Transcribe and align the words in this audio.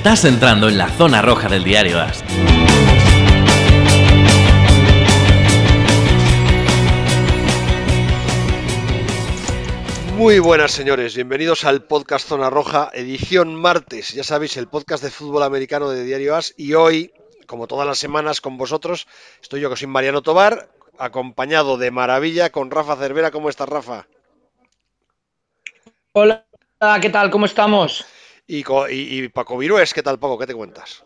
Estás 0.00 0.24
entrando 0.24 0.70
en 0.70 0.78
la 0.78 0.88
zona 0.88 1.20
roja 1.20 1.46
del 1.46 1.62
diario 1.62 2.00
AS. 2.00 2.24
Muy 10.16 10.38
buenas 10.38 10.72
señores, 10.72 11.14
bienvenidos 11.14 11.66
al 11.66 11.82
podcast 11.82 12.26
Zona 12.26 12.48
Roja, 12.48 12.88
edición 12.94 13.54
martes, 13.54 14.14
ya 14.14 14.24
sabéis, 14.24 14.56
el 14.56 14.68
podcast 14.68 15.04
de 15.04 15.10
fútbol 15.10 15.42
americano 15.42 15.90
de 15.90 16.02
Diario 16.02 16.34
As 16.34 16.54
y 16.56 16.72
hoy, 16.72 17.12
como 17.46 17.66
todas 17.66 17.86
las 17.86 17.98
semanas 17.98 18.40
con 18.40 18.56
vosotros, 18.56 19.06
estoy 19.42 19.60
yo 19.60 19.68
que 19.68 19.76
soy 19.76 19.88
Mariano 19.88 20.22
Tobar, 20.22 20.70
acompañado 20.98 21.76
de 21.76 21.90
maravilla 21.90 22.48
con 22.48 22.70
Rafa 22.70 22.96
Cervera. 22.96 23.30
¿Cómo 23.30 23.50
estás, 23.50 23.68
Rafa? 23.68 24.06
Hola, 26.12 26.46
¿qué 27.02 27.10
tal? 27.10 27.28
¿Cómo 27.28 27.44
estamos? 27.44 28.06
Y, 28.50 28.64
y, 28.90 29.28
Paco 29.28 29.56
Virués, 29.56 29.94
¿qué 29.94 30.02
tal, 30.02 30.18
Paco? 30.18 30.36
¿Qué 30.36 30.48
te 30.48 30.54
cuentas? 30.54 31.04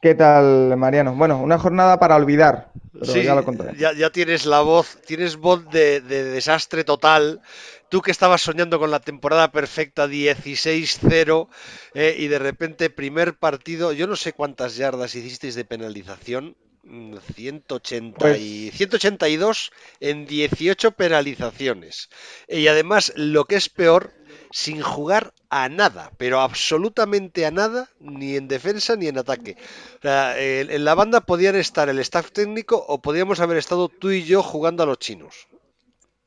¿Qué 0.00 0.14
tal, 0.14 0.76
Mariano? 0.76 1.12
Bueno, 1.12 1.38
una 1.38 1.58
jornada 1.58 1.98
para 1.98 2.14
olvidar. 2.14 2.70
sí, 3.02 3.24
ya, 3.24 3.34
lo 3.34 3.44
ya, 3.76 3.92
ya, 3.92 4.10
tienes 4.10 4.46
la 4.46 4.60
voz, 4.60 4.98
tienes 5.04 5.36
voz 5.38 5.68
de, 5.70 6.00
desastre 6.00 6.84
total. 6.84 7.40
Tú 7.88 8.00
que 8.00 8.12
estabas 8.12 8.42
soñando 8.42 8.78
con 8.78 8.92
la 8.92 9.00
temporada 9.00 9.50
perfecta 9.50 10.06
16-0 10.06 11.48
eh, 11.94 12.14
y 12.16 12.28
de 12.28 12.38
repente 12.38 12.90
primer 12.90 13.34
partido, 13.34 13.92
yo 13.92 14.06
no 14.06 14.14
sé 14.14 14.32
cuántas 14.32 14.76
yardas 14.76 15.16
hicisteis 15.16 15.56
de 15.56 15.64
penalización, 15.64 16.54
180 16.84 18.18
pues 18.18 18.40
y 18.40 18.70
182 18.72 19.72
en 20.00 20.26
18 20.26 20.92
penalizaciones. 20.92 22.08
Y 22.48 22.66
además, 22.66 23.12
lo 23.16 23.44
que 23.44 23.56
es 23.56 23.68
peor, 23.68 24.12
sin 24.52 24.80
jugar 24.80 25.32
a 25.50 25.68
nada, 25.68 26.12
pero 26.18 26.40
absolutamente 26.40 27.44
a 27.46 27.50
nada, 27.50 27.88
ni 27.98 28.36
en 28.36 28.46
defensa 28.46 28.94
ni 28.94 29.08
en 29.08 29.18
ataque. 29.18 29.56
en 30.02 30.84
la 30.84 30.94
banda 30.94 31.20
podían 31.22 31.56
estar 31.56 31.88
el 31.88 31.98
staff 31.98 32.30
técnico 32.32 32.84
o 32.86 33.02
podíamos 33.02 33.40
haber 33.40 33.56
estado 33.56 33.88
tú 33.88 34.10
y 34.10 34.22
yo 34.22 34.42
jugando 34.42 34.82
a 34.82 34.86
los 34.86 34.98
chinos. 34.98 35.48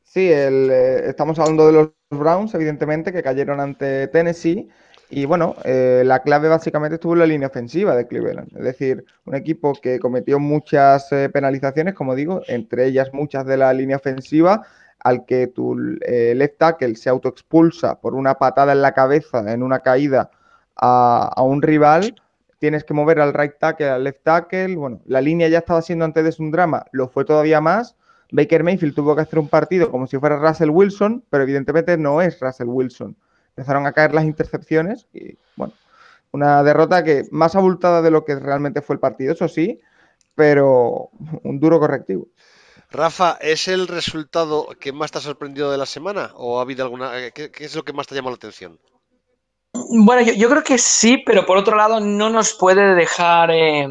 Sí, 0.04 0.30
eh, 0.32 1.10
estamos 1.10 1.40
hablando 1.40 1.68
de 1.68 1.74
los 1.74 1.90
Browns, 2.10 2.54
evidentemente, 2.54 3.12
que 3.12 3.22
cayeron 3.22 3.60
ante 3.60 4.08
Tennessee 4.08 4.70
y 5.10 5.26
bueno, 5.26 5.56
eh, 5.64 6.04
la 6.06 6.22
clave 6.24 6.50
básicamente 6.50 6.96
estuvo 6.96 7.14
en 7.14 7.20
la 7.20 7.28
línea 7.28 7.48
ofensiva 7.48 7.96
de 7.96 8.08
Cleveland. 8.08 8.56
Es 8.58 8.64
decir, 8.64 9.06
un 9.26 9.36
equipo 9.36 9.74
que 9.74 10.00
cometió 10.00 10.40
muchas 10.40 11.12
eh, 11.12 11.30
penalizaciones, 11.30 11.94
como 11.94 12.16
digo, 12.16 12.42
entre 12.48 12.88
ellas 12.88 13.14
muchas 13.14 13.46
de 13.46 13.58
la 13.58 13.72
línea 13.74 13.98
ofensiva, 13.98 14.66
al 15.06 15.26
que 15.26 15.48
tu 15.48 15.78
eh, 16.02 16.34
left 16.36 16.58
tackle 16.58 16.96
se 16.96 17.10
autoexpulsa 17.10 18.02
por 18.02 18.14
una 18.14 18.36
patada 18.36 18.74
en 18.74 18.82
la 18.82 18.94
cabeza 18.94 19.54
en 19.54 19.64
una 19.64 19.80
caída 19.80 20.30
a, 20.76 21.42
un 21.42 21.62
rival. 21.62 22.16
Tienes 22.60 22.84
que 22.84 22.94
mover 22.94 23.20
al 23.20 23.34
right 23.34 23.54
tackle, 23.60 23.90
al 23.90 24.04
left 24.04 24.24
tackle. 24.24 24.76
Bueno, 24.76 25.02
la 25.06 25.22
línea 25.22 25.48
ya 25.48 25.60
estaba 25.60 25.82
siendo 25.82 26.06
antes 26.06 26.24
de 26.24 26.44
un 26.44 26.52
drama, 26.52 26.86
lo 26.92 27.08
fue 27.08 27.24
todavía 27.24 27.62
más. 27.62 27.96
Baker 28.32 28.64
Mayfield 28.64 28.96
tuvo 28.96 29.16
que 29.16 29.22
hacer 29.22 29.40
un 29.40 29.48
partido 29.48 29.92
como 29.92 30.08
si 30.08 30.18
fuera 30.18 30.38
Russell 30.38 30.72
Wilson, 30.72 31.24
pero 31.30 31.44
evidentemente 31.44 31.98
no 31.98 32.22
es 32.22 32.40
Russell 32.40 32.68
Wilson 32.68 33.16
empezaron 33.56 33.88
a 33.88 33.94
caer 33.94 34.14
las 34.14 34.26
intercepciones 34.26 35.08
y 35.14 35.38
bueno, 35.56 35.74
una 36.32 36.62
derrota 36.64 37.04
que 37.04 37.24
más 37.32 37.56
abultada 37.56 38.02
de 38.02 38.12
lo 38.12 38.26
que 38.26 38.36
realmente 38.36 38.82
fue 38.82 38.96
el 38.96 39.00
partido, 39.00 39.34
eso 39.34 39.48
sí, 39.48 39.80
pero 40.36 41.10
un 41.44 41.60
duro 41.60 41.80
correctivo. 41.80 42.28
Rafa, 42.96 43.38
¿es 43.42 43.68
el 43.68 43.88
resultado 43.88 44.68
que 44.80 44.94
más 44.94 45.12
te 45.12 45.18
ha 45.18 45.22
sorprendido 45.22 45.72
de 45.72 45.78
la 45.78 45.86
semana 45.86 46.32
o 46.36 46.60
ha 46.60 46.62
habido 46.62 46.84
alguna 46.84 47.20
eh, 47.20 47.32
qué, 47.34 47.52
es 47.60 47.76
lo 47.76 47.84
que 47.84 47.94
más 47.94 48.08
te 48.08 48.18
ha 48.18 48.22
la 48.22 48.32
atención? 48.32 48.80
Bueno, 49.74 50.22
yo, 50.22 50.50
creo 50.50 50.64
que 50.64 50.78
sí, 50.78 51.18
pero 51.26 51.46
por 51.46 51.58
otro 51.58 51.76
lado 51.76 52.00
no 52.00 52.30
nos 52.30 52.54
puede 52.54 52.96
dejar, 52.96 53.52
eh, 53.52 53.86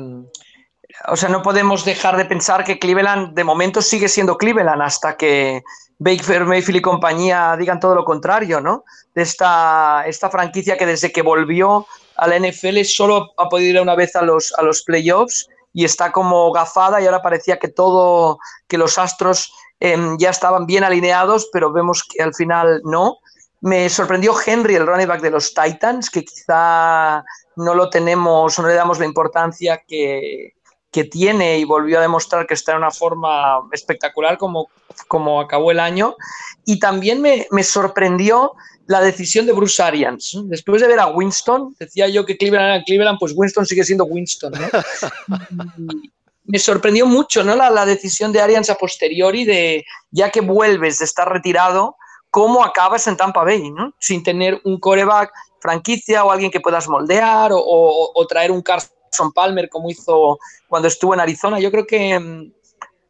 o 1.08 1.16
sea, 1.16 1.28
no 1.28 1.42
podemos 1.42 1.84
dejar 1.84 2.16
de 2.16 2.24
pensar 2.24 2.64
que 2.64 2.78
Cleveland 2.78 3.34
de 3.34 3.44
momento 3.44 3.82
sigue 3.82 4.08
siendo 4.08 4.38
Cleveland 4.38 4.80
hasta 4.80 5.16
que 5.16 5.62
Baker 5.98 6.46
Mayfield 6.46 6.78
y 6.78 6.82
compañía 6.82 7.56
digan 7.58 7.80
todo 7.80 7.94
lo 7.94 8.04
contrario, 8.04 8.62
¿no? 8.62 8.84
De 9.14 9.22
esta, 9.22 10.04
esta 10.06 10.30
franquicia 10.30 10.78
que 10.78 10.86
desde 10.86 11.12
que 11.12 11.20
volvió 11.20 11.86
a 12.16 12.26
la 12.26 12.38
NFL 12.38 12.82
solo 12.84 13.32
ha 13.36 13.48
podido 13.50 13.76
ir 13.76 13.80
una 13.80 13.94
vez 13.94 14.16
a 14.16 14.22
los, 14.22 14.54
a 14.56 14.62
los 14.62 14.82
playoffs 14.82 15.48
y 15.74 15.84
está 15.84 16.12
como 16.12 16.50
gafada 16.52 17.02
y 17.02 17.06
ahora 17.06 17.20
parecía 17.20 17.58
que 17.58 17.68
todo, 17.68 18.38
que 18.66 18.78
los 18.78 18.96
astros 18.96 19.52
em, 19.80 20.16
ya 20.16 20.30
estaban 20.30 20.64
bien 20.64 20.84
alineados, 20.84 21.50
pero 21.52 21.72
vemos 21.72 22.04
que 22.04 22.22
al 22.22 22.34
final 22.34 22.80
no. 22.84 23.18
Me 23.60 23.90
sorprendió 23.90 24.34
Henry, 24.46 24.76
el 24.76 24.86
running 24.86 25.08
back 25.08 25.20
de 25.20 25.30
los 25.30 25.52
Titans, 25.52 26.08
que 26.10 26.24
quizá 26.24 27.24
no 27.56 27.74
lo 27.74 27.90
tenemos, 27.90 28.58
no 28.58 28.68
le 28.68 28.74
damos 28.74 28.98
la 28.98 29.06
importancia 29.06 29.82
que, 29.86 30.54
que 30.94 31.02
tiene 31.02 31.58
y 31.58 31.64
volvió 31.64 31.98
a 31.98 32.02
demostrar 32.02 32.46
que 32.46 32.54
está 32.54 32.70
en 32.70 32.78
una 32.78 32.92
forma 32.92 33.60
espectacular 33.72 34.38
como, 34.38 34.68
como 35.08 35.40
acabó 35.40 35.72
el 35.72 35.80
año. 35.80 36.14
Y 36.64 36.78
también 36.78 37.20
me, 37.20 37.62
sorprendió 37.64 38.52
la 38.86 39.00
decisión 39.00 39.46
de 39.46 39.52
Bruce 39.52 39.82
Arians. 39.82 40.38
Después 40.44 40.80
de 40.82 40.88
ver 40.88 41.00
a 41.00 41.08
Winston, 41.08 41.74
decía 41.78 42.08
yo 42.08 42.24
que 42.24 42.36
Cleveland 42.36 42.74
era 42.74 42.84
Cleveland, 42.84 43.18
pues 43.18 43.32
Winston 43.34 43.66
sigue 43.66 43.84
siendo 43.84 44.04
Winston. 44.04 44.52
me 46.46 46.58
sorprendió 46.58 47.06
mucho 47.06 47.42
¿no? 47.42 47.56
La, 47.56 47.70
la, 47.70 47.86
decisión 47.86 48.32
de 48.32 48.40
Arians 48.40 48.68
a 48.68 48.74
posteriori 48.74 49.44
de, 49.44 49.84
ya 50.10 50.30
que 50.30 50.40
vuelves 50.42 50.98
de 50.98 51.06
estar 51.06 51.30
retirado, 51.30 51.96
cómo 52.30 52.62
acabas 52.62 53.06
en 53.06 53.16
Tampa 53.16 53.44
Bay, 53.44 53.70
¿no? 53.70 53.94
sin 53.98 54.22
tener 54.22 54.60
un 54.64 54.78
coreback 54.78 55.32
franquicia 55.60 56.24
o 56.24 56.30
alguien 56.30 56.50
que 56.50 56.60
puedas 56.60 56.86
moldear 56.88 57.52
o, 57.52 58.12
o 58.14 58.26
traer 58.26 58.50
un 58.50 58.60
Carson 58.60 58.94
son 59.14 59.32
Palmer, 59.32 59.68
como 59.68 59.90
hizo 59.90 60.38
cuando 60.68 60.88
estuvo 60.88 61.14
en 61.14 61.20
Arizona. 61.20 61.58
Yo 61.58 61.70
creo 61.70 61.86
que, 61.86 62.18
mm, 62.18 62.52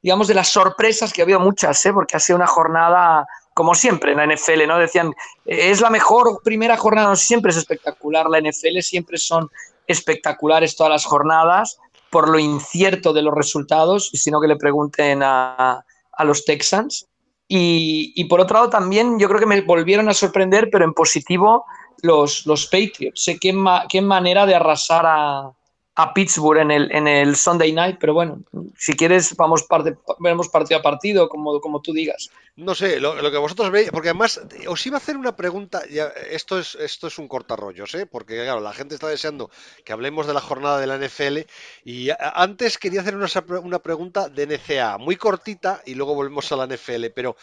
digamos, 0.03 0.29
de 0.29 0.35
las 0.35 0.49
sorpresas 0.49 1.13
que 1.13 1.23
ha 1.23 1.25
habido 1.25 1.41
muchas, 1.41 1.85
¿eh? 1.87 1.93
porque 1.93 2.17
ha 2.17 2.21
sido 2.21 2.37
una 2.37 2.47
jornada, 2.47 3.27
como 3.55 3.75
siempre 3.75 4.13
en 4.13 4.19
la 4.19 4.27
NFL, 4.27 4.67
¿no? 4.67 4.79
Decían, 4.79 5.15
es 5.47 5.81
la 5.81 5.91
mejor 5.91 6.41
primera 6.43 6.77
jornada, 6.77 7.15
siempre 7.17 7.53
es 7.53 7.57
espectacular. 7.57 8.29
La 8.29 8.41
NFL 8.41 8.81
siempre 8.81 9.17
son 9.17 9.49
espectaculares 9.87 10.77
todas 10.77 10.91
las 10.91 11.05
jornadas 11.05 11.79
por 12.15 12.29
lo 12.29 12.39
incierto 12.39 13.13
de 13.13 13.23
los 13.23 13.35
resultados, 13.35 14.11
y 14.13 14.19
sino 14.19 14.41
que 14.41 14.47
le 14.47 14.55
pregunten 14.55 15.21
a, 15.25 15.85
los 16.21 16.45
Texans. 16.45 17.09
Y, 17.49 18.25
por 18.27 18.41
otro 18.41 18.55
lado, 18.55 18.71
también 18.71 19.19
yo 19.19 19.27
creo 19.27 19.41
que 19.41 19.47
me 19.47 19.61
volvieron 19.63 20.09
a 20.09 20.15
sorprender, 20.15 20.69
pero 20.71 20.85
en 20.85 20.95
positivo, 20.95 21.65
los, 22.03 22.47
los 22.47 22.67
Patriots. 22.67 23.25
Sé 23.25 23.37
qué, 23.41 23.53
qué 23.89 24.01
manera 24.01 24.47
de 24.47 24.55
arrasar 24.55 25.05
a, 25.09 25.51
a 25.97 26.13
Pittsburgh 26.13 26.59
en 26.59 26.71
el, 26.73 26.91
en 26.93 27.07
el 27.07 27.37
Sunday 27.37 27.73
night, 27.73 27.99
pero 28.01 28.15
bueno, 28.15 28.43
si 28.77 28.95
quieres 28.95 29.37
vamos 29.37 29.63
parte, 29.63 29.97
veremos 30.19 30.49
partido 30.49 30.81
a 30.81 30.83
partido, 30.83 31.29
como, 31.29 31.61
como 31.61 31.81
tú 31.81 31.93
digas. 31.93 32.31
No 32.57 32.75
sé, 32.75 33.01
lo, 33.01 33.31
que 33.31 33.39
vosotros 33.39 33.71
veis, 33.71 33.91
porque 33.91 34.09
además 34.09 34.41
os 34.69 34.87
iba 34.87 34.97
a 34.97 34.99
hacer 34.99 35.17
una 35.17 35.37
pregunta, 35.37 35.83
ya, 35.89 36.07
esto 36.31 36.59
es 36.59 36.75
esto 36.77 37.07
es 37.07 37.19
un 37.19 37.29
cortarrollos, 37.29 37.95
¿eh? 37.95 38.07
porque 38.07 38.35
claro, 38.43 38.61
la 38.61 38.73
gente 38.73 38.95
está 38.95 39.09
deseando 39.09 39.51
que 39.85 39.93
hablemos 39.93 40.27
de 40.27 40.35
la 40.35 40.41
jornada 40.41 40.79
de 40.79 40.87
la 40.87 40.99
NFL 40.99 41.39
y 41.85 42.11
antes 42.19 42.79
quería 42.79 43.01
hacer 43.01 43.17
una, 43.17 43.29
una 43.61 43.79
pregunta 43.79 44.29
de 44.29 44.47
NCA, 44.47 44.99
muy 44.99 45.17
cortita 45.17 45.83
y 45.85 45.95
luego 45.95 46.15
volvemos 46.15 46.51
a 46.51 46.57
la 46.57 46.67
NFL, 46.67 47.07
pero 47.15 47.37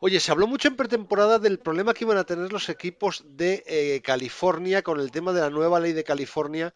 oye, 0.00 0.18
se 0.20 0.32
habló 0.32 0.46
mucho 0.46 0.68
en 0.68 0.76
pretemporada 0.76 1.38
del 1.38 1.58
problema 1.58 1.92
que 1.92 2.04
iban 2.04 2.18
a 2.18 2.24
tener 2.24 2.52
los 2.52 2.68
equipos 2.70 3.24
de 3.26 3.64
eh, 3.66 4.00
California 4.02 4.82
con 4.82 5.00
el 5.00 5.10
tema 5.10 5.32
de 5.32 5.40
la 5.40 5.50
nueva 5.50 5.80
ley 5.80 5.92
de 5.92 6.04
California 6.04 6.74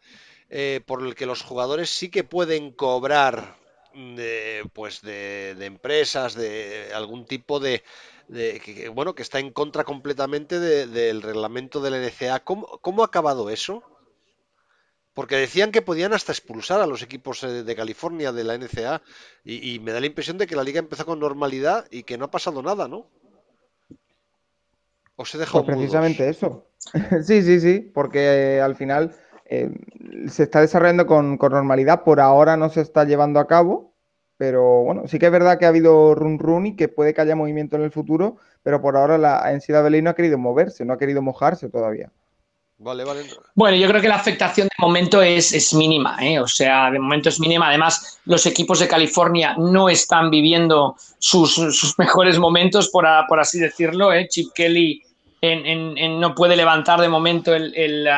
eh, 0.55 0.83
por 0.85 1.03
el 1.03 1.15
que 1.15 1.25
los 1.25 1.41
jugadores 1.41 1.89
sí 1.89 2.11
que 2.11 2.25
pueden 2.25 2.73
cobrar 2.73 3.57
de, 3.95 4.63
pues 4.75 5.01
de, 5.01 5.57
empresas, 5.65 6.35
de 6.35 6.91
algún 6.95 7.25
tipo 7.25 7.59
de, 7.59 7.83
que, 8.29 8.91
bueno, 8.91 9.15
que 9.15 9.23
está 9.23 9.39
en 9.39 9.51
contra 9.51 9.85
completamente 9.85 10.61
del 10.61 11.23
reglamento 11.23 11.81
del 11.81 11.95
NCA. 11.95 12.41
¿Cómo, 12.41 12.67
¿Cómo, 12.83 13.03
ha 13.03 13.07
acabado 13.07 13.49
eso? 13.49 13.83
Porque 15.15 15.37
decían 15.37 15.73
que 15.73 15.81
podían 15.81 16.13
hasta 16.13 16.33
expulsar 16.33 16.83
a 16.83 16.87
los 16.87 17.01
equipos 17.01 17.43
eh, 17.45 17.63
de 17.65 17.77
California 17.77 18.31
de 18.31 18.45
la 18.45 18.59
NCA 18.59 19.01
y, 19.45 19.79
me 19.79 19.93
da 19.93 20.01
la 20.01 20.07
impresión 20.07 20.37
de 20.37 20.47
que 20.47 20.57
la 20.57 20.65
liga 20.65 20.81
empezó 20.81 21.07
con 21.07 21.19
normalidad 21.19 21.87
y 21.91 22.03
que 22.03 22.19
no 22.19 22.27
ha 22.27 22.31
pasado 22.31 22.63
nada, 22.63 22.89
¿no? 22.89 23.09
Os 25.17 25.35
he 25.35 25.39
dejado 25.39 25.65
pues 25.65 25.79
precisamente 25.79 26.29
eso. 26.29 26.67
sí, 27.25 27.41
sí, 27.41 27.59
sí, 27.59 27.91
porque 27.95 28.61
al 28.63 28.77
final 28.77 29.15
eh, 29.55 29.69
se 30.29 30.45
está 30.45 30.63
desarrollando 30.63 31.07
con, 31.07 31.37
normalidad. 31.37 32.05
Por 32.05 32.21
ahora 32.21 32.57
no 32.57 32.71
se 32.71 32.81
está 32.81 33.05
llevando 33.05 33.39
a 33.39 33.47
cabo, 33.47 33.93
pero 34.39 34.83
bueno, 34.83 35.03
sí 35.07 35.19
que 35.19 35.27
es 35.27 35.33
verdad 35.33 35.59
que 35.59 35.67
ha 35.67 35.69
habido 35.69 36.15
run 36.15 36.39
run 36.39 36.67
y 36.69 36.75
que 36.75 36.89
puede 36.89 37.13
que 37.13 37.21
haya 37.21 37.37
movimiento 37.37 37.77
en 37.77 37.83
el 37.83 37.91
futuro, 37.91 38.39
pero 38.63 38.81
por 38.81 38.97
ahora 38.97 39.19
la 39.19 39.53
NCAA 39.53 40.01
no 40.01 40.09
ha 40.09 40.15
querido 40.15 40.39
moverse, 40.39 40.87
no 40.87 40.95
ha 40.95 40.99
querido 40.99 41.21
mojarse 41.21 41.69
todavía. 41.69 42.11
Vale, 42.79 43.05
vale. 43.05 43.25
Bueno, 43.55 43.77
yo 43.77 43.87
creo 43.89 44.01
que 44.01 44.09
la 44.09 44.15
afectación 44.17 44.69
de 44.69 44.83
momento 44.83 45.21
es, 45.21 45.75
mínima, 45.75 46.17
¿eh? 46.23 46.41
o 46.41 46.49
sea, 46.49 46.91
de 46.91 46.99
momento 46.99 47.29
es 47.29 47.39
mínima. 47.39 47.69
Además, 47.69 48.21
los 48.25 48.47
equipos 48.47 48.81
de 48.81 48.89
California 48.89 49.55
no 49.59 49.91
están 49.91 50.31
viviendo 50.31 50.97
sus, 51.19 51.95
mejores 51.99 52.39
momentos, 52.39 52.89
por, 52.89 53.07
así 53.07 53.61
decirlo. 53.61 54.15
¿eh? 54.15 54.27
Chip 54.29 54.49
Kelly 54.55 55.03
no 55.43 56.35
puede 56.35 56.57
levantar 56.57 57.03
de 57.03 57.09
momento 57.11 57.55
el, 57.55 57.75
el 57.77 58.09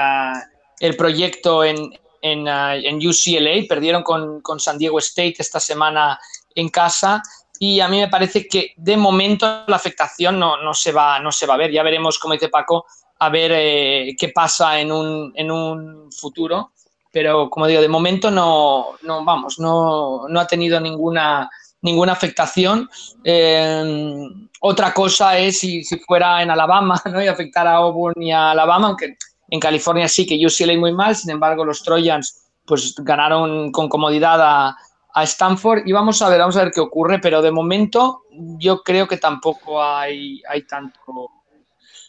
proyecto 0.96 1.64
en, 1.64 1.92
en, 2.20 2.48
uh, 2.48 2.72
en 2.72 2.96
UCLA, 2.96 3.66
perdieron 3.68 4.02
con, 4.02 4.40
con, 4.40 4.58
San 4.58 4.78
Diego 4.78 4.98
State 4.98 5.36
esta 5.38 5.60
semana 5.60 6.18
en 6.54 6.68
casa 6.68 7.22
y 7.58 7.80
a 7.80 7.88
mí 7.88 8.00
me 8.00 8.08
parece 8.08 8.48
que 8.48 8.72
de 8.76 8.96
momento 8.96 9.64
la 9.66 9.76
afectación 9.76 10.38
no, 10.38 10.56
no, 10.62 10.74
se, 10.74 10.92
va, 10.92 11.20
no 11.20 11.30
se 11.30 11.46
va 11.46 11.54
a 11.54 11.58
ver. 11.58 11.70
Ya 11.70 11.82
veremos, 11.82 12.18
como 12.18 12.34
dice 12.34 12.48
Paco, 12.48 12.86
a 13.18 13.28
ver 13.28 13.52
eh, 13.54 14.16
qué 14.18 14.30
pasa 14.30 14.80
en 14.80 14.90
un, 14.90 15.32
en 15.34 15.50
un 15.50 16.10
futuro. 16.12 16.72
Pero 17.12 17.48
como 17.48 17.66
digo, 17.66 17.80
de 17.80 17.88
momento 17.88 18.30
no, 18.30 18.96
no 19.02 19.24
vamos, 19.24 19.60
no, 19.60 20.26
no 20.28 20.40
ha 20.40 20.46
tenido 20.48 20.80
ninguna, 20.80 21.48
ninguna 21.82 22.12
afectación. 22.12 22.90
Eh, 23.22 24.28
otra 24.60 24.92
cosa 24.92 25.38
es 25.38 25.60
si, 25.60 25.84
si, 25.84 26.00
fuera 26.00 26.42
en 26.42 26.50
Alabama 26.50 27.00
¿no? 27.12 27.22
y 27.22 27.28
afectara 27.28 27.72
a 27.72 27.76
Auburn 27.76 28.20
y 28.20 28.32
a 28.32 28.50
Alabama, 28.50 28.88
aunque 28.88 29.16
en 29.48 29.60
California 29.60 30.08
sí 30.08 30.26
que 30.26 30.38
UCLA 30.44 30.78
muy 30.78 30.92
mal, 30.92 31.14
sin 31.16 31.30
embargo 31.30 31.64
los 31.64 31.82
Trojans 31.82 32.50
pues 32.64 32.94
ganaron 32.96 33.70
con 33.72 33.88
comodidad 33.88 34.40
a, 34.40 34.76
a 35.14 35.22
Stanford. 35.22 35.82
Y 35.86 35.92
vamos 35.92 36.20
a 36.22 36.28
ver, 36.28 36.40
vamos 36.40 36.56
a 36.56 36.64
ver 36.64 36.72
qué 36.72 36.80
ocurre, 36.80 37.18
pero 37.20 37.40
de 37.40 37.50
momento 37.50 38.22
yo 38.58 38.82
creo 38.82 39.06
que 39.06 39.16
tampoco 39.16 39.82
hay, 39.82 40.42
hay 40.48 40.66
tanto 40.66 41.30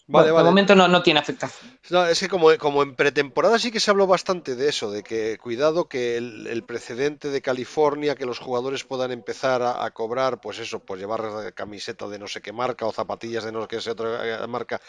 Vale, 0.08 0.32
bueno, 0.32 0.36
vale. 0.36 0.46
De 0.46 0.52
momento 0.52 0.76
no, 0.76 0.88
no 0.88 1.02
tiene 1.02 1.20
afectación. 1.20 1.80
No, 1.90 2.06
es 2.06 2.20
que 2.20 2.28
como, 2.28 2.56
como, 2.60 2.84
en 2.84 2.96
pretemporada 2.96 3.58
sí 3.58 3.72
que 3.72 3.80
se 3.80 3.90
habló 3.90 4.06
bastante 4.06 4.56
de 4.56 4.70
eso, 4.70 4.92
de 4.92 5.02
que 5.02 5.40
cuidado 5.40 5.88
que 5.88 6.18
el, 6.18 6.46
el 6.46 6.64
precedente 6.64 7.30
de 7.30 7.42
California, 7.42 8.16
que 8.16 8.28
los 8.28 8.38
jugadores 8.38 8.84
puedan 8.84 9.12
empezar 9.12 9.64
a, 9.64 9.84
a, 9.84 9.92
cobrar, 9.92 10.42
pues 10.42 10.60
eso, 10.60 10.78
pues 10.80 11.00
llevar 11.00 11.54
camiseta 11.56 12.08
de 12.08 12.20
no 12.20 12.28
sé 12.28 12.42
qué 12.42 12.52
marca 12.52 12.86
o 12.86 12.92
zapatillas 12.92 13.46
de 13.46 13.52
no 13.52 13.62
sé 13.62 13.68
qué 13.68 13.90
otra 13.90 14.46
marca, 14.48 14.80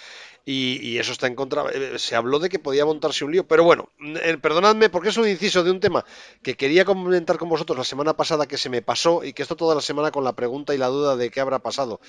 y, 0.45 0.79
y, 0.87 0.99
eso 0.99 1.13
está 1.13 1.27
en 1.27 1.35
contra. 1.35 1.65
Eh, 1.73 1.99
se 1.99 2.15
habló 2.15 2.39
de 2.39 2.51
que 2.51 2.59
podía 2.59 2.85
montarse 2.85 3.25
un 3.25 3.33
lío, 3.33 3.47
pero 3.47 3.65
bueno, 3.65 3.89
eh, 4.23 4.37
perdonadme 4.37 4.91
porque 4.91 5.09
es 5.09 5.17
un 5.17 5.29
inciso 5.29 5.65
de 5.65 5.71
un 5.71 5.81
tema 5.81 6.05
que 6.43 6.57
quería 6.57 6.85
comentar 6.85 7.39
con 7.39 7.49
vosotros 7.49 7.79
la 7.79 7.85
semana 7.85 8.17
pasada 8.17 8.47
que 8.47 8.59
se 8.59 8.69
me 8.69 8.83
pasó 8.83 9.25
y 9.25 9.33
que 9.33 9.43
esto 9.43 9.57
toda 9.57 9.75
la 9.75 9.81
semana 9.81 10.11
con 10.11 10.25
la 10.25 10.35
pregunta 10.35 10.75
y 10.75 10.79
la 10.79 10.89
duda 10.89 11.17
de 11.17 11.31
qué 11.31 11.41
habrá 11.41 11.61
pasado. 11.61 12.01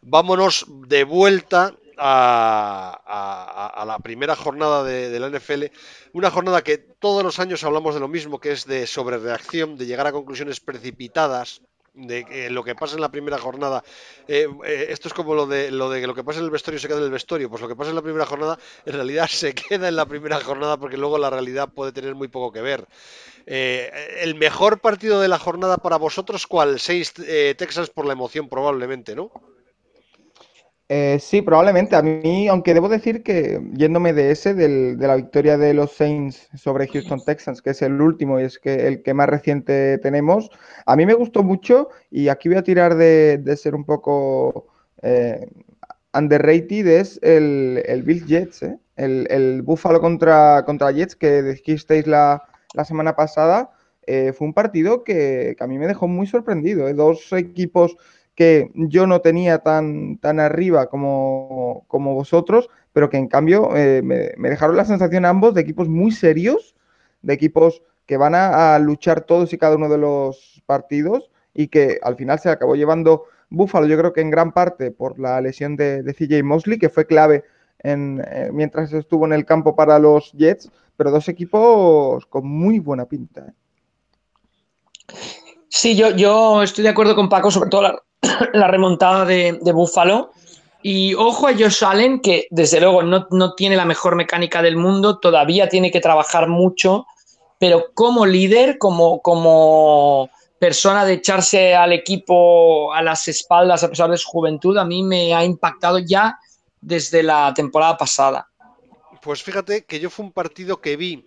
Vámonos 0.00 0.66
de 0.68 1.04
vuelta 1.04 1.74
a, 1.98 3.72
a, 3.74 3.84
la 3.84 3.98
primera 3.98 4.36
jornada 4.36 4.84
de, 4.84 5.18
la 5.18 5.28
NFL, 5.28 5.64
una 6.12 6.30
jornada 6.30 6.62
que 6.62 6.78
todos 6.78 7.22
los 7.22 7.38
años 7.38 7.64
hablamos 7.64 7.94
de 7.94 8.00
lo 8.00 8.08
mismo, 8.08 8.38
que 8.38 8.52
es 8.52 8.66
de 8.66 8.86
sobrereacción, 8.86 9.76
de 9.76 9.86
llegar 9.86 10.06
a 10.06 10.12
conclusiones 10.12 10.60
precipitadas, 10.60 11.62
de 11.94 12.50
lo 12.50 12.64
que 12.64 12.74
pasa 12.74 12.96
en 12.96 13.02
la 13.02 13.10
primera 13.10 13.38
jornada, 13.38 13.84
eh, 14.26 14.48
eh, 14.64 14.86
esto 14.88 15.06
es 15.06 15.14
como 15.14 15.34
lo 15.34 15.46
de, 15.46 15.70
lo 15.70 15.88
de 15.90 16.00
que 16.00 16.08
lo 16.08 16.14
que 16.14 16.24
pasa 16.24 16.40
en 16.40 16.46
el 16.46 16.50
vestuario 16.50 16.80
se 16.80 16.88
queda 16.88 16.98
en 16.98 17.04
el 17.04 17.10
vestuario, 17.10 17.48
pues 17.48 17.62
lo 17.62 17.68
que 17.68 17.76
pasa 17.76 17.90
en 17.90 17.96
la 17.96 18.02
primera 18.02 18.26
jornada 18.26 18.58
en 18.84 18.92
realidad 18.94 19.28
se 19.30 19.54
queda 19.54 19.88
en 19.88 19.94
la 19.94 20.06
primera 20.06 20.40
jornada 20.40 20.76
porque 20.76 20.96
luego 20.96 21.18
la 21.18 21.30
realidad 21.30 21.68
puede 21.72 21.92
tener 21.92 22.16
muy 22.16 22.28
poco 22.28 22.52
que 22.52 22.62
ver. 22.62 22.88
Eh, 23.46 23.90
el 24.20 24.34
mejor 24.36 24.80
partido 24.80 25.20
de 25.20 25.28
la 25.28 25.38
jornada 25.38 25.76
para 25.76 25.96
vosotros, 25.96 26.46
¿cuál? 26.46 26.80
Seis 26.80 27.12
eh, 27.26 27.54
Texans 27.56 27.90
por 27.90 28.06
la 28.06 28.14
emoción 28.14 28.48
probablemente, 28.48 29.14
¿no? 29.14 29.30
Eh, 30.96 31.18
sí, 31.18 31.42
probablemente. 31.42 31.96
A 31.96 32.02
mí, 32.02 32.46
aunque 32.46 32.72
debo 32.72 32.88
decir 32.88 33.24
que 33.24 33.60
yéndome 33.74 34.12
de 34.12 34.30
ese, 34.30 34.54
del, 34.54 34.96
de 34.96 35.08
la 35.08 35.16
victoria 35.16 35.58
de 35.58 35.74
los 35.74 35.90
Saints 35.90 36.48
sobre 36.54 36.86
Houston 36.86 37.20
Texans, 37.24 37.60
que 37.62 37.70
es 37.70 37.82
el 37.82 38.00
último 38.00 38.38
y 38.38 38.44
es 38.44 38.60
que 38.60 38.86
el 38.86 39.02
que 39.02 39.12
más 39.12 39.28
reciente 39.28 39.98
tenemos, 39.98 40.50
a 40.86 40.94
mí 40.94 41.04
me 41.04 41.14
gustó 41.14 41.42
mucho 41.42 41.88
y 42.12 42.28
aquí 42.28 42.48
voy 42.48 42.58
a 42.58 42.62
tirar 42.62 42.94
de, 42.94 43.42
ser 43.56 43.74
un 43.74 43.84
poco 43.84 44.68
eh, 45.02 45.48
underrated, 46.12 46.86
es 46.86 47.18
el, 47.22 47.82
el 47.86 48.04
Bill 48.04 48.24
Jets, 48.24 48.62
¿eh? 48.62 48.78
el, 48.94 49.26
el 49.30 49.62
Buffalo 49.62 50.00
contra, 50.00 50.64
contra 50.64 50.92
Jets 50.92 51.16
que 51.16 51.42
dijisteis 51.42 52.06
la, 52.06 52.44
la 52.72 52.84
semana 52.84 53.16
pasada. 53.16 53.72
Eh, 54.06 54.32
fue 54.32 54.46
un 54.46 54.54
partido 54.54 55.02
que, 55.02 55.56
a 55.58 55.66
mí 55.66 55.76
me 55.76 55.88
dejó 55.88 56.06
muy 56.06 56.28
sorprendido. 56.28 56.92
Dos 56.94 57.32
equipos 57.32 57.96
que 58.34 58.70
yo 58.74 59.06
no 59.06 59.20
tenía 59.20 59.58
tan, 59.58 60.18
tan 60.18 60.40
arriba 60.40 60.88
como, 60.88 61.84
como 61.88 62.14
vosotros, 62.14 62.68
pero 62.92 63.10
que 63.10 63.16
en 63.16 63.28
cambio 63.28 63.76
eh, 63.76 64.02
me, 64.02 64.32
me, 64.36 64.50
dejaron 64.50 64.76
la 64.76 64.84
sensación 64.84 65.24
ambos 65.24 65.54
de 65.54 65.60
equipos 65.60 65.88
muy 65.88 66.10
serios, 66.10 66.74
de 67.22 67.34
equipos 67.34 67.82
que 68.06 68.16
van 68.16 68.34
a, 68.34 68.78
luchar 68.78 69.22
todos 69.22 69.52
y 69.52 69.58
cada 69.58 69.76
uno 69.76 69.88
de 69.88 69.98
los 69.98 70.62
partidos 70.66 71.30
y 71.54 71.68
que 71.68 71.98
al 72.02 72.16
final 72.16 72.38
se 72.38 72.50
acabó 72.50 72.74
llevando 72.76 73.24
Buffalo, 73.50 73.86
yo 73.86 73.96
creo 73.96 74.12
que 74.12 74.20
en 74.20 74.30
gran 74.30 74.52
parte 74.52 74.90
por 74.90 75.18
la 75.18 75.40
lesión 75.40 75.76
de, 75.76 76.02
de 76.02 76.12
CJ 76.12 76.42
Mosley, 76.42 76.78
que 76.78 76.88
fue 76.88 77.06
clave 77.06 77.44
en, 77.78 78.22
eh, 78.26 78.50
mientras 78.52 78.92
estuvo 78.92 79.26
en 79.26 79.32
el 79.32 79.44
campo 79.44 79.76
para 79.76 79.98
los 79.98 80.32
Jets, 80.32 80.70
pero 80.96 81.10
dos 81.10 81.28
equipos 81.28 82.26
con 82.26 82.46
muy 82.46 82.78
buena 82.78 83.06
pinta. 83.06 83.46
¿eh? 83.46 83.52
Sí, 85.68 85.96
yo, 85.96 86.10
yo 86.10 86.62
estoy 86.62 86.82
de 86.82 86.90
acuerdo 86.90 87.14
con 87.14 87.28
Paco, 87.28 87.50
sobre 87.50 87.70
todo 87.70 87.82
la, 87.82 88.02
la 88.52 88.68
remontada 88.68 89.24
de, 89.24 89.58
de 89.60 89.72
Buffalo. 89.72 90.32
Y 90.82 91.14
ojo 91.14 91.48
a 91.48 91.54
Josh 91.54 91.82
Allen, 91.82 92.20
que 92.20 92.46
desde 92.50 92.80
luego 92.80 93.02
no, 93.02 93.26
no, 93.30 93.54
tiene 93.54 93.74
la 93.74 93.86
mejor 93.86 94.16
mecánica 94.16 94.60
del 94.60 94.76
mundo, 94.76 95.18
todavía 95.18 95.68
tiene 95.68 95.90
que 95.90 96.00
trabajar 96.00 96.46
mucho, 96.46 97.06
pero 97.58 97.86
como 97.94 98.26
líder, 98.26 98.76
como, 98.76 99.22
como 99.22 100.28
persona 100.58 101.06
de 101.06 101.14
echarse 101.14 101.74
al 101.74 101.94
equipo 101.94 102.92
a 102.92 103.00
las 103.00 103.28
espaldas 103.28 103.82
a 103.82 103.88
pesar 103.88 104.10
de 104.10 104.18
su 104.18 104.28
juventud, 104.28 104.76
a 104.76 104.84
mí 104.84 105.02
me 105.02 105.34
ha 105.34 105.42
impactado 105.42 105.98
ya 106.00 106.38
desde 106.82 107.22
la 107.22 107.54
temporada 107.54 107.96
pasada. 107.96 108.50
Pues 109.22 109.42
fíjate 109.42 109.86
que 109.86 110.00
yo 110.00 110.10
fue 110.10 110.26
un 110.26 110.32
partido 110.32 110.82
que 110.82 110.96
vi 110.96 111.24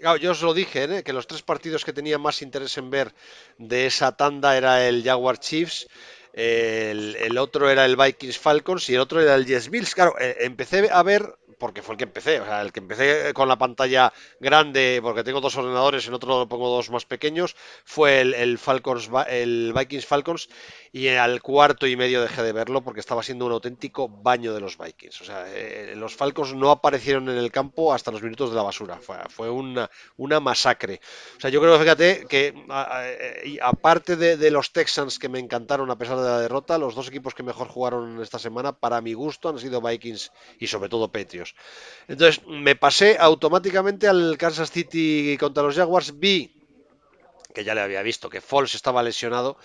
Claro, 0.00 0.16
yo 0.16 0.30
os 0.30 0.40
lo 0.40 0.54
dije, 0.54 0.84
¿eh? 0.84 1.02
que 1.02 1.12
los 1.12 1.26
tres 1.26 1.42
partidos 1.42 1.84
que 1.84 1.92
tenía 1.92 2.16
más 2.16 2.40
interés 2.40 2.78
en 2.78 2.88
ver 2.88 3.14
de 3.58 3.84
esa 3.84 4.16
tanda 4.16 4.56
era 4.56 4.88
el 4.88 5.04
Jaguar 5.04 5.38
Chiefs, 5.38 5.88
el, 6.32 7.38
otro 7.38 7.70
era 7.70 7.84
el 7.84 7.96
Vikings 7.96 8.38
Falcons 8.38 8.88
y 8.88 8.94
el 8.94 9.00
otro 9.00 9.20
era 9.20 9.34
el 9.34 9.46
Jets 9.46 9.70
Bills. 9.70 9.94
Claro, 9.94 10.14
eh, 10.20 10.36
empecé 10.40 10.88
a 10.90 11.02
ver, 11.02 11.36
porque 11.60 11.82
fue 11.82 11.94
el 11.94 11.98
que 11.98 12.04
empecé, 12.04 12.40
o 12.40 12.44
sea, 12.44 12.62
el 12.62 12.72
que 12.72 12.80
empecé 12.80 13.32
con 13.34 13.46
la 13.46 13.56
pantalla 13.56 14.12
grande, 14.40 14.98
porque 15.02 15.22
tengo 15.22 15.40
dos 15.40 15.56
ordenadores, 15.56 16.08
en 16.08 16.14
otro 16.14 16.48
pongo 16.48 16.70
dos 16.70 16.90
más 16.90 17.04
pequeños, 17.04 17.54
fue 17.84 18.22
el, 18.22 18.58
Falcons, 18.58 19.08
el 19.28 19.72
Vikings 19.76 20.06
Falcons, 20.06 20.48
y 20.90 21.08
al 21.08 21.42
cuarto 21.42 21.86
y 21.86 21.94
medio 21.94 22.22
dejé 22.22 22.42
de 22.42 22.52
verlo 22.52 22.80
porque 22.80 23.00
estaba 23.00 23.22
siendo 23.22 23.46
un 23.46 23.52
auténtico 23.52 24.08
baño 24.08 24.54
de 24.54 24.60
los 24.60 24.78
Vikings. 24.78 25.20
O 25.20 25.24
sea, 25.24 25.44
eh, 25.48 25.94
los 25.96 26.16
Falcons 26.16 26.54
no 26.54 26.70
aparecieron 26.70 27.28
en 27.28 27.36
el 27.36 27.52
campo 27.52 27.92
hasta 27.92 28.10
los 28.10 28.22
minutos 28.22 28.50
de 28.50 28.56
la 28.56 28.62
basura. 28.62 28.98
Fue, 29.28 29.50
una, 29.50 29.88
masacre. 30.40 31.00
O 31.36 31.40
sea, 31.40 31.50
yo 31.50 31.60
creo, 31.60 31.78
fíjate, 31.78 32.26
que 32.28 32.54
aparte 33.62 34.16
de, 34.16 34.36
de, 34.36 34.50
los 34.50 34.72
Texans 34.72 35.18
que 35.18 35.28
me 35.28 35.38
encantaron 35.38 35.90
a 35.90 35.98
pesar 35.98 36.16
de 36.16 36.28
la 36.28 36.40
derrota, 36.40 36.78
los 36.78 36.94
dos 36.94 37.08
equipos 37.08 37.34
que 37.34 37.42
mejor 37.42 37.68
jugaron 37.68 38.20
esta 38.22 38.38
semana, 38.38 38.72
para 38.72 39.00
mi 39.02 39.12
gusto, 39.12 39.50
han 39.50 39.58
sido 39.58 39.82
Vikings 39.82 40.32
y 40.58 40.66
sobre 40.66 40.88
todo 40.88 41.12
Patriots. 41.12 41.49
Entonces, 42.08 42.44
me 42.46 42.76
pasé 42.76 43.16
automáticamente 43.18 44.08
al 44.08 44.36
Kansas 44.38 44.70
City 44.70 45.36
contra 45.38 45.62
los 45.62 45.76
Jaguars. 45.76 46.18
Vi 46.18 46.50
que 47.52 47.64
ya 47.64 47.74
le 47.74 47.80
había 47.80 48.02
visto 48.02 48.30
que 48.30 48.40
Foles 48.40 48.74
estaba 48.74 49.02
lesionado 49.02 49.56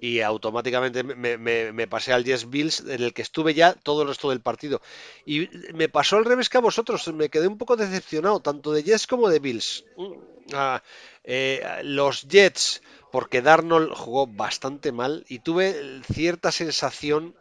y 0.00 0.20
automáticamente 0.20 1.04
me, 1.04 1.86
pasé 1.86 2.12
al 2.12 2.24
Jets 2.24 2.50
Bills 2.50 2.80
en 2.80 3.02
el 3.02 3.14
que 3.14 3.22
estuve 3.22 3.54
ya 3.54 3.74
todo 3.74 4.02
el 4.02 4.08
resto 4.08 4.30
del 4.30 4.40
partido 4.40 4.80
y 5.24 5.48
me 5.74 5.88
pasó 5.88 6.16
al 6.16 6.24
revés 6.24 6.48
que 6.48 6.58
a 6.58 6.60
vosotros 6.60 7.06
me 7.12 7.28
quedé 7.28 7.46
un 7.46 7.58
poco 7.58 7.76
decepcionado 7.76 8.40
tanto 8.40 8.72
de 8.72 8.82
Jets 8.82 9.06
como 9.06 9.28
de 9.28 9.38
Bills 9.38 9.84
ah, 10.54 10.82
eh, 11.22 11.64
los 11.84 12.26
Jets 12.26 12.82
porque 13.12 13.42
Darnold 13.42 13.92
jugó 13.94 14.26
bastante 14.26 14.90
mal 14.90 15.24
y 15.28 15.38
tuve 15.40 16.00
cierta 16.12 16.50
sensación 16.50 17.36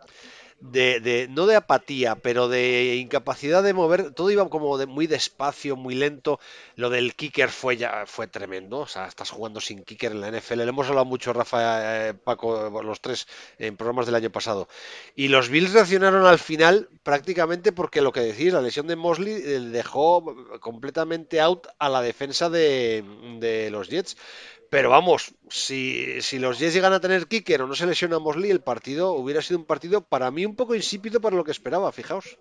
de, 0.62 1.00
de, 1.00 1.27
no 1.27 1.48
de 1.48 1.56
apatía, 1.56 2.15
pero 2.15 2.48
de 2.48 2.96
incapacidad 2.96 3.63
de 3.63 3.74
mover, 3.74 4.12
todo 4.13 4.30
iba 4.30 4.48
como 4.50 4.77
de 4.77 4.86
muy 4.86 5.08
despacio, 5.08 5.75
muy 5.75 5.96
lento. 5.96 6.39
Lo 6.75 6.89
del 6.89 7.15
kicker 7.15 7.50
fue 7.50 7.77
ya 7.77 8.06
fue 8.06 8.27
tremendo, 8.27 8.80
o 8.80 8.88
sea, 8.88 9.08
estás 9.08 9.32
jugando 9.32 9.60
sin 9.60 9.84
kicker 9.84 10.12
en 10.12 10.22
la 10.22 10.32
NFL. 10.32 10.60
Le 10.60 10.63
hemos 10.70 10.88
hablado 10.88 11.06
mucho 11.06 11.34
Rafa, 11.34 12.10
eh, 12.10 12.13
Paco, 12.13 12.82
los 12.84 13.01
tres 13.01 13.27
en 13.58 13.75
programas 13.75 14.06
del 14.06 14.15
año 14.15 14.32
pasado. 14.32 14.68
Y 15.15 15.30
los 15.30 15.50
Bills 15.50 15.74
reaccionaron 15.74 16.25
al 16.25 16.39
final 16.39 16.89
prácticamente 17.03 17.72
porque 17.72 18.01
lo 18.01 18.12
que 18.12 18.22
decís, 18.22 18.53
la 18.53 18.62
lesión 18.62 18.88
de 18.88 18.96
Mosley 18.96 19.34
eh, 19.34 19.60
dejó 19.60 20.24
completamente 20.60 21.41
out 21.41 21.68
a 21.80 21.89
la 21.89 22.01
defensa 22.01 22.50
de, 22.50 23.03
de 23.39 23.72
los 23.72 23.89
Jets. 23.89 24.15
Pero 24.72 24.90
vamos, 24.90 25.36
si, 25.50 26.22
si, 26.22 26.40
los 26.40 26.58
Jets 26.58 26.74
llegan 26.74 26.94
a 26.94 27.01
tener 27.01 27.28
kicker 27.28 27.62
o 27.62 27.68
no 27.68 27.75
se 27.75 27.86
lesiona 27.86 28.20
Mosley, 28.20 28.51
el 28.51 28.62
partido 28.62 29.12
hubiera 29.12 29.42
sido 29.42 29.60
un 29.60 29.66
partido 29.66 30.00
para 30.00 30.32
mí 30.32 30.46
un 30.46 30.56
poco 30.56 30.75
insípido 30.75 31.20
para 31.20 31.36
lo 31.36 31.44
que 31.44 31.51
esperaba, 31.51 31.92
fijaos. 31.92 32.40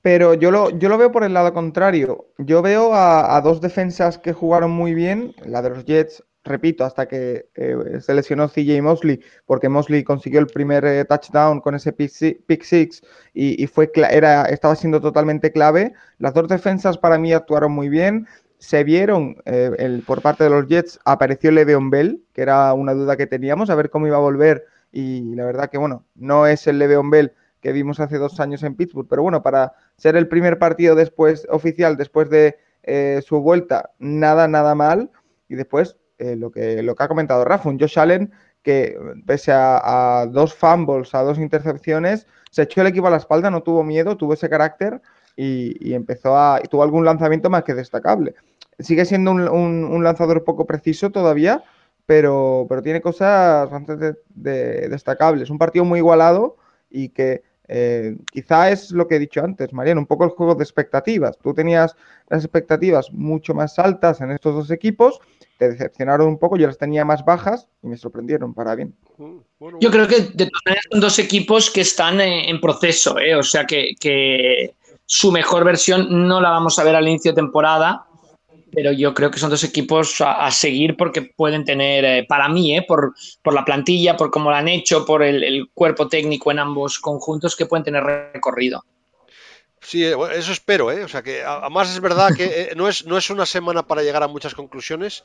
Pero 0.00 0.32
yo 0.32 0.50
lo, 0.50 0.70
yo 0.70 0.88
lo 0.88 0.96
veo 0.96 1.12
por 1.12 1.22
el 1.22 1.34
lado 1.34 1.52
contrario. 1.52 2.28
Yo 2.38 2.62
veo 2.62 2.94
a, 2.94 3.38
dos 3.42 3.60
defensas 3.60 4.16
que 4.16 4.32
jugaron 4.32 4.70
muy 4.70 4.94
bien, 4.94 5.34
la 5.44 5.60
de 5.60 5.68
los 5.68 5.84
Jets 5.84 6.24
repito, 6.44 6.84
hasta 6.84 7.06
que 7.08 7.50
eh, 7.54 7.98
se 8.00 8.14
lesionó 8.14 8.48
CJ 8.48 8.80
Mosley, 8.80 9.20
porque 9.44 9.68
Mosley 9.68 10.04
consiguió 10.04 10.40
el 10.40 10.46
primer 10.46 10.84
eh, 10.84 11.04
touchdown 11.04 11.60
con 11.60 11.74
ese 11.74 11.92
pick 11.92 12.62
six, 12.62 13.02
y, 13.34 13.66
fue 13.66 13.90
era, 13.94 14.44
estaba 14.44 14.76
siendo 14.76 15.00
totalmente 15.00 15.52
clave. 15.52 15.92
Las 16.18 16.32
dos 16.32 16.48
defensas 16.48 16.96
para 16.96 17.18
mí 17.18 17.34
actuaron 17.34 17.72
muy 17.72 17.90
bien. 17.90 18.26
Se 18.58 18.84
vieron 18.84 19.36
el, 19.44 20.02
por 20.06 20.22
parte 20.22 20.44
de 20.44 20.50
los 20.50 20.66
Jets, 20.66 20.98
apareció 21.04 21.50
Le'Veon 21.50 21.90
Bell, 21.90 22.22
que 22.32 22.42
era 22.42 22.72
una 22.72 22.94
duda 22.94 23.16
que 23.16 23.26
teníamos, 23.26 23.70
a 23.70 23.74
ver 23.74 23.90
cómo 23.90 24.06
iba 24.06 24.16
a 24.16 24.20
volver. 24.20 24.64
Y 24.92 25.34
la 25.34 25.44
verdad 25.44 25.68
que, 25.68 25.78
bueno, 25.78 26.04
no 26.14 26.46
es 26.46 26.66
el 26.66 26.78
Le'Veon 26.78 27.10
Bell 27.10 27.32
que 27.60 27.72
vimos 27.72 28.00
hace 28.00 28.18
dos 28.18 28.38
años 28.40 28.62
en 28.62 28.76
Pittsburgh, 28.76 29.08
pero 29.08 29.22
bueno, 29.22 29.42
para 29.42 29.74
ser 29.96 30.16
el 30.16 30.28
primer 30.28 30.58
partido 30.58 30.94
después 30.94 31.46
oficial, 31.50 31.96
después 31.96 32.30
de 32.30 32.58
su 33.26 33.40
vuelta, 33.40 33.90
nada, 33.98 34.46
nada 34.48 34.74
mal. 34.74 35.10
Y 35.48 35.54
después, 35.54 35.96
eh, 36.18 36.36
lo, 36.36 36.50
que, 36.50 36.82
lo 36.82 36.94
que 36.94 37.02
ha 37.02 37.08
comentado 37.08 37.44
Rafa, 37.44 37.68
un 37.68 37.78
Josh 37.78 37.98
Allen 37.98 38.32
que 38.62 38.98
pese 39.26 39.52
a, 39.54 40.26
dos 40.28 40.52
fumbles, 40.52 41.14
a 41.14 41.22
dos 41.22 41.38
intercepciones, 41.38 42.26
se 42.50 42.62
echó 42.62 42.80
el 42.80 42.88
equipo 42.88 43.06
a 43.06 43.10
la 43.10 43.16
espalda, 43.18 43.48
no 43.48 43.62
tuvo 43.62 43.84
miedo, 43.84 44.16
tuvo 44.16 44.34
ese 44.34 44.48
carácter 44.48 45.00
y, 45.36 45.94
empezó 45.94 46.36
a. 46.36 46.60
Y 46.62 46.68
tuvo 46.68 46.82
algún 46.82 47.04
lanzamiento 47.04 47.50
más 47.50 47.64
que 47.64 47.74
destacable. 47.74 48.34
Sigue 48.78 49.04
siendo 49.04 49.32
un, 49.32 50.04
lanzador 50.04 50.44
poco 50.44 50.66
preciso 50.66 51.10
todavía, 51.10 51.62
pero, 52.06 52.66
pero 52.68 52.82
tiene 52.82 53.00
cosas 53.00 53.70
bastante 53.70 54.14
destacables. 54.34 55.50
Un 55.50 55.58
partido 55.58 55.84
muy 55.84 55.98
igualado 55.98 56.56
y 56.90 57.10
que 57.10 57.42
eh, 57.68 58.16
quizá 58.30 58.70
es 58.70 58.92
lo 58.92 59.08
que 59.08 59.16
he 59.16 59.18
dicho 59.18 59.42
antes, 59.42 59.72
Mariano, 59.72 60.00
un 60.00 60.06
poco 60.06 60.24
el 60.24 60.30
juego 60.30 60.54
de 60.54 60.62
expectativas. 60.62 61.36
Tú 61.38 61.52
tenías 61.52 61.96
las 62.28 62.44
expectativas 62.44 63.12
mucho 63.12 63.54
más 63.54 63.78
altas 63.78 64.20
en 64.20 64.30
estos 64.30 64.54
dos 64.54 64.70
equipos, 64.70 65.20
te 65.58 65.70
decepcionaron 65.70 66.28
un 66.28 66.38
poco, 66.38 66.56
yo 66.56 66.66
las 66.66 66.78
tenía 66.78 67.04
más 67.04 67.24
bajas 67.24 67.68
y 67.82 67.88
me 67.88 67.96
sorprendieron 67.96 68.54
para 68.54 68.74
bien. 68.74 68.94
Yo 69.80 69.90
creo 69.90 70.06
que 70.06 70.20
de 70.20 70.46
todas 70.46 70.62
maneras 70.64 70.84
son 70.90 71.00
dos 71.00 71.18
equipos 71.18 71.70
que 71.70 71.80
están 71.80 72.20
eh, 72.20 72.48
en 72.48 72.60
proceso, 72.60 73.18
¿eh? 73.18 73.34
o 73.34 73.42
sea 73.42 73.64
que, 73.64 73.94
que, 73.98 74.74
su 75.06 75.30
mejor 75.30 75.64
versión 75.64 76.26
no 76.26 76.40
la 76.40 76.50
vamos 76.50 76.78
a 76.78 76.84
ver 76.84 76.96
al 76.96 77.08
inicio 77.08 77.32
de 77.32 77.36
temporada, 77.36 78.06
pero 78.72 78.92
yo 78.92 79.14
creo 79.14 79.30
que 79.30 79.38
son 79.38 79.50
dos 79.50 79.64
equipos 79.64 80.20
a, 80.20 80.50
seguir 80.50 80.96
porque 80.96 81.22
pueden 81.22 81.64
tener, 81.64 82.04
eh, 82.04 82.26
para 82.28 82.48
mí, 82.48 82.76
eh, 82.76 82.84
por, 82.86 83.14
por, 83.42 83.54
la 83.54 83.64
plantilla, 83.64 84.16
por 84.16 84.30
cómo 84.30 84.50
lo 84.50 84.56
han 84.56 84.68
hecho, 84.68 85.06
por 85.06 85.22
el, 85.22 85.70
cuerpo 85.72 86.08
técnico 86.08 86.50
en 86.50 86.58
ambos 86.58 86.98
conjuntos, 86.98 87.56
que 87.56 87.66
pueden 87.66 87.84
tener 87.84 88.02
recorrido. 88.04 88.84
Sí, 89.80 90.04
eh, 90.04 90.16
eso 90.34 90.50
espero, 90.50 90.90
¿eh? 90.90 91.04
O 91.04 91.08
sea 91.08 91.22
que 91.22 91.42
además 91.44 91.90
es 91.90 92.00
verdad 92.00 92.34
que 92.36 92.72
no, 92.76 92.88
es, 92.88 93.06
no 93.06 93.16
es 93.16 93.30
una 93.30 93.46
semana 93.46 93.86
para 93.86 94.02
llegar 94.02 94.24
a 94.24 94.28
muchas 94.28 94.54
conclusiones, 94.54 95.24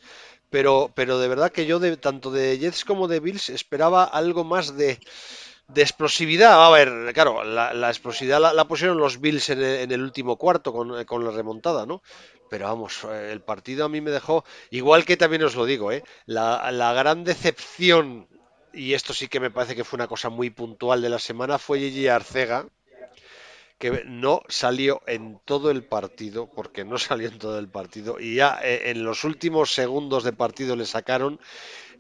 pero, 0.52 0.92
pero 0.94 1.18
de 1.18 1.28
verdad 1.28 1.52
que 1.52 1.66
yo 1.66 1.80
de 1.80 1.98
tanto 1.98 2.32
de 2.32 2.60
Jets 2.60 2.86
como 2.86 3.08
de 3.08 3.20
Bills 3.20 3.50
esperaba 3.50 4.04
algo 4.04 4.44
más 4.44 4.78
de, 4.78 5.00
de 5.74 5.82
explosividad. 5.82 6.66
A 6.66 6.70
ver, 6.70 7.14
claro, 7.14 7.44
la, 7.44 7.90
explosividad 7.90 8.54
la, 8.54 8.68
pusieron 8.68 8.98
los 8.98 9.20
Bills 9.20 9.50
en 9.50 9.92
el, 9.92 10.02
último 10.02 10.38
cuarto 10.38 10.74
con, 10.74 11.04
con, 11.06 11.26
la 11.26 11.32
remontada, 11.32 11.86
¿no? 11.86 12.02
Pero 12.50 12.66
vamos, 12.66 13.06
el 13.06 13.42
partido 13.42 13.86
a 13.86 13.90
mí 13.90 14.02
me 14.02 14.12
dejó, 14.12 14.44
igual 14.72 15.06
que 15.06 15.16
también 15.16 15.44
os 15.44 15.56
lo 15.56 15.66
digo, 15.66 15.92
¿eh? 15.94 16.04
la, 16.26 16.94
gran 16.94 17.24
decepción, 17.24 18.28
y 18.74 18.94
esto 18.94 19.14
sí 19.14 19.30
que 19.30 19.40
me 19.40 19.52
parece 19.52 19.74
que 19.74 19.86
fue 19.86 19.96
una 19.96 20.08
cosa 20.08 20.30
muy 20.30 20.50
puntual 20.50 21.02
de 21.02 21.10
la 21.10 21.20
semana, 21.20 21.58
fue 21.58 21.80
Gigi 21.80 22.10
Arcega, 22.10 22.68
que 23.80 24.04
no 24.06 24.42
salió 24.50 25.02
en 25.08 25.40
todo 25.46 25.72
el 25.72 25.86
partido, 25.86 26.50
porque 26.54 26.84
no 26.84 26.98
salió 26.98 27.30
en 27.30 27.40
todo 27.40 27.58
el 27.58 27.70
partido, 27.70 28.20
y 28.20 28.36
ya 28.36 28.60
eh, 28.62 28.92
en 28.92 29.06
los 29.06 29.24
últimos 29.24 29.74
segundos 29.74 30.26
de 30.26 30.34
partido 30.34 30.76
le 30.76 30.86
sacaron 30.86 31.40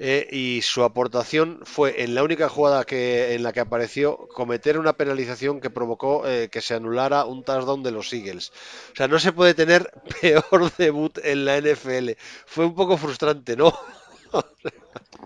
eh, 0.03 0.27
y 0.31 0.63
su 0.63 0.83
aportación 0.83 1.59
fue 1.63 2.01
en 2.03 2.15
la 2.15 2.23
única 2.23 2.49
jugada 2.49 2.85
que, 2.85 3.35
en 3.35 3.43
la 3.43 3.53
que 3.53 3.59
apareció 3.59 4.27
cometer 4.33 4.79
una 4.79 4.93
penalización 4.93 5.61
que 5.61 5.69
provocó 5.69 6.27
eh, 6.27 6.49
que 6.51 6.59
se 6.61 6.73
anulara 6.73 7.25
un 7.25 7.43
touchdown 7.43 7.83
de 7.83 7.91
los 7.91 8.11
Eagles. 8.11 8.51
O 8.93 8.95
sea, 8.95 9.07
no 9.07 9.19
se 9.19 9.31
puede 9.31 9.53
tener 9.53 9.91
peor 10.21 10.71
debut 10.75 11.19
en 11.23 11.45
la 11.45 11.61
NFL. 11.61 12.11
Fue 12.47 12.65
un 12.65 12.73
poco 12.73 12.97
frustrante, 12.97 13.55
¿no? 13.55 13.77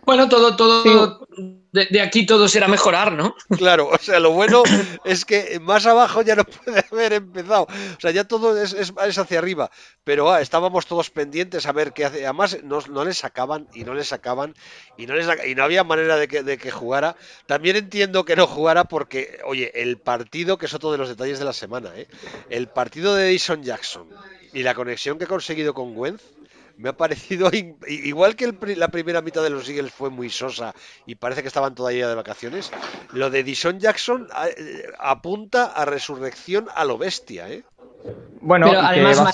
Bueno, 0.06 0.30
todo, 0.30 0.56
todo, 0.56 1.28
de, 1.76 2.02
aquí 2.02 2.26
todo 2.26 2.48
será 2.48 2.68
mejorar, 2.68 3.12
¿no? 3.12 3.36
Claro, 3.58 3.90
o 3.90 3.98
sea, 3.98 4.20
lo 4.20 4.32
bueno 4.32 4.64
es 5.04 5.26
que 5.26 5.60
más 5.60 5.86
abajo 5.86 6.22
ya 6.22 6.36
no 6.36 6.46
puede 6.46 6.86
haber 6.92 7.14
empezado. 7.14 7.64
O 7.64 8.00
sea, 8.00 8.12
ya 8.12 8.24
todo 8.24 8.62
es, 8.62 8.94
hacia 8.98 9.40
arriba. 9.40 9.70
Pero 10.04 10.32
ah, 10.32 10.42
estábamos 10.42 10.86
todos 10.86 11.10
pendientes 11.10 11.66
a 11.66 11.74
ver 11.74 11.92
qué 11.92 12.06
hace. 12.06 12.24
Además, 12.24 12.58
no, 12.64 12.80
no 12.90 13.04
le 13.04 13.14
sacaban 13.14 13.68
y 13.74 13.84
no 13.84 13.94
le 13.94 14.06
sacaban 14.06 14.56
y 14.98 15.06
no, 15.06 15.16
y 15.18 15.56
no 15.56 15.64
había 15.64 15.84
manera 15.84 16.16
de 16.16 16.28
que, 16.28 16.44
de 16.44 16.58
que 16.58 16.72
jugara. 16.72 17.18
También 17.46 17.76
entiendo 17.76 18.24
que 18.24 18.38
no 18.38 18.48
jugara 18.48 18.86
porque, 18.86 19.40
oye, 19.46 19.72
el 19.82 19.98
partido, 19.98 20.58
que 20.58 20.68
es 20.68 20.74
otro 20.74 20.92
de 20.92 20.98
los 20.98 21.10
detalles 21.10 21.40
de 21.40 21.46
la 21.46 21.54
semana, 21.54 21.92
¿eh? 21.96 22.08
el 22.50 22.68
partido 22.68 23.16
de 23.16 23.30
Edison 23.30 23.64
Jackson 23.64 24.08
y 24.54 24.64
la 24.64 24.76
conexión 24.76 25.18
que 25.18 25.26
ha 25.26 25.28
conseguido 25.28 25.74
con 25.74 25.98
Wentz 25.98 26.24
me 26.78 26.90
ha 26.90 26.98
parecido 26.98 27.50
igual 27.88 28.36
que 28.36 28.54
la 28.76 28.90
primera 28.90 29.22
mitad 29.22 29.44
de 29.44 29.50
los 29.50 29.68
Eagles 29.70 29.94
fue 29.94 30.10
muy 30.10 30.30
sosa 30.30 30.74
y 31.06 31.16
parece 31.16 31.42
que 31.42 31.48
estaban 31.48 31.76
todavía 31.76 32.08
de 32.08 32.16
vacaciones. 32.16 32.72
Lo 33.14 33.30
de 33.30 33.44
Dishon 33.44 33.80
Jackson 33.80 34.28
eh, 34.58 34.84
apunta 35.00 35.66
a 35.66 35.86
resurrección 35.86 36.68
a 36.76 36.86
lo 36.86 36.98
bestia, 36.98 37.50
¿eh? 37.50 37.64
Bueno, 38.42 38.68
además 38.68 39.32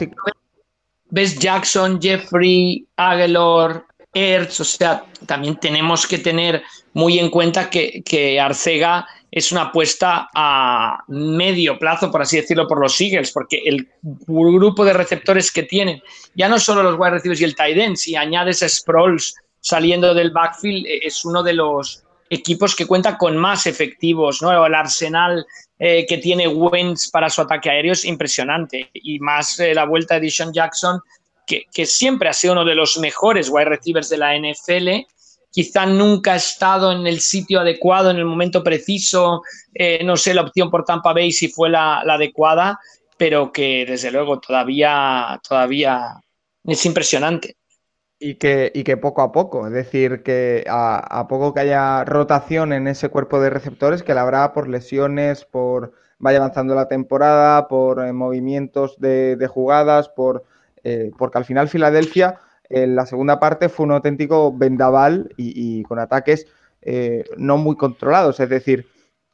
ves 1.10 1.38
Jackson, 1.38 2.02
Jeffrey, 2.02 2.88
Aguilar, 2.96 3.86
Ertz, 4.14 4.60
o 4.60 4.64
sea, 4.64 5.04
también 5.26 5.58
tenemos 5.58 6.08
que 6.08 6.18
tener 6.18 6.64
muy 6.94 7.20
en 7.20 7.30
cuenta 7.30 7.70
que, 7.70 8.02
que 8.04 8.40
Arcega 8.40 9.06
es 9.32 9.52
una 9.54 9.64
apuesta 9.64 10.30
a 10.36 11.04
medio 11.08 11.80
plazo, 11.80 12.12
por 12.12 12.22
así 12.22 12.36
decirlo, 12.36 12.68
por 12.68 12.82
los 12.82 13.00
Eagles, 13.00 13.32
porque 13.32 13.62
el 13.66 13.88
grupo 14.02 14.84
de 14.84 14.92
receptores 14.92 15.52
que 15.52 15.64
tienen, 15.64 16.04
ya 16.36 16.50
no 16.50 16.60
solo 16.60 16.84
los 16.84 17.00
wide 17.00 17.12
receivers 17.12 17.40
y 17.40 17.46
el 17.46 17.56
tight 17.56 17.78
end, 17.78 17.96
si 17.96 18.16
añades 18.18 18.62
a 18.62 18.68
Sproles 18.68 19.34
saliendo 19.62 20.14
del 20.14 20.32
backfield, 20.32 20.86
eh, 20.86 21.00
es 21.04 21.24
uno 21.24 21.42
de 21.44 21.54
los 21.54 22.04
equipos 22.30 22.76
que 22.76 22.86
cuenta 22.86 23.18
con 23.18 23.38
más 23.38 23.68
efectivos, 23.68 24.42
¿no? 24.42 24.66
El 24.66 24.76
arsenal 24.76 25.46
eh, 25.80 26.06
que 26.08 26.18
tiene 26.18 26.48
Wentz 26.48 27.10
para 27.10 27.30
su 27.30 27.42
ataque 27.42 27.70
aéreo 27.70 27.94
es 27.94 28.06
impresionante. 28.06 28.90
Y 28.94 29.20
más 29.20 29.60
eh, 29.60 29.74
la 29.74 29.86
vuelta 29.86 30.16
de 30.16 30.22
Dishon 30.22 30.54
Jackson, 30.54 31.00
que, 31.48 31.66
que, 31.74 31.86
siempre 31.86 32.30
ha 32.30 32.34
sido 32.34 32.54
uno 32.54 32.66
de 32.66 32.76
los 32.76 32.98
mejores 32.98 33.50
wide 33.50 33.66
receivers 33.66 34.10
de 34.10 34.18
la 34.18 34.38
NFL 34.38 35.06
quizá 35.52 35.86
nunca 35.86 36.34
ha 36.34 36.38
estado 36.38 36.92
en 36.92 37.06
el 37.06 37.20
sitio 37.20 37.60
adecuado, 37.60 38.10
en 38.10 38.18
el 38.18 38.26
momento 38.26 38.64
preciso, 38.64 39.44
eh, 39.74 40.04
no 40.04 40.16
sé 40.16 40.34
la 40.34 40.44
opción 40.44 40.72
por 40.72 40.86
Tampa 40.86 41.14
Bay 41.14 41.32
si 41.32 41.50
fue 41.50 41.70
la, 41.70 42.00
adecuada, 42.00 42.80
pero 43.18 43.52
que 43.52 43.86
desde 43.86 44.12
luego 44.12 44.40
todavía, 44.40 45.40
todavía 45.48 46.16
es 46.64 46.86
impresionante. 46.86 47.58
Y 48.18 48.36
que, 48.36 48.72
y 48.74 48.84
que 48.84 48.98
poco 48.98 49.24
a 49.24 49.32
poco, 49.32 49.68
es 49.68 49.74
decir, 49.74 50.22
que 50.24 50.64
a, 50.70 51.26
poco 51.28 51.54
que 51.54 51.62
haya 51.62 52.06
rotación 52.06 52.72
en 52.72 52.88
ese 52.88 53.10
cuerpo 53.10 53.42
de 53.42 53.50
receptores, 53.50 54.04
que 54.04 54.14
la 54.14 54.22
habrá 54.22 54.54
por 54.54 54.70
lesiones, 54.70 55.44
por 55.44 55.94
vaya 56.20 56.38
avanzando 56.38 56.76
la 56.76 56.88
temporada, 56.88 57.68
por 57.68 58.06
eh, 58.06 58.14
movimientos 58.14 59.00
de, 59.00 59.48
jugadas, 59.52 60.08
por 60.10 60.46
eh, 60.84 61.12
porque 61.18 61.40
al 61.40 61.46
final 61.46 61.68
Filadelfia 61.68 62.40
la 62.72 63.06
segunda 63.06 63.40
parte 63.40 63.70
fue 63.70 63.86
un 63.86 63.92
auténtico 63.92 64.54
vendaval 64.56 65.34
y, 65.38 65.84
con 65.84 66.00
ataques 66.00 66.48
eh, 66.82 67.26
no 67.38 67.58
muy 67.58 67.76
controlados, 67.76 68.40
es 68.40 68.50
decir, 68.50 68.88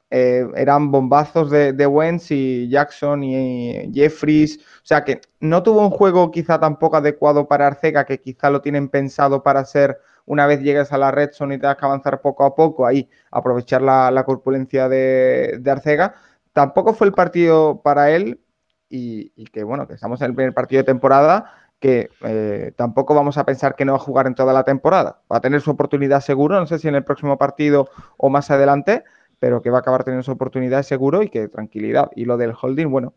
eh, 0.09 0.47
eran 0.55 0.91
bombazos 0.91 1.51
de, 1.51 1.73
de, 1.73 1.85
Wentz 1.85 2.31
y 2.31 2.69
Jackson 2.69 3.23
y 3.23 3.91
Jeffries, 3.93 4.57
o 4.57 4.85
sea 4.85 5.03
que 5.03 5.21
no 5.39 5.63
tuvo 5.63 5.81
un 5.81 5.91
juego 5.91 6.31
quizá 6.31 6.59
tampoco 6.59 6.97
adecuado 6.97 7.47
para 7.47 7.67
Arcega, 7.67 8.05
que 8.05 8.19
quizá 8.19 8.49
lo 8.49 8.61
tienen 8.61 8.89
pensado 8.89 9.43
para 9.43 9.65
ser 9.65 9.97
una 10.25 10.45
vez 10.47 10.61
llegues 10.61 10.91
a 10.91 10.97
la 10.97 11.11
red 11.11 11.31
zone 11.33 11.55
y 11.55 11.57
tengas 11.59 11.77
que 11.77 11.85
avanzar 11.85 12.21
poco 12.21 12.45
a 12.45 12.55
poco, 12.55 12.85
ahí 12.85 13.09
aprovechar 13.31 13.81
la, 13.81 14.23
corpulencia 14.25 14.89
de, 14.89 15.61
Arcega. 15.65 16.15
Tampoco 16.53 16.93
fue 16.93 17.07
el 17.07 17.13
partido 17.13 17.81
para 17.81 18.11
él 18.11 18.41
y 18.89 19.45
que 19.51 19.63
bueno, 19.63 19.87
que 19.87 19.93
estamos 19.95 20.21
en 20.21 20.27
el 20.27 20.35
primer 20.35 20.53
partido 20.53 20.81
de 20.81 20.85
temporada 20.85 21.66
que 21.79 22.09
eh, 22.21 22.71
tampoco 22.75 23.13
vamos 23.13 23.37
a 23.37 23.45
pensar 23.45 23.75
que 23.75 23.85
no 23.85 23.93
va 23.93 23.97
a 23.97 24.01
jugar 24.01 24.27
en 24.27 24.35
toda 24.35 24.53
la 24.53 24.63
temporada. 24.63 25.21
Va 25.31 25.37
a 25.37 25.41
tener 25.41 25.61
su 25.61 25.71
oportunidad 25.71 26.21
seguro, 26.21 26.59
no 26.59 26.65
sé 26.65 26.79
si 26.79 26.87
en 26.87 26.95
el 26.95 27.03
próximo 27.03 27.37
partido 27.37 27.89
o 28.17 28.29
más 28.29 28.49
adelante, 28.49 29.03
pero 29.39 29.61
que 29.61 29.69
va 29.69 29.77
a 29.77 29.81
acabar 29.81 30.03
teniendo 30.03 30.23
su 30.23 30.31
oportunidad 30.31 30.83
seguro 30.83 31.21
y 31.21 31.29
que 31.29 31.47
tranquilidad. 31.47 32.09
Y 32.15 32.25
lo 32.25 32.37
del 32.37 32.53
holding, 32.59 32.89
bueno, 32.89 33.13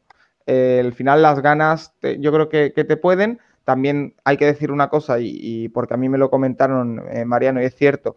eh, 0.47 0.81
al 0.85 0.93
final 0.93 1.23
las 1.23 1.41
ganas 1.41 1.95
yo 2.19 2.33
creo 2.33 2.49
que, 2.49 2.71
te 2.71 2.97
pueden. 2.97 3.41
También 3.65 4.15
hay 4.25 4.37
que 4.37 4.47
decir 4.47 4.73
una 4.73 4.89
cosa, 4.89 5.19
y, 5.21 5.69
porque 5.69 5.95
a 5.95 5.97
mí 5.97 6.09
me 6.09 6.19
lo 6.19 6.31
comentaron 6.31 7.05
eh, 7.11 7.25
Mariano, 7.25 7.63
y 7.63 7.67
es 7.67 7.75
cierto, 7.77 8.17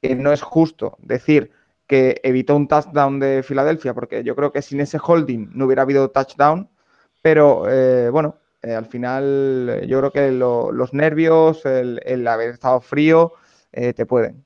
que 0.00 0.14
no 0.14 0.32
es 0.32 0.42
justo 0.42 0.96
decir 1.00 1.50
que 1.86 2.20
evitó 2.22 2.56
un 2.56 2.68
touchdown 2.68 3.20
de 3.20 3.42
Filadelfia, 3.42 3.94
porque 3.94 4.24
yo 4.24 4.36
creo 4.36 4.52
que 4.52 4.62
sin 4.62 4.80
ese 4.80 4.98
holding 5.04 5.50
no 5.54 5.66
hubiera 5.66 5.82
habido 5.82 6.10
touchdown, 6.10 6.70
pero 7.20 7.64
bueno, 8.12 8.36
eh, 8.62 8.74
al 8.74 8.86
final 8.86 9.84
yo 9.86 9.98
creo 9.98 10.12
que 10.12 10.30
los 10.32 10.92
nervios, 10.94 11.64
el, 11.64 12.26
haber 12.26 12.50
estado 12.50 12.80
frío, 12.80 13.34
te 13.72 14.06
pueden. 14.06 14.44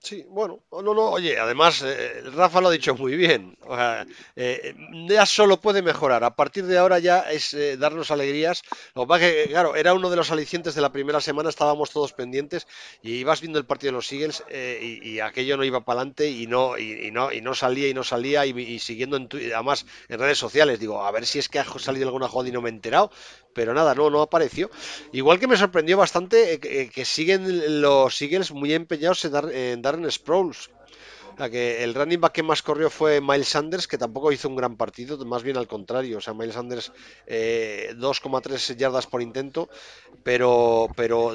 Sí, 0.00 0.24
bueno, 0.28 0.62
no, 0.70 0.94
no, 0.94 1.10
oye, 1.10 1.38
además, 1.38 1.82
eh, 1.84 2.22
Rafa 2.34 2.60
lo 2.60 2.68
ha 2.68 2.72
dicho 2.72 2.94
muy 2.94 3.16
bien. 3.16 3.56
O 3.66 3.74
sea, 3.74 4.06
eh, 4.36 4.74
ya 5.08 5.26
solo 5.26 5.60
puede 5.60 5.82
mejorar. 5.82 6.22
A 6.24 6.36
partir 6.36 6.66
de 6.66 6.78
ahora 6.78 6.98
ya 6.98 7.20
es 7.30 7.52
eh, 7.54 7.76
darnos 7.76 8.10
alegrías. 8.10 8.62
Lo 8.94 9.06
que 9.06 9.18
que, 9.18 9.46
claro, 9.48 9.74
era 9.74 9.94
uno 9.94 10.08
de 10.10 10.16
los 10.16 10.30
alicientes 10.30 10.74
de 10.74 10.80
la 10.80 10.92
primera 10.92 11.20
semana, 11.20 11.48
estábamos 11.48 11.90
todos 11.90 12.12
pendientes 12.12 12.66
y 13.02 13.14
ibas 13.14 13.40
viendo 13.40 13.58
el 13.58 13.66
partido 13.66 13.92
de 13.92 13.96
los 13.96 14.12
Eagles 14.12 14.44
y, 14.48 15.18
aquello 15.18 15.56
no 15.56 15.64
iba 15.64 15.84
para 15.84 16.00
adelante 16.00 16.30
y 16.30 16.46
no, 16.46 16.78
y, 16.78 17.10
no, 17.10 17.32
y 17.32 17.40
no 17.40 17.54
salía 17.54 17.88
y 17.88 17.94
no 17.94 18.04
salía 18.04 18.46
y, 18.46 18.78
siguiendo 18.78 19.16
en 19.16 19.28
además 19.52 19.84
en 20.08 20.20
redes 20.20 20.38
sociales, 20.38 20.78
digo, 20.78 21.04
a 21.04 21.10
ver 21.10 21.26
si 21.26 21.40
es 21.40 21.48
que 21.48 21.58
ha 21.58 21.64
salido 21.64 22.06
alguna 22.06 22.28
jugada 22.28 22.48
y 22.48 22.52
no 22.52 22.62
me 22.62 22.68
he 22.68 22.72
enterado, 22.72 23.10
pero 23.58 23.74
nada, 23.74 23.92
no, 23.92 24.08
no 24.08 24.22
apareció. 24.22 24.70
Igual 25.10 25.40
que 25.40 25.48
me 25.48 25.56
sorprendió 25.56 25.96
bastante 25.96 26.60
que, 26.60 27.04
siguen 27.04 27.82
los 27.82 28.22
Eagles 28.22 28.52
muy 28.52 28.72
empeñados 28.72 29.24
en 29.24 29.32
dar, 29.32 29.52
en 29.52 29.82
dar 29.82 29.96
en 29.96 30.04
Sproles 31.38 31.50
que 31.50 31.84
el 31.84 31.94
running 31.94 32.20
back 32.20 32.32
que 32.32 32.42
más 32.42 32.62
corrió 32.62 32.90
fue 32.90 33.20
Miles 33.20 33.48
Sanders, 33.48 33.86
que 33.86 33.96
tampoco 33.96 34.32
hizo 34.32 34.48
un 34.48 34.56
gran 34.56 34.76
partido, 34.76 35.16
más 35.24 35.44
bien 35.44 35.56
al 35.56 35.68
contrario. 35.68 36.18
O 36.18 36.20
sea, 36.20 36.34
Miles 36.34 36.54
Sanders 36.54 36.90
2,3 37.28 38.70
eh, 38.70 38.76
yardas 38.76 39.06
por 39.06 39.22
intento, 39.22 39.68
pero, 40.24 40.88
pero 40.96 41.32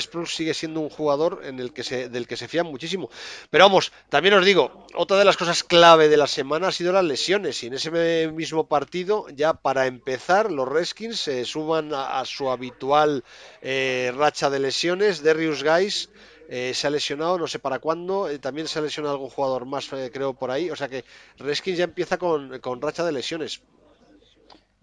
Sproles 0.00 0.34
sigue 0.34 0.54
siendo 0.54 0.80
un 0.80 0.90
jugador 0.90 1.42
en 1.44 1.60
el 1.60 1.72
que 1.72 1.84
se, 1.84 2.08
del 2.08 2.26
que 2.26 2.36
se 2.36 2.48
fían 2.48 2.66
muchísimo. 2.66 3.10
Pero 3.50 3.66
vamos, 3.66 3.92
también 4.08 4.34
os 4.34 4.44
digo, 4.44 4.86
otra 4.94 5.18
de 5.18 5.24
las 5.24 5.36
cosas 5.36 5.62
clave 5.62 6.08
de 6.08 6.16
la 6.16 6.26
semana 6.26 6.68
ha 6.68 6.72
sido 6.72 6.92
las 6.92 7.04
lesiones. 7.04 7.62
Y 7.62 7.68
en 7.68 7.74
ese 7.74 8.28
mismo 8.32 8.66
partido, 8.66 9.26
ya 9.28 9.54
para 9.54 9.86
empezar, 9.86 10.50
los 10.50 10.68
Redskins 10.68 11.20
se 11.20 11.44
suban 11.44 11.92
a, 11.94 12.24
su 12.24 12.50
habitual 12.50 13.22
eh, 13.62 14.12
racha 14.16 14.50
de 14.50 14.58
lesiones. 14.58 15.22
Darius 15.22 15.62
Guys 15.62 16.10
eh, 16.48 16.72
se 16.74 16.86
ha 16.86 16.90
lesionado, 16.90 17.38
no 17.38 17.46
sé 17.46 17.58
para 17.58 17.78
cuándo, 17.78 18.28
eh, 18.28 18.38
también 18.38 18.68
se 18.68 18.78
ha 18.78 18.82
lesionado 18.82 19.14
algún 19.14 19.30
jugador 19.30 19.64
más, 19.64 19.90
eh, 19.92 20.10
creo, 20.12 20.34
por 20.34 20.50
ahí, 20.50 20.70
o 20.70 20.76
sea 20.76 20.88
que 20.88 21.04
Redskins 21.38 21.78
ya 21.78 21.84
empieza 21.84 22.18
con, 22.18 22.60
racha 22.80 23.04
de 23.04 23.12
lesiones. 23.12 23.62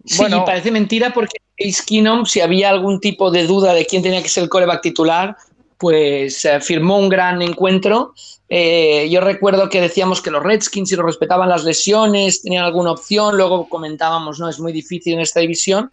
Sí, 0.04 0.24
parece 0.44 0.72
mentira 0.72 1.12
porque 1.12 1.38
Ace 1.60 1.84
si 2.26 2.40
había 2.40 2.70
algún 2.70 2.98
tipo 2.98 3.30
de 3.30 3.46
duda 3.46 3.72
de 3.72 3.86
quién 3.86 4.02
tenía 4.02 4.22
que 4.22 4.28
ser 4.28 4.42
el 4.42 4.48
coreback 4.48 4.82
titular, 4.82 5.36
pues 5.78 6.46
firmó 6.60 6.98
un 6.98 7.08
gran 7.08 7.40
encuentro. 7.40 8.12
yo 8.48 9.20
recuerdo 9.20 9.68
que 9.68 9.80
decíamos 9.80 10.20
que 10.20 10.32
los 10.32 10.42
Redskins, 10.42 10.88
si 10.88 10.96
lo 10.96 11.04
respetaban 11.04 11.48
las 11.48 11.62
lesiones, 11.62 12.42
tenían 12.42 12.64
alguna 12.64 12.90
opción, 12.90 13.36
luego 13.36 13.68
comentábamos, 13.68 14.40
no, 14.40 14.48
es 14.48 14.58
muy 14.58 14.72
difícil 14.72 15.14
en 15.14 15.20
esta 15.20 15.38
división, 15.38 15.92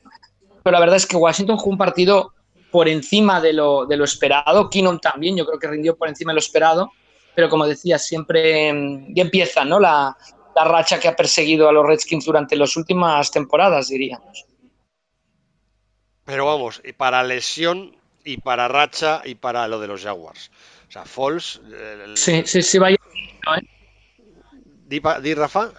pero 0.64 0.74
la 0.74 0.80
verdad 0.80 0.96
es 0.96 1.06
que 1.06 1.16
Washington 1.16 1.58
jugó 1.58 1.72
un 1.72 1.78
partido 1.78 2.34
por 2.72 2.88
encima 2.88 3.42
de 3.42 3.54
lo, 3.54 3.86
de 3.86 3.98
lo 3.98 4.04
esperado. 4.04 4.70
Keenum 4.70 5.00
también, 5.00 5.38
yo 5.38 5.46
creo 5.46 5.60
que 5.60 5.68
rindió 5.68 5.96
por 5.96 6.08
encima 6.10 6.32
de 6.32 6.36
lo 6.36 6.40
esperado. 6.40 6.92
Pero 7.36 7.50
como 7.50 7.66
decía, 7.66 7.98
siempre 8.00 8.74
mm, 8.74 9.14
ya 9.16 9.24
empieza 9.24 9.64
¿no? 9.66 9.80
la, 9.80 10.16
la 10.56 10.64
racha 10.64 11.00
que 11.00 11.08
ha 11.08 11.16
perseguido 11.16 11.70
a 11.70 11.72
los 11.72 11.86
Redskins 11.86 12.26
durante 12.26 12.56
las 12.56 12.76
últimas 12.76 13.32
temporadas, 13.32 13.90
diríamos. 13.90 14.46
Pero 16.26 16.46
vamos, 16.46 16.82
y 16.84 16.94
para 16.94 17.24
lesión, 17.24 17.96
y 18.24 18.38
para 18.38 18.68
racha, 18.68 19.22
y 19.26 19.36
para 19.36 19.68
lo 19.68 19.80
de 19.80 19.88
los 19.88 20.04
Jaguars. 20.04 20.52
O 20.88 20.92
sea, 20.92 21.06
Falls. 21.06 21.62
Sí, 22.16 22.44
sí, 22.46 22.62
sí, 22.62 22.78
vaya. 22.78 22.98
¿eh? 23.58 23.62
di 24.90 25.34
Rafa 25.34 25.72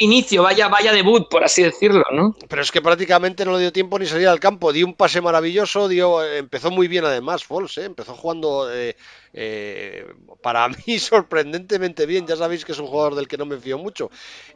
inicio, 0.00 0.42
vaya, 0.42 0.68
vaya 0.68 0.92
debut, 0.92 1.28
por 1.28 1.44
así 1.44 1.62
decirlo, 1.62 2.04
¿no? 2.12 2.36
Pero 2.48 2.62
es 2.62 2.70
que 2.70 2.82
prácticamente 2.82 3.44
no 3.44 3.52
le 3.52 3.60
dio 3.60 3.72
tiempo 3.72 3.98
ni 3.98 4.06
salir 4.06 4.28
al 4.28 4.40
campo. 4.40 4.72
Dio 4.72 4.86
un 4.86 4.94
pase 4.94 5.20
maravilloso, 5.20 5.88
dio, 5.88 6.24
empezó 6.24 6.70
muy 6.70 6.88
bien 6.88 7.04
además, 7.04 7.44
Fols, 7.44 7.78
¿eh? 7.78 7.84
empezó 7.84 8.14
jugando 8.14 8.72
eh, 8.72 8.96
eh, 9.32 10.06
para 10.42 10.68
mí 10.86 10.98
sorprendentemente 10.98 12.06
bien. 12.06 12.26
Ya 12.26 12.36
sabéis 12.36 12.64
que 12.64 12.72
es 12.72 12.78
un 12.78 12.86
jugador 12.86 13.14
del 13.14 13.28
que 13.28 13.38
no 13.38 13.46
me 13.46 13.58
fío 13.58 13.78
mucho. 13.78 14.10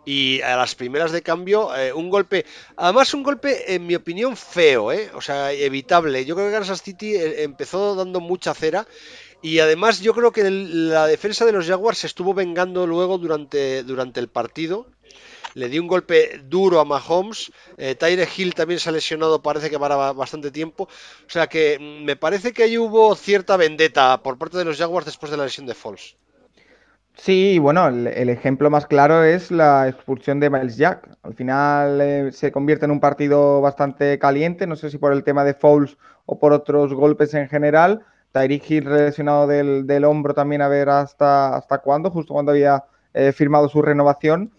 Y 0.04 0.40
a 0.42 0.56
las 0.56 0.74
primeras 0.74 1.12
de 1.12 1.22
cambio, 1.22 1.70
un 1.94 2.10
golpe, 2.10 2.46
además 2.76 3.12
un 3.14 3.22
golpe, 3.22 3.74
en 3.74 3.86
mi 3.86 3.94
opinión, 3.94 4.36
feo, 4.36 4.90
o 5.14 5.20
sea, 5.20 5.52
evitable. 5.52 6.24
Yo 6.24 6.34
creo 6.34 6.48
que 6.48 6.54
Kansas 6.54 6.82
City 6.82 7.14
empezó 7.16 7.94
dando 7.94 8.20
mucha 8.20 8.54
cera. 8.54 8.86
Y 9.42 9.60
además 9.60 10.00
yo 10.00 10.12
creo 10.12 10.32
que 10.32 10.50
la 10.50 11.06
defensa 11.06 11.46
de 11.46 11.52
los 11.52 11.66
Jaguars 11.66 11.98
se 11.98 12.06
estuvo 12.06 12.34
vengando 12.34 12.86
luego 12.86 13.16
durante, 13.16 13.82
durante 13.84 14.20
el 14.20 14.28
partido 14.28 14.86
le 15.54 15.68
dio 15.68 15.82
un 15.82 15.88
golpe 15.88 16.40
duro 16.44 16.80
a 16.80 16.84
Mahomes. 16.84 17.52
Eh, 17.76 17.94
Tyre 17.94 18.28
Hill 18.36 18.54
también 18.54 18.80
se 18.80 18.88
ha 18.88 18.92
lesionado, 18.92 19.42
parece 19.42 19.70
que 19.70 19.78
para 19.78 20.12
bastante 20.12 20.50
tiempo. 20.50 20.84
O 20.84 21.30
sea 21.30 21.46
que 21.46 21.78
mm, 21.78 22.04
me 22.04 22.16
parece 22.16 22.52
que 22.52 22.64
ahí 22.64 22.78
hubo 22.78 23.14
cierta 23.14 23.56
vendetta 23.56 24.22
por 24.22 24.38
parte 24.38 24.58
de 24.58 24.64
los 24.64 24.78
Jaguars 24.78 25.06
después 25.06 25.30
de 25.30 25.38
la 25.38 25.44
lesión 25.44 25.66
de 25.66 25.74
Falls. 25.74 26.16
Sí, 27.14 27.58
bueno, 27.58 27.86
el, 27.88 28.30
ejemplo 28.30 28.70
más 28.70 28.86
claro 28.86 29.24
es 29.24 29.50
la 29.50 29.88
expulsión 29.88 30.40
de 30.40 30.48
Miles 30.48 30.76
Jack. 30.76 31.06
Al 31.22 31.34
final 31.34 32.00
eh, 32.00 32.32
se 32.32 32.50
convierte 32.50 32.86
en 32.86 32.92
un 32.92 33.00
partido 33.00 33.60
bastante 33.60 34.18
caliente, 34.18 34.66
no 34.66 34.74
sé 34.74 34.88
si 34.88 34.96
por 34.96 35.12
el 35.12 35.22
tema 35.22 35.44
de 35.44 35.52
Falls 35.52 35.98
o 36.24 36.38
por 36.38 36.52
otros 36.52 36.94
golpes 36.94 37.34
en 37.34 37.48
general. 37.48 38.06
Tyreek 38.32 38.70
Hill 38.70 38.84
lesionado 38.84 39.46
del, 39.46 40.04
hombro 40.04 40.34
también 40.34 40.62
a 40.62 40.68
ver 40.68 40.88
hasta, 40.88 41.56
hasta 41.56 41.78
cuándo, 41.78 42.10
justo 42.10 42.32
cuando 42.32 42.52
había 42.52 42.84
eh, 43.12 43.32
firmado 43.32 43.68
su 43.68 43.82
renovación. 43.82 44.52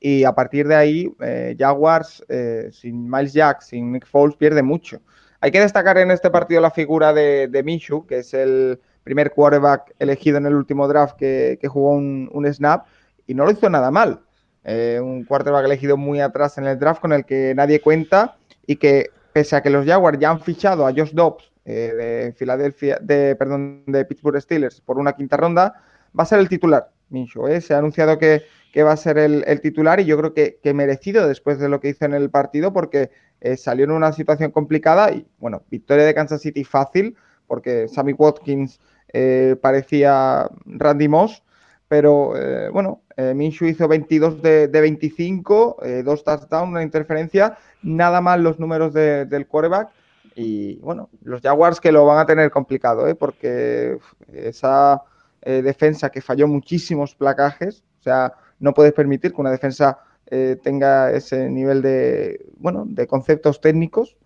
Y 0.00 0.24
a 0.24 0.32
partir 0.32 0.68
de 0.68 0.76
ahí, 0.76 1.12
eh, 1.20 1.56
Jaguars, 1.58 2.24
eh, 2.28 2.68
sin 2.72 3.10
Miles 3.10 3.32
Jack, 3.32 3.62
sin 3.62 3.92
Nick 3.92 4.06
Foles, 4.06 4.36
pierde 4.36 4.62
mucho. 4.62 5.00
Hay 5.40 5.50
que 5.50 5.60
destacar 5.60 5.98
en 5.98 6.10
este 6.10 6.30
partido 6.30 6.60
la 6.60 6.70
figura 6.70 7.12
de, 7.12 7.48
de 7.48 7.62
Minshew, 7.62 8.06
que 8.06 8.18
es 8.18 8.34
el 8.34 8.80
primer 9.02 9.32
quarterback 9.32 9.94
elegido 9.98 10.38
en 10.38 10.46
el 10.46 10.54
último 10.54 10.86
draft 10.86 11.16
que, 11.16 11.58
jugó 11.68 11.92
un, 11.92 12.46
snap 12.52 12.86
y 13.26 13.34
no 13.34 13.44
lo 13.44 13.50
hizo 13.50 13.68
nada 13.70 13.90
mal. 13.90 14.20
Eh, 14.64 15.00
un 15.02 15.24
quarterback 15.24 15.64
elegido 15.64 15.96
muy 15.96 16.20
atrás 16.20 16.58
en 16.58 16.66
el 16.66 16.78
draft 16.78 17.00
con 17.00 17.12
el 17.12 17.24
que 17.24 17.54
nadie 17.54 17.80
cuenta 17.80 18.36
y 18.66 18.76
que 18.76 19.10
pese 19.32 19.56
a 19.56 19.62
que 19.62 19.70
los 19.70 19.86
Jaguars 19.86 20.18
ya 20.18 20.30
han 20.30 20.40
fichado 20.40 20.86
a 20.86 20.92
Josh 20.92 21.12
Dobbs 21.12 21.50
de 21.64 22.34
Filadelfia, 22.36 22.98
de 23.00 23.36
perdón, 23.36 23.84
de 23.86 24.04
Pittsburgh 24.06 24.40
Steelers 24.40 24.80
por 24.80 24.98
una 24.98 25.12
quinta 25.12 25.36
ronda, 25.36 25.74
va 26.18 26.22
a 26.22 26.26
ser 26.26 26.38
el 26.38 26.48
titular. 26.48 26.90
Minshew, 27.10 27.60
se 27.60 27.74
ha 27.74 27.78
anunciado 27.78 28.18
que 28.18 28.42
que 28.72 28.82
va 28.82 28.92
a 28.92 28.96
ser 28.96 29.18
el, 29.18 29.60
titular 29.60 30.00
y 30.00 30.04
yo 30.04 30.16
creo 30.18 30.34
que, 30.34 30.74
merecido 30.74 31.26
después 31.26 31.58
de 31.58 31.68
lo 31.68 31.80
que 31.80 31.88
hizo 31.88 32.04
en 32.04 32.14
el 32.14 32.30
partido 32.30 32.72
porque 32.72 33.10
eh, 33.40 33.56
salió 33.56 33.84
en 33.84 33.92
una 33.92 34.12
situación 34.12 34.50
complicada 34.50 35.10
y 35.12 35.26
bueno, 35.38 35.62
victoria 35.70 36.04
de 36.04 36.14
Kansas 36.14 36.42
City 36.42 36.64
fácil 36.64 37.16
porque 37.46 37.88
Sammy 37.88 38.12
Watkins 38.12 38.78
eh, 39.12 39.56
parecía 39.60 40.48
Randy 40.66 41.08
Moss, 41.08 41.42
pero 41.88 42.36
eh, 42.36 42.68
bueno, 42.68 43.02
Minshew 43.16 43.66
hizo 43.66 43.88
22 43.88 44.42
de, 44.42 44.68
25, 44.68 45.78
dos 46.04 46.22
touchdowns, 46.22 46.70
una 46.70 46.82
interferencia, 46.84 47.56
nada 47.82 48.20
mal 48.20 48.44
los 48.44 48.60
números 48.60 48.92
del 48.92 49.46
quarterback 49.48 49.88
y 50.36 50.76
bueno, 50.76 51.08
los 51.22 51.40
Jaguars 51.40 51.80
que 51.80 51.90
lo 51.90 52.04
van 52.04 52.18
a 52.18 52.26
tener 52.26 52.52
complicado, 52.52 53.12
porque 53.16 53.98
esa 54.32 55.02
defensa 55.42 56.10
que 56.10 56.20
falló 56.20 56.46
muchísimos 56.46 57.16
placajes, 57.16 57.82
o 57.98 58.02
sea, 58.02 58.34
no 58.60 58.74
puedes 58.74 58.92
permitir 58.92 59.32
que 59.32 59.40
una 59.40 59.50
defensa 59.50 59.98
eh, 60.30 60.56
tenga 60.62 61.10
ese 61.12 61.48
nivel 61.48 61.80
de, 61.80 62.44
bueno, 62.56 62.84
de 62.86 63.06
conceptos 63.06 63.60
técnicos. 63.60 64.16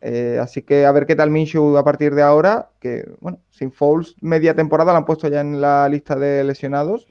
Eh, 0.00 0.38
así 0.40 0.62
que 0.62 0.86
a 0.86 0.92
ver 0.92 1.06
qué 1.06 1.16
tal 1.16 1.30
Minshew 1.30 1.76
a 1.76 1.84
partir 1.84 2.14
de 2.14 2.22
ahora, 2.22 2.70
que 2.80 3.10
bueno, 3.20 3.40
sin 3.50 3.72
Fouls 3.72 4.14
media 4.20 4.54
temporada 4.54 4.92
la 4.92 4.98
han 4.98 5.04
puesto 5.04 5.26
ya 5.26 5.40
en 5.40 5.60
la 5.60 5.88
lista 5.88 6.14
de 6.14 6.44
lesionados, 6.44 7.08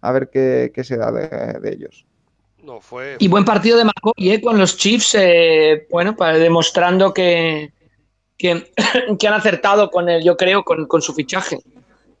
a 0.00 0.12
ver 0.12 0.30
qué, 0.30 0.72
se 0.82 0.96
da 0.96 1.12
de, 1.12 1.70
ellos. 1.70 2.06
No, 2.62 2.80
fue... 2.80 3.16
Y 3.18 3.28
buen 3.28 3.44
partido 3.44 3.76
de 3.76 3.84
McCoy 3.84 4.30
¿eh? 4.30 4.40
con 4.40 4.58
los 4.58 4.78
Chiefs, 4.78 5.14
bueno, 5.90 6.16
para, 6.16 6.38
demostrando 6.38 7.12
que, 7.12 7.72
que, 8.38 8.50
han 8.50 9.34
acertado 9.34 9.90
con 9.90 10.08
él, 10.08 10.24
yo 10.24 10.38
creo, 10.38 10.64
con, 10.64 10.86
con 10.86 11.02
su 11.02 11.12
fichaje. 11.12 11.58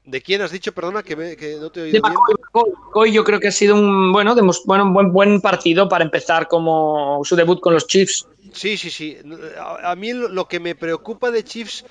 ¿De 0.04 0.20
quién 0.20 0.42
has 0.42 0.50
dicho, 0.50 0.72
perdona, 0.72 1.04
que, 1.04 1.14
no 1.60 1.70
te 1.70 1.80
he 1.80 1.82
oído 1.84 2.02
bien? 2.02 3.14
yo 3.14 3.24
creo 3.24 3.38
que 3.38 3.48
ha 3.48 3.52
sido 3.52 3.76
un 3.76 4.12
bueno, 4.12 4.34
bueno, 4.64 4.92
buen, 4.92 5.12
buen 5.12 5.40
partido 5.40 5.88
para 5.88 6.02
empezar 6.02 6.48
como 6.48 7.20
su 7.24 7.36
debut 7.36 7.60
con 7.60 7.74
los 7.74 7.86
Chiefs. 7.86 8.26
Sí, 8.52 8.76
sí, 8.76 8.90
sí. 8.90 9.16
A, 9.60 9.94
mí 9.94 10.12
lo 10.12 10.48
que 10.48 10.58
me 10.58 10.74
preocupa 10.74 11.30
de 11.30 11.44
Chiefs, 11.44 11.84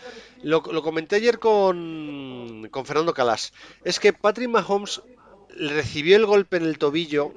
lo, 0.43 0.62
comenté 0.62 1.15
ayer 1.15 1.39
con, 1.39 2.67
con 2.69 2.86
Fernando 2.86 3.13
Calas, 3.13 3.54
es 3.86 4.00
que 4.00 4.12
Patrick 4.12 4.50
Mahomes 4.50 5.02
recibió 5.58 6.17
el 6.17 6.26
golpe 6.26 6.58
en 6.58 6.63
el 6.63 6.78
tobillo, 6.78 7.32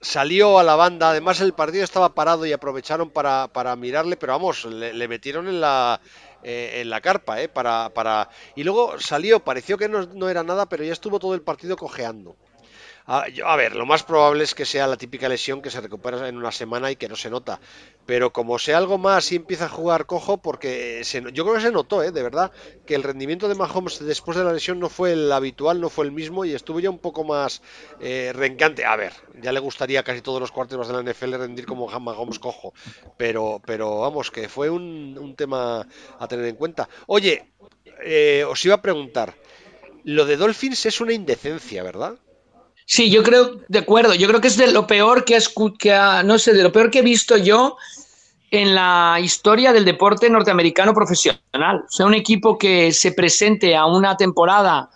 salió 0.00 0.58
a 0.58 0.64
la 0.64 0.76
banda, 0.76 1.10
además 1.10 1.42
el 1.42 1.52
partido 1.52 1.84
estaba 1.84 2.14
parado 2.14 2.46
y 2.46 2.52
aprovecharon 2.52 3.10
para, 3.10 3.48
para 3.48 3.76
mirarle, 3.76 4.16
pero 4.16 4.32
vamos, 4.32 4.64
le 4.64 5.08
metieron 5.08 5.46
en 5.46 5.60
la 5.60 6.00
eh, 6.42 6.80
en 6.80 6.90
la 6.90 7.00
carpa, 7.00 7.40
eh, 7.40 7.48
para, 7.48 7.90
para... 7.90 8.28
Y 8.54 8.64
luego 8.64 8.98
salió, 8.98 9.40
pareció 9.40 9.76
que 9.78 9.88
no, 9.88 10.28
era 10.28 10.42
nada, 10.42 10.66
pero 10.66 10.84
ya 10.84 10.92
estuvo 10.92 11.18
todo 11.18 11.34
el 11.34 11.42
partido 11.42 11.76
cojeando. 11.76 12.36
A, 13.06 13.26
a, 13.44 13.56
ver, 13.56 13.74
lo 13.74 13.86
más 13.86 14.02
probable 14.02 14.44
es 14.44 14.54
que 14.54 14.64
sea 14.64 14.86
la 14.86 14.96
típica 14.96 15.28
lesión 15.28 15.62
que 15.62 15.70
se 15.70 15.80
recupera 15.80 16.28
en 16.28 16.36
una 16.36 16.52
semana 16.52 16.90
y 16.90 16.96
que 16.96 17.08
no 17.08 17.16
se 17.16 17.30
nota. 17.30 17.60
Pero 18.06 18.32
como 18.32 18.58
sea 18.58 18.78
algo 18.78 18.98
más 18.98 19.30
y 19.32 19.36
empieza 19.36 19.66
a 19.66 19.68
jugar 19.68 20.06
cojo, 20.06 20.36
porque 20.38 21.02
se, 21.04 21.20
yo 21.32 21.44
creo 21.44 21.54
que 21.54 21.60
se 21.60 21.72
notó, 21.72 22.02
¿eh? 22.02 22.12
de 22.12 22.22
verdad, 22.22 22.52
que 22.86 22.94
el 22.94 23.02
rendimiento 23.02 23.48
de 23.48 23.54
Mahomes 23.54 23.98
después 24.00 24.36
de 24.36 24.44
la 24.44 24.52
lesión 24.52 24.78
no 24.78 24.88
fue 24.88 25.12
el 25.12 25.30
habitual, 25.32 25.80
no 25.80 25.88
fue 25.88 26.04
el 26.04 26.12
mismo 26.12 26.44
y 26.44 26.54
estuvo 26.54 26.80
ya 26.80 26.90
un 26.90 26.98
poco 26.98 27.24
más 27.24 27.62
eh, 28.00 28.32
reencante. 28.34 28.84
A 28.84 28.96
ver, 28.96 29.12
ya 29.40 29.52
le 29.52 29.60
gustaría 29.60 30.00
a 30.00 30.02
casi 30.02 30.20
todos 30.20 30.40
los 30.40 30.52
cuartos 30.52 30.88
de 30.88 30.92
la 30.94 31.02
NFL 31.02 31.34
rendir 31.34 31.66
como 31.66 31.88
Mahomes 31.88 32.38
cojo. 32.38 32.74
Pero, 33.16 33.60
pero 33.64 34.00
vamos, 34.00 34.30
que 34.30 34.48
fue 34.48 34.70
un, 34.70 35.18
un 35.18 35.34
tema 35.34 35.86
a 36.18 36.28
tener 36.28 36.46
en 36.46 36.56
cuenta. 36.56 36.88
Oye, 37.06 37.50
eh, 38.02 38.44
os 38.48 38.64
iba 38.64 38.74
a 38.76 38.82
preguntar, 38.82 39.34
lo 40.04 40.24
de 40.24 40.36
Dolphins 40.36 40.86
es 40.86 41.00
una 41.00 41.12
indecencia, 41.12 41.82
¿verdad? 41.82 42.18
Sí, 42.92 43.08
yo 43.08 43.22
creo, 43.22 43.60
de 43.68 43.78
acuerdo, 43.78 44.14
yo 44.14 44.26
creo 44.26 44.40
que 44.40 44.48
es 44.48 44.56
de 44.56 44.72
lo 44.72 44.84
peor 44.84 45.24
que, 45.24 45.36
es, 45.36 45.54
que 45.78 45.96
no 46.24 46.40
sé, 46.40 46.52
de 46.52 46.64
lo 46.64 46.72
peor 46.72 46.90
que 46.90 46.98
he 46.98 47.02
visto 47.02 47.36
yo 47.36 47.76
en 48.50 48.74
la 48.74 49.16
historia 49.22 49.72
del 49.72 49.84
deporte 49.84 50.28
norteamericano 50.28 50.92
profesional. 50.92 51.84
O 51.86 51.88
sea, 51.88 52.06
un 52.06 52.14
equipo 52.14 52.58
que 52.58 52.92
se 52.92 53.12
presente 53.12 53.76
a 53.76 53.86
una 53.86 54.16
temporada 54.16 54.90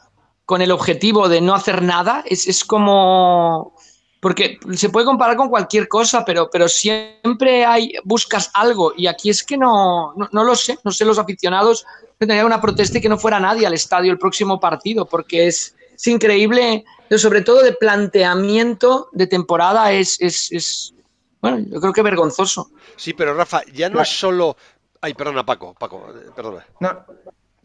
con 0.44 0.60
el 0.60 0.72
objetivo 0.72 1.28
de 1.28 1.40
no 1.40 1.54
hacer 1.54 1.82
nada, 1.82 2.24
es, 2.26 2.48
es 2.48 2.64
como... 2.64 3.76
Porque 4.18 4.58
se 4.72 4.88
puede 4.88 5.06
comparar 5.06 5.36
con 5.36 5.48
cualquier 5.48 5.86
cosa, 5.86 6.24
pero, 6.24 6.50
pero 6.50 6.68
siempre 6.68 7.64
hay, 7.64 7.92
buscas 8.02 8.50
algo 8.54 8.92
y 8.96 9.06
aquí 9.06 9.30
es 9.30 9.44
que 9.44 9.56
no, 9.56 10.14
no, 10.32 10.44
lo 10.44 10.56
sé, 10.56 10.80
no 10.82 10.90
sé 10.90 11.04
los 11.04 11.20
aficionados 11.20 11.86
tendría 12.18 12.44
una 12.44 12.60
protesta 12.60 12.98
y 12.98 13.00
que 13.00 13.08
no 13.08 13.18
fuera 13.18 13.38
nadie 13.38 13.68
al 13.68 13.74
estadio 13.74 14.10
el 14.10 14.18
próximo 14.18 14.58
partido, 14.58 15.06
porque 15.06 15.46
es, 15.46 15.76
es 15.94 16.06
increíble, 16.08 16.84
pero 17.08 17.18
sobre 17.18 17.42
todo 17.42 17.62
de 17.62 17.72
planteamiento 17.72 19.08
de 19.12 19.26
temporada 19.26 19.92
es, 19.92 20.16
es, 20.20 20.50
es, 20.52 20.94
bueno, 21.40 21.58
yo 21.58 21.80
creo 21.80 21.92
que 21.92 22.02
vergonzoso. 22.02 22.70
Sí, 22.96 23.12
pero 23.12 23.34
Rafa, 23.34 23.62
ya 23.72 23.88
no 23.88 24.00
es 24.00 24.08
solo... 24.08 24.56
Ay, 25.00 25.14
perdona, 25.14 25.44
Paco, 25.44 25.74
Paco, 25.78 26.06
perdona. 26.34 26.64
No, 26.80 27.04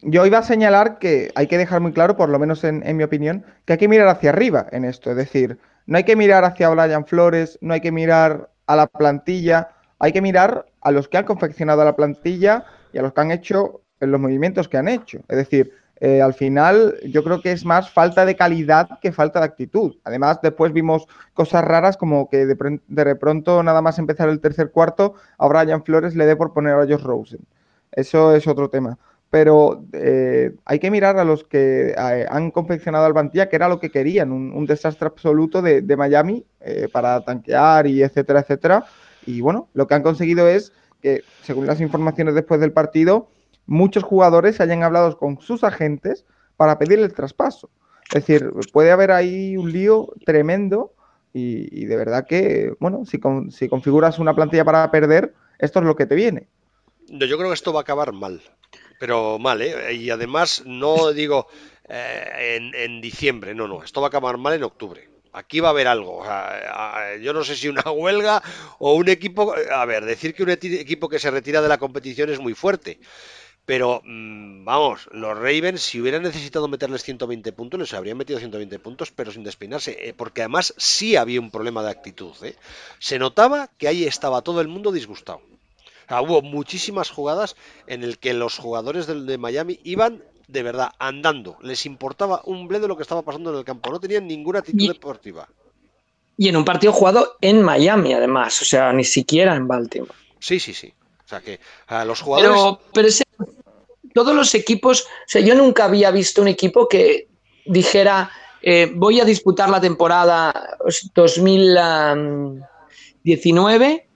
yo 0.02 0.26
iba 0.26 0.38
a 0.38 0.42
señalar 0.42 0.98
que 0.98 1.30
hay 1.34 1.46
que 1.46 1.58
dejar 1.58 1.80
muy 1.80 1.92
claro, 1.92 2.16
por 2.16 2.28
lo 2.28 2.38
menos 2.38 2.64
en, 2.64 2.86
en, 2.86 2.96
mi 2.96 3.04
opinión, 3.04 3.44
que 3.64 3.74
hay 3.74 3.78
que 3.78 3.88
mirar 3.88 4.08
hacia 4.08 4.30
arriba 4.30 4.66
en 4.72 4.84
esto. 4.84 5.10
Es 5.10 5.16
decir, 5.16 5.58
no 5.86 5.96
hay 5.96 6.04
que 6.04 6.16
mirar 6.16 6.44
hacia 6.44 6.68
Brian 6.68 7.06
Flores, 7.06 7.58
no 7.62 7.72
hay 7.74 7.80
que 7.80 7.92
mirar 7.92 8.50
a 8.66 8.76
la 8.76 8.86
plantilla, 8.86 9.70
hay 9.98 10.12
que 10.12 10.20
mirar 10.22 10.66
a 10.80 10.90
los 10.90 11.08
que 11.08 11.18
han 11.18 11.24
confeccionado 11.24 11.84
la 11.84 11.96
plantilla 11.96 12.64
y 12.92 12.98
a 12.98 13.02
los 13.02 13.12
que 13.12 13.20
han 13.20 13.30
hecho 13.30 13.82
en 14.00 14.10
los 14.10 14.20
movimientos 14.20 14.68
que 14.68 14.78
han 14.78 14.88
hecho. 14.88 15.20
Es 15.28 15.36
decir, 15.36 15.72
eh, 16.00 16.22
al 16.22 16.32
final 16.32 16.96
yo 17.04 17.22
creo 17.22 17.42
que 17.42 17.52
es 17.52 17.66
más 17.66 17.90
falta 17.90 18.24
de 18.24 18.34
calidad 18.34 18.98
que 19.00 19.12
falta 19.12 19.38
de 19.40 19.44
actitud. 19.44 19.96
Además, 20.04 20.40
después 20.42 20.72
vimos 20.72 21.06
cosas 21.34 21.62
raras 21.62 21.98
como 21.98 22.28
que 22.30 22.46
de, 22.46 23.16
pronto, 23.16 23.62
nada 23.62 23.82
más 23.82 23.98
empezar 23.98 24.30
el 24.30 24.40
tercer 24.40 24.70
cuarto, 24.70 25.14
a 25.36 25.46
Brian 25.46 25.84
Flores 25.84 26.16
le 26.16 26.24
dé 26.24 26.36
por 26.36 26.54
poner 26.54 26.74
a 26.74 26.86
Josh 26.86 27.02
Rosen. 27.02 27.40
Eso 27.92 28.34
es 28.34 28.46
otro 28.46 28.70
tema. 28.70 28.98
Pero 29.28 29.84
eh, 29.92 30.52
hay 30.64 30.78
que 30.80 30.90
mirar 30.90 31.18
a 31.18 31.24
los 31.24 31.44
que 31.44 31.94
han 31.96 32.50
confeccionado 32.50 33.04
al 33.04 33.12
Bantía, 33.12 33.48
que 33.48 33.56
era 33.56 33.68
lo 33.68 33.78
que 33.78 33.90
querían, 33.90 34.32
un, 34.32 34.52
un 34.52 34.66
desastre 34.66 35.06
absoluto 35.06 35.62
de, 35.62 35.82
de 35.82 35.96
Miami 35.96 36.44
eh, 36.60 36.88
para 36.90 37.20
tanquear 37.20 37.86
y 37.86 38.02
etcétera, 38.02 38.40
etcétera. 38.40 38.86
Y 39.26 39.40
bueno, 39.40 39.68
lo 39.74 39.86
que 39.86 39.94
han 39.94 40.02
conseguido 40.02 40.48
es 40.48 40.72
que, 41.00 41.22
según 41.42 41.66
las 41.66 41.80
informaciones 41.80 42.34
después 42.34 42.58
del 42.60 42.72
partido, 42.72 43.28
muchos 43.70 44.02
jugadores 44.02 44.60
hayan 44.60 44.82
hablado 44.82 45.16
con 45.16 45.40
sus 45.40 45.62
agentes 45.62 46.26
para 46.56 46.76
pedirle 46.76 47.06
el 47.06 47.14
traspaso. 47.14 47.70
Es 48.12 48.26
decir, 48.26 48.50
puede 48.72 48.90
haber 48.90 49.12
ahí 49.12 49.56
un 49.56 49.72
lío 49.72 50.12
tremendo 50.26 50.92
y, 51.32 51.84
de 51.84 51.96
verdad 51.96 52.26
que, 52.26 52.74
bueno, 52.80 53.04
si, 53.06 53.20
con, 53.20 53.52
si, 53.52 53.68
configuras 53.68 54.18
una 54.18 54.34
plantilla 54.34 54.64
para 54.64 54.90
perder, 54.90 55.34
esto 55.60 55.78
es 55.78 55.84
lo 55.84 55.94
que 55.94 56.06
te 56.06 56.16
viene. 56.16 56.48
Yo 57.06 57.38
creo 57.38 57.48
que 57.48 57.54
esto 57.54 57.72
va 57.72 57.80
a 57.80 57.82
acabar 57.82 58.12
mal, 58.12 58.42
pero 58.98 59.38
mal, 59.38 59.62
¿eh? 59.62 59.94
Y 59.94 60.10
además 60.10 60.64
no 60.66 61.12
digo 61.12 61.46
eh, 61.88 62.56
en, 62.56 62.74
en 62.74 63.00
diciembre, 63.00 63.54
no, 63.54 63.68
no, 63.68 63.84
esto 63.84 64.00
va 64.00 64.08
a 64.08 64.10
acabar 64.10 64.36
mal 64.36 64.54
en 64.54 64.64
octubre 64.64 65.08
aquí 65.32 65.60
va 65.60 65.68
a 65.68 65.70
haber 65.70 65.86
algo. 65.86 66.24
Yo 67.22 67.32
no 67.32 67.44
sé 67.44 67.54
si 67.54 67.68
una 67.68 67.82
huelga 67.92 68.42
o 68.78 68.94
un 68.94 69.08
equipo. 69.08 69.54
A 69.72 69.84
ver, 69.84 70.04
decir 70.04 70.34
que 70.34 70.42
un 70.42 70.50
equipo 70.50 71.08
que 71.08 71.20
se 71.20 71.30
retira 71.30 71.62
de 71.62 71.68
la 71.68 71.78
competición 71.78 72.30
es 72.30 72.40
muy 72.40 72.54
fuerte. 72.54 72.98
Pero 73.66 74.02
mmm, 74.04 74.64
vamos, 74.64 75.08
los 75.12 75.36
Ravens, 75.36 75.80
si 75.82 76.00
hubieran 76.00 76.22
necesitado 76.22 76.66
meterles 76.66 77.02
120 77.04 77.52
puntos, 77.52 77.78
les 77.78 77.94
habrían 77.94 78.16
metido 78.16 78.38
120 78.38 78.78
puntos, 78.80 79.12
pero 79.12 79.30
sin 79.30 79.44
despeinarse. 79.44 80.08
Eh, 80.08 80.14
porque 80.16 80.42
además 80.42 80.74
sí 80.76 81.16
había 81.16 81.40
un 81.40 81.50
problema 81.50 81.82
de 81.82 81.90
actitud. 81.90 82.32
¿eh? 82.42 82.56
Se 82.98 83.18
notaba 83.18 83.68
que 83.78 83.86
ahí 83.88 84.04
estaba 84.04 84.42
todo 84.42 84.60
el 84.60 84.68
mundo 84.68 84.90
disgustado. 84.92 85.38
O 85.38 86.08
sea, 86.08 86.22
hubo 86.22 86.42
muchísimas 86.42 87.10
jugadas 87.10 87.54
en 87.86 88.02
el 88.02 88.18
que 88.18 88.34
los 88.34 88.58
jugadores 88.58 89.06
de, 89.06 89.20
de 89.22 89.38
Miami 89.38 89.78
iban 89.84 90.24
de 90.48 90.64
verdad, 90.64 90.90
andando. 90.98 91.56
Les 91.62 91.86
importaba 91.86 92.42
un 92.44 92.66
bledo 92.66 92.88
lo 92.88 92.96
que 92.96 93.02
estaba 93.04 93.22
pasando 93.22 93.52
en 93.52 93.58
el 93.58 93.64
campo. 93.64 93.88
No 93.92 94.00
tenían 94.00 94.26
ninguna 94.26 94.58
actitud 94.58 94.80
Y- 94.82 94.88
deportiva. 94.88 95.48
Y 96.36 96.48
en 96.48 96.56
un 96.56 96.64
partido 96.64 96.92
jugado 96.92 97.36
en 97.40 97.62
Miami, 97.62 98.14
además, 98.14 98.60
o 98.62 98.64
sea, 98.64 98.92
ni 98.92 99.04
siquiera 99.04 99.54
en 99.54 99.68
Baltimore. 99.68 100.10
Sí, 100.40 100.58
sí, 100.58 100.74
sí. 100.74 100.92
O 101.24 101.28
sea 101.28 101.40
que 101.42 101.60
a 101.86 102.04
los 102.04 102.20
jugadores. 102.22 102.50
Pero, 102.50 102.80
pero 102.92 103.06
ese- 103.08 103.24
todos 104.14 104.34
los 104.34 104.54
equipos, 104.54 105.02
o 105.02 105.26
sea, 105.26 105.40
yo 105.40 105.54
nunca 105.54 105.84
había 105.84 106.10
visto 106.10 106.42
un 106.42 106.48
equipo 106.48 106.88
que 106.88 107.28
dijera, 107.64 108.30
eh, 108.62 108.90
voy 108.94 109.20
a 109.20 109.24
disputar 109.24 109.70
la 109.70 109.80
temporada 109.80 110.76
2019, 111.14 114.06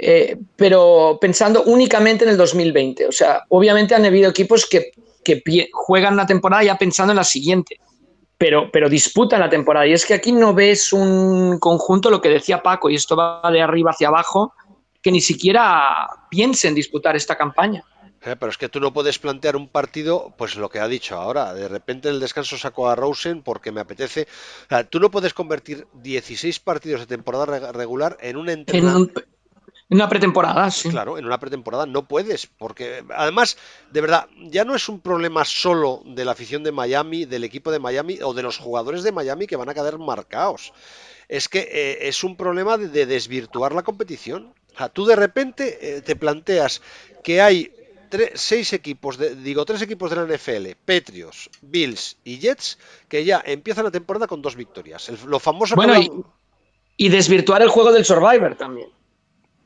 eh, 0.00 0.36
pero 0.54 1.18
pensando 1.20 1.64
únicamente 1.64 2.24
en 2.24 2.30
el 2.30 2.36
2020. 2.36 3.06
O 3.06 3.12
sea, 3.12 3.42
obviamente 3.48 3.94
han 3.94 4.04
habido 4.04 4.30
equipos 4.30 4.66
que, 4.66 4.92
que 5.24 5.42
juegan 5.72 6.16
la 6.16 6.26
temporada 6.26 6.64
ya 6.64 6.76
pensando 6.76 7.12
en 7.12 7.16
la 7.16 7.24
siguiente. 7.24 7.80
Pero, 8.36 8.70
pero 8.70 8.88
disputan 8.88 9.40
la 9.40 9.50
temporada. 9.50 9.84
Y 9.84 9.92
es 9.92 10.06
que 10.06 10.14
aquí 10.14 10.30
no 10.30 10.54
ves 10.54 10.92
un 10.92 11.58
conjunto, 11.58 12.08
lo 12.08 12.20
que 12.20 12.28
decía 12.28 12.62
Paco, 12.62 12.88
y 12.88 12.94
esto 12.94 13.16
va 13.16 13.42
de 13.50 13.60
arriba 13.60 13.90
hacia 13.90 14.06
abajo, 14.08 14.54
que 15.02 15.10
ni 15.10 15.20
siquiera 15.20 16.06
piensen 16.30 16.72
disputar 16.72 17.16
esta 17.16 17.36
campaña. 17.36 17.82
Eh, 18.24 18.34
pero 18.38 18.50
es 18.50 18.58
que 18.58 18.68
tú 18.68 18.80
no 18.80 18.92
puedes 18.92 19.18
plantear 19.18 19.54
un 19.56 19.68
partido, 19.68 20.34
pues 20.36 20.56
lo 20.56 20.68
que 20.68 20.80
ha 20.80 20.88
dicho 20.88 21.16
ahora. 21.16 21.54
De 21.54 21.68
repente 21.68 22.08
en 22.08 22.14
el 22.14 22.20
descanso 22.20 22.58
saco 22.58 22.88
a 22.88 22.96
Rosen 22.96 23.42
porque 23.42 23.70
me 23.72 23.80
apetece. 23.80 24.26
O 24.64 24.68
sea, 24.68 24.84
tú 24.84 24.98
no 25.00 25.10
puedes 25.10 25.34
convertir 25.34 25.86
16 25.94 26.58
partidos 26.60 27.00
de 27.00 27.06
temporada 27.06 27.46
re- 27.46 27.72
regular 27.72 28.16
en 28.20 28.36
un 28.36 28.48
En, 28.48 28.60
entrenamiento. 28.60 29.20
en 29.90 29.96
una 29.96 30.08
pretemporada, 30.08 30.70
sí. 30.70 30.90
Claro, 30.90 31.16
en 31.16 31.24
una 31.26 31.38
pretemporada 31.38 31.86
no 31.86 32.06
puedes, 32.08 32.46
porque 32.46 33.04
además, 33.14 33.56
de 33.90 34.00
verdad, 34.00 34.26
ya 34.50 34.64
no 34.64 34.74
es 34.74 34.88
un 34.88 35.00
problema 35.00 35.44
solo 35.44 36.02
de 36.04 36.24
la 36.24 36.32
afición 36.32 36.62
de 36.64 36.72
Miami, 36.72 37.24
del 37.24 37.44
equipo 37.44 37.70
de 37.70 37.78
Miami 37.78 38.18
o 38.22 38.34
de 38.34 38.42
los 38.42 38.58
jugadores 38.58 39.02
de 39.04 39.12
Miami 39.12 39.46
que 39.46 39.56
van 39.56 39.68
a 39.68 39.74
quedar 39.74 39.96
marcados. 39.98 40.72
Es 41.28 41.48
que 41.48 41.60
eh, 41.70 42.08
es 42.08 42.24
un 42.24 42.36
problema 42.36 42.76
de, 42.78 42.88
de 42.88 43.06
desvirtuar 43.06 43.72
la 43.74 43.82
competición. 43.82 44.52
O 44.74 44.78
sea, 44.78 44.88
tú 44.88 45.06
de 45.06 45.16
repente 45.16 45.78
eh, 45.96 46.00
te 46.02 46.16
planteas 46.16 46.82
que 47.22 47.40
hay 47.40 47.72
seis 48.34 48.72
equipos, 48.72 49.18
de- 49.18 49.34
digo, 49.36 49.64
tres 49.64 49.82
equipos 49.82 50.10
de 50.10 50.16
la 50.16 50.22
NFL, 50.24 50.74
Patriots, 50.84 51.50
Bills 51.62 52.16
y 52.24 52.38
Jets, 52.38 52.78
que 53.08 53.24
ya 53.24 53.42
empiezan 53.44 53.84
la 53.84 53.90
temporada 53.90 54.26
con 54.26 54.42
dos 54.42 54.56
victorias. 54.56 55.08
El- 55.08 55.18
lo 55.26 55.38
famoso 55.38 55.74
que 55.74 56.10
y 56.96 57.08
desvirtuar 57.08 57.62
el 57.62 57.68
juego 57.68 57.92
del 57.92 58.04
Survivor 58.04 58.56
también. 58.56 58.88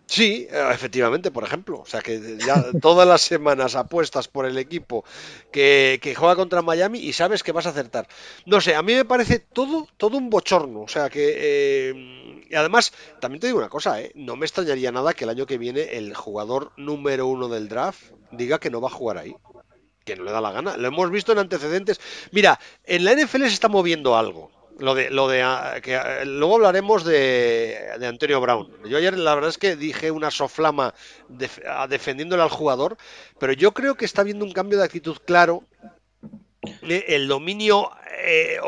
Sí, 0.06 0.46
eh, 0.50 0.68
efectivamente, 0.72 1.30
por 1.30 1.44
ejemplo. 1.44 1.80
O 1.80 1.86
sea, 1.86 2.00
que 2.00 2.38
ya 2.44 2.64
todas 2.80 3.08
las 3.08 3.22
semanas 3.22 3.76
apuestas 3.76 4.28
por 4.28 4.46
el 4.46 4.58
equipo 4.58 5.04
que, 5.50 6.14
juega 6.16 6.36
contra 6.36 6.62
Miami 6.62 6.98
y 6.98 7.12
sabes 7.12 7.42
que 7.42 7.52
vas 7.52 7.66
a 7.66 7.70
acertar. 7.70 8.06
No 8.44 8.60
sé, 8.60 8.74
a 8.74 8.82
mí 8.82 8.94
me 8.94 9.04
parece 9.04 9.38
todo, 9.38 9.88
todo 9.96 10.18
un 10.18 10.30
bochorno. 10.30 10.82
O 10.82 10.88
sea, 10.88 11.08
que... 11.08 11.34
eh, 11.36 12.42
y 12.50 12.54
además, 12.54 12.92
también 13.20 13.40
te 13.40 13.46
digo 13.46 13.58
una 13.58 13.70
cosa, 13.70 14.00
¿eh? 14.02 14.12
No 14.14 14.36
me 14.36 14.44
extrañaría 14.44 14.92
nada 14.92 15.14
que 15.14 15.24
el 15.24 15.30
año 15.30 15.46
que 15.46 15.56
viene 15.56 15.96
el 15.96 16.14
jugador 16.14 16.72
número 16.76 17.26
uno 17.26 17.48
del 17.48 17.68
draft 17.68 18.12
diga 18.30 18.60
que 18.60 18.68
no 18.70 18.80
va 18.80 18.88
a 18.88 18.92
jugar 18.92 19.16
ahí. 19.16 19.34
Que 20.04 20.16
no 20.16 20.24
le 20.24 20.32
da 20.32 20.40
la 20.40 20.52
gana. 20.52 20.76
Lo 20.76 20.88
hemos 20.88 21.10
visto 21.10 21.32
en 21.32 21.38
antecedentes. 21.38 22.00
Mira, 22.32 22.60
en 22.84 23.04
la 23.04 23.14
NFL 23.14 23.42
se 23.44 23.54
está 23.54 23.68
moviendo 23.68 24.16
algo. 24.16 24.50
Lo 24.82 24.96
de, 24.96 25.10
lo 25.10 25.28
de 25.28 25.42
ah, 25.42 25.76
que 25.80 25.94
ah, 25.94 26.24
luego 26.24 26.56
hablaremos 26.56 27.04
de, 27.04 27.78
de 28.00 28.06
Antonio 28.08 28.40
Brown. 28.40 28.68
Yo 28.84 28.98
ayer 28.98 29.16
la 29.16 29.36
verdad 29.36 29.50
es 29.50 29.56
que 29.56 29.76
dije 29.76 30.10
una 30.10 30.32
soflama 30.32 30.92
ah, 31.68 31.86
defendiéndole 31.86 32.42
al 32.42 32.48
jugador, 32.48 32.96
pero 33.38 33.52
yo 33.52 33.74
creo 33.74 33.94
que 33.94 34.04
está 34.04 34.22
habiendo 34.22 34.44
un 34.44 34.50
cambio 34.50 34.78
de 34.78 34.84
actitud 34.84 35.18
claro. 35.24 35.62
El 36.82 37.28
dominio 37.28 37.92
eh, 38.18 38.58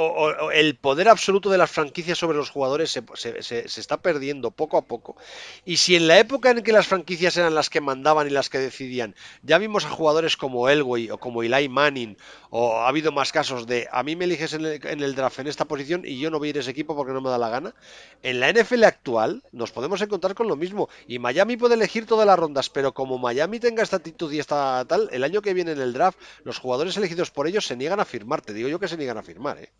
el 0.55 0.77
poder 0.77 1.09
absoluto 1.09 1.51
de 1.51 1.59
las 1.59 1.71
franquicias 1.71 2.19
sobre 2.19 2.37
los 2.37 2.51
jugadores 2.51 2.91
se, 2.91 3.65
está 3.81 3.99
perdiendo 3.99 4.51
poco 4.51 4.79
a 4.79 4.83
poco. 4.83 5.17
Y 5.65 5.77
si 5.77 5.97
en 5.97 6.09
la 6.09 6.19
época 6.19 6.51
en 6.51 6.63
que 6.63 6.73
las 6.73 6.87
franquicias 6.87 7.37
eran 7.37 7.55
las 7.55 7.71
que 7.71 7.81
mandaban 7.81 8.27
y 8.27 8.31
las 8.31 8.49
que 8.49 8.59
decidían, 8.59 9.15
ya 9.43 9.59
vimos 9.59 9.85
a 9.85 9.91
jugadores 9.91 10.37
como 10.37 10.69
Elway 10.69 11.11
o 11.11 11.19
como 11.19 11.43
Eli 11.43 11.69
Manning, 11.69 12.17
o 12.51 12.79
ha 12.79 12.89
habido 12.89 13.13
más 13.13 13.33
casos 13.33 13.67
de 13.67 13.89
a 13.91 14.03
mí 14.03 14.17
me 14.17 14.27
eliges 14.27 14.53
en 14.53 14.65
el, 14.65 15.15
draft 15.15 15.41
en 15.41 15.49
esta 15.49 15.65
posición 15.65 16.03
y 16.05 16.21
yo 16.21 16.31
no 16.31 16.39
voy 16.39 16.49
a 16.49 16.51
ir 16.51 16.57
a 16.59 16.61
ese 16.61 16.71
equipo 16.71 16.95
porque 16.95 17.13
no 17.13 17.21
me 17.21 17.29
da 17.29 17.37
la 17.37 17.49
gana, 17.49 17.75
en 18.23 18.41
la 18.41 18.53
NFL 18.53 18.85
actual 18.85 19.43
nos 19.53 19.73
podemos 19.73 20.01
encontrar 20.01 20.35
con 20.35 20.49
lo 20.49 20.57
mismo. 20.57 20.89
Y 21.09 21.19
Miami 21.19 21.57
puede 21.57 21.75
elegir 21.75 22.07
todas 22.07 22.27
las 22.27 22.39
rondas, 22.39 22.71
pero 22.71 22.95
como 22.95 23.19
Miami 23.19 23.61
tenga 23.61 23.83
esta 23.83 23.97
actitud 23.97 24.33
y 24.33 24.39
esta 24.39 24.85
tal, 24.87 25.09
el 25.13 25.25
año 25.25 25.43
que 25.43 25.53
viene 25.53 25.73
en 25.73 25.81
el 25.81 25.93
draft, 25.93 26.19
los 26.45 26.59
jugadores 26.59 26.97
elegidos 26.97 27.31
por 27.31 27.47
ellos 27.47 27.67
se 27.67 27.77
niegan 27.77 28.01
a 28.01 28.05
firmar. 28.05 28.41
Te 28.41 28.53
digo 28.53 28.69
yo 28.69 28.79
que 28.79 28.89
se 28.89 28.97
niegan 28.97 29.19
a 29.19 29.23
firmar, 29.23 29.34
¿eh? 29.59 29.71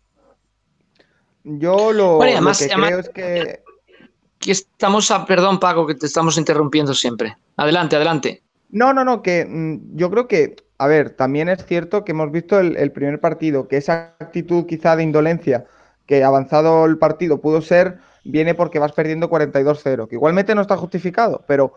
Yo 1.43 1.93
lo, 1.93 2.19
que 2.19 2.69
creo 2.69 2.99
es 2.99 3.09
que. 3.09 3.63
Aquí 4.37 4.51
estamos 4.51 5.11
a. 5.11 5.25
Perdón, 5.25 5.59
Paco, 5.59 5.85
que 5.85 5.95
te 5.95 6.07
estamos 6.07 6.37
interrumpiendo 6.37 6.93
siempre. 6.93 7.37
Adelante, 7.57 7.95
adelante. 7.95 8.43
No, 8.69 8.93
no, 8.93 9.05
no, 9.05 9.21
que 9.21 9.45
mm, 9.45 9.95
yo 9.95 10.09
creo 10.09 10.27
que. 10.27 10.55
A 10.77 10.87
ver, 10.87 11.11
también 11.11 11.47
es 11.47 11.65
cierto 11.65 12.03
que 12.03 12.11
hemos 12.11 12.31
visto 12.31 12.59
el, 12.59 12.91
primer 12.91 13.21
partido, 13.21 13.67
que 13.67 13.77
esa 13.77 14.15
actitud 14.19 14.65
quizá 14.65 14.95
de 14.97 15.03
indolencia 15.03 15.65
que 16.05 16.23
avanzado 16.23 16.85
el 16.85 16.97
partido 16.97 17.39
pudo 17.39 17.61
ser, 17.61 17.99
viene 18.25 18.55
porque 18.55 18.79
vas 18.79 18.91
perdiendo 18.91 19.29
42-0, 19.29 20.09
que 20.09 20.15
igualmente 20.15 20.53
no 20.53 20.61
está 20.61 20.75
justificado, 20.75 21.45
pero 21.47 21.73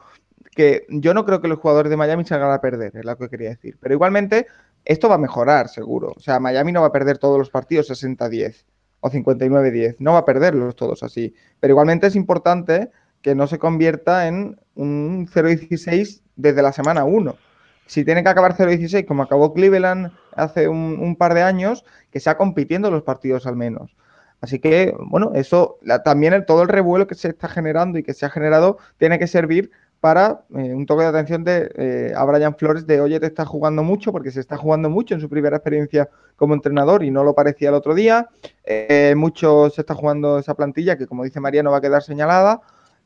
que 0.50 0.84
yo 0.88 1.14
no 1.14 1.24
creo 1.24 1.40
que 1.40 1.46
los 1.46 1.60
jugadores 1.60 1.90
de 1.90 1.96
Miami 1.96 2.24
se 2.24 2.34
hagan 2.34 2.50
a 2.50 2.60
perder, 2.60 2.96
es 2.96 3.04
lo 3.04 3.16
que 3.16 3.28
quería 3.28 3.50
decir. 3.50 3.78
Pero 3.80 3.94
igualmente 3.94 4.48
esto 4.88 5.08
va 5.10 5.16
a 5.16 5.18
mejorar, 5.18 5.68
seguro. 5.68 6.14
O 6.16 6.20
sea, 6.20 6.40
Miami 6.40 6.72
no 6.72 6.80
va 6.80 6.86
a 6.88 6.92
perder 6.92 7.18
todos 7.18 7.38
los 7.38 7.50
partidos 7.50 7.90
60-10 7.90 8.64
o 9.00 9.10
59-10. 9.10 9.96
No 9.98 10.14
va 10.14 10.20
a 10.20 10.24
perderlos 10.24 10.76
todos 10.76 11.02
así. 11.02 11.34
Pero 11.60 11.72
igualmente 11.72 12.06
es 12.06 12.16
importante 12.16 12.90
que 13.20 13.34
no 13.34 13.46
se 13.46 13.58
convierta 13.58 14.26
en 14.26 14.58
un 14.76 15.28
0-16 15.28 16.22
desde 16.36 16.62
la 16.62 16.72
semana 16.72 17.04
1. 17.04 17.36
Si 17.84 18.02
tiene 18.02 18.22
que 18.22 18.30
acabar 18.30 18.56
0-16, 18.56 19.06
como 19.06 19.22
acabó 19.22 19.52
Cleveland 19.52 20.10
hace 20.34 20.68
un, 20.68 21.16
par 21.16 21.34
de 21.34 21.42
años, 21.42 21.84
que 22.10 22.18
sea 22.18 22.38
compitiendo 22.38 22.90
los 22.90 23.02
partidos 23.02 23.46
al 23.46 23.56
menos. 23.56 23.94
Así 24.40 24.58
que, 24.58 24.94
bueno, 24.98 25.32
eso 25.34 25.78
también 26.02 26.46
todo 26.46 26.62
el 26.62 26.68
revuelo 26.68 27.06
que 27.06 27.14
se 27.14 27.28
está 27.28 27.48
generando 27.48 27.98
y 27.98 28.02
que 28.02 28.14
se 28.14 28.24
ha 28.24 28.30
generado 28.30 28.78
tiene 28.96 29.18
que 29.18 29.26
servir 29.26 29.70
para 30.00 30.44
eh, 30.54 30.74
un 30.74 30.86
toque 30.86 31.02
de 31.02 31.08
atención 31.08 31.42
de, 31.42 31.70
eh, 31.74 32.12
a 32.14 32.24
Brian 32.24 32.54
Flores 32.56 32.86
de, 32.86 33.00
oye, 33.00 33.18
te 33.18 33.26
está 33.26 33.44
jugando 33.44 33.82
mucho, 33.82 34.12
porque 34.12 34.30
se 34.30 34.40
está 34.40 34.56
jugando 34.56 34.88
mucho 34.88 35.14
en 35.14 35.20
su 35.20 35.28
primera 35.28 35.56
experiencia 35.56 36.08
como 36.36 36.54
entrenador 36.54 37.02
y 37.02 37.10
no 37.10 37.24
lo 37.24 37.34
parecía 37.34 37.70
el 37.70 37.74
otro 37.74 37.94
día. 37.94 38.28
Eh, 38.64 39.14
mucho 39.16 39.70
se 39.70 39.80
está 39.80 39.94
jugando 39.94 40.38
esa 40.38 40.54
plantilla 40.54 40.96
que, 40.96 41.06
como 41.06 41.24
dice 41.24 41.40
María, 41.40 41.62
no 41.62 41.72
va 41.72 41.78
a 41.78 41.80
quedar 41.80 42.02
señalada. 42.02 42.60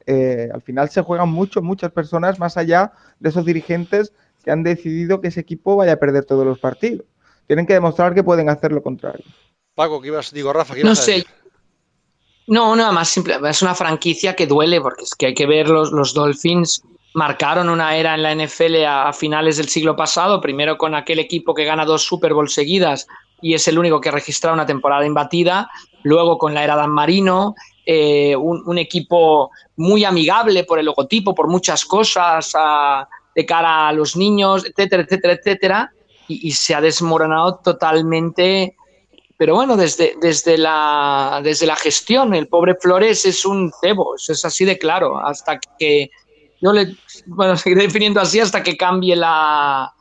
al 0.06 0.62
final 0.62 0.90
se 0.90 1.00
juegan 1.00 1.30
mucho, 1.30 1.62
muchas 1.62 1.92
personas 1.92 2.38
más 2.38 2.56
allá 2.56 2.92
de 3.20 3.30
esos 3.30 3.44
dirigentes 3.46 4.12
que 4.44 4.50
han 4.50 4.62
decidido 4.62 5.20
que 5.20 5.28
ese 5.28 5.40
equipo 5.40 5.76
vaya 5.76 5.92
a 5.92 5.96
perder 5.96 6.24
todos 6.24 6.44
los 6.44 6.58
partidos. 6.58 7.06
Tienen 7.46 7.66
que 7.66 7.74
demostrar 7.74 8.14
que 8.14 8.22
pueden 8.22 8.48
hacer 8.48 8.72
lo 8.72 8.82
contrario. 8.82 9.24
Paco, 9.74 10.00
¿qué 10.02 10.08
ibas? 10.08 10.32
Digo, 10.32 10.52
Rafa, 10.52 10.74
¿qué 10.74 10.80
ibas 10.80 10.90
no 10.90 10.94
sé. 10.96 11.24
No, 12.46 12.74
nada 12.74 12.92
más 12.92 13.08
simple. 13.08 13.38
Es 13.48 13.62
una 13.62 13.74
franquicia 13.74 14.34
que 14.34 14.46
duele 14.46 14.80
porque 14.80 15.04
es 15.04 15.14
que 15.14 15.26
hay 15.26 15.34
que 15.34 15.46
ver 15.46 15.68
los, 15.68 15.92
los 15.92 16.12
Dolphins 16.14 16.82
marcaron 17.14 17.68
una 17.68 17.96
era 17.96 18.14
en 18.14 18.22
la 18.22 18.34
NFL 18.34 18.84
a, 18.86 19.12
finales 19.12 19.56
del 19.56 19.68
siglo 19.68 19.96
pasado, 19.96 20.40
primero 20.40 20.78
con 20.78 20.94
aquel 20.94 21.18
equipo 21.18 21.54
que 21.54 21.64
gana 21.64 21.84
dos 21.84 22.02
Super 22.02 22.34
Bowl 22.34 22.48
seguidas 22.48 23.06
y 23.40 23.54
es 23.54 23.66
el 23.68 23.78
único 23.78 24.00
que 24.00 24.10
registra 24.10 24.52
una 24.52 24.66
temporada 24.66 25.04
imbatida, 25.04 25.68
luego 26.04 26.38
con 26.38 26.54
la 26.54 26.64
era 26.64 26.76
Dan 26.76 26.90
Marino, 26.90 27.54
eh, 27.84 28.36
un, 28.36 28.78
equipo 28.78 29.50
muy 29.76 30.04
amigable 30.04 30.62
por 30.62 30.78
el 30.78 30.86
logotipo, 30.86 31.34
por 31.34 31.48
muchas 31.48 31.84
cosas, 31.84 32.52
de 33.34 33.46
cara 33.46 33.88
a 33.88 33.92
los 33.92 34.16
niños, 34.16 34.64
etcétera, 34.64 35.02
etcétera, 35.02 35.34
etcétera, 35.34 35.92
y, 36.28 36.46
y 36.46 36.52
se 36.52 36.74
ha 36.74 36.80
desmoronado 36.80 37.56
totalmente 37.56 38.76
pero 39.42 39.56
bueno, 39.56 39.76
desde, 39.76 40.14
desde, 40.20 40.56
la, 40.56 41.40
desde 41.42 41.66
la 41.66 41.74
gestión, 41.74 42.32
el 42.32 42.46
pobre 42.46 42.76
Flores 42.76 43.24
es 43.24 43.44
un 43.44 43.72
cebo, 43.80 44.14
es 44.14 44.44
así 44.44 44.64
de 44.64 44.78
claro, 44.78 45.18
hasta 45.18 45.58
que 45.58 46.12
yo 46.60 46.72
le, 46.72 46.94
bueno, 47.26 47.56
seguiré 47.56 47.82
definiendo 47.82 48.20
así 48.20 48.38
hasta 48.38 48.62
que 48.62 48.76
cambie 48.76 49.16
la, 49.16 49.92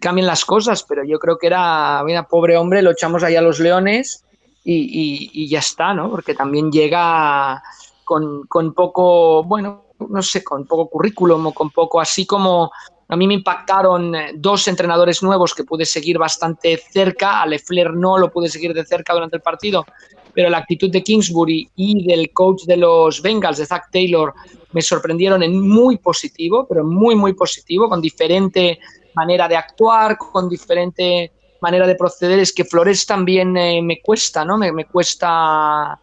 cambien 0.00 0.28
las 0.28 0.44
cosas, 0.44 0.84
pero 0.84 1.02
yo 1.02 1.18
creo 1.18 1.38
que 1.38 1.48
era, 1.48 2.04
mira, 2.04 2.28
pobre 2.28 2.56
hombre, 2.56 2.82
lo 2.82 2.92
echamos 2.92 3.24
ahí 3.24 3.34
a 3.34 3.42
los 3.42 3.58
leones 3.58 4.24
y, 4.62 5.28
y, 5.32 5.48
ya 5.48 5.58
está, 5.58 5.92
¿no? 5.92 6.08
Porque 6.08 6.36
también 6.36 6.70
llega 6.70 7.60
con, 8.04 8.46
con, 8.46 8.74
poco, 8.74 9.42
bueno, 9.42 9.86
no 10.08 10.22
sé, 10.22 10.44
con 10.44 10.68
poco 10.68 10.88
currículum 10.88 11.48
o 11.48 11.52
con 11.52 11.72
poco, 11.72 12.00
así 12.00 12.26
como 12.26 12.70
a 13.08 13.16
mí 13.16 13.26
me 13.26 13.34
impactaron 13.34 14.14
eh, 14.14 14.32
dos 14.34 14.66
entrenadores 14.68 15.22
nuevos 15.22 15.54
que 15.54 15.64
pude 15.64 15.84
seguir 15.84 16.18
bastante 16.18 16.76
cerca. 16.76 17.42
A 17.42 17.46
Lefler 17.46 17.92
no 17.92 18.18
lo 18.18 18.30
pude 18.30 18.48
seguir 18.48 18.72
de 18.72 18.84
cerca 18.84 19.12
durante 19.12 19.36
el 19.36 19.42
partido, 19.42 19.84
pero 20.32 20.50
la 20.50 20.58
actitud 20.58 20.90
de 20.90 21.02
Kingsbury 21.02 21.70
y 21.76 22.06
del 22.06 22.32
coach 22.32 22.64
de 22.64 22.76
los 22.76 23.20
Bengals, 23.22 23.58
de 23.58 23.66
Zach 23.66 23.90
Taylor, 23.92 24.34
me 24.72 24.82
sorprendieron 24.82 25.42
en 25.42 25.60
muy 25.60 25.98
positivo, 25.98 26.66
pero 26.68 26.84
muy, 26.84 27.14
muy 27.14 27.34
positivo, 27.34 27.88
con 27.88 28.00
diferente 28.00 28.78
manera 29.14 29.46
de 29.48 29.56
actuar, 29.56 30.16
con 30.18 30.48
diferente 30.48 31.32
manera 31.60 31.86
de 31.86 31.94
proceder. 31.94 32.38
Es 32.38 32.52
que 32.52 32.64
Flores 32.64 33.06
también 33.06 33.56
eh, 33.56 33.80
me 33.82 34.00
cuesta, 34.00 34.44
¿no? 34.44 34.58
Me, 34.58 34.72
me 34.72 34.86
cuesta 34.86 36.00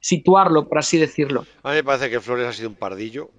situarlo, 0.00 0.68
por 0.68 0.78
así 0.78 0.98
decirlo. 0.98 1.46
A 1.62 1.70
mí 1.70 1.76
me 1.76 1.84
parece 1.84 2.10
que 2.10 2.20
Flores 2.20 2.46
ha 2.46 2.52
sido 2.52 2.68
un 2.68 2.74
pardillo, 2.74 3.30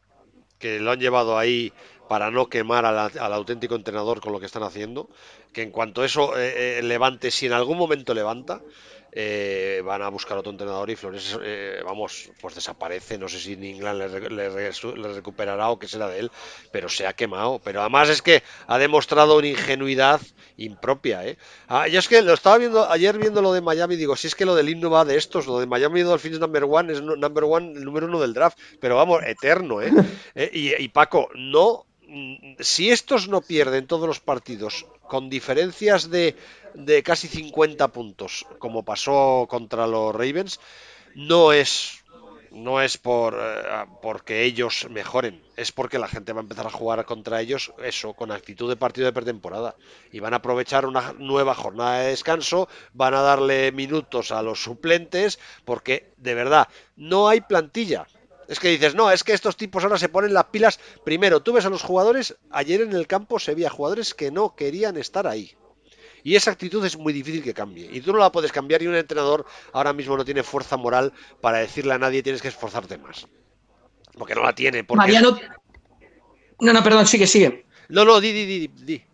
que 0.57 0.79
lo 0.79 0.91
han 0.91 0.99
llevado 0.99 1.37
ahí 1.37 1.71
para 2.07 2.31
no 2.31 2.47
quemar 2.47 2.85
al, 2.85 3.33
auténtico 3.33 3.75
entrenador 3.75 4.21
con 4.21 4.31
lo 4.31 4.39
que 4.39 4.45
están 4.45 4.63
haciendo, 4.63 5.09
que 5.53 5.61
en 5.61 5.71
cuanto 5.71 6.03
eso 6.03 6.37
eh, 6.37 6.79
eh, 6.79 6.81
levante, 6.83 7.31
si 7.31 7.45
en 7.45 7.53
algún 7.53 7.77
momento 7.77 8.13
levanta, 8.13 8.61
eh, 9.17 9.81
van 9.85 10.01
a 10.01 10.09
buscar 10.09 10.37
otro 10.37 10.51
entrenador 10.51 10.89
y 10.89 10.97
Flores, 10.97 11.39
vamos, 11.85 12.29
pues 12.41 12.55
desaparece. 12.55 13.17
No 13.17 13.29
sé 13.29 13.39
si 13.39 13.53
England 13.53 14.29
le, 14.31 14.49
recuperará 15.13 15.69
o 15.69 15.79
qué 15.79 15.87
será 15.87 16.09
de 16.09 16.19
él, 16.19 16.31
pero 16.73 16.89
se 16.89 17.07
ha 17.07 17.13
quemado. 17.13 17.61
Pero 17.63 17.79
además 17.79 18.09
es 18.09 18.21
que 18.21 18.43
ha 18.67 18.77
demostrado 18.77 19.37
una 19.37 19.47
ingenuidad 19.47 20.19
impropia. 20.57 21.25
¿eh? 21.25 21.37
Ah, 21.67 21.87
yo 21.87 21.99
es 21.99 22.07
que 22.07 22.21
lo 22.21 22.33
estaba 22.33 22.57
viendo 22.57 22.89
ayer 22.89 23.17
viendo 23.17 23.41
lo 23.41 23.53
de 23.53 23.61
Miami, 23.61 23.95
digo, 23.95 24.15
si 24.15 24.27
es 24.27 24.35
que 24.35 24.45
lo 24.45 24.55
del 24.55 24.69
himno 24.69 24.89
va 24.89 25.05
de 25.05 25.17
estos, 25.17 25.47
lo 25.47 25.59
de 25.59 25.65
Miami 25.65 26.01
Dolphins 26.01 26.39
number 26.39 26.65
one 26.65 26.91
es 26.91 27.01
number 27.01 27.43
one, 27.45 27.73
el 27.73 27.85
número 27.85 28.07
uno 28.07 28.19
del 28.19 28.33
draft, 28.33 28.57
pero 28.79 28.95
vamos, 28.95 29.23
eterno. 29.25 29.81
¿eh? 29.81 29.91
y 30.53 30.87
Paco, 30.89 31.29
no 31.35 31.85
si 32.59 32.91
estos 32.91 33.27
no 33.27 33.41
pierden 33.41 33.87
todos 33.87 34.07
los 34.07 34.19
partidos 34.19 34.85
con 35.07 35.29
diferencias 35.29 36.09
de, 36.09 36.35
casi 37.03 37.27
50 37.27 37.87
puntos, 37.89 38.45
como 38.59 38.83
pasó 38.83 39.47
contra 39.49 39.87
los 39.87 40.13
Ravens, 40.13 40.59
no 41.15 41.53
es 41.53 42.01
no 42.51 42.81
es 42.81 42.97
por 42.97 43.37
eh, 43.37 43.85
porque 44.01 44.43
ellos 44.43 44.87
mejoren, 44.89 45.43
es 45.57 45.73
porque 45.73 45.99
la 45.99 46.07
gente 46.07 46.31
va 46.31 46.39
a 46.39 46.43
empezar 46.43 46.65
a 46.65 46.71
jugar 46.71 47.03
contra 47.03 47.41
ellos 47.41 47.73
eso, 47.83 48.13
con 48.13 48.31
actitud 48.31 48.69
de 48.69 48.77
partido 48.77 49.05
de 49.05 49.11
pretemporada. 49.11 49.75
Y 50.13 50.21
van 50.21 50.33
a 50.33 50.37
aprovechar 50.37 50.85
una 50.85 51.13
nueva 51.17 51.53
jornada 51.53 51.99
de 51.99 52.09
descanso, 52.11 52.69
van 52.93 53.13
a 53.13 53.21
darle 53.21 53.73
minutos 53.73 54.31
a 54.31 54.41
los 54.41 54.63
suplentes, 54.63 55.37
porque 55.65 56.13
de 56.15 56.33
verdad, 56.33 56.69
no 56.95 57.27
hay 57.27 57.41
plantilla. 57.41 58.07
Es 58.47 58.59
que 58.59 58.69
dices, 58.69 58.95
no, 58.95 59.11
es 59.11 59.23
que 59.23 59.33
estos 59.33 59.57
tipos 59.57 59.83
ahora 59.83 59.97
se 59.97 60.09
ponen 60.09 60.33
las 60.33 60.45
pilas. 60.45 60.79
Primero, 61.03 61.41
tú 61.41 61.53
ves 61.53 61.65
a 61.65 61.69
los 61.69 61.81
jugadores, 61.81 62.35
ayer 62.51 62.81
en 62.81 62.93
el 62.93 63.07
campo 63.07 63.39
se 63.39 63.55
veía 63.55 63.69
jugadores 63.69 64.13
que 64.13 64.31
no 64.31 64.55
querían 64.55 64.97
estar 64.97 65.27
ahí. 65.27 65.55
Y 66.23 66.35
esa 66.35 66.51
actitud 66.51 66.83
es 66.83 66.97
muy 66.97 67.13
difícil 67.13 67.43
que 67.43 67.53
cambie. 67.53 67.87
Y 67.91 68.01
tú 68.01 68.11
no 68.11 68.17
la 68.17 68.31
puedes 68.31 68.51
cambiar 68.51 68.81
y 68.81 68.87
un 68.87 68.95
entrenador 68.95 69.45
ahora 69.73 69.93
mismo 69.93 70.17
no 70.17 70.25
tiene 70.25 70.41
fuerza 70.41 70.75
moral 70.75 71.13
para 71.39 71.59
decirle 71.59 71.93
a 71.93 71.99
nadie 71.99 72.23
tienes 72.23 72.41
que 72.41 72.47
esforzarte 72.47 72.97
más. 72.97 73.27
Porque 74.17 74.33
no 74.33 74.43
la 74.43 74.55
tiene. 74.55 74.83
Porque... 74.83 74.97
Mariano... 74.97 75.37
No, 76.59 76.73
no, 76.73 76.83
perdón, 76.83 77.05
sigue, 77.05 77.27
sigue. 77.27 77.65
No, 77.89 78.05
no, 78.05 78.19
di, 78.19 78.31
di, 78.31 78.45
di, 78.45 78.67
di. 78.67 79.05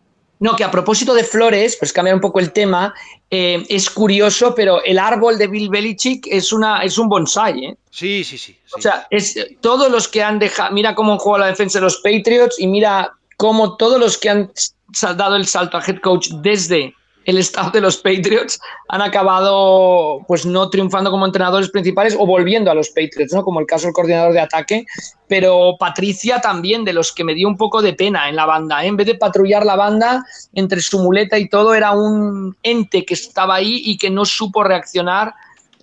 No, 0.42 0.56
que 0.56 0.64
a 0.64 0.72
propósito 0.72 1.14
de 1.14 1.24
flores, 1.24 1.78
pues 1.78 1.94
cambiar 1.94 2.16
un 2.16 2.22
poco 2.22 2.40
el 2.40 2.52
tema, 2.52 2.96
eh, 3.30 3.64
es 3.70 3.92
curioso, 3.92 4.56
pero 4.56 4.84
el 4.84 4.98
árbol 4.98 5.38
de 5.38 5.46
Bill 5.46 5.70
Belichick 5.70 6.26
es, 6.26 6.52
una, 6.52 6.82
es 6.84 6.98
un 6.98 7.08
bonsai, 7.08 7.66
¿eh? 7.66 7.78
Sí, 7.92 8.24
sí, 8.24 8.40
sí, 8.40 8.58
O 8.76 8.82
sea, 8.82 9.06
es, 9.12 9.38
todos 9.60 9.92
los 9.92 10.08
que 10.08 10.24
han 10.24 10.40
dejado, 10.40 10.74
mira 10.74 10.96
cómo 10.96 11.20
juega 11.20 11.46
la 11.46 11.52
defensa 11.52 11.78
de 11.78 11.84
los 11.84 11.98
Patriots 11.98 12.60
y 12.60 12.66
mira 12.66 13.14
cómo 13.38 13.78
todos 13.78 14.00
los 14.00 14.18
que 14.18 14.30
han 14.30 14.52
dado 15.16 15.36
el 15.36 15.46
salto 15.46 15.78
a 15.78 15.84
head 15.86 16.00
coach 16.00 16.30
desde 16.42 16.96
el 17.26 17.38
staff 17.38 17.72
de 17.72 17.82
los 17.82 17.98
Patriots 17.98 18.60
han 18.88 19.02
acabado 19.02 20.20
pues 20.28 20.46
no 20.46 20.70
triunfando 20.70 21.12
como 21.12 21.26
entrenadores 21.26 21.70
principales 21.70 22.16
o 22.18 22.26
volviendo 22.26 22.72
a 22.72 22.74
los 22.74 22.90
Patriots, 22.90 23.34
¿no? 23.34 23.44
Como 23.44 23.60
el 23.60 23.66
caso 23.66 23.86
del 23.86 23.94
coordinador 23.94 24.34
de 24.34 24.40
ataque, 24.40 24.86
pero 25.28 25.76
Patricia 25.80 26.42
también 26.42 26.84
de 26.84 26.94
los 26.94 27.12
que 27.12 27.24
me 27.24 27.34
dio 27.34 27.48
un 27.48 27.58
poco 27.58 27.82
de 27.82 27.94
pena 27.94 28.30
en 28.30 28.36
la 28.36 28.46
banda, 28.46 28.84
¿eh? 28.84 28.88
en 28.88 28.98
vez 28.98 29.08
de 29.08 29.16
patrullar 29.16 29.66
la 29.66 29.76
banda 29.76 30.26
entre 30.54 30.82
su 30.82 31.00
muleta 31.00 31.38
y 31.38 31.48
todo 31.48 31.74
era 31.74 31.92
un 31.92 32.56
ente 32.64 33.06
que 33.06 33.14
estaba 33.14 33.56
ahí 33.56 33.82
y 33.86 33.98
que 33.98 34.10
no 34.10 34.26
supo 34.26 34.64
reaccionar 34.64 35.34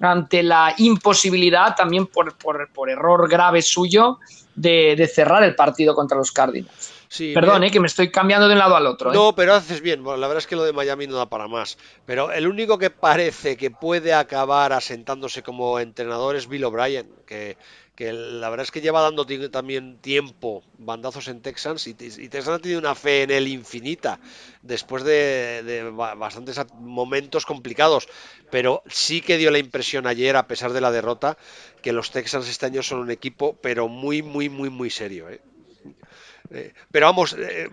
ante 0.00 0.42
la 0.42 0.74
imposibilidad 0.78 1.74
también 1.74 2.06
por, 2.06 2.36
por, 2.36 2.90
error 2.90 3.28
grave 3.28 3.62
suyo 3.62 4.18
de, 4.54 4.94
de 4.96 5.08
cerrar 5.08 5.42
el 5.42 5.54
partido 5.54 5.94
contra 5.94 6.16
los 6.16 6.30
Cardinals. 6.30 6.97
Perdón, 7.34 7.64
eh, 7.64 7.70
que 7.70 7.80
me 7.80 7.86
estoy 7.86 8.10
cambiando 8.10 8.48
de 8.48 8.52
un 8.52 8.58
lado 8.58 8.76
al 8.76 8.86
otro. 8.86 9.10
¿eh? 9.10 9.14
No, 9.14 9.34
pero 9.34 9.54
haces 9.54 9.80
bien. 9.80 10.04
la 10.04 10.16
verdad 10.16 10.38
es 10.38 10.46
que 10.46 10.56
lo 10.56 10.64
de 10.64 10.74
Miami 10.74 11.06
no 11.06 11.16
da 11.16 11.26
para 11.26 11.48
más. 11.48 11.78
Pero 12.04 12.30
el 12.32 12.46
único 12.46 12.78
que 12.78 12.90
parece 12.90 13.56
que 13.56 13.70
puede 13.70 14.12
acabar 14.12 14.72
asentándose 14.72 15.42
como 15.42 15.78
entrenador 15.80 16.36
es 16.36 16.48
Bill 16.48 16.64
O'Brien, 16.64 17.08
que, 17.26 17.56
la 17.98 18.48
verdad 18.50 18.64
es 18.64 18.70
que 18.70 18.80
lleva 18.80 19.00
dando 19.00 19.26
también 19.50 19.98
tiempo 19.98 20.62
bandazos 20.78 21.26
en 21.26 21.40
Texans 21.40 21.88
y, 21.88 21.94
Texans 21.94 22.48
ha 22.48 22.58
tenido 22.60 22.78
una 22.78 22.94
fe 22.94 23.22
en 23.22 23.32
él 23.32 23.48
infinita 23.48 24.20
después 24.62 25.02
de, 25.02 25.90
bastantes 25.94 26.60
momentos 26.74 27.46
complicados. 27.46 28.06
Pero 28.50 28.82
sí 28.86 29.22
que 29.22 29.38
dio 29.38 29.50
la 29.50 29.58
impresión 29.58 30.06
ayer, 30.06 30.36
a 30.36 30.46
pesar 30.46 30.72
de 30.74 30.82
la 30.82 30.92
derrota, 30.92 31.38
que 31.82 31.92
los 31.92 32.10
Texans 32.10 32.48
este 32.48 32.66
año 32.66 32.82
son 32.82 32.98
un 33.00 33.10
equipo, 33.10 33.56
pero 33.62 33.88
muy, 33.88 34.22
muy, 34.22 34.50
muy, 34.50 34.68
muy 34.68 34.90
serio. 34.90 35.28
¿eh? 35.30 35.40
Eh, 36.50 36.72
pero 36.90 37.06
vamos, 37.06 37.36
eh, 37.38 37.68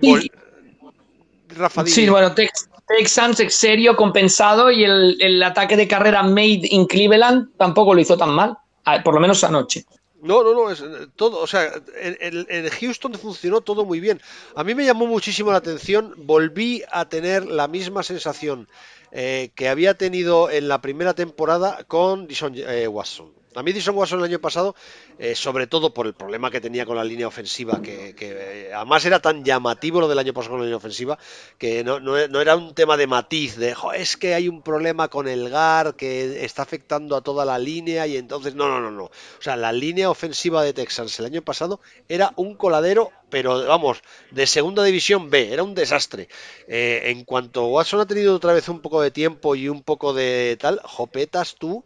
Rafa, 1.49 1.85
Sí, 1.85 2.09
bueno, 2.09 2.33
Texans 2.33 3.41
serio, 3.49 3.95
compensado 3.95 4.71
y 4.71 4.83
el, 4.83 5.43
ataque 5.43 5.77
de 5.77 5.87
carrera 5.87 6.23
made 6.23 6.61
in 6.63 6.85
Cleveland 6.85 7.49
tampoco 7.57 7.93
lo 7.93 8.01
hizo 8.01 8.17
tan 8.17 8.31
mal, 8.31 8.57
por 9.03 9.13
lo 9.13 9.19
menos 9.19 9.43
anoche. 9.43 9.85
No, 10.21 10.43
no, 10.43 10.53
no, 10.53 10.71
es 10.71 10.81
eh, 10.81 11.07
todo, 11.15 11.39
o 11.39 11.45
sea, 11.45 11.71
en, 12.01 12.47
en, 12.49 12.69
Houston 12.69 13.13
funcionó 13.13 13.61
todo 13.61 13.85
muy 13.85 13.99
bien. 13.99 14.19
A 14.55 14.63
mí 14.63 14.73
me 14.73 14.85
llamó 14.85 15.05
muchísimo 15.05 15.51
la 15.51 15.57
atención, 15.57 16.13
volví 16.17 16.83
a 16.91 17.05
tener 17.05 17.45
la 17.45 17.67
misma 17.67 18.03
sensación 18.03 18.67
que 19.11 19.69
había 19.69 19.93
tenido 19.93 20.49
en 20.49 20.67
la 20.67 20.81
primera 20.81 21.13
temporada 21.13 21.85
con 21.87 22.27
Dishon 22.27 22.53
Watson. 22.89 23.31
A 23.55 23.63
mí 23.63 23.71
Dishon 23.71 23.95
Watson 23.95 24.19
el 24.19 24.25
año 24.25 24.39
pasado 24.39 24.75
eh, 25.17 25.33
sobre 25.33 25.67
todo 25.67 25.93
por 25.93 26.07
el 26.07 26.13
problema 26.13 26.51
que 26.51 26.59
tenía 26.59 26.85
con 26.85 26.97
la 26.97 27.03
línea 27.03 27.27
ofensiva, 27.27 27.81
que, 27.81 28.15
eh, 28.19 28.71
además 28.73 29.05
era 29.05 29.21
tan 29.21 29.45
llamativo 29.45 30.01
lo 30.01 30.07
del 30.07 30.19
año 30.19 30.33
pasado 30.33 30.51
con 30.51 30.59
la 30.59 30.65
línea 30.65 30.77
ofensiva, 30.77 31.17
que 31.57 31.83
no, 31.83 32.17
era 32.17 32.55
un 32.55 32.73
tema 32.73 32.97
de 32.97 33.07
matiz, 33.07 33.55
de 33.55 33.75
es 33.95 34.17
que 34.17 34.33
hay 34.33 34.49
un 34.49 34.61
problema 34.61 35.07
con 35.07 35.27
el 35.27 35.49
GAR 35.49 35.95
que 35.95 36.43
está 36.43 36.63
afectando 36.63 37.15
a 37.15 37.21
toda 37.21 37.45
la 37.45 37.57
línea 37.57 38.07
y 38.07 38.17
entonces, 38.17 38.55
no, 38.55 38.67
no, 38.67 38.81
no, 38.81 38.91
no. 38.91 39.05
O 39.05 39.11
sea, 39.39 39.55
la 39.55 39.71
línea 39.71 40.09
ofensiva 40.09 40.63
de 40.63 40.73
Texans 40.73 41.17
el 41.19 41.25
año 41.25 41.41
pasado 41.41 41.79
era 42.09 42.33
un 42.35 42.55
coladero, 42.55 43.11
pero 43.29 43.65
vamos, 43.65 44.01
de 44.31 44.47
segunda 44.47 44.83
división 44.83 45.29
B, 45.29 45.53
era 45.53 45.63
un 45.63 45.75
desastre. 45.75 46.27
Eh, 46.67 47.03
en 47.05 47.23
cuanto 47.23 47.67
Watson 47.67 48.01
ha 48.01 48.05
tenido 48.05 48.35
otra 48.35 48.53
vez 48.53 48.67
un 48.69 48.81
poco 48.81 49.01
de 49.01 49.11
tiempo 49.11 49.55
y 49.55 49.69
un 49.69 49.81
poco 49.81 50.13
de 50.13 50.57
tal, 50.59 50.81
jopetas 50.83 51.55
tú 51.55 51.85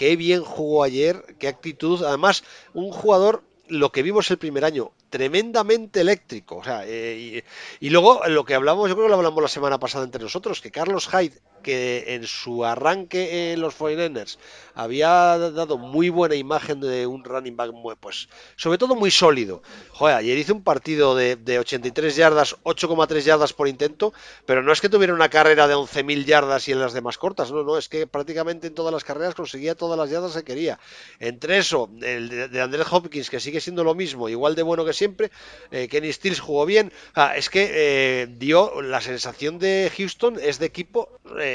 qué 0.00 0.16
bien 0.16 0.42
jugó 0.42 0.82
ayer, 0.82 1.36
qué 1.38 1.46
actitud. 1.46 2.02
Además, 2.04 2.42
un 2.72 2.90
jugador, 2.90 3.42
lo 3.68 3.92
que 3.92 4.02
vimos 4.02 4.30
el 4.30 4.38
primer 4.38 4.64
año, 4.64 4.92
tremendamente 5.10 6.00
eléctrico. 6.00 6.56
O 6.56 6.64
sea, 6.64 6.84
eh, 6.86 7.44
y, 7.80 7.90
luego 7.90 8.26
lo 8.26 8.46
que 8.46 8.54
hablamos, 8.54 8.88
yo 8.88 8.94
creo 8.94 9.08
que 9.08 9.10
lo 9.10 9.16
hablamos 9.16 9.42
la 9.42 9.48
semana 9.48 9.78
pasada 9.78 10.06
entre 10.06 10.22
nosotros, 10.22 10.62
que 10.62 10.70
Carlos 10.70 11.06
Hyde, 11.06 11.42
que 11.62 12.14
en 12.14 12.26
su 12.26 12.64
arranque 12.64 13.52
en 13.52 13.60
los 13.60 13.78
49ers 13.78 14.38
había 14.74 15.38
dado 15.38 15.78
muy 15.78 16.08
buena 16.08 16.34
imagen 16.34 16.80
de 16.80 17.06
un 17.06 17.24
running 17.24 17.56
back, 17.56 17.72
pues 18.00 18.28
sobre 18.56 18.78
todo 18.78 18.94
muy 18.94 19.10
sólido. 19.10 19.62
Joder, 19.90 20.16
ayer 20.16 20.38
hizo 20.38 20.54
un 20.54 20.62
partido 20.62 21.14
de, 21.14 21.58
83 21.58 22.16
yardas, 22.16 22.56
8,3 22.64 23.20
yardas 23.20 23.52
por 23.52 23.68
intento, 23.68 24.12
pero 24.46 24.62
no 24.62 24.72
es 24.72 24.80
que 24.80 24.88
tuviera 24.88 25.12
una 25.12 25.28
carrera 25.28 25.68
de 25.68 25.74
11.000 25.74 26.24
yardas 26.24 26.68
y 26.68 26.72
en 26.72 26.80
las 26.80 26.92
demás 26.92 27.18
cortas, 27.18 27.50
no, 27.52 27.62
no, 27.62 27.76
es 27.76 27.88
que 27.88 28.06
prácticamente 28.06 28.68
en 28.68 28.74
todas 28.74 28.92
las 28.92 29.04
carreras 29.04 29.34
conseguía 29.34 29.74
todas 29.74 29.98
las 29.98 30.10
yardas 30.10 30.34
que 30.34 30.44
quería. 30.44 30.78
Entre 31.18 31.58
eso, 31.58 31.90
el 32.00 32.28
de, 32.28 32.48
de 32.48 32.60
Andrés 32.60 32.86
Hopkins, 32.90 33.28
que 33.28 33.40
sigue 33.40 33.60
siendo 33.60 33.84
lo 33.84 33.94
mismo, 33.94 34.28
igual 34.28 34.54
de 34.54 34.62
bueno 34.62 34.84
que 34.84 34.92
siempre. 34.92 35.30
Eh, 35.70 35.88
Kenny 35.88 36.12
Stills 36.12 36.40
jugó 36.40 36.66
bien. 36.66 36.92
Ah, 37.14 37.34
es 37.36 37.50
que 37.50 37.70
eh, 37.72 38.26
dio 38.30 38.80
la 38.82 39.00
sensación 39.00 39.58
de 39.58 39.90
Houston 39.96 40.38
es 40.40 40.58
de 40.58 40.66
equipo, 40.66 41.20
eh, 41.38 41.49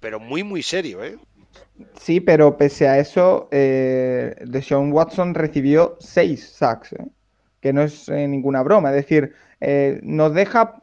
pero 0.00 0.20
muy, 0.20 0.42
muy 0.42 0.62
serio. 0.62 1.00
Sí, 2.00 2.20
pero 2.20 2.56
pese 2.56 2.88
a 2.88 2.98
eso, 2.98 3.48
Deshaun 3.50 4.92
Watson 4.92 5.34
recibió 5.34 5.96
seis 6.00 6.48
sacks, 6.48 6.94
que 7.60 7.72
no 7.72 7.82
es 7.82 8.08
ninguna 8.08 8.62
broma. 8.62 8.90
Es 8.90 8.96
decir, 8.96 9.34
nos 10.02 10.34
deja 10.34 10.74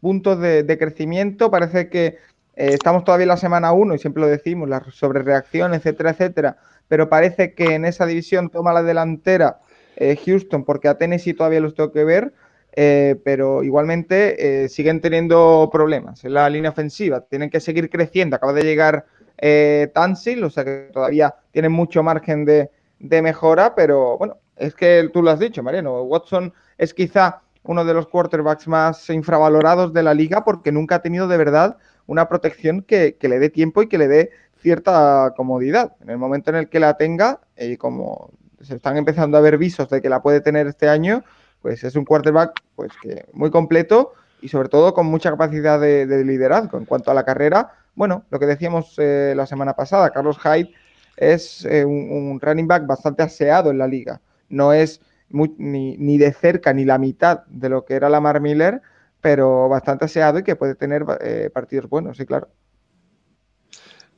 puntos 0.00 0.40
de, 0.40 0.76
crecimiento. 0.78 1.50
Parece 1.50 1.88
que 1.88 2.18
estamos 2.54 3.04
todavía 3.04 3.24
en 3.24 3.28
la 3.28 3.36
semana 3.36 3.72
1 3.72 3.94
y 3.94 3.98
siempre 3.98 4.22
lo 4.22 4.28
decimos, 4.28 4.68
la 4.68 4.82
sobrereacción, 4.90 5.74
etcétera, 5.74 6.10
etcétera. 6.10 6.56
Pero 6.88 7.08
parece 7.08 7.54
que 7.54 7.74
en 7.74 7.84
esa 7.84 8.06
división 8.06 8.50
toma 8.50 8.72
la 8.72 8.82
delantera 8.82 9.60
eh, 9.96 10.16
Houston, 10.24 10.64
porque 10.64 10.88
a 10.88 10.98
Tennessee 10.98 11.34
todavía 11.34 11.60
los 11.60 11.74
tengo 11.74 11.92
que 11.92 12.04
ver, 12.04 12.32
eh, 12.76 13.16
pero 13.24 13.62
igualmente 13.62 14.64
eh, 14.64 14.68
siguen 14.68 15.00
teniendo 15.00 15.68
problemas 15.72 16.24
en 16.24 16.34
la 16.34 16.48
línea 16.50 16.70
ofensiva, 16.70 17.20
tienen 17.20 17.50
que 17.50 17.60
seguir 17.60 17.88
creciendo. 17.88 18.36
Acaba 18.36 18.52
de 18.52 18.62
llegar 18.62 19.06
Tansil, 19.92 20.42
o 20.44 20.50
sea 20.50 20.64
que 20.64 20.90
todavía 20.92 21.34
tienen 21.50 21.72
mucho 21.72 22.02
margen 22.02 22.44
de, 22.44 22.70
mejora, 22.98 23.74
pero 23.74 24.16
bueno, 24.16 24.38
es 24.56 24.74
que 24.74 25.10
tú 25.12 25.22
lo 25.22 25.30
has 25.30 25.38
dicho, 25.38 25.62
Mariano, 25.62 26.02
Watson 26.02 26.52
es 26.78 26.94
quizá 26.94 27.42
uno 27.64 27.84
de 27.84 27.94
los 27.94 28.08
quarterbacks 28.08 28.66
más 28.68 29.10
infravalorados 29.10 29.92
de 29.92 30.02
la 30.02 30.14
liga 30.14 30.44
porque 30.44 30.72
nunca 30.72 30.96
ha 30.96 31.02
tenido 31.02 31.28
de 31.28 31.36
verdad 31.36 31.76
una 32.06 32.28
protección 32.28 32.82
que, 32.82 33.16
que 33.16 33.28
le 33.28 33.38
dé 33.38 33.50
tiempo 33.50 33.82
y 33.82 33.88
que 33.88 33.98
le 33.98 34.08
dé 34.08 34.30
cierta 34.64 35.34
comodidad. 35.36 35.94
En 36.00 36.10
el 36.10 36.18
momento 36.18 36.50
en 36.50 36.56
el 36.56 36.68
que 36.70 36.80
la 36.80 36.96
tenga, 36.96 37.40
y 37.56 37.76
como 37.76 38.30
se 38.62 38.76
están 38.76 38.96
empezando 38.96 39.36
a 39.36 39.42
ver 39.42 39.58
visos 39.58 39.90
de 39.90 40.00
que 40.00 40.08
la 40.08 40.22
puede 40.22 40.40
tener 40.40 40.66
este 40.66 40.88
año, 40.88 41.22
pues 41.64 41.82
es 41.82 41.96
un 41.96 42.04
quarterback 42.04 42.60
pues 42.76 42.92
que 43.00 43.24
muy 43.32 43.50
completo 43.50 44.12
y 44.42 44.48
sobre 44.48 44.68
todo 44.68 44.92
con 44.92 45.06
mucha 45.06 45.30
capacidad 45.30 45.80
de, 45.80 46.04
liderazgo. 46.22 46.76
En 46.76 46.84
cuanto 46.84 47.10
a 47.10 47.14
la 47.14 47.24
carrera, 47.24 47.72
bueno, 47.94 48.26
lo 48.28 48.38
que 48.38 48.44
decíamos 48.44 48.94
eh, 48.98 49.32
la 49.34 49.46
semana 49.46 49.72
pasada, 49.72 50.10
Carlos 50.10 50.38
Hyde 50.38 50.74
es 51.16 51.64
eh, 51.64 51.86
un, 51.86 52.38
running 52.38 52.68
back 52.68 52.86
bastante 52.86 53.22
aseado 53.22 53.70
en 53.70 53.78
la 53.78 53.86
liga. 53.86 54.20
No 54.50 54.74
es 54.74 55.00
ni, 55.30 56.18
de 56.18 56.32
cerca 56.34 56.74
ni 56.74 56.84
la 56.84 56.98
mitad 56.98 57.46
de 57.46 57.70
lo 57.70 57.86
que 57.86 57.94
era 57.94 58.10
Lamar 58.10 58.42
Miller, 58.42 58.82
pero 59.22 59.70
bastante 59.70 60.04
aseado 60.04 60.40
y 60.40 60.42
que 60.42 60.56
puede 60.56 60.74
tener 60.74 61.06
eh, 61.22 61.48
partidos 61.50 61.88
buenos, 61.88 62.18
sí, 62.18 62.26
claro. 62.26 62.48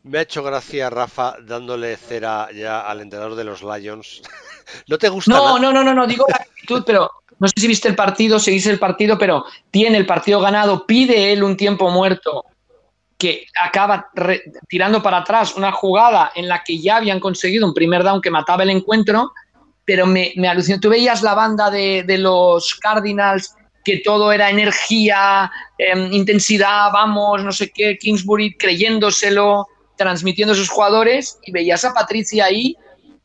Me 0.07 0.19
ha 0.19 0.23
hecho 0.23 0.43
gracia 0.45 0.89
Rafa 0.89 1.35
dándole 1.43 1.97
cera 1.97 2.49
ya 2.55 2.81
al 2.81 3.01
entrenador 3.01 3.35
de 3.35 3.43
los 3.43 3.63
Lions. 3.65 4.23
¿No 4.89 4.99
te 4.99 5.09
gusta? 5.09 5.33
No, 5.33 5.59
no, 5.59 5.73
no, 5.73 5.83
no, 5.83 5.93
no, 5.93 6.07
digo 6.07 6.25
la 6.29 6.37
actitud, 6.37 6.85
pero 6.87 7.11
no 7.41 7.49
sé 7.49 7.55
si 7.57 7.67
viste 7.67 7.89
el 7.89 7.97
partido, 7.97 8.39
seguís 8.39 8.67
el 8.67 8.79
partido, 8.79 9.19
pero 9.19 9.45
tiene 9.73 9.99
el 9.99 10.07
partido 10.07 10.41
ganado, 10.41 10.87
pide 10.87 11.33
él 11.33 11.43
un 11.43 11.57
tiempo 11.57 11.91
muerto 11.91 12.45
que 13.19 13.47
acaba 13.61 14.11
tirando 14.69 15.03
para 15.03 15.19
atrás 15.19 15.57
una 15.57 15.73
jugada 15.73 16.31
en 16.37 16.49
la 16.49 16.63
que 16.63 16.79
ya 16.79 16.99
habían 16.99 17.19
conseguido 17.19 17.67
un 17.67 17.75
primer 17.75 18.05
down 18.05 18.21
que 18.21 18.31
mataba 18.31 18.63
el 18.63 18.71
encuentro, 18.71 19.33
pero 19.85 20.07
me, 20.07 20.33
me 20.37 20.49
alucinó. 20.49 20.79
Tú 20.79 20.89
veías 20.89 21.23
la 21.23 21.35
banda 21.35 21.69
de, 21.69 22.05
los 22.19 22.77
Cardinals, 22.77 23.57
que 23.85 24.03
todo 24.05 24.31
era 24.31 24.51
energía, 24.51 25.51
em, 25.79 26.13
intensidad, 26.13 26.91
vamos, 26.93 27.43
no 27.43 27.51
sé 27.51 27.71
qué, 27.71 27.99
Kingsbury 27.99 28.57
creyéndoselo, 28.57 29.67
transmitiendo 29.97 30.53
a 30.53 30.57
sus 30.57 30.69
jugadores 30.69 31.39
y 31.43 31.53
veías 31.53 31.85
a 31.85 31.95
Patricia 31.95 32.47
ahí 32.47 32.77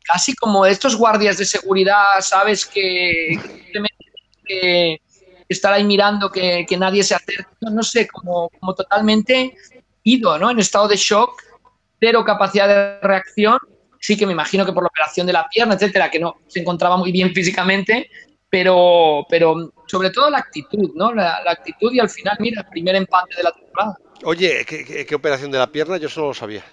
casi 0.03 0.33
como 0.35 0.65
estos 0.65 0.95
guardias 0.95 1.37
de 1.37 1.45
seguridad, 1.45 2.03
¿sabes? 2.21 2.65
Que 2.65 3.39
simplemente 3.41 5.01
estar 5.47 5.73
ahí 5.73 5.83
mirando 5.83 6.31
que, 6.31 6.65
nadie 6.77 7.03
se 7.03 7.15
acerque, 7.15 7.45
no 7.61 7.83
sé, 7.83 8.07
como, 8.07 8.49
como 8.59 8.73
totalmente 8.73 9.55
ido, 10.03 10.37
¿no? 10.37 10.49
En 10.49 10.59
estado 10.59 10.87
de 10.87 10.95
shock, 10.95 11.41
cero 11.99 12.23
capacidad 12.25 12.67
de 12.67 12.99
reacción. 13.07 13.57
Sí 13.99 14.17
que 14.17 14.25
me 14.25 14.31
imagino 14.31 14.65
que 14.65 14.73
por 14.73 14.83
la 14.83 14.87
operación 14.87 15.27
de 15.27 15.33
la 15.33 15.47
pierna, 15.47 15.75
etcétera, 15.75 16.09
que 16.09 16.19
no 16.19 16.37
se 16.47 16.59
encontraba 16.59 16.97
muy 16.97 17.11
bien 17.11 17.33
físicamente, 17.33 18.09
pero, 18.49 19.25
pero 19.29 19.71
sobre 19.85 20.09
todo 20.09 20.29
la 20.29 20.39
actitud, 20.39 20.91
¿no? 20.95 21.13
La, 21.13 21.41
la 21.45 21.51
actitud 21.51 21.91
y 21.93 21.99
al 21.99 22.09
final, 22.09 22.35
mira, 22.39 22.61
el 22.61 22.67
primer 22.67 22.95
empate 22.95 23.35
de 23.35 23.43
la 23.43 23.51
temporada. 23.51 23.97
Oye, 24.23 24.65
¿qué, 24.65 25.15
operación 25.15 25.51
de 25.51 25.57
la 25.57 25.71
pierna? 25.71 25.97
Yo 25.97 26.09
solo 26.09 26.27
lo 26.27 26.33
sabía. 26.33 26.63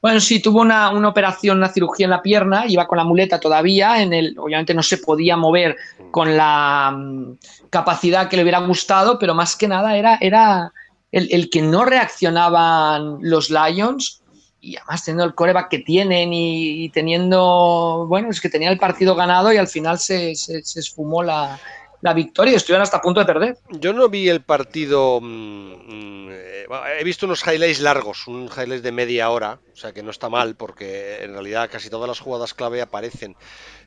Bueno, 0.00 0.20
sí, 0.20 0.40
tuvo 0.40 0.60
una, 0.60 0.90
operación, 1.08 1.58
una 1.58 1.68
cirugía 1.72 2.04
en 2.04 2.10
la 2.10 2.22
pierna, 2.22 2.64
iba 2.66 2.86
con 2.86 2.98
la 2.98 3.04
muleta 3.04 3.40
todavía, 3.40 4.02
en 4.02 4.12
el, 4.12 4.38
obviamente 4.38 4.74
no 4.74 4.82
se 4.82 4.98
podía 4.98 5.36
mover 5.36 5.76
con 6.10 6.36
la 6.36 6.94
mm, 6.96 7.38
capacidad 7.70 8.28
que 8.28 8.36
le 8.36 8.42
hubiera 8.42 8.60
gustado, 8.60 9.18
pero 9.18 9.34
más 9.34 9.56
que 9.56 9.68
nada 9.68 9.96
era, 9.96 10.18
era, 10.20 10.72
el, 11.10 11.50
que 11.50 11.62
no 11.62 11.84
reaccionaban 11.84 13.18
los 13.20 13.50
Lions 13.50 14.22
y 14.60 14.76
además 14.76 15.04
teniendo 15.04 15.24
el 15.24 15.34
coreback 15.34 15.68
que 15.70 15.78
tienen 15.78 16.32
y, 16.32 16.88
teniendo, 16.90 18.06
bueno, 18.08 18.30
es 18.30 18.40
que 18.40 18.48
tenía 18.48 18.70
el 18.70 18.78
partido 18.78 19.14
ganado 19.14 19.52
y 19.52 19.56
al 19.56 19.68
final 19.68 19.98
se, 19.98 20.34
se, 20.34 20.58
esfumó 20.58 21.22
la, 21.22 21.58
la, 22.00 22.12
victoria 22.12 22.52
y 22.52 22.56
estuvieron 22.56 22.82
hasta 22.82 23.00
punto 23.00 23.20
de 23.20 23.26
perder. 23.26 23.58
Yo 23.70 23.92
no 23.92 24.08
vi 24.08 24.28
el 24.28 24.42
partido, 24.42 25.20
mm, 25.20 25.26
mm, 25.26 26.28
eh, 26.30 26.66
he 26.98 27.04
visto 27.04 27.26
unos 27.26 27.46
highlights 27.46 27.80
largos, 27.80 28.26
un 28.26 28.48
highlight 28.54 28.82
de 28.82 28.92
media 28.92 29.30
hora, 29.30 29.58
o 29.72 29.76
sea 29.76 29.92
que 29.92 30.02
no 30.02 30.10
está 30.10 30.28
mal 30.28 30.56
porque 30.56 31.22
en 31.22 31.32
realidad 31.32 31.68
casi 31.70 31.90
todas 31.90 32.08
las 32.08 32.20
jugadas 32.20 32.54
clave 32.54 32.80
aparecen. 32.82 33.36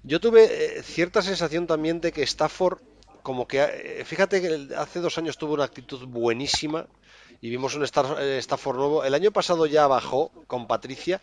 Yo 0.03 0.19
tuve 0.19 0.45
eh, 0.45 0.83
cierta 0.83 1.21
sensación 1.21 1.67
también 1.67 2.01
de 2.01 2.11
que 2.11 2.23
Stafford 2.23 2.79
como 3.23 3.47
que, 3.47 3.61
eh, 3.61 4.05
fíjate 4.05 4.41
que 4.41 4.75
hace 4.75 4.99
dos 4.99 5.17
años 5.17 5.37
tuvo 5.37 5.53
una 5.53 5.65
actitud 5.65 6.05
buenísima 6.07 6.87
y 7.41 7.49
vimos 7.49 7.75
un 7.75 7.83
Stafford 7.83 8.77
nuevo. 8.77 9.03
El 9.03 9.13
año 9.13 9.31
pasado 9.31 9.65
ya 9.65 9.87
bajó 9.87 10.31
con 10.47 10.67
Patricia 10.67 11.21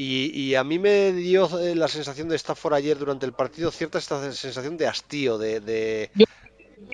y, 0.00 0.54
a 0.54 0.62
mí 0.62 0.78
me 0.78 1.12
dio 1.12 1.58
eh, 1.58 1.74
la 1.74 1.88
sensación 1.88 2.28
de 2.28 2.36
Stafford 2.36 2.74
ayer 2.74 2.96
durante 2.96 3.26
el 3.26 3.32
partido, 3.32 3.72
cierta 3.72 3.98
esta 3.98 4.32
sensación 4.32 4.76
de 4.76 4.86
hastío, 4.86 5.38
de... 5.38 6.08
Yo 6.14 6.24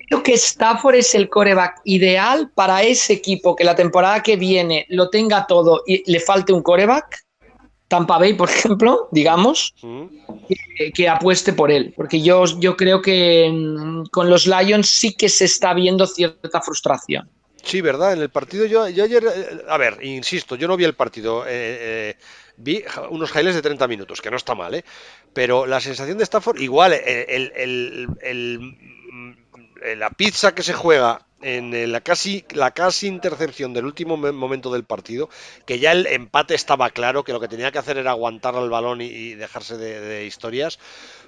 creo 0.07 0.23
que 0.23 0.33
Stafford 0.33 0.95
es 0.95 1.13
el 1.13 1.29
coreback 1.29 1.81
ideal 1.83 2.49
para 2.55 2.81
ese 2.81 3.13
equipo 3.13 3.55
que 3.55 3.63
la 3.63 3.75
temporada 3.75 4.23
que 4.23 4.37
viene 4.37 4.87
lo 4.89 5.11
tenga 5.11 5.45
todo 5.45 5.83
y 5.85 6.09
le 6.11 6.19
falte 6.19 6.51
un 6.51 6.63
coreback. 6.63 7.23
Tampa 7.87 8.17
Bay, 8.17 8.33
por 8.33 8.49
ejemplo, 8.55 9.07
digamos, 9.11 9.75
que, 10.95 11.07
apueste 11.07 11.53
por 11.53 11.69
él. 11.69 11.93
Porque 11.95 12.19
yo, 12.23 12.45
yo 12.59 12.75
creo 12.75 13.03
que 13.03 13.47
mm, 13.53 14.05
con 14.05 14.31
los 14.31 14.47
Lions 14.47 14.89
sí 14.89 15.13
que 15.13 15.29
se 15.29 15.45
está 15.45 15.75
viendo 15.75 16.07
cierta 16.07 16.59
frustración. 16.59 17.29
Sí, 17.65 17.81
¿verdad? 17.81 18.13
En 18.13 18.21
el 18.21 18.29
partido 18.29 18.65
yo, 18.65 18.87
yo 18.89 19.03
ayer, 19.03 19.23
eh, 19.23 19.63
a 19.67 19.77
ver, 19.77 19.97
insisto, 20.03 20.55
yo 20.55 20.67
no 20.67 20.77
vi 20.77 20.85
el 20.85 20.93
partido, 20.93 21.45
eh, 21.45 21.49
eh, 21.49 22.15
vi 22.57 22.83
unos 23.09 23.31
highlights 23.31 23.55
de 23.55 23.61
30 23.61 23.87
minutos, 23.87 24.21
que 24.21 24.31
no 24.31 24.37
está 24.37 24.55
mal, 24.55 24.73
¿eh? 24.75 24.85
Pero 25.33 25.65
la 25.65 25.79
sensación 25.79 26.17
de 26.17 26.23
Stafford, 26.23 26.59
igual, 26.61 26.95
la 29.97 30.09
pizza 30.11 30.55
que 30.55 30.63
se 30.63 30.73
juega 30.73 31.25
en 31.45 31.91
la 31.91 32.01
casi, 32.01 32.43
la 32.53 32.71
casi 32.71 33.05
intercepción 33.05 33.71
del 33.71 33.85
último 33.85 34.17
momento 34.17 34.73
del 34.73 34.83
partido, 34.83 35.29
que 35.67 35.77
ya 35.77 35.91
el 35.91 36.07
empate 36.07 36.55
estaba 36.55 36.89
claro, 36.89 37.23
que 37.23 37.33
lo 37.33 37.39
que 37.39 37.47
tenía 37.47 37.71
que 37.71 37.77
hacer 37.77 37.99
era 37.99 38.11
aguantar 38.11 38.55
el 38.55 38.67
balón 38.67 39.01
y, 39.01 39.35
dejarse 39.35 39.77
de, 39.77 40.25
historias. 40.25 40.79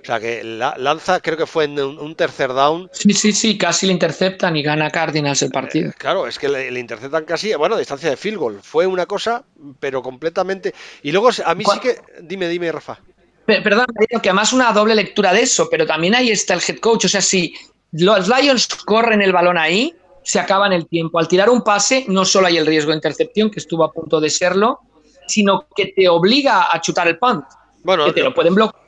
O 0.02 0.06
sea 0.06 0.20
que 0.20 0.44
la, 0.44 0.74
lanza, 0.78 1.20
creo 1.20 1.38
que 1.38 1.46
fue 1.46 1.66
en 1.66 1.80
un, 1.80 2.16
tercer 2.16 2.52
down. 2.52 2.90
Sí, 2.94 3.14
sí, 3.14 3.32
sí, 3.32 3.60
casi 3.60 3.86
le 3.86 3.94
interceptan 3.94 4.56
y 4.56 4.64
gana 4.64 4.90
Cardinals 4.90 5.44
el 5.44 5.52
partido. 5.52 5.92
Eh, 5.92 5.94
claro, 5.96 6.26
es 6.28 6.40
que 6.40 6.50
le, 6.50 6.80
interceptan 6.80 7.24
casi, 7.26 7.54
bueno, 7.54 7.76
a 7.76 7.80
distancia 7.80 8.10
de 8.10 8.18
field 8.18 8.38
goal. 8.38 8.60
Fue 8.64 8.88
una 8.88 9.06
cosa, 9.06 9.44
pero 9.80 10.02
completamente. 10.02 10.74
Y 11.04 11.12
luego 11.12 11.30
a 11.46 11.54
mí 11.54 11.64
sí 11.64 11.80
que. 11.80 12.02
Dime, 12.24 12.50
dime, 12.50 12.72
Rafa. 12.72 13.00
Perdón, 13.46 13.86
que 14.22 14.30
además 14.30 14.52
una 14.52 14.72
doble 14.74 14.96
lectura 14.96 15.32
de 15.32 15.42
eso, 15.42 15.70
pero 15.70 15.86
también 15.86 16.16
ahí 16.16 16.32
está 16.32 16.56
el 16.56 16.62
head 16.68 16.80
coach. 16.80 17.06
O 17.06 17.08
sea, 17.08 17.22
si 17.22 17.54
los 17.92 18.28
Lions 18.28 18.68
corren 18.68 19.22
el 19.22 19.32
balón 19.32 19.58
ahí, 19.58 19.96
se 20.28 20.42
acaba 20.42 20.68
en 20.68 20.74
el 20.74 20.88
tiempo. 20.88 21.20
Al 21.20 21.28
tirar 21.30 21.50
un 21.50 21.62
pase, 21.62 22.04
no 22.10 22.26
solo 22.26 22.48
hay 22.48 22.58
el 22.58 22.66
riesgo 22.66 22.92
de 22.92 22.98
intercepción, 22.98 23.50
que 23.50 23.60
estuvo 23.60 23.86
a 23.86 23.94
punto 23.94 24.20
de 24.20 24.30
serlo, 24.30 24.82
sino 25.26 25.68
que 25.74 25.94
te 25.96 26.10
obliga 26.10 26.68
a 26.70 26.82
chutar 26.82 27.08
el 27.08 27.18
punt. 27.18 27.46
Bueno, 27.82 28.04
que 28.08 28.12
te 28.12 28.24
lo 28.24 28.34
pueden 28.34 28.54
bloquear, 28.54 28.84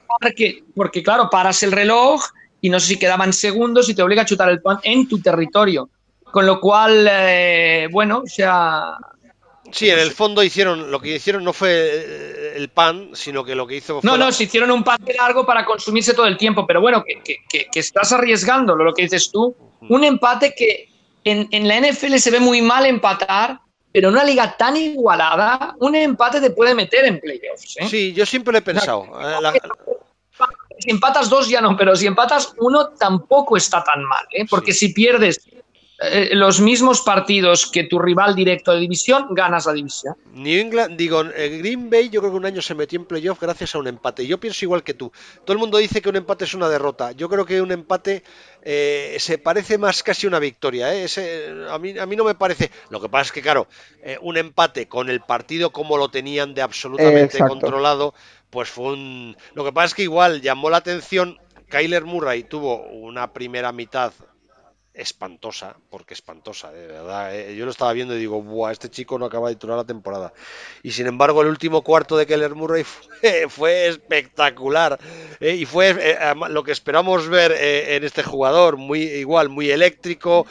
porque 0.76 1.02
claro, 1.02 1.30
paras 1.30 1.64
el 1.64 1.72
reloj 1.72 2.22
y 2.60 2.70
no 2.70 2.78
sé 2.78 2.88
si 2.88 3.00
quedaban 3.00 3.32
segundos 3.32 3.88
y 3.88 3.94
te 3.94 4.04
obliga 4.04 4.24
a 4.24 4.26
chutar 4.26 4.50
el 4.50 4.62
punt 4.62 4.82
en 4.84 5.08
tu 5.08 5.22
territorio. 5.22 5.88
Con 6.30 6.46
lo 6.46 6.60
cual, 6.60 7.08
eh, 7.10 7.88
bueno, 7.90 8.24
o 8.26 8.28
sea, 8.28 8.98
Sí, 9.72 9.90
en 9.90 10.00
el 10.00 10.12
fondo 10.12 10.44
hicieron, 10.44 10.92
lo 10.92 11.00
que 11.00 11.16
hicieron 11.16 11.46
no 11.46 11.54
fue 11.54 11.70
eh, 11.72 12.54
el 12.58 12.68
pan, 12.68 13.12
sino 13.14 13.46
que 13.46 13.56
lo 13.56 13.66
que 13.66 13.78
hizo 13.78 14.02
fue. 14.02 14.12
No, 14.12 14.18
no, 14.18 14.30
se 14.34 14.44
hicieron 14.44 14.72
un 14.72 14.84
pan 14.84 15.00
largo 15.18 15.46
para 15.46 15.64
consumirse 15.64 16.14
todo 16.14 16.26
el 16.26 16.38
tiempo, 16.38 16.68
pero 16.68 16.82
bueno, 16.82 17.02
que, 17.06 17.38
que, 17.48 17.80
estás 17.80 18.12
arriesgando 18.12 18.76
lo 18.76 18.94
que 18.94 19.04
dices 19.04 19.32
tú. 19.32 19.56
Un 19.88 20.04
empate 20.04 20.54
que 20.54 20.90
en, 21.30 21.68
la 21.68 21.80
NFL 21.80 22.16
se 22.18 22.32
ve 22.32 22.40
muy 22.40 22.62
mal 22.62 22.86
empatar, 22.86 23.60
pero 23.92 24.10
en 24.10 24.16
una 24.16 24.24
liga 24.24 24.56
tan 24.58 24.78
igualada, 24.78 25.76
un 25.80 25.96
empate 25.96 26.40
te 26.40 26.52
puede 26.52 26.76
meter 26.76 27.06
en 27.06 27.20
playoffs. 27.20 27.78
¿eh? 27.78 27.88
Sí, 27.88 28.14
yo 28.14 28.26
siempre 28.26 28.52
lo 28.52 28.60
he 28.60 28.62
pensado. 28.62 29.08
Si 30.80 30.92
empatas 30.92 31.30
dos 31.30 31.50
ya 31.50 31.60
no, 31.60 31.76
pero 31.76 31.96
si 31.96 32.08
empatas 32.08 32.54
uno 32.60 32.90
tampoco 32.90 33.58
está 33.58 33.84
tan 33.84 34.04
mal, 34.04 34.26
¿eh? 34.32 34.46
porque 34.50 34.72
si 34.72 34.94
pierdes 34.94 35.42
eh, 36.02 36.30
los 36.34 36.62
mismos 36.62 37.02
partidos 37.02 37.70
que 37.70 37.84
tu 37.84 38.00
rival 38.00 38.34
directo 38.34 38.72
de 38.72 38.80
división, 38.80 39.28
ganas 39.32 39.66
la 39.66 39.74
división. 39.74 40.16
New 40.32 40.58
England, 40.58 40.96
digo, 40.96 41.24
eh, 41.26 41.58
Green 41.58 41.90
Bay 41.90 42.08
yo 42.08 42.22
creo 42.22 42.32
que 42.32 42.38
un 42.38 42.46
año 42.46 42.62
se 42.62 42.74
metió 42.74 42.98
en 42.98 43.06
playoff 43.06 43.42
gracias 43.42 43.76
a 43.76 43.80
un 43.80 43.88
empate. 43.88 44.26
Yo 44.26 44.40
pienso 44.40 44.64
igual 44.64 44.82
que 44.82 44.94
tú. 44.94 45.12
Todo 45.44 45.54
el 45.54 45.60
mundo 45.60 45.78
dice 45.78 46.02
que 46.02 46.08
un 46.08 46.16
empate 46.16 46.46
es 46.46 46.54
una 46.54 46.70
derrota. 46.70 47.12
Yo 47.12 47.28
creo 47.28 47.46
que 47.46 47.62
un 47.62 47.74
empate 47.74 48.24
eh, 48.62 49.16
se 49.20 49.38
parece 49.38 49.78
más 49.78 50.04
casi 50.04 50.28
una 50.28 50.40
victoria. 50.40 50.90
a, 50.90 51.80
mí, 51.80 51.98
a 51.98 52.06
mí 52.06 52.16
no 52.16 52.24
me 52.24 52.36
parece. 52.36 52.72
Lo 52.90 53.00
que 53.00 53.10
pasa 53.10 53.28
es 53.28 53.32
que, 53.32 53.42
claro, 53.42 53.68
un 54.22 54.38
empate 54.38 54.88
con 54.88 55.10
el 55.10 55.22
partido 55.22 55.72
como 55.72 55.98
lo 55.98 56.10
tenían 56.10 56.54
de 56.54 56.62
absolutamente 56.62 57.40
controlado, 57.40 58.14
pues 58.50 58.70
fue 58.70 58.94
un... 58.94 59.38
Lo 59.54 59.64
que 59.64 59.72
pasa 59.72 59.88
es 59.88 59.94
que 59.94 60.04
igual 60.04 60.42
llamó 60.42 60.70
la 60.70 60.78
atención. 60.78 61.38
Kyler 61.70 62.06
Murray 62.06 62.44
tuvo 62.44 62.82
una 62.88 63.32
primera 63.32 63.72
mitad 63.72 64.12
espantosa, 65.00 65.78
porque 65.90 66.14
espantosa, 66.14 66.72
de 66.72 66.88
verdad. 66.88 67.36
Eh. 67.36 67.56
Yo 67.56 67.66
lo 67.66 67.72
estaba 67.72 67.94
viendo 67.94 68.16
y 68.16 68.20
digo, 68.20 68.42
Buah, 68.42 68.72
este 68.72 68.90
chico 68.90 69.18
no 69.18 69.26
acaba 69.26 69.50
de 69.50 69.56
titular 69.56 69.78
la 69.78 69.86
temporada. 69.86 70.34
Y 70.84 70.92
sin 70.92 71.08
embargo, 71.08 71.42
el 71.42 71.48
último 71.48 71.82
cuarto 71.84 72.18
de 72.18 72.26
Keller 72.26 72.56
Murray 72.56 72.84
fue, 73.50 73.88
espectacular. 73.88 75.00
Eh, 75.40 75.56
y 75.56 75.66
fue 75.66 75.96
eh, 75.98 76.18
lo 76.50 76.64
que 76.64 76.72
esperamos 76.72 77.28
ver 77.30 77.52
en 77.52 78.04
este 78.04 78.24
jugador, 78.24 78.78
muy 78.78 79.02
igual, 79.02 79.50
muy 79.50 79.72
eléctrico, 79.72 80.46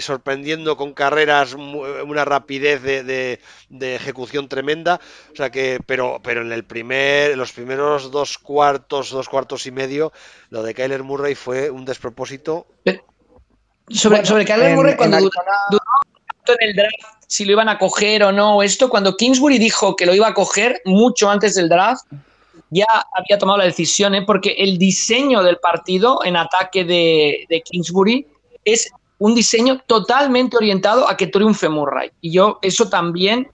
sorprendiendo 0.00 0.76
con 0.76 0.92
carreras, 0.92 1.54
una 1.54 2.24
rapidez 2.24 2.82
de, 2.82 3.40
ejecución 3.80 4.48
tremenda. 4.48 5.00
O 5.32 5.36
sea 5.36 5.50
que, 5.50 5.80
pero, 5.86 6.20
pero 6.22 6.42
en 6.42 6.52
el 6.52 6.64
primer, 6.64 7.36
los 7.36 7.52
primeros 7.52 8.10
dos 8.10 8.38
cuartos, 8.38 9.10
dos 9.10 9.28
cuartos 9.28 9.66
y 9.66 9.70
medio, 9.70 10.12
lo 10.50 10.62
de 10.62 10.74
Kyler 10.74 11.02
Murray 11.02 11.34
fue 11.34 11.70
un 11.70 11.84
despropósito. 11.84 12.66
Sobre, 13.90 14.24
sobre 14.24 14.44
Kyler 14.44 14.74
Murray, 14.74 14.96
cuando 14.96 15.18
dudó, 15.18 15.30
en 16.48 16.68
el 16.68 16.76
draft 16.76 17.18
si 17.28 17.44
lo 17.44 17.52
iban 17.52 17.68
a 17.68 17.78
coger 17.78 18.24
o 18.24 18.32
no, 18.32 18.62
esto, 18.62 18.88
cuando 18.88 19.16
Kingsbury 19.16 19.58
dijo 19.58 19.94
que 19.94 20.06
lo 20.06 20.14
iba 20.14 20.26
a 20.26 20.34
coger 20.34 20.80
mucho 20.86 21.30
antes 21.30 21.54
del 21.54 21.68
draft, 21.68 22.06
ya 22.70 22.86
había 23.14 23.38
tomado 23.38 23.58
la 23.58 23.64
decisión, 23.64 24.14
¿eh? 24.14 24.22
porque 24.22 24.54
el 24.58 24.78
diseño 24.78 25.42
del 25.42 25.58
partido 25.58 26.24
en 26.24 26.36
ataque 26.36 26.84
de, 26.84 27.46
de, 27.48 27.60
Kingsbury 27.60 28.26
es 28.64 28.90
un 29.18 29.34
diseño 29.34 29.80
totalmente 29.86 30.56
orientado 30.56 31.08
a 31.08 31.16
que 31.16 31.26
triunfe 31.26 31.68
Murray. 31.68 32.10
Y 32.22 32.32
yo, 32.32 32.58
eso 32.62 32.88
también, 32.88 33.50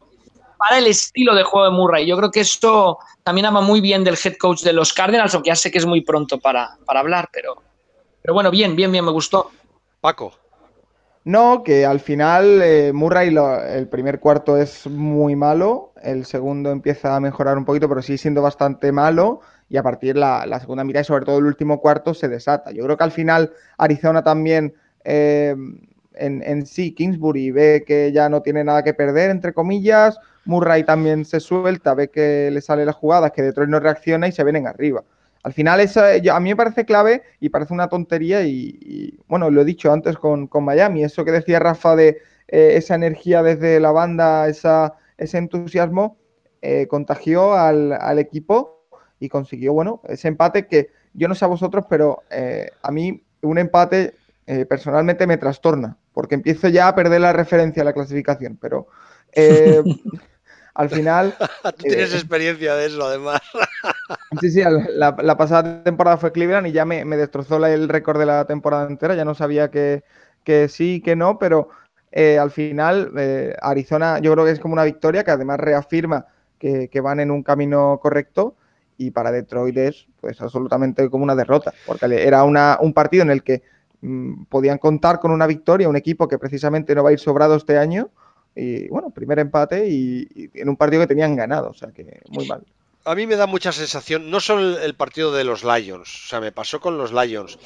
para 0.56 0.78
el 0.78 0.86
estilo 0.86 1.34
de 1.34 1.42
juego 1.42 1.66
de 1.66 1.72
Murray, 1.72 2.06
yo 2.06 2.16
creo 2.16 2.30
que 2.30 2.40
eso 2.40 2.98
también 3.24 3.46
ama 3.46 3.60
muy 3.60 3.80
bien 3.80 4.04
del 4.04 4.18
head 4.22 4.36
coach 4.36 4.62
de 4.62 4.72
los 4.72 4.92
Cardinals, 4.92 5.34
aunque 5.34 5.48
ya 5.48 5.56
sé 5.56 5.70
que 5.72 5.78
es 5.78 5.86
muy 5.86 6.02
pronto 6.02 6.38
para, 6.38 6.76
para 6.84 7.00
hablar, 7.00 7.28
pero, 7.32 7.60
pero 8.22 8.34
bueno, 8.34 8.52
bien, 8.52 8.76
bien, 8.76 8.92
bien, 8.92 9.04
me 9.04 9.10
gustó. 9.10 9.50
Paco. 10.04 10.34
No, 11.24 11.62
que 11.62 11.86
al 11.86 11.98
final 11.98 12.60
eh, 12.60 12.92
Murray 12.92 13.34
el 13.70 13.88
primer 13.88 14.20
cuarto 14.20 14.58
es 14.58 14.86
muy 14.86 15.34
malo, 15.34 15.94
el 16.02 16.26
segundo 16.26 16.70
empieza 16.70 17.16
a 17.16 17.20
mejorar 17.20 17.56
un 17.56 17.64
poquito, 17.64 17.88
pero 17.88 18.02
sigue 18.02 18.18
siendo 18.18 18.42
bastante 18.42 18.92
malo 18.92 19.40
y 19.70 19.78
a 19.78 19.82
partir 19.82 20.18
la, 20.18 20.44
la 20.44 20.60
segunda 20.60 20.84
mitad 20.84 21.00
y 21.00 21.04
sobre 21.04 21.24
todo 21.24 21.38
el 21.38 21.46
último 21.46 21.80
cuarto 21.80 22.12
se 22.12 22.28
desata. 22.28 22.70
Yo 22.70 22.84
creo 22.84 22.98
que 22.98 23.04
al 23.04 23.12
final 23.12 23.54
Arizona 23.78 24.22
también 24.22 24.74
eh, 25.04 25.56
en, 26.12 26.42
en, 26.42 26.66
sí, 26.66 26.92
Kingsbury 26.92 27.50
ve 27.50 27.84
que 27.86 28.12
ya 28.12 28.28
no 28.28 28.42
tiene 28.42 28.62
nada 28.62 28.84
que 28.84 28.92
perder, 28.92 29.30
entre 29.30 29.54
comillas, 29.54 30.18
Murray 30.44 30.84
también 30.84 31.24
se 31.24 31.40
suelta, 31.40 31.94
ve 31.94 32.10
que 32.10 32.50
le 32.52 32.60
sale 32.60 32.84
la 32.84 32.92
jugada, 32.92 33.30
que 33.30 33.40
Detroit 33.40 33.70
no 33.70 33.80
reacciona 33.80 34.28
y 34.28 34.32
se 34.32 34.44
vienen 34.44 34.66
arriba. 34.66 35.02
Al 35.44 35.52
final, 35.52 35.78
esa, 35.80 36.14
a 36.14 36.40
mí 36.40 36.48
me 36.48 36.56
parece 36.56 36.86
clave 36.86 37.22
y 37.38 37.50
parece 37.50 37.74
una 37.74 37.88
tontería 37.88 38.44
y, 38.44 39.20
bueno, 39.28 39.50
lo 39.50 39.60
he 39.60 39.64
dicho 39.66 39.92
antes 39.92 40.16
con, 40.16 40.48
Miami, 40.62 41.04
eso 41.04 41.22
que 41.22 41.32
decía 41.32 41.58
Rafa 41.58 41.94
de 41.94 42.22
eh, 42.48 42.76
esa 42.76 42.94
energía 42.94 43.42
desde 43.42 43.78
la 43.78 43.92
banda, 43.92 44.48
ese 44.48 45.38
entusiasmo, 45.38 46.16
eh, 46.62 46.86
contagió 46.88 47.52
al, 47.52 48.18
equipo 48.18 48.86
y 49.20 49.28
consiguió, 49.28 49.74
bueno, 49.74 50.00
ese 50.08 50.28
empate 50.28 50.66
que 50.66 50.88
yo 51.12 51.28
no 51.28 51.34
sé 51.34 51.44
a 51.44 51.48
vosotros, 51.48 51.84
pero 51.90 52.22
eh, 52.30 52.70
a 52.82 52.90
mí 52.90 53.22
un 53.42 53.58
empate 53.58 54.14
personalmente 54.68 55.26
me 55.26 55.36
trastorna, 55.36 55.98
porque 56.14 56.36
empiezo 56.36 56.68
ya 56.68 56.88
a 56.88 56.94
perder 56.94 57.20
la 57.20 57.34
referencia 57.34 57.82
a 57.82 57.84
la 57.84 57.92
clasificación, 57.92 58.56
pero... 58.58 58.88
al 60.74 60.90
final. 60.90 61.34
Tú 61.78 61.84
tienes 61.84 62.12
eh, 62.12 62.16
experiencia 62.16 62.74
de 62.74 62.86
eso, 62.86 63.04
además. 63.04 63.40
sí, 64.40 64.50
sí, 64.50 64.62
la, 64.90 65.36
pasada 65.36 65.82
temporada 65.82 66.16
fue 66.16 66.32
Cleveland 66.32 66.66
y 66.66 66.72
ya 66.72 66.84
me, 66.84 67.04
destrozó 67.16 67.64
el 67.64 67.88
récord 67.88 68.18
de 68.18 68.26
la 68.26 68.44
temporada 68.44 68.86
entera. 68.86 69.14
Ya 69.14 69.24
no 69.24 69.34
sabía 69.34 69.70
que, 69.70 70.04
que 70.42 70.68
sí, 70.68 71.00
que 71.00 71.16
no, 71.16 71.38
pero 71.38 71.70
eh, 72.12 72.38
al 72.38 72.50
final 72.50 73.12
eh, 73.16 73.56
Arizona 73.60 74.18
yo 74.18 74.32
creo 74.32 74.44
que 74.44 74.52
es 74.52 74.60
como 74.60 74.74
una 74.74 74.84
victoria 74.84 75.24
que 75.24 75.30
además 75.30 75.58
reafirma 75.58 76.26
que, 76.58 77.00
van 77.02 77.20
en 77.20 77.30
un 77.30 77.42
camino 77.42 77.98
correcto 78.00 78.56
y 78.96 79.10
para 79.10 79.30
Detroit 79.30 79.76
es 79.76 80.06
pues 80.20 80.40
absolutamente 80.40 81.10
como 81.10 81.24
una 81.24 81.34
derrota, 81.34 81.74
porque 81.84 82.06
era 82.26 82.44
una, 82.44 82.78
un 82.80 82.94
partido 82.94 83.22
en 83.22 83.30
el 83.30 83.42
que 83.42 83.62
mm, 84.00 84.44
podían 84.44 84.78
contar 84.78 85.20
con 85.20 85.30
una 85.30 85.46
victoria, 85.46 85.90
un 85.90 85.96
equipo 85.96 86.26
que 86.26 86.38
precisamente 86.38 86.94
no 86.94 87.02
va 87.02 87.10
a 87.10 87.12
ir 87.12 87.18
sobrado 87.18 87.54
este 87.56 87.76
año 87.76 88.08
y 88.56 88.88
bueno, 88.88 89.10
primer 89.10 89.38
empate 89.38 89.88
y, 89.88 90.50
en 90.54 90.68
un 90.68 90.76
partido 90.76 91.02
que 91.02 91.08
tenían 91.08 91.36
ganado, 91.36 91.70
o 91.70 91.74
sea 91.74 91.90
que 91.90 92.20
muy 92.28 92.46
mal. 92.46 92.62
A 93.06 93.14
mí 93.14 93.26
me 93.26 93.36
da 93.36 93.46
mucha 93.46 93.70
sensación, 93.70 94.30
no 94.30 94.40
solo 94.40 94.80
el 94.80 94.94
partido 94.94 95.30
de 95.30 95.44
los 95.44 95.62
Lions, 95.62 96.24
o 96.24 96.28
sea, 96.28 96.40
me 96.40 96.52
pasó 96.52 96.80
con 96.80 96.96
los 96.96 97.12
Lions, 97.12 97.58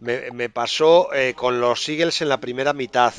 me, 0.00 0.48
pasó 0.48 1.12
eh, 1.12 1.34
con 1.34 1.60
los 1.60 1.86
Eagles 1.88 2.22
en 2.22 2.30
la 2.30 2.40
primera 2.40 2.72
mitad, 2.72 3.12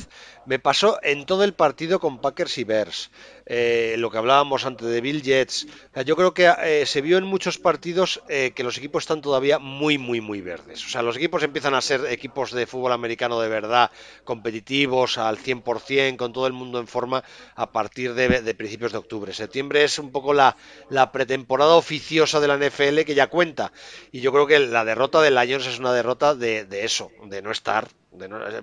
me 0.44 0.58
pasó 0.58 0.98
en 1.04 1.24
todo 1.24 1.44
el 1.44 1.52
partido 1.52 2.00
con 2.00 2.20
Packers 2.20 2.58
y 2.58 2.64
Bears, 2.64 3.10
eh, 3.48 3.96
lo 3.98 4.10
que 4.10 4.18
hablábamos 4.18 4.66
antes 4.66 4.86
de 4.86 5.00
Bill 5.00 5.22
Jets. 5.22 5.66
yo 6.04 6.14
creo 6.14 6.34
que 6.34 6.52
eh, 6.62 6.86
se 6.86 7.00
vio 7.00 7.18
en 7.18 7.24
muchos 7.24 7.58
partidos 7.58 8.22
que 8.28 8.62
los 8.62 8.76
equipos 8.78 9.04
están 9.04 9.22
todavía 9.22 9.58
muy, 9.58 9.98
muy, 9.98 10.20
muy 10.20 10.40
verdes. 10.40 10.84
O 10.84 10.88
sea, 10.88 11.02
los 11.02 11.16
equipos 11.16 11.42
empiezan 11.42 11.74
a 11.74 11.80
ser 11.80 12.04
equipos 12.06 12.52
de 12.52 12.66
fútbol 12.66 12.92
americano 12.92 13.40
de 13.40 13.48
verdad, 13.48 13.90
competitivos 14.24 15.18
al 15.18 15.38
100%, 15.38 16.16
con 16.16 16.32
todo 16.32 16.46
el 16.46 16.52
mundo 16.52 16.78
en 16.78 16.86
forma 16.86 17.24
a 17.54 17.72
partir 17.72 18.14
de, 18.14 18.54
principios 18.54 18.92
de 18.92 18.98
octubre. 18.98 19.32
Septiembre 19.32 19.84
es 19.84 19.98
un 19.98 20.12
poco 20.12 20.34
la, 20.34 20.56
la 20.90 21.10
pretemporada 21.12 21.74
oficiosa 21.74 22.40
de 22.40 22.48
la 22.48 22.58
NFL 22.58 23.00
que 23.06 23.14
ya 23.14 23.28
cuenta. 23.28 23.72
Y 24.12 24.20
yo 24.20 24.32
creo 24.32 24.46
que 24.46 24.58
la 24.58 24.84
derrota 24.84 25.20
de 25.20 25.30
Lions 25.30 25.66
es 25.66 25.78
una 25.78 25.92
derrota 25.92 26.34
de, 26.34 26.64
de 26.64 26.84
eso, 26.84 27.10
de 27.24 27.42
no 27.42 27.50
estar. 27.50 27.88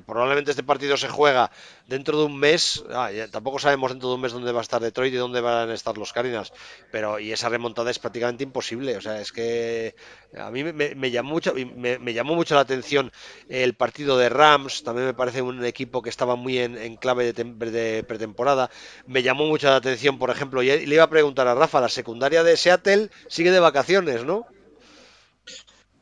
Probablemente 0.06 0.52
este 0.52 0.64
partido 0.64 0.98
se 0.98 1.08
juega 1.08 1.52
dentro 1.88 2.18
de 2.18 2.26
un 2.26 2.38
mes. 2.38 2.84
Ah, 2.90 3.12
tampoco 3.32 3.60
sabemos 3.60 3.92
dentro 3.92 4.10
de 4.10 4.16
un 4.16 4.22
mes 4.22 4.32
dónde 4.32 4.52
va 4.52 4.60
a 4.60 4.62
estar 4.64 4.82
Detroit 4.82 5.14
y 5.14 5.18
dónde 5.18 5.40
van 5.40 5.70
a 5.70 5.74
estar 5.74 5.98
los 5.98 6.14
Cardinals. 6.14 6.52
Pero 6.92 7.20
y 7.20 7.32
esa 7.32 7.50
remontada 7.50 7.92
es 7.92 8.00
prácticamente 8.00 8.44
imposible. 8.44 8.98
O 8.98 9.02
sea, 9.02 9.22
es 9.22 9.32
que 9.32 9.96
a 10.36 10.50
mí 10.50 10.64
me, 10.64 11.12
llamó 11.12 11.30
mucho, 11.30 11.54
me, 11.54 12.14
llamó 12.14 12.36
mucho 12.36 12.56
la 12.56 12.62
atención 12.62 13.12
el 13.48 13.76
partido 13.76 14.18
de 14.18 14.30
Rams. 14.30 14.84
También 14.84 15.08
me 15.08 15.14
parece 15.14 15.42
un 15.42 15.64
equipo 15.64 16.02
que 16.02 16.10
estaba 16.10 16.36
muy 16.36 16.58
en, 16.58 16.96
clave 16.98 17.32
de, 17.32 17.44
de, 17.44 18.04
pretemporada. 18.04 18.72
Me 19.06 19.22
llamó 19.22 19.46
mucho 19.46 19.68
la 19.68 19.76
atención, 19.76 20.18
por 20.18 20.32
ejemplo, 20.32 20.64
y 20.64 20.86
le 20.86 20.96
iba 20.96 21.04
a 21.04 21.10
preguntar 21.10 21.48
a 21.48 21.56
Rafa, 21.56 21.80
la 21.80 21.90
secundaria 21.90 22.44
de 22.44 22.58
Seattle 22.58 23.10
sigue 23.28 23.52
de 23.52 23.60
vacaciones, 23.60 24.24
¿no? 24.26 24.48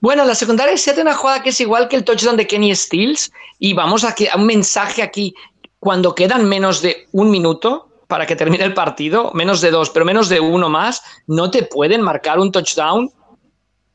Bueno, 0.04 0.26
la 0.26 0.36
secundaria 0.36 0.76
se 0.76 0.92
hace 0.92 1.02
una 1.02 1.16
jugada 1.16 1.42
que 1.42 1.52
es 1.52 1.62
igual 1.62 1.88
que 1.88 1.96
el 1.96 2.04
touchdown 2.04 2.36
de 2.36 2.46
Kenny 2.46 2.76
Stills 2.76 3.32
y 3.58 3.74
vamos 3.74 4.04
a, 4.04 4.14
que, 4.14 4.30
a 4.30 4.36
un 4.36 4.46
mensaje 4.46 5.02
aquí. 5.02 5.34
Cuando 5.80 6.14
quedan 6.14 6.44
menos 6.44 6.82
de 6.82 7.08
un 7.14 7.32
minuto 7.32 7.88
para 8.10 8.26
que 8.26 8.36
termine 8.36 8.66
el 8.66 8.74
partido, 8.74 9.32
menos 9.34 9.62
de 9.62 9.72
dos, 9.72 9.90
pero 9.90 10.04
menos 10.04 10.28
de 10.28 10.42
uno 10.42 10.68
más, 10.68 11.02
no 11.28 11.50
te 11.50 11.64
pueden 11.64 12.02
marcar 12.02 12.38
un 12.38 12.52
touchdown 12.52 13.10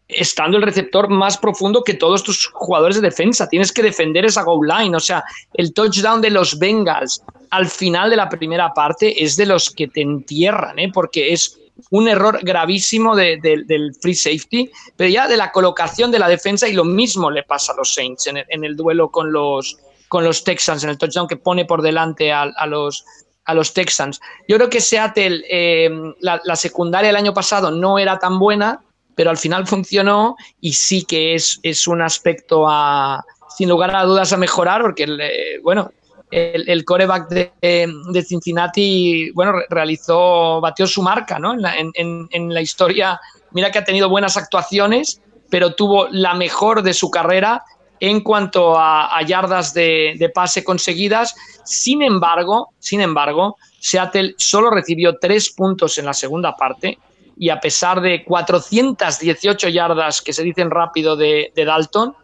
estando 0.08 0.56
el 0.56 0.62
receptor 0.62 1.10
más 1.10 1.36
profundo 1.36 1.84
que 1.84 1.92
todos 1.92 2.22
tus 2.22 2.46
jugadores 2.54 2.96
de 2.96 3.02
defensa. 3.02 3.46
Tienes 3.46 3.70
que 3.70 3.82
defender 3.82 4.24
esa 4.24 4.44
goal 4.44 4.66
line. 4.66 4.96
O 4.96 5.00
sea, 5.00 5.22
el 5.52 5.74
touchdown 5.74 6.22
de 6.22 6.30
los 6.30 6.58
Bengals 6.58 7.22
al 7.50 7.66
final 7.66 8.08
de 8.08 8.16
la 8.16 8.30
primera 8.30 8.72
parte 8.72 9.22
es 9.22 9.36
de 9.36 9.44
los 9.44 9.68
que 9.68 9.88
te 9.88 10.00
entierran, 10.00 10.78
¿eh? 10.78 10.90
porque 10.90 11.34
es 11.34 11.58
un 11.90 12.08
error 12.08 12.40
gravísimo 12.42 13.14
del 13.16 13.94
free 14.00 14.14
safety, 14.14 14.70
pero 14.96 15.10
ya 15.10 15.28
de 15.28 15.36
la 15.36 15.52
colocación 15.52 16.10
de 16.10 16.18
la 16.18 16.28
defensa 16.28 16.68
y 16.68 16.72
lo 16.72 16.84
mismo 16.84 17.30
le 17.30 17.42
pasa 17.42 17.72
a 17.72 17.76
los 17.76 17.94
Saints 17.94 18.26
en 18.26 18.64
el, 18.64 18.76
duelo 18.76 19.10
con 19.10 19.32
los, 19.32 19.78
con 20.08 20.24
los 20.24 20.44
Texans, 20.44 20.84
en 20.84 20.90
el 20.90 20.98
touchdown 20.98 21.28
que 21.28 21.36
pone 21.36 21.64
por 21.64 21.82
delante 21.82 22.32
a, 22.32 22.66
los, 22.66 23.04
a 23.44 23.54
los 23.54 23.72
Texans. 23.72 24.20
Yo 24.48 24.56
creo 24.56 24.70
que 24.70 24.80
Seattle, 24.80 25.44
eh, 25.48 25.90
la, 26.20 26.56
secundaria 26.56 27.10
el 27.10 27.16
año 27.16 27.34
pasado 27.34 27.70
no 27.70 27.98
era 27.98 28.18
tan 28.18 28.38
buena, 28.38 28.82
pero 29.14 29.30
al 29.30 29.38
final 29.38 29.66
funcionó 29.66 30.36
y 30.60 30.72
sí 30.74 31.04
que 31.04 31.34
es, 31.34 31.58
es 31.62 31.86
un 31.86 32.02
aspecto 32.02 32.66
sin 33.56 33.68
lugar 33.68 33.94
a 33.96 34.04
dudas 34.04 34.32
a 34.32 34.36
mejorar, 34.36 34.82
porque, 34.82 35.58
bueno, 35.62 35.90
el, 36.30 36.68
el 36.68 36.84
coreback 36.84 37.28
de, 37.28 38.24
Cincinnati, 38.26 39.30
bueno, 39.30 39.54
realizó, 39.70 40.60
batió 40.60 40.86
su 40.86 41.02
marca, 41.02 41.38
¿no? 41.38 41.54
En 41.54 42.54
la, 42.54 42.60
historia, 42.60 43.20
mira 43.52 43.70
que 43.70 43.78
ha 43.78 43.84
tenido 43.84 44.08
buenas 44.08 44.36
actuaciones, 44.36 45.20
pero 45.50 45.74
tuvo 45.74 46.08
la 46.10 46.34
mejor 46.34 46.82
de 46.82 46.94
su 46.94 47.10
carrera 47.10 47.62
en 48.00 48.20
cuanto 48.20 48.78
a, 48.78 49.20
yardas 49.26 49.72
de, 49.74 50.30
pase 50.34 50.62
conseguidas. 50.62 51.34
Sin 51.64 52.02
embargo, 52.02 52.70
sin 52.78 53.00
embargo, 53.00 53.56
Seattle 53.80 54.34
solo 54.36 54.70
recibió 54.70 55.18
tres 55.18 55.50
puntos 55.50 55.98
en 55.98 56.06
la 56.06 56.14
segunda 56.14 56.56
parte 56.56 56.98
y 57.40 57.50
a 57.50 57.60
pesar 57.60 58.00
de 58.00 58.24
418 58.24 59.68
yardas 59.68 60.20
que 60.20 60.32
se 60.32 60.42
dicen 60.42 60.70
rápido 60.70 61.16
de 61.16 61.52
Dalton, 61.54 62.14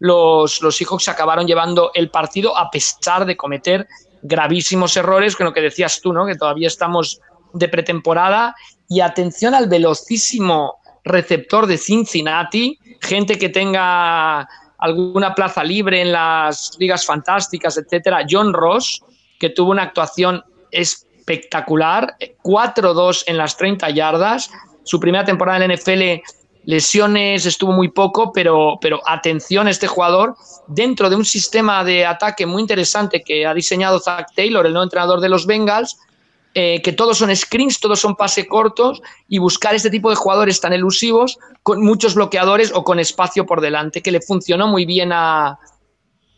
los, 0.00 0.60
los 0.62 0.76
Seahawks 0.76 1.08
acabaron 1.08 1.46
llevando 1.46 1.92
el 1.94 2.10
partido 2.10 2.56
a 2.56 2.70
pesar 2.70 3.24
de 3.26 3.36
cometer 3.36 3.86
gravísimos 4.22 4.96
errores, 4.96 5.36
con 5.36 5.46
lo 5.46 5.52
que 5.52 5.60
decías 5.60 6.00
tú, 6.00 6.12
¿no? 6.12 6.26
que 6.26 6.34
todavía 6.34 6.68
estamos 6.68 7.20
de 7.52 7.68
pretemporada. 7.68 8.54
Y 8.88 9.00
atención 9.00 9.54
al 9.54 9.68
velocísimo 9.68 10.80
receptor 11.04 11.66
de 11.66 11.78
Cincinnati, 11.78 12.78
gente 13.00 13.38
que 13.38 13.48
tenga 13.48 14.48
alguna 14.78 15.34
plaza 15.34 15.62
libre 15.62 16.00
en 16.00 16.12
las 16.12 16.72
ligas 16.78 17.04
fantásticas, 17.04 17.76
etcétera. 17.78 18.26
John 18.28 18.52
Ross, 18.52 19.02
que 19.38 19.50
tuvo 19.50 19.70
una 19.70 19.84
actuación 19.84 20.42
espectacular, 20.70 22.16
4-2 22.42 23.24
en 23.26 23.36
las 23.36 23.56
30 23.56 23.90
yardas. 23.90 24.50
Su 24.82 24.98
primera 24.98 25.24
temporada 25.24 25.62
en 25.62 25.68
la 25.68 25.76
NFL 25.76 26.22
lesiones 26.70 27.46
estuvo 27.46 27.72
muy 27.72 27.88
poco, 27.88 28.32
pero, 28.32 28.78
pero 28.80 29.00
atención 29.04 29.66
a 29.66 29.70
este 29.70 29.88
jugador 29.88 30.36
dentro 30.68 31.10
de 31.10 31.16
un 31.16 31.24
sistema 31.24 31.82
de 31.82 32.06
ataque 32.06 32.46
muy 32.46 32.62
interesante 32.62 33.22
que 33.24 33.44
ha 33.44 33.52
diseñado 33.52 33.98
Zach 33.98 34.28
Taylor, 34.36 34.64
el 34.64 34.72
nuevo 34.72 34.84
entrenador 34.84 35.20
de 35.20 35.28
los 35.28 35.46
Bengals, 35.46 35.98
eh, 36.54 36.80
que 36.82 36.92
todos 36.92 37.18
son 37.18 37.34
screens, 37.34 37.80
todos 37.80 37.98
son 37.98 38.14
pase 38.14 38.46
cortos 38.46 39.02
y 39.28 39.38
buscar 39.38 39.74
este 39.74 39.90
tipo 39.90 40.10
de 40.10 40.16
jugadores 40.16 40.60
tan 40.60 40.72
elusivos 40.72 41.38
con 41.64 41.82
muchos 41.82 42.14
bloqueadores 42.14 42.70
o 42.72 42.84
con 42.84 43.00
espacio 43.00 43.46
por 43.46 43.60
delante, 43.60 44.00
que 44.00 44.12
le 44.12 44.20
funcionó 44.20 44.68
muy 44.68 44.84
bien 44.86 45.12
a, 45.12 45.58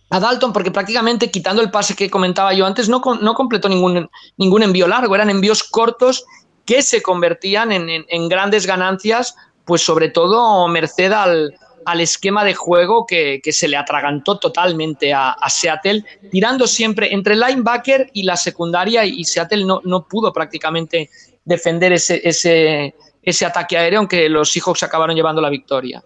Dalton 0.09 0.53
porque 0.53 0.71
prácticamente 0.71 1.31
quitando 1.31 1.63
el 1.63 1.71
pase 1.71 1.97
que 1.97 2.11
comentaba 2.11 2.53
yo 2.53 2.67
antes 2.67 2.89
no, 2.89 3.01
no 3.21 3.35
completó 3.35 3.69
ningún, 3.69 4.11
ningún 4.37 4.63
envío 4.63 4.87
largo, 4.87 5.15
eran 5.15 5.31
envíos 5.31 5.63
cortos 5.63 6.25
que 6.67 6.83
se 6.83 7.03
convertían 7.03 7.73
en, 7.73 7.89
en 8.07 8.29
grandes 8.29 8.67
ganancias 8.67 9.35
pues 9.65 9.83
sobre 9.83 10.09
todo 10.09 10.67
merced 10.69 11.13
al, 11.13 11.55
esquema 11.99 12.45
de 12.45 12.55
juego 12.55 13.07
que, 13.07 13.41
se 13.51 13.69
le 13.69 13.77
atragantó 13.77 14.39
totalmente 14.39 15.13
a, 15.13 15.37
Seattle, 15.49 16.05
tirando 16.31 16.67
siempre 16.67 17.13
entre 17.13 17.37
linebacker 17.37 18.11
y 18.13 18.23
la 18.23 18.37
secundaria, 18.37 19.05
y 19.05 19.25
Seattle 19.25 19.65
no, 19.65 19.81
no 19.85 20.07
pudo 20.07 20.33
prácticamente 20.33 21.11
defender 21.45 21.93
ese, 21.93 22.21
ese, 22.25 22.95
ese 23.23 23.47
ataque 23.47 23.77
aéreo, 23.77 24.01
aunque 24.01 24.29
los 24.29 24.51
Seahawks 24.51 24.83
acabaron 24.83 25.17
llevando 25.17 25.41
la 25.41 25.51
victoria. 25.51 26.03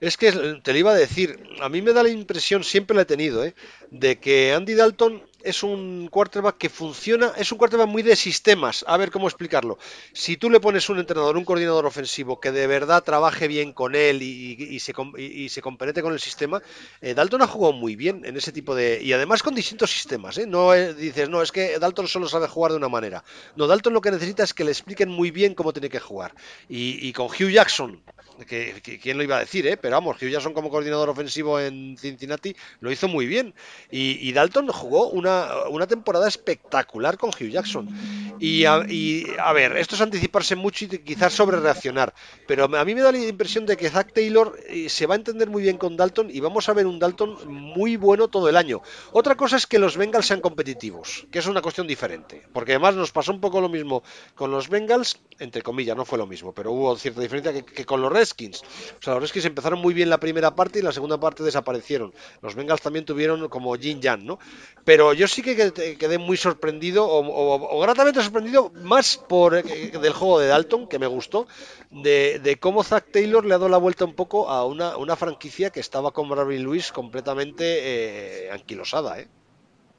Es 0.00 0.16
que 0.16 0.32
te 0.62 0.72
lo 0.72 0.78
iba 0.78 0.90
a 0.90 0.94
decir, 0.94 1.42
a 1.60 1.68
mí 1.68 1.80
me 1.80 1.92
da 1.92 2.02
la 2.02 2.10
impresión, 2.10 2.64
siempre 2.64 2.94
la 2.94 3.02
he 3.02 3.06
tenido, 3.06 3.44
¿eh? 3.44 3.54
de 3.90 4.18
que 4.18 4.52
Andy 4.52 4.74
Dalton 4.74 5.22
es 5.46 5.62
un 5.62 6.08
quarterback 6.10 6.58
que 6.58 6.68
funciona, 6.68 7.32
es 7.36 7.52
un 7.52 7.58
quarterback 7.58 7.88
muy 7.88 8.02
de 8.02 8.16
sistemas. 8.16 8.84
A 8.86 8.96
ver 8.96 9.10
cómo 9.10 9.28
explicarlo. 9.28 9.78
Si 10.12 10.36
tú 10.36 10.50
le 10.50 10.60
pones 10.60 10.88
un 10.88 10.98
entrenador, 10.98 11.36
un 11.36 11.44
coordinador 11.44 11.86
ofensivo 11.86 12.40
que 12.40 12.52
de 12.52 12.66
verdad 12.66 13.02
trabaje 13.02 13.48
bien 13.48 13.72
con 13.72 13.94
él 13.94 14.22
y, 14.22 14.78
se, 14.80 14.92
y 15.18 15.48
se 15.48 15.62
con 15.62 16.12
el 16.12 16.20
sistema, 16.20 16.62
eh, 17.00 17.14
Dalton 17.14 17.42
ha 17.42 17.46
jugado 17.46 17.72
muy 17.72 17.96
bien 17.96 18.24
en 18.24 18.36
ese 18.36 18.52
tipo 18.52 18.74
de. 18.74 19.00
Y 19.02 19.12
además 19.12 19.42
con 19.42 19.54
distintos 19.54 19.90
sistemas. 19.90 20.38
¿eh? 20.38 20.46
No 20.46 20.74
eh, 20.74 20.94
dices, 20.94 21.28
no, 21.28 21.42
es 21.42 21.52
que 21.52 21.78
Dalton 21.78 22.08
solo 22.08 22.28
sabe 22.28 22.48
jugar 22.48 22.72
de 22.72 22.78
una 22.78 22.88
manera. 22.88 23.24
No, 23.54 23.66
Dalton 23.66 23.92
lo 23.92 24.00
que 24.00 24.10
necesita 24.10 24.42
es 24.42 24.52
que 24.52 24.64
le 24.64 24.70
expliquen 24.70 25.08
muy 25.08 25.30
bien 25.30 25.54
cómo 25.54 25.72
tiene 25.72 25.88
que 25.88 26.00
jugar. 26.00 26.34
Y, 26.68 27.12
con 27.12 27.26
Hugh 27.26 27.50
Jackson, 27.50 28.02
que, 28.46 29.00
quién 29.02 29.16
lo 29.16 29.24
iba 29.24 29.36
a 29.36 29.40
decir, 29.40 29.66
¿eh? 29.66 29.76
pero 29.76 29.96
vamos, 29.96 30.16
Hugh 30.20 30.28
Jackson 30.28 30.52
como 30.52 30.70
coordinador 30.70 31.08
ofensivo 31.08 31.58
en 31.60 31.96
Cincinnati 31.98 32.54
lo 32.80 32.90
hizo 32.90 33.08
muy 33.08 33.26
bien. 33.26 33.54
y 33.90 34.32
Dalton 34.32 34.68
jugó 34.68 35.10
una 35.10 35.46
una, 35.70 35.86
temporada 35.86 36.28
espectacular 36.28 37.16
con 37.16 37.30
Hugh 37.30 37.50
Jackson. 37.50 37.88
Y 38.38 38.64
a, 38.64 38.82
ver, 39.52 39.76
esto 39.76 39.94
es 39.94 40.00
anticiparse 40.00 40.56
mucho 40.56 40.84
y 40.84 40.88
quizás 40.88 41.32
sobre 41.32 41.58
reaccionar. 41.58 42.14
Pero 42.46 42.64
a 42.64 42.84
mí 42.84 42.94
me 42.94 43.00
da 43.00 43.12
la 43.12 43.18
impresión 43.18 43.66
de 43.66 43.76
que 43.76 43.88
Zach 43.88 44.12
Taylor 44.12 44.58
eh, 44.68 44.88
se 44.88 45.06
va 45.06 45.14
a 45.14 45.16
entender 45.16 45.48
muy 45.48 45.62
bien 45.62 45.78
con 45.78 45.96
Dalton 45.96 46.28
y 46.30 46.40
vamos 46.40 46.68
a 46.68 46.74
ver 46.74 46.86
un 46.86 46.98
Dalton 46.98 47.36
muy 47.46 47.96
bueno 47.96 48.28
todo 48.28 48.48
el 48.48 48.56
año. 48.56 48.82
Otra 49.12 49.36
cosa 49.36 49.56
es 49.56 49.66
que 49.66 49.78
los 49.78 49.96
Bengals 49.96 50.26
sean 50.26 50.40
competitivos, 50.40 51.26
que 51.30 51.38
es 51.38 51.46
una 51.46 51.62
cuestión 51.62 51.86
diferente. 51.86 52.42
Porque 52.52 52.72
además 52.72 52.94
nos 52.94 53.12
pasó 53.12 53.32
un 53.32 53.40
poco 53.40 53.60
lo 53.60 53.68
mismo 53.68 54.02
con 54.34 54.50
los 54.50 54.68
Bengals, 54.68 55.20
entre 55.38 55.62
comillas, 55.62 55.96
no 55.96 56.04
fue 56.04 56.18
lo 56.18 56.26
mismo, 56.26 56.52
pero 56.52 56.72
hubo 56.72 56.96
cierta 56.96 57.20
diferencia 57.20 57.64
que, 57.64 57.84
con 57.84 58.00
los 58.00 58.12
Redskins. 58.26 58.62
O 58.62 59.02
sea, 59.02 59.14
los 59.14 59.22
Redskins 59.22 59.44
empezaron 59.46 59.80
muy 59.80 59.94
bien 59.94 60.10
la 60.10 60.18
primera 60.18 60.54
parte 60.54 60.80
y 60.80 60.82
la 60.82 60.92
segunda 60.92 61.18
parte 61.18 61.42
desaparecieron. 61.42 62.12
Los 62.42 62.54
Bengals 62.54 62.82
también 62.82 63.04
tuvieron 63.04 63.48
como 63.48 63.74
Jin 63.76 64.02
Jan, 64.02 64.26
¿no? 64.26 64.38
Pero 64.84 65.12
yo 65.12 65.28
sí 65.28 65.42
que 65.42 65.72
quedé 65.98 66.18
muy 66.18 66.36
sorprendido 66.36 67.06
o, 67.08 67.80
gratamente 67.80 68.22
sorprendido 68.22 68.72
más 68.82 69.16
por 69.16 69.56
eh, 69.56 69.62
del 69.62 70.12
juego 70.12 70.40
de 70.40 70.48
Dalton, 70.48 70.88
que 70.88 70.98
me 70.98 71.06
gustó, 71.06 71.46
de, 71.90 72.58
cómo 72.60 72.82
Zach 72.82 73.04
Taylor 73.12 73.44
le 73.44 73.54
ha 73.54 73.58
dado 73.58 73.68
la 73.68 73.78
vuelta 73.78 74.04
un 74.04 74.14
poco 74.14 74.48
a 74.48 74.64
una, 74.64 75.16
franquicia 75.16 75.70
que 75.70 75.80
estaba 75.80 76.10
con 76.10 76.28
Bradley 76.28 76.58
Lewis 76.58 76.92
completamente 76.92 77.64
eh, 78.46 78.50
anquilosada, 78.50 79.20
¿eh? 79.20 79.28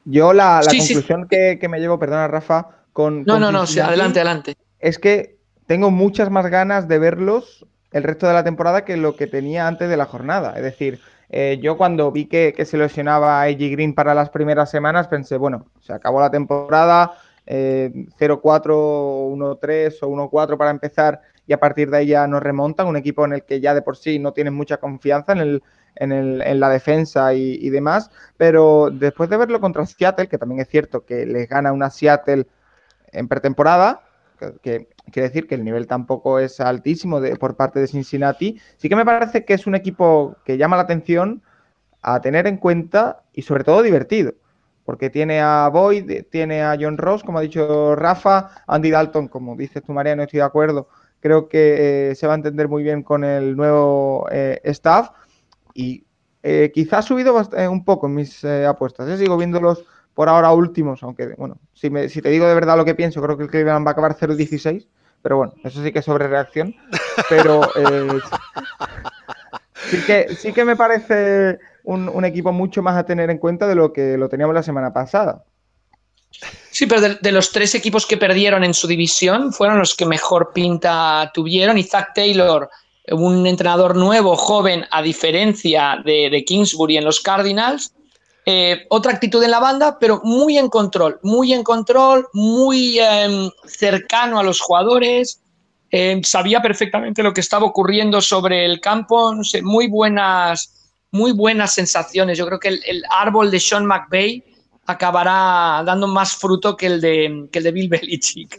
Yo 0.04 0.32
la, 0.32 0.62
conclusión 0.64 1.28
Que, 1.28 1.58
me 1.68 1.80
llevo, 1.80 1.98
perdona 1.98 2.28
Rafa, 2.28 2.84
con... 2.94 3.24
No, 3.24 3.38
no, 3.38 3.52
no, 3.52 3.62
adelante, 3.62 4.20
adelante. 4.20 4.56
Es 4.78 4.98
que 4.98 5.36
tengo 5.66 5.90
muchas 5.90 6.30
más 6.30 6.46
ganas 6.46 6.88
de 6.88 6.98
verlos 6.98 7.66
el 7.92 8.02
resto 8.02 8.26
de 8.26 8.34
la 8.34 8.44
temporada 8.44 8.84
que 8.84 8.96
lo 8.96 9.16
que 9.16 9.26
tenía 9.26 9.66
antes 9.66 9.88
de 9.88 9.96
la 9.96 10.06
jornada. 10.06 10.54
Es 10.56 10.62
decir, 10.62 11.00
eh, 11.30 11.58
yo 11.62 11.76
cuando 11.76 12.10
vi 12.10 12.26
que, 12.26 12.54
se 12.64 12.78
lesionaba 12.78 13.40
a 13.40 13.44
AJ 13.44 13.58
Green 13.72 13.94
para 13.94 14.14
las 14.14 14.30
primeras 14.30 14.70
semanas 14.70 15.08
pensé, 15.08 15.36
bueno, 15.36 15.66
se 15.80 15.92
acabó 15.92 16.20
la 16.20 16.30
temporada, 16.30 17.14
0-4, 17.46 18.12
1-3 18.18 19.98
o 20.02 20.08
1-4 20.08 20.58
para 20.58 20.70
empezar 20.70 21.22
y 21.46 21.54
a 21.54 21.60
partir 21.60 21.90
de 21.90 21.96
ahí 21.96 22.06
ya 22.08 22.26
nos 22.26 22.42
remontan, 22.42 22.86
un 22.86 22.96
equipo 22.96 23.24
en 23.24 23.32
el 23.32 23.42
que 23.42 23.60
ya 23.60 23.72
de 23.72 23.80
por 23.80 23.96
sí 23.96 24.18
no 24.18 24.32
tienes 24.32 24.52
mucha 24.52 24.76
confianza 24.76 25.32
en, 25.32 25.38
el, 25.38 25.62
en, 25.96 26.12
el, 26.12 26.42
en 26.42 26.60
la 26.60 26.68
defensa 26.68 27.32
y, 27.32 27.70
demás, 27.70 28.10
pero 28.36 28.90
después 28.92 29.30
de 29.30 29.38
verlo 29.38 29.60
contra 29.60 29.86
Seattle, 29.86 30.28
que 30.28 30.36
también 30.36 30.60
es 30.60 30.68
cierto 30.68 31.06
que 31.06 31.24
les 31.24 31.48
gana 31.48 31.72
una 31.72 31.88
Seattle 31.88 32.46
en 33.12 33.28
pretemporada, 33.28 34.02
que, 34.62 34.88
quiere 35.10 35.28
decir 35.28 35.46
que 35.46 35.54
el 35.54 35.64
nivel 35.64 35.86
tampoco 35.86 36.38
es 36.38 36.60
altísimo 36.60 37.20
de, 37.20 37.36
por 37.36 37.56
parte 37.56 37.80
de 37.80 37.86
Cincinnati, 37.86 38.60
sí 38.76 38.88
que 38.88 38.96
me 38.96 39.04
parece 39.04 39.44
que 39.44 39.54
es 39.54 39.66
un 39.66 39.74
equipo 39.74 40.36
que 40.44 40.56
llama 40.56 40.76
la 40.76 40.82
atención 40.82 41.42
a 42.02 42.20
tener 42.20 42.46
en 42.46 42.56
cuenta 42.56 43.22
y 43.32 43.42
sobre 43.42 43.64
todo 43.64 43.82
divertido. 43.82 44.32
Porque 44.84 45.10
tiene 45.10 45.40
a 45.40 45.68
Boyd, 45.68 46.24
tiene 46.30 46.62
a 46.62 46.76
John 46.80 46.96
Ross, 46.96 47.22
como 47.22 47.38
ha 47.38 47.42
dicho 47.42 47.94
Rafa, 47.94 48.50
Andy 48.66 48.90
Dalton, 48.90 49.28
como 49.28 49.54
dices 49.54 49.82
tú, 49.82 49.92
María, 49.92 50.16
no 50.16 50.22
estoy 50.22 50.38
de 50.38 50.44
acuerdo. 50.44 50.88
Creo 51.20 51.48
que 51.48 52.10
eh, 52.10 52.14
se 52.14 52.26
va 52.26 52.32
a 52.32 52.36
entender 52.36 52.68
muy 52.68 52.82
bien 52.82 53.02
con 53.02 53.22
el 53.22 53.54
nuevo 53.54 54.26
eh, 54.30 54.60
staff 54.64 55.10
y 55.74 56.04
eh, 56.42 56.70
quizás 56.72 57.00
ha 57.00 57.02
subido 57.02 57.36
un 57.70 57.84
poco 57.84 58.06
en 58.06 58.14
mis 58.14 58.44
apuestas. 58.44 59.18
Sigo 59.18 59.36
viéndolos 59.36 59.84
por 60.14 60.28
ahora 60.28 60.52
últimos, 60.52 61.02
aunque, 61.02 61.34
bueno, 61.36 61.58
si, 61.74 61.90
me, 61.90 62.08
si 62.08 62.22
te 62.22 62.30
digo 62.30 62.46
de 62.46 62.54
verdad 62.54 62.76
lo 62.76 62.84
que 62.84 62.94
pienso, 62.94 63.22
creo 63.22 63.36
que 63.36 63.44
el 63.44 63.50
Cleveland 63.50 63.86
va 63.86 63.90
a 63.90 63.92
acabar 63.92 64.16
0-16, 64.16 64.88
pero 65.22 65.36
bueno, 65.36 65.54
eso 65.64 65.82
sí 65.82 65.92
que 65.92 66.00
es 66.00 66.04
sobre 66.04 66.28
reacción, 66.28 66.74
pero 67.28 67.62
eh, 67.76 68.20
sí, 69.90 69.98
que, 70.06 70.34
sí 70.36 70.52
que 70.52 70.64
me 70.64 70.76
parece 70.76 71.58
un, 71.84 72.24
equipo 72.24 72.52
mucho 72.52 72.82
más 72.82 72.96
a 72.96 73.06
tener 73.06 73.30
en 73.30 73.38
cuenta 73.38 73.66
de 73.66 73.74
lo 73.74 73.92
que 73.92 74.16
lo 74.16 74.28
teníamos 74.28 74.54
la 74.54 74.62
semana 74.62 74.92
pasada. 74.92 75.44
Sí, 76.70 76.86
pero 76.86 77.00
de, 77.00 77.32
los 77.32 77.50
tres 77.50 77.74
equipos 77.74 78.06
que 78.06 78.18
perdieron 78.18 78.62
en 78.62 78.74
su 78.74 78.86
división 78.86 79.52
fueron 79.52 79.78
los 79.78 79.94
que 79.94 80.04
mejor 80.04 80.52
pinta 80.52 81.30
tuvieron 81.32 81.78
y 81.78 81.82
Zach 81.82 82.08
Taylor, 82.14 82.68
un 83.10 83.46
entrenador 83.46 83.96
nuevo, 83.96 84.36
joven, 84.36 84.84
a 84.90 85.00
diferencia 85.00 85.96
de, 86.04 86.28
de 86.30 86.44
Kingsbury 86.44 86.98
en 86.98 87.06
los 87.06 87.20
Cardinals, 87.20 87.92
eh, 88.50 88.86
otra 88.88 89.12
actitud 89.12 89.44
en 89.44 89.50
la 89.50 89.60
banda, 89.60 89.98
pero 89.98 90.22
muy 90.24 90.56
en 90.56 90.70
control, 90.70 91.20
muy 91.22 91.52
en 91.52 91.62
control, 91.62 92.28
muy 92.32 92.98
em, 92.98 93.50
cercano 93.66 94.38
a 94.38 94.42
los 94.42 94.58
jugadores. 94.58 95.42
Em, 95.90 96.22
sabía 96.22 96.62
perfectamente 96.62 97.22
lo 97.22 97.34
que 97.34 97.42
estaba 97.42 97.66
ocurriendo 97.66 98.22
sobre 98.22 98.64
el 98.64 98.80
campo, 98.80 99.34
muy 99.62 99.88
buenas, 99.88 100.88
muy 101.10 101.32
buenas 101.32 101.74
sensaciones. 101.74 102.38
Yo 102.38 102.46
creo 102.46 102.58
que 102.58 102.68
el, 102.68 103.02
árbol 103.10 103.50
de 103.50 103.60
Sean 103.60 103.84
McVay 103.84 104.42
acabará 104.86 105.82
dando 105.84 106.06
más 106.06 106.34
fruto 106.34 106.74
que 106.74 106.86
el 106.86 107.02
de, 107.02 107.50
que 107.52 107.58
el 107.58 107.64
de 107.64 107.72
Bill 107.72 107.90
Belichick 107.90 108.58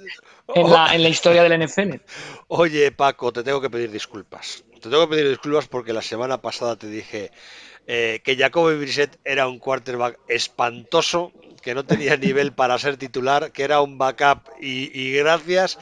en 0.54 0.70
la, 0.70 0.94
en 0.94 1.02
la 1.02 1.10
historia 1.10 1.42
del 1.42 1.66
NFL. 1.66 1.96
Oye, 2.50 2.92
Paco, 2.92 3.34
te 3.34 3.42
tengo 3.42 3.60
que 3.60 3.72
pedir 3.72 3.90
disculpas. 3.90 4.64
Te 4.80 4.88
tengo 4.88 5.10
que 5.10 5.16
pedir 5.16 5.30
disculpas 5.30 5.68
porque 5.68 5.94
la 5.94 6.04
semana 6.04 6.40
pasada 6.40 6.76
te 6.76 6.86
dije 6.86 7.32
eh, 7.92 8.22
que 8.24 8.38
Jacoby 8.38 8.78
Brissett 8.78 9.18
era 9.26 9.48
un 9.48 9.58
quarterback 9.58 10.20
espantoso, 10.28 11.32
que 11.64 11.74
no 11.74 11.86
tenía 11.86 12.18
nivel 12.18 12.54
para 12.54 12.78
ser 12.78 12.98
titular, 12.98 13.52
que 13.52 13.64
era 13.64 13.82
un 13.82 13.98
backup 13.98 14.44
y, 14.62 15.14
gracias. 15.14 15.80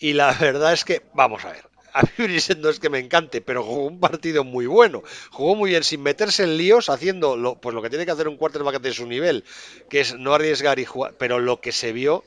Y 0.00 0.14
la 0.14 0.32
verdad 0.40 0.72
es 0.72 0.84
que, 0.84 1.02
vamos 1.14 1.44
a 1.44 1.52
ver, 1.52 1.62
a 1.92 2.02
mí 2.02 2.08
Brissett 2.18 2.58
no 2.58 2.68
es 2.68 2.80
que 2.80 2.90
me 2.90 2.98
encante, 2.98 3.40
pero 3.42 3.62
jugó 3.62 3.86
un 3.86 4.00
partido 4.00 4.42
muy 4.42 4.66
bueno. 4.66 5.04
Jugó 5.30 5.54
muy 5.54 5.70
bien 5.70 5.84
sin 5.84 6.02
meterse 6.02 6.42
en 6.42 6.56
líos, 6.56 6.90
haciendo 6.90 7.36
lo, 7.36 7.60
pues 7.60 7.76
lo 7.76 7.80
que 7.80 7.90
tiene 7.90 8.06
que 8.06 8.10
hacer 8.10 8.26
un 8.26 8.38
quarterback 8.38 8.80
de 8.80 8.92
su 8.92 9.06
nivel, 9.06 9.44
que 9.88 10.00
es 10.00 10.18
no 10.18 10.34
arriesgar 10.34 10.80
y 10.80 10.84
jugar. 10.84 11.14
Pero 11.16 11.38
lo 11.38 11.60
que 11.60 11.70
se 11.70 11.92
vio 11.92 12.24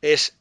es 0.00 0.34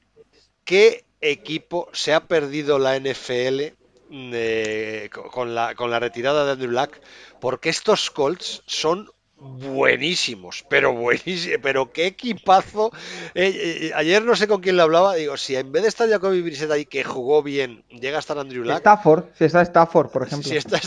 qué 0.64 1.04
equipo 1.20 1.90
se 1.92 2.14
ha 2.14 2.30
perdido 2.30 2.80
la 2.80 2.98
NFL 2.98 3.74
eh, 4.12 5.10
con, 5.12 5.54
la, 5.54 5.76
con 5.76 5.92
la 5.92 6.00
retirada 6.00 6.46
de 6.46 6.52
Andrew 6.52 6.72
Luck 6.72 6.98
porque 7.46 7.70
estos 7.70 8.10
Colts 8.10 8.64
son 8.66 9.08
buenísimos, 9.46 10.66
pero 10.70 10.94
buenísimos, 10.94 11.60
pero 11.62 11.92
qué 11.92 12.08
equipazo. 12.08 12.92
Eh, 13.34 13.52
eh, 13.56 13.92
ayer 13.96 14.24
no 14.24 14.36
sé 14.36 14.48
con 14.48 14.62
quién 14.62 14.76
le 14.76 14.82
hablaba, 14.82 15.16
digo, 15.16 15.38
si 15.38 15.56
en 15.56 15.72
vez 15.72 15.84
de 15.84 15.90
estar 15.90 16.10
Jacoby 16.10 16.42
Brissett 16.42 16.72
ahí 16.72 16.86
que 16.86 17.04
jugó 17.04 17.44
bien, 17.44 17.84
llega 17.90 18.18
a 18.18 18.20
estar 18.20 18.38
Andrew 18.38 18.64
Luck. 18.64 18.78
Stafford, 18.78 19.26
si 19.38 19.46
está 19.46 19.62
Stafford, 19.62 20.10
por 20.10 20.24
ejemplo. 20.28 20.50
Si 20.50 20.58
está, 20.58 20.80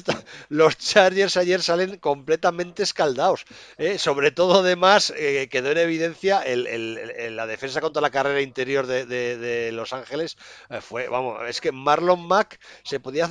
los 0.49 0.77
Chargers 0.77 1.37
ayer 1.37 1.63
salen 1.63 1.97
completamente 1.99 2.83
escaldados. 2.83 3.45
Eh, 3.77 3.99
sobre 3.99 4.31
todo, 4.31 4.61
además, 4.61 5.13
quedó 5.51 5.71
en 5.71 5.79
evidencia 5.79 6.43
el, 6.43 7.37
la 7.37 7.47
defensa 7.47 7.81
contra 7.81 8.03
la 8.03 8.11
carrera 8.11 8.41
interior 8.41 8.87
de, 8.87 9.71
Los 9.73 9.93
Ángeles. 9.93 10.37
fue, 10.81 11.09
vamos, 11.09 11.39
es 11.49 11.61
que 11.61 11.73
Marlon 11.73 12.27
Mack 12.27 12.59
se 12.83 13.01
podía 13.01 13.29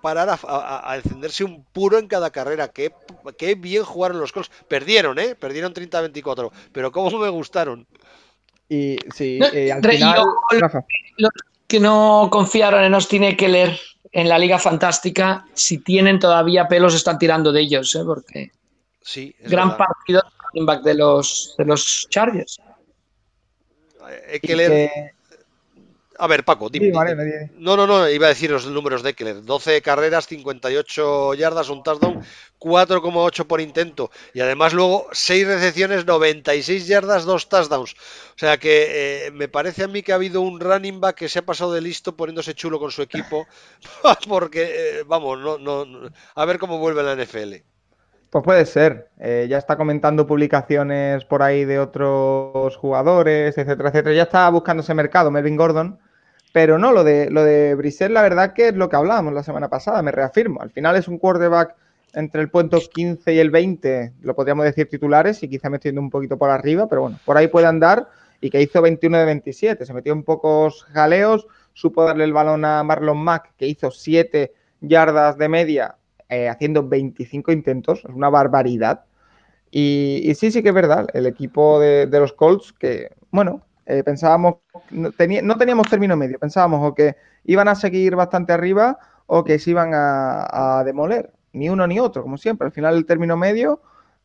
parar 0.00 0.28
a, 0.30 0.96
encenderse 0.96 1.44
un 1.44 1.64
puro 1.64 1.98
en 1.98 2.06
cada 2.06 2.30
carrera. 2.30 2.68
Qué, 2.68 2.92
qué 3.36 3.54
bien 3.54 3.84
jugaron 3.84 4.20
los 4.20 4.32
Colts 4.32 4.50
Perdieron, 4.68 5.18
¿eh? 5.18 5.34
Perdieron 5.34 5.72
30-24. 5.72 6.50
Pero 6.72 6.92
cómo 6.92 7.18
me 7.18 7.28
gustaron. 7.28 7.86
Y 8.68 8.96
sí, 9.14 9.38
eh, 9.54 9.72
al 9.72 9.82
final, 9.82 10.26
los 11.16 11.30
que 11.66 11.80
no 11.80 12.28
confiaron 12.30 12.84
en 12.84 12.94
Austin 12.94 13.24
Eckler 13.24 13.78
en 14.12 14.28
la 14.28 14.38
Liga 14.38 14.58
Fantástica, 14.58 15.46
si 15.54 15.78
tienen 15.78 16.18
todavía 16.18 16.68
pelos, 16.68 16.94
están 16.94 17.18
tirando 17.18 17.52
de 17.52 17.60
ellos, 17.62 17.94
¿eh? 17.94 18.02
Porque 18.04 18.52
sí, 19.00 19.34
gran 19.40 19.76
partido 19.76 20.22
de 20.82 20.94
los, 20.94 21.54
de 21.56 21.64
los 21.64 22.06
Chargers. 22.10 22.58
Eckler, 24.28 24.90
a 26.20 26.26
ver, 26.26 26.44
Paco, 26.44 26.68
dime. 26.68 26.90
No, 27.58 27.76
no, 27.76 27.86
no, 27.86 28.08
iba 28.08 28.26
a 28.26 28.30
decir 28.30 28.50
los 28.50 28.66
números 28.66 29.04
de 29.04 29.10
Eckler. 29.10 29.44
12 29.44 29.80
carreras, 29.82 30.26
58 30.26 31.34
yardas, 31.34 31.68
un 31.68 31.84
touchdown, 31.84 32.20
4,8 32.58 33.46
por 33.46 33.60
intento. 33.60 34.10
Y 34.34 34.40
además 34.40 34.74
luego 34.74 35.06
6 35.12 35.46
recepciones, 35.46 36.06
96 36.06 36.88
yardas, 36.88 37.24
2 37.24 37.48
touchdowns. 37.48 37.92
O 37.92 38.38
sea 38.38 38.56
que 38.58 39.26
eh, 39.26 39.30
me 39.30 39.46
parece 39.46 39.84
a 39.84 39.88
mí 39.88 40.02
que 40.02 40.10
ha 40.10 40.16
habido 40.16 40.40
un 40.40 40.58
running 40.58 41.00
back 41.00 41.18
que 41.18 41.28
se 41.28 41.38
ha 41.38 41.42
pasado 41.42 41.72
de 41.72 41.82
listo 41.82 42.16
poniéndose 42.16 42.52
chulo 42.54 42.80
con 42.80 42.90
su 42.90 43.02
equipo. 43.02 43.46
porque, 44.28 44.64
eh, 44.64 45.04
vamos, 45.06 45.38
no, 45.38 45.56
no, 45.56 46.10
a 46.34 46.44
ver 46.44 46.58
cómo 46.58 46.78
vuelve 46.78 47.04
la 47.04 47.14
NFL. 47.14 47.62
Pues 48.30 48.44
puede 48.44 48.66
ser. 48.66 49.08
Eh, 49.20 49.46
ya 49.48 49.56
está 49.56 49.76
comentando 49.76 50.26
publicaciones 50.26 51.24
por 51.24 51.44
ahí 51.44 51.64
de 51.64 51.78
otros 51.78 52.76
jugadores, 52.76 53.56
etcétera, 53.56 53.90
etcétera. 53.90 54.16
Ya 54.16 54.24
está 54.24 54.50
buscándose 54.50 54.92
mercado 54.94 55.30
Melvin 55.30 55.56
Gordon 55.56 56.00
pero 56.52 56.78
no, 56.78 56.92
lo 56.92 57.04
de, 57.04 57.30
lo 57.30 57.44
de 57.44 57.74
Brissett, 57.74 58.10
la 58.10 58.22
verdad 58.22 58.52
que 58.52 58.68
es 58.68 58.74
lo 58.74 58.88
que 58.88 58.96
hablábamos 58.96 59.34
la 59.34 59.42
semana 59.42 59.68
pasada, 59.68 60.02
me 60.02 60.12
reafirmo. 60.12 60.60
Al 60.62 60.70
final 60.70 60.96
es 60.96 61.08
un 61.08 61.18
quarterback 61.18 61.74
entre 62.14 62.40
el 62.40 62.50
punto 62.50 62.78
15 62.80 63.34
y 63.34 63.38
el 63.38 63.50
20, 63.50 64.14
lo 64.22 64.34
podríamos 64.34 64.64
decir 64.64 64.88
titulares, 64.88 65.42
y 65.42 65.48
quizá 65.48 65.68
me 65.68 65.76
estoy 65.76 65.90
yendo 65.90 66.00
un 66.00 66.10
poquito 66.10 66.38
por 66.38 66.50
arriba, 66.50 66.88
pero 66.88 67.02
bueno, 67.02 67.18
por 67.24 67.36
ahí 67.36 67.48
puede 67.48 67.66
andar, 67.66 68.08
y 68.40 68.50
que 68.50 68.62
hizo 68.62 68.80
21 68.80 69.18
de 69.18 69.24
27, 69.26 69.84
se 69.84 69.92
metió 69.92 70.12
en 70.12 70.22
pocos 70.22 70.84
jaleos, 70.84 71.46
supo 71.74 72.04
darle 72.04 72.24
el 72.24 72.32
balón 72.32 72.64
a 72.64 72.82
Marlon 72.82 73.18
Mack, 73.18 73.52
que 73.56 73.66
hizo 73.66 73.90
7 73.90 74.52
yardas 74.80 75.36
de 75.36 75.48
media, 75.48 75.96
eh, 76.28 76.48
haciendo 76.48 76.86
25 76.88 77.52
intentos, 77.52 78.04
es 78.04 78.14
una 78.14 78.30
barbaridad. 78.30 79.04
Y, 79.70 80.32
sí, 80.34 80.50
sí 80.50 80.62
que 80.62 80.70
es 80.70 80.74
verdad, 80.74 81.08
el 81.12 81.26
equipo 81.26 81.78
de 81.78 82.08
los 82.10 82.32
Colts, 82.32 82.72
que, 82.72 83.10
bueno, 83.30 83.67
eh, 83.88 84.02
pensábamos, 84.04 84.56
no, 84.90 85.10
teníamos 85.12 85.88
término 85.88 86.14
medio, 86.14 86.38
pensábamos 86.38 86.86
o 86.86 86.94
que 86.94 87.16
iban 87.44 87.68
a 87.68 87.74
seguir 87.74 88.16
bastante 88.16 88.52
arriba 88.52 88.98
o 89.24 89.44
que 89.44 89.58
se 89.58 89.70
iban 89.70 89.92
a, 89.94 90.82
demoler, 90.84 91.32
ni 91.54 91.70
uno 91.70 91.86
ni 91.86 91.98
otro, 91.98 92.22
como 92.22 92.36
siempre, 92.36 92.66
al 92.66 92.72
final 92.72 92.96
el 92.96 93.06
término 93.06 93.38
medio 93.38 93.80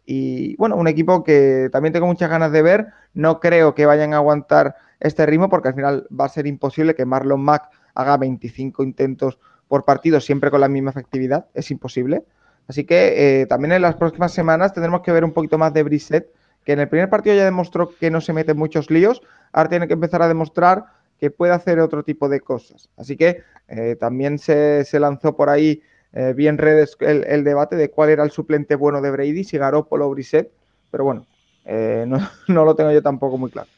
y 0.05 0.57
bueno, 0.57 0.75
un 0.75 0.89
equipo 0.89 1.23
que 1.23 1.69
también 1.71 1.93
tengo 1.93 2.07
muchas 2.07 2.29
ganas 2.29 2.51
de 2.51 2.61
ver, 2.61 2.87
no 3.13 3.39
creo 3.39 3.73
que 3.73 3.85
vayan 3.85 4.13
a 4.13 4.17
aguantar 4.17 4.75
este 4.99 5.25
ritmo 5.25 5.47
porque 5.47 5.69
al 5.69 5.75
final 5.75 6.07
va 6.11 6.25
a 6.25 6.29
ser 6.29 6.45
imposible 6.45 6.93
que 6.93 7.05
Marlon 7.05 7.41
Mack 7.41 7.69
haga 7.95 8.17
25 8.17 8.83
intentos 8.83 9.39
por 9.69 9.85
partido 9.85 10.19
siempre 10.19 10.51
con 10.51 10.59
la 10.59 10.67
misma 10.67 10.91
efectividad, 10.91 11.45
es 11.53 11.71
imposible. 11.71 12.25
Así 12.67 12.83
que 12.83 13.41
eh, 13.41 13.45
también 13.45 13.71
en 13.71 13.81
las 13.81 13.95
próximas 13.95 14.33
semanas 14.33 14.73
tendremos 14.73 15.01
que 15.01 15.13
ver 15.13 15.23
un 15.23 15.31
poquito 15.31 15.57
más 15.57 15.73
de 15.73 15.83
Brissett, 15.83 16.27
que 16.65 16.73
en 16.73 16.79
el 16.79 16.89
primer 16.89 17.09
partido 17.09 17.35
ya 17.35 17.45
demostró 17.45 17.89
que 17.97 18.11
no 18.11 18.21
se 18.21 18.33
mete 18.33 18.51
en 18.51 18.57
muchos 18.57 18.89
líos, 18.89 19.21
ahora 19.53 19.69
tiene 19.69 19.87
que 19.87 19.93
empezar 19.93 20.21
a 20.21 20.27
demostrar 20.27 20.85
que 21.17 21.31
puede 21.31 21.53
hacer 21.53 21.79
otro 21.79 22.03
tipo 22.03 22.27
de 22.27 22.41
cosas. 22.41 22.89
Así 22.97 23.15
que 23.15 23.43
eh, 23.69 23.95
también 23.97 24.39
se, 24.39 24.85
lanzó 24.99 25.37
por 25.37 25.49
ahí 25.49 25.81
eh, 26.11 26.33
bien 26.35 26.57
redes 26.57 26.97
el, 26.99 27.43
debate 27.45 27.77
de 27.77 27.89
cuál 27.89 28.09
era 28.09 28.23
el 28.23 28.31
suplente 28.31 28.75
bueno 28.75 29.01
de 29.01 29.11
Brady, 29.11 29.45
si 29.45 29.57
Garoppolo 29.57 30.07
o 30.07 30.09
Brissett, 30.09 30.51
pero 30.91 31.05
bueno, 31.05 31.25
no, 32.47 32.65
lo 32.65 32.75
tengo 32.75 32.91
yo 32.91 33.01
tampoco 33.01 33.37
muy 33.37 33.49
claro. 33.49 33.69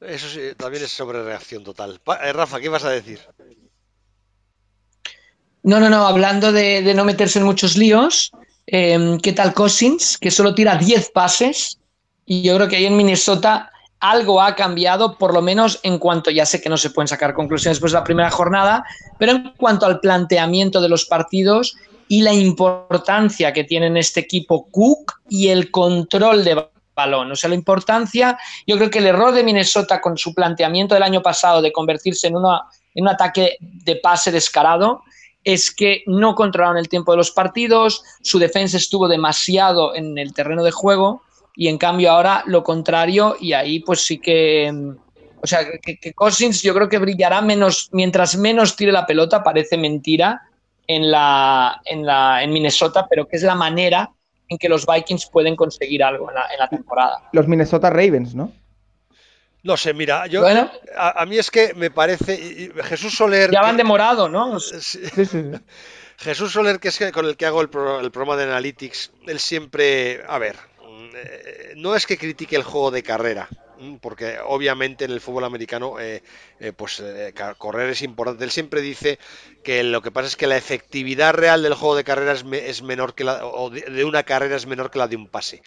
Eso 0.00 0.28
sí, 0.28 0.54
también 0.56 0.84
es 0.84 0.90
sobre 0.90 1.22
reacción 1.24 1.64
total. 1.64 2.00
Rafa, 2.06 2.60
¿qué 2.60 2.68
vas 2.68 2.84
a 2.84 2.90
decir? 2.90 3.20
No, 5.64 5.80
no, 5.80 5.88
no, 5.88 6.06
hablando 6.06 6.52
de, 6.52 6.92
no 6.94 7.04
meterse 7.04 7.38
en 7.38 7.44
muchos 7.44 7.76
líos, 7.76 8.32
¿qué 8.66 9.32
tal 9.34 9.54
Cousins? 9.54 10.18
Que 10.18 10.30
solo 10.30 10.54
tira 10.54 10.76
10 10.76 11.10
pases 11.10 11.78
y 12.24 12.42
yo 12.42 12.56
creo 12.56 12.68
que 12.68 12.76
ahí 12.76 12.86
en 12.86 12.96
Minnesota 12.96 13.72
algo 14.02 14.42
ha 14.42 14.56
cambiado, 14.56 15.16
por 15.16 15.32
lo 15.32 15.40
menos 15.40 15.78
en 15.84 15.98
cuanto, 15.98 16.30
ya 16.32 16.44
sé 16.44 16.60
que 16.60 16.68
no 16.68 16.76
se 16.76 16.90
pueden 16.90 17.06
sacar 17.06 17.34
conclusiones 17.34 17.76
después 17.76 17.92
de 17.92 17.98
la 17.98 18.04
primera 18.04 18.30
jornada, 18.32 18.84
pero 19.16 19.30
en 19.32 19.52
cuanto 19.56 19.86
al 19.86 20.00
planteamiento 20.00 20.80
de 20.80 20.88
los 20.88 21.04
partidos 21.04 21.76
y 22.08 22.22
la 22.22 22.34
importancia 22.34 23.52
que 23.52 23.62
tienen 23.62 23.96
este 23.96 24.18
equipo 24.18 24.66
Cook 24.72 25.20
y 25.28 25.48
el 25.48 25.70
control 25.70 26.42
de 26.42 26.66
balón. 26.96 27.30
O 27.30 27.36
sea, 27.36 27.48
la 27.48 27.54
importancia, 27.54 28.36
yo 28.66 28.76
creo 28.76 28.90
que 28.90 28.98
el 28.98 29.06
error 29.06 29.32
de 29.32 29.44
Minnesota 29.44 30.00
con 30.00 30.18
su 30.18 30.34
planteamiento 30.34 30.94
del 30.94 31.04
año 31.04 31.22
pasado 31.22 31.62
de 31.62 31.70
convertirse 31.70 32.26
en, 32.26 32.34
una, 32.34 32.62
en 32.96 33.04
un 33.04 33.08
ataque 33.08 33.56
de 33.60 33.96
pase 33.96 34.32
descarado, 34.32 35.02
es 35.44 35.72
que 35.72 36.02
no 36.06 36.34
controlaron 36.34 36.76
el 36.76 36.88
tiempo 36.88 37.12
de 37.12 37.18
los 37.18 37.30
partidos, 37.30 38.02
su 38.20 38.40
defensa 38.40 38.78
estuvo 38.78 39.06
demasiado 39.06 39.94
en 39.94 40.18
el 40.18 40.34
terreno 40.34 40.64
de 40.64 40.72
juego 40.72 41.22
y 41.54 41.68
en 41.68 41.78
cambio 41.78 42.10
ahora 42.10 42.42
lo 42.46 42.62
contrario 42.62 43.36
y 43.40 43.52
ahí 43.52 43.80
pues 43.80 44.04
sí 44.04 44.18
que, 44.18 44.72
o 45.40 45.46
sea, 45.46 45.60
que, 45.82 46.12
Cousins 46.12 46.62
yo 46.62 46.74
creo 46.74 46.88
que 46.88 46.98
brillará 46.98 47.42
menos, 47.42 47.90
mientras 47.92 48.36
menos 48.36 48.76
tire 48.76 48.92
la 48.92 49.06
pelota, 49.06 49.42
parece 49.42 49.76
mentira 49.76 50.42
en, 50.86 51.10
la, 51.10 51.80
en, 51.84 52.06
la, 52.06 52.42
en 52.42 52.52
Minnesota, 52.52 53.06
pero 53.08 53.26
que 53.26 53.36
es 53.36 53.42
la 53.42 53.54
manera 53.54 54.10
en 54.48 54.58
que 54.58 54.68
los 54.68 54.86
Vikings 54.86 55.26
pueden 55.26 55.56
conseguir 55.56 56.02
algo 56.02 56.28
en 56.28 56.34
la, 56.34 56.46
en 56.52 56.58
la 56.58 56.68
temporada. 56.68 57.28
Los 57.32 57.48
Minnesota 57.48 57.90
Ravens, 57.90 58.34
¿no? 58.34 58.52
No 59.64 59.76
sé, 59.76 59.94
mira, 59.94 60.26
yo 60.26 60.44
a, 60.96 61.24
mí 61.24 61.38
es 61.38 61.48
que 61.48 61.72
me 61.74 61.90
parece 61.90 62.72
Jesús 62.82 63.14
Soler. 63.14 63.50
Ya 63.52 63.62
van 63.62 63.76
demorado, 63.76 64.28
¿no? 64.28 64.58
Jesús 66.18 66.52
Soler, 66.52 66.80
que 66.80 66.88
es 66.88 67.00
con 67.12 67.26
el 67.26 67.36
que 67.36 67.46
hago 67.46 67.60
el, 67.60 67.68
el, 68.02 68.10
programa 68.10 68.36
de 68.36 68.44
Analytics, 68.44 69.12
él 69.26 69.38
siempre, 69.38 70.22
a 70.28 70.38
ver, 70.38 70.56
eh, 71.22 71.74
no 71.76 71.94
es 71.94 72.06
que 72.06 72.18
critique 72.18 72.56
el 72.56 72.62
juego 72.62 72.90
de 72.90 73.02
carrera, 73.02 73.48
porque 74.00 74.38
obviamente 74.44 75.04
en 75.04 75.10
el 75.10 75.20
fútbol 75.20 75.44
americano 75.44 76.00
eh, 76.00 76.22
eh, 76.60 76.72
pues 76.72 77.02
correr 77.58 77.90
es 77.90 78.02
importante. 78.02 78.44
Él 78.44 78.50
siempre 78.50 78.80
dice 78.80 79.18
que 79.62 79.82
lo 79.82 80.02
que 80.02 80.10
pasa 80.10 80.28
es 80.28 80.36
que 80.36 80.46
la 80.46 80.56
efectividad 80.56 81.34
real 81.34 81.62
del 81.62 81.74
juego 81.74 81.96
de 81.96 82.04
carrera 82.04 82.32
es, 82.32 82.82
menor 82.82 83.14
que 83.14 83.24
la 83.24 83.46
o 83.46 83.70
de, 83.70 84.04
una 84.04 84.24
carrera 84.24 84.56
es 84.56 84.66
menor 84.66 84.90
que 84.90 84.98
la 84.98 85.08
de 85.08 85.16
un 85.16 85.28
pase. 85.28 85.62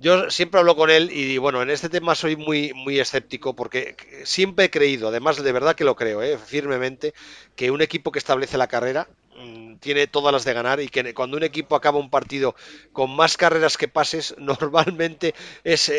Yo 0.00 0.30
siempre 0.30 0.60
hablo 0.60 0.74
con 0.74 0.90
él 0.90 1.10
y 1.12 1.38
bueno, 1.38 1.62
en 1.62 1.70
este 1.70 1.88
tema 1.88 2.14
soy 2.14 2.36
muy 2.36 2.72
muy 2.74 2.98
escéptico 2.98 3.54
porque 3.54 3.96
siempre 4.24 4.66
he 4.66 4.70
creído, 4.70 5.08
además 5.08 5.42
de 5.42 5.52
verdad 5.52 5.76
que 5.76 5.84
lo 5.84 5.96
creo, 5.96 6.38
firmemente, 6.38 7.14
que 7.56 7.70
un 7.70 7.82
equipo 7.82 8.10
que 8.10 8.18
establece 8.18 8.58
la 8.58 8.66
carrera 8.66 9.08
Mm, 9.23 9.23
tiene 9.80 10.06
todas 10.06 10.32
las 10.32 10.44
de 10.44 10.52
ganar 10.52 10.80
y 10.80 10.88
que 10.88 11.14
cuando 11.14 11.36
un 11.36 11.42
equipo 11.42 11.76
acaba 11.76 11.98
un 11.98 12.10
partido 12.10 12.54
con 12.92 13.14
más 13.14 13.36
carreras 13.36 13.76
que 13.76 13.88
pases, 13.88 14.34
normalmente 14.38 15.34
es, 15.64 15.90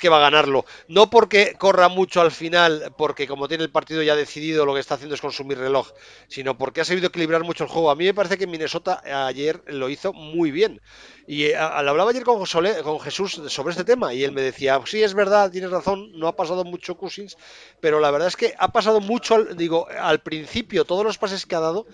que 0.00 0.08
va 0.08 0.18
a 0.18 0.20
ganarlo. 0.20 0.64
No 0.88 1.10
porque 1.10 1.54
corra 1.58 1.88
mucho 1.88 2.20
al 2.20 2.30
final, 2.30 2.92
porque 2.96 3.26
como 3.26 3.48
tiene 3.48 3.64
el 3.64 3.70
partido 3.70 4.02
ya 4.02 4.16
decidido, 4.16 4.66
lo 4.66 4.74
que 4.74 4.80
está 4.80 4.94
haciendo 4.94 5.14
es 5.14 5.20
consumir 5.20 5.58
reloj, 5.58 5.92
sino 6.28 6.56
porque 6.56 6.80
ha 6.80 6.84
sabido 6.84 7.08
equilibrar 7.08 7.44
mucho 7.44 7.64
el 7.64 7.70
juego. 7.70 7.90
A 7.90 7.96
mí 7.96 8.04
me 8.04 8.14
parece 8.14 8.38
que 8.38 8.46
Minnesota 8.46 9.02
ayer 9.26 9.62
lo 9.66 9.88
hizo 9.88 10.12
muy 10.12 10.50
bien. 10.50 10.80
Y 11.26 11.44
eh, 11.44 11.56
al 11.56 11.86
hablaba 11.86 12.10
ayer 12.10 12.24
con, 12.24 12.42
con 12.82 13.00
Jesús 13.00 13.42
sobre 13.48 13.72
este 13.72 13.84
tema 13.84 14.14
y 14.14 14.24
él 14.24 14.32
me 14.32 14.40
decía, 14.40 14.80
sí, 14.86 15.02
es 15.02 15.12
verdad, 15.12 15.50
tienes 15.50 15.70
razón, 15.70 16.10
no 16.18 16.26
ha 16.26 16.36
pasado 16.36 16.64
mucho 16.64 16.96
Cousins, 16.96 17.36
pero 17.80 18.00
la 18.00 18.10
verdad 18.10 18.28
es 18.28 18.36
que 18.36 18.54
ha 18.58 18.72
pasado 18.72 19.00
mucho, 19.00 19.44
digo, 19.44 19.86
al 20.00 20.20
principio, 20.20 20.86
todos 20.86 21.04
los 21.04 21.18
pases 21.18 21.44
que 21.44 21.54
ha 21.54 21.60
dado 21.60 21.86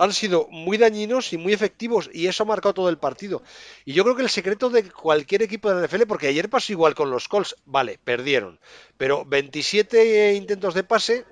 han 0.00 0.14
sido 0.14 0.48
muy 0.50 0.78
dañinos 0.78 1.34
y 1.34 1.36
muy 1.36 1.52
efectivos 1.52 2.08
y 2.12 2.26
eso 2.26 2.42
ha 2.42 2.46
marcado 2.46 2.72
todo 2.72 2.88
el 2.88 2.96
partido. 2.96 3.42
Y 3.84 3.92
yo 3.92 4.02
creo 4.02 4.16
que 4.16 4.22
el 4.22 4.30
secreto 4.30 4.70
de 4.70 4.90
cualquier 4.90 5.42
equipo 5.42 5.68
de 5.68 5.74
la 5.74 5.86
NFL, 5.86 6.06
porque 6.08 6.28
ayer 6.28 6.48
pasó 6.48 6.72
igual 6.72 6.94
con 6.94 7.10
los 7.10 7.28
Colts, 7.28 7.54
vale, 7.66 7.98
perdieron, 8.02 8.58
pero 8.96 9.26
27 9.26 10.32
intentos 10.32 10.72
de 10.72 10.84
pase 10.84 11.26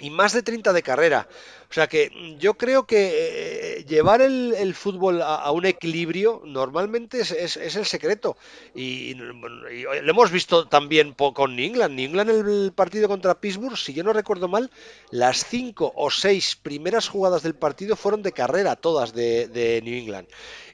y 0.00 0.10
más 0.10 0.32
de 0.32 0.42
30 0.42 0.72
de 0.72 0.82
carrera. 0.82 1.28
O 1.70 1.74
sea 1.74 1.86
que 1.86 2.36
yo 2.38 2.54
creo 2.54 2.86
que 2.86 3.78
eh, 3.78 3.84
llevar 3.84 4.22
el, 4.22 4.74
fútbol 4.74 5.20
a, 5.20 5.50
un 5.50 5.66
equilibrio 5.66 6.40
normalmente 6.46 7.20
es, 7.20 7.56
el 7.56 7.84
secreto. 7.84 8.38
Y, 8.74 9.14
lo 9.14 10.10
hemos 10.10 10.30
visto 10.30 10.66
también 10.66 11.12
con 11.12 11.56
New 11.56 11.66
England. 11.66 11.94
New 11.94 12.06
England 12.06 12.30
en 12.30 12.48
el 12.48 12.72
partido 12.72 13.06
contra 13.06 13.38
Pittsburgh, 13.38 13.76
si 13.76 13.92
yo 13.92 14.02
no 14.02 14.14
recuerdo 14.14 14.48
mal, 14.48 14.70
las 15.10 15.44
cinco 15.44 15.92
o 15.94 16.10
seis 16.10 16.56
primeras 16.56 17.08
jugadas 17.08 17.42
del 17.42 17.54
partido 17.54 17.96
fueron 17.96 18.22
de 18.22 18.32
carrera, 18.32 18.76
todas 18.76 19.12
de 19.12 19.80
New 19.84 19.94
England. 19.94 20.28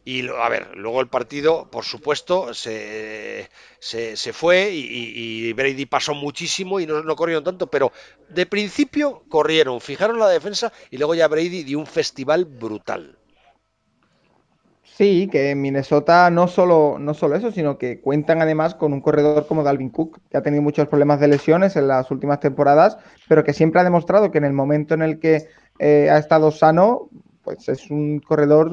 Y 0.07 0.29
a 0.29 0.49
ver, 0.51 0.77
luego 0.77 1.01
el 1.01 1.09
partido, 1.09 1.71
por 1.71 1.85
supuesto, 1.85 2.53
se, 2.53 3.49
se, 3.79 4.33
fue 4.35 4.71
y, 4.71 5.51
Brady 5.55 5.87
pasó 5.87 6.15
muchísimo 6.15 6.79
y 6.79 6.87
no, 6.87 7.03
no, 7.03 7.17
corrieron 7.17 7.43
tanto, 7.43 7.69
pero 7.69 7.91
de 8.29 8.45
principio 8.45 9.23
corrieron, 9.29 9.81
fijaron 9.81 10.19
la 10.19 10.29
defensa 10.29 10.73
y 10.91 10.99
luego 10.99 11.15
ya 11.15 11.27
Brady 11.27 11.65
dio 11.65 11.79
un 11.79 11.87
festival 11.87 12.45
brutal. 12.45 13.19
Sí, 14.97 15.29
que 15.33 15.51
en 15.51 15.61
Minnesota 15.61 16.31
no 16.31 16.47
solo, 16.47 16.99
no 17.01 17.15
solo 17.15 17.35
eso, 17.35 17.51
sino 17.51 17.79
que 17.79 18.01
cuentan 18.01 18.43
además 18.43 18.77
con 18.77 18.93
un 18.93 19.01
corredor 19.01 19.49
como 19.49 19.65
Dalvin 19.65 19.91
Cook, 19.91 20.21
que 20.31 20.37
ha 20.37 20.43
tenido 20.43 20.63
muchos 20.63 20.87
problemas 20.87 21.19
de 21.19 21.27
lesiones 21.27 21.75
en 21.75 21.89
las 21.89 22.13
últimas 22.13 22.39
temporadas, 22.39 22.97
pero 23.27 23.43
que 23.43 23.53
siempre 23.53 23.81
ha 23.81 23.85
demostrado 23.85 24.31
que 24.31 24.39
en 24.39 24.45
el 24.45 24.53
momento 24.53 24.95
en 24.95 25.03
el 25.03 25.19
que 25.19 25.49
eh, 25.81 26.11
ha 26.11 26.19
estado 26.19 26.53
sano, 26.53 27.09
pues 27.45 27.69
es 27.69 27.91
un 27.91 28.21
corredor 28.21 28.71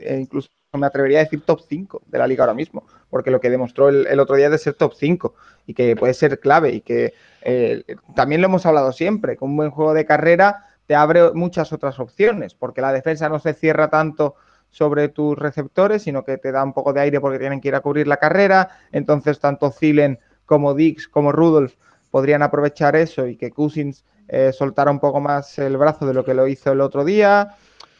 eh, 0.00 0.18
incluso 0.20 0.48
me 0.78 0.86
atrevería 0.86 1.18
a 1.20 1.24
decir 1.24 1.42
top 1.42 1.60
5 1.68 2.02
de 2.06 2.18
la 2.18 2.26
liga 2.26 2.44
ahora 2.44 2.54
mismo, 2.54 2.84
porque 3.10 3.30
lo 3.30 3.40
que 3.40 3.50
demostró 3.50 3.88
el, 3.88 4.18
otro 4.18 4.36
día 4.36 4.46
es 4.46 4.52
de 4.52 4.58
ser 4.58 4.74
top 4.74 4.94
5 4.94 5.34
y 5.66 5.74
que 5.74 5.94
puede 5.96 6.14
ser 6.14 6.40
clave 6.40 6.72
y 6.72 6.80
que 6.80 7.14
eh, 7.42 7.84
también 8.14 8.40
lo 8.40 8.48
hemos 8.48 8.66
hablado 8.66 8.92
siempre, 8.92 9.36
con 9.36 9.50
un 9.50 9.56
buen 9.56 9.70
juego 9.70 9.94
de 9.94 10.06
carrera 10.06 10.66
te 10.86 10.94
abre 10.94 11.32
muchas 11.32 11.72
otras 11.72 11.98
opciones, 11.98 12.54
porque 12.54 12.80
la 12.80 12.92
defensa 12.92 13.28
no 13.28 13.38
se 13.38 13.54
cierra 13.54 13.88
tanto 13.88 14.34
sobre 14.70 15.08
tus 15.08 15.38
receptores, 15.38 16.02
sino 16.02 16.24
que 16.24 16.36
te 16.36 16.52
da 16.52 16.62
un 16.62 16.72
poco 16.72 16.92
de 16.92 17.00
aire 17.00 17.20
porque 17.20 17.38
tienen 17.38 17.60
que 17.60 17.68
ir 17.68 17.74
a 17.74 17.80
cubrir 17.80 18.06
la 18.06 18.18
carrera, 18.18 18.68
entonces 18.92 19.38
tanto 19.38 19.70
Zilen 19.70 20.18
como 20.44 20.74
Dix 20.74 21.08
como 21.08 21.32
Rudolph 21.32 21.74
podrían 22.10 22.42
aprovechar 22.42 22.96
eso 22.96 23.26
y 23.26 23.36
que 23.36 23.50
Cousins 23.50 24.04
eh, 24.28 24.52
soltara 24.52 24.90
un 24.90 25.00
poco 25.00 25.20
más 25.20 25.58
el 25.58 25.76
brazo 25.76 26.06
de 26.06 26.14
lo 26.14 26.24
que 26.24 26.34
lo 26.34 26.46
hizo 26.46 26.72
el 26.72 26.80
otro 26.80 27.04
día. 27.04 27.56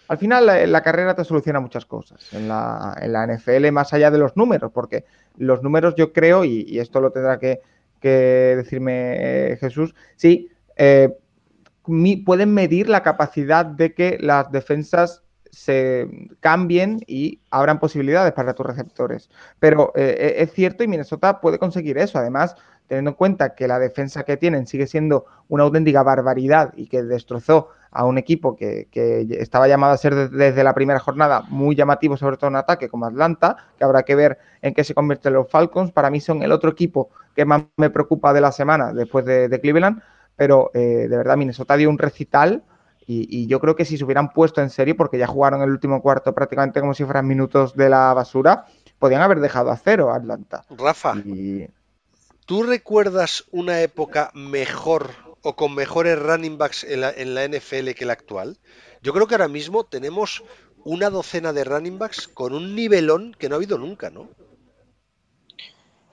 Al 0.08 0.18
final 0.18 0.70
la, 0.70 0.82
carrera 0.82 1.14
te 1.14 1.24
soluciona 1.24 1.60
muchas 1.60 1.86
cosas. 1.86 2.32
En 2.32 2.48
la, 2.48 2.96
en 3.00 3.12
la, 3.12 3.26
NFL 3.26 3.70
más 3.72 3.92
allá 3.92 4.10
de 4.10 4.18
los 4.18 4.36
números, 4.36 4.70
porque 4.72 5.04
los 5.36 5.62
números 5.62 5.94
yo 5.96 6.12
creo, 6.12 6.44
y, 6.44 6.78
esto 6.78 7.00
lo 7.00 7.10
tendrá 7.10 7.38
que, 7.38 7.60
decirme 8.02 9.52
eh, 9.52 9.56
Jesús, 9.56 9.94
sí, 10.16 10.50
eh, 10.76 11.16
pueden 12.24 12.52
medir 12.52 12.88
la 12.88 13.02
capacidad 13.02 13.64
de 13.64 13.94
que 13.94 14.18
las 14.20 14.52
defensas 14.52 15.23
se 15.54 16.08
cambien 16.40 17.00
y 17.06 17.40
abran 17.50 17.78
posibilidades 17.78 18.32
para 18.32 18.54
tus 18.54 18.66
receptores. 18.66 19.30
Pero 19.60 19.92
eh, 19.94 20.36
es 20.38 20.52
cierto 20.52 20.84
y 20.84 20.88
Minnesota 20.88 21.40
puede 21.40 21.58
conseguir 21.58 21.98
eso. 21.98 22.18
Además, 22.18 22.56
teniendo 22.88 23.10
en 23.10 23.16
cuenta 23.16 23.54
que 23.54 23.68
la 23.68 23.78
defensa 23.78 24.24
que 24.24 24.36
tienen 24.36 24.66
sigue 24.66 24.86
siendo 24.86 25.26
una 25.48 25.64
auténtica 25.64 26.02
barbaridad 26.02 26.72
y 26.76 26.86
que 26.86 27.02
destrozó 27.02 27.68
a 27.90 28.04
un 28.04 28.18
equipo 28.18 28.56
que, 28.56 28.88
estaba 29.38 29.68
llamado 29.68 29.92
a 29.92 29.96
ser 29.96 30.30
desde 30.30 30.64
la 30.64 30.74
primera 30.74 30.98
jornada 30.98 31.42
muy 31.48 31.76
llamativo, 31.76 32.16
sobre 32.16 32.36
todo 32.36 32.48
en 32.48 32.56
ataque, 32.56 32.88
como 32.88 33.06
Atlanta, 33.06 33.56
que 33.78 33.84
habrá 33.84 34.02
que 34.02 34.16
ver 34.16 34.38
en 34.62 34.74
qué 34.74 34.82
se 34.82 34.94
convierten 34.94 35.32
los 35.32 35.48
Falcons. 35.48 35.92
Para 35.92 36.10
mí 36.10 36.20
son 36.20 36.42
el 36.42 36.50
otro 36.50 36.70
equipo 36.70 37.10
que 37.36 37.44
más 37.44 37.62
me 37.76 37.90
preocupa 37.90 38.32
de 38.32 38.40
la 38.40 38.50
semana 38.50 38.92
después 38.92 39.24
de, 39.24 39.60
Cleveland, 39.60 40.02
pero 40.34 40.72
eh, 40.74 41.06
de 41.08 41.16
verdad 41.16 41.36
Minnesota 41.36 41.76
dio 41.76 41.88
un 41.88 41.98
recital 41.98 42.64
y, 43.06 43.46
yo 43.46 43.60
creo 43.60 43.76
que 43.76 43.84
si 43.84 43.98
se 43.98 44.04
hubieran 44.04 44.32
puesto 44.32 44.62
en 44.62 44.70
serio, 44.70 44.96
porque 44.96 45.18
ya 45.18 45.26
jugaron 45.26 45.62
el 45.62 45.70
último 45.70 46.00
cuarto 46.00 46.34
prácticamente 46.34 46.80
como 46.80 46.94
si 46.94 47.04
fueran 47.04 47.26
minutos 47.26 47.74
de 47.74 47.88
la 47.88 48.14
basura, 48.14 48.66
podían 48.98 49.20
haber 49.20 49.40
dejado 49.40 49.70
a 49.70 49.76
cero 49.76 50.10
a 50.10 50.16
Atlanta. 50.16 50.64
Rafa, 50.70 51.14
¿tú 52.46 52.62
recuerdas 52.62 53.44
una 53.50 53.82
época 53.82 54.30
mejor 54.34 55.10
o 55.42 55.54
con 55.56 55.74
mejores 55.74 56.18
running 56.18 56.56
backs 56.56 56.84
en 56.84 57.02
la, 57.02 57.10
en 57.10 57.34
la 57.34 57.46
NFL 57.46 57.90
que 57.90 58.06
la 58.06 58.14
actual? 58.14 58.58
Yo 59.02 59.12
creo 59.12 59.26
que 59.26 59.34
ahora 59.34 59.48
mismo 59.48 59.84
tenemos 59.84 60.42
una 60.84 61.10
docena 61.10 61.52
de 61.52 61.64
running 61.64 61.98
backs 61.98 62.28
con 62.28 62.54
un 62.54 62.74
nivelón 62.74 63.34
que 63.38 63.48
no 63.48 63.54
ha 63.54 63.58
habido 63.58 63.76
nunca, 63.76 64.10
¿no? 64.10 64.30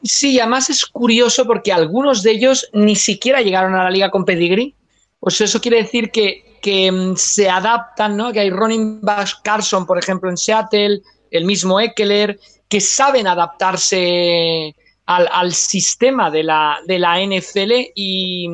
Sí, 0.03 0.39
además 0.39 0.69
es 0.69 0.85
curioso 0.85 1.45
porque 1.45 1.71
algunos 1.71 2.23
de 2.23 2.31
ellos 2.31 2.69
ni 2.73 2.95
siquiera 2.95 3.41
llegaron 3.41 3.75
a 3.75 3.83
la 3.83 3.91
liga 3.91 4.09
con 4.09 4.25
pedigree. 4.25 4.75
Pues 5.19 5.39
eso 5.41 5.61
quiere 5.61 5.77
decir 5.77 6.09
que 6.09 6.50
que 6.61 6.91
mm, 6.91 7.15
se 7.15 7.49
adaptan, 7.49 8.15
¿no? 8.15 8.31
Que 8.31 8.41
hay 8.41 8.49
running 8.49 9.01
backs, 9.01 9.35
Carson, 9.43 9.85
por 9.85 9.97
ejemplo, 9.97 10.29
en 10.29 10.37
Seattle, 10.37 11.01
el 11.31 11.45
mismo 11.45 11.79
Eckler, 11.79 12.39
que 12.69 12.79
saben 12.79 13.27
adaptarse 13.27 14.75
al, 15.05 15.53
sistema 15.53 16.31
de 16.31 16.43
la, 16.43 16.77
de 16.87 16.99
la 16.99 17.19
NFL 17.19 17.71
y, 17.95 18.49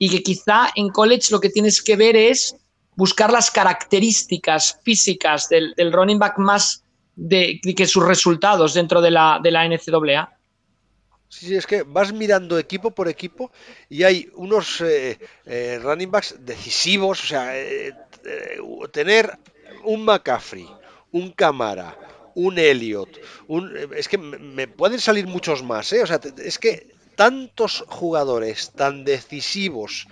que 0.00 0.22
quizá 0.22 0.70
en 0.74 0.88
college 0.88 1.28
lo 1.30 1.40
que 1.40 1.50
tienes 1.50 1.82
que 1.82 1.96
ver 1.96 2.16
es 2.16 2.56
buscar 2.96 3.30
las 3.30 3.50
características 3.50 4.78
físicas 4.82 5.48
del, 5.48 5.74
running 5.92 6.18
back 6.18 6.38
más 6.38 6.82
de, 7.14 7.60
que 7.76 7.86
sus 7.86 8.04
resultados 8.04 8.74
dentro 8.74 9.00
de 9.00 9.10
la, 9.10 9.38
de 9.42 9.50
la 9.50 9.68
NCAA. 9.68 10.30
Sí, 11.32 11.54
es 11.54 11.66
que 11.66 11.82
vas 11.82 12.12
mirando 12.12 12.58
equipo 12.58 12.90
por 12.90 13.08
equipo 13.08 13.50
y 13.88 14.02
hay 14.02 14.28
unos 14.34 14.82
eh, 14.82 15.18
eh, 15.46 15.80
running 15.82 16.10
backs 16.10 16.36
decisivos, 16.40 17.24
o 17.24 17.26
sea, 17.26 17.58
eh, 17.58 17.94
tener 18.92 19.38
un 19.84 20.04
McCaffrey, 20.04 20.68
un 21.10 21.30
Camara, 21.32 21.96
un 22.34 22.58
Elliot, 22.58 23.18
un, 23.48 23.74
es 23.96 24.08
que 24.08 24.18
me 24.18 24.68
pueden 24.68 25.00
salir 25.00 25.26
muchos 25.26 25.62
más, 25.62 25.90
¿eh? 25.94 26.02
O 26.02 26.06
sea, 26.06 26.20
es 26.44 26.58
que 26.58 26.88
tantos 27.16 27.82
jugadores 27.88 28.70
tan 28.72 29.02
decisivos 29.02 30.08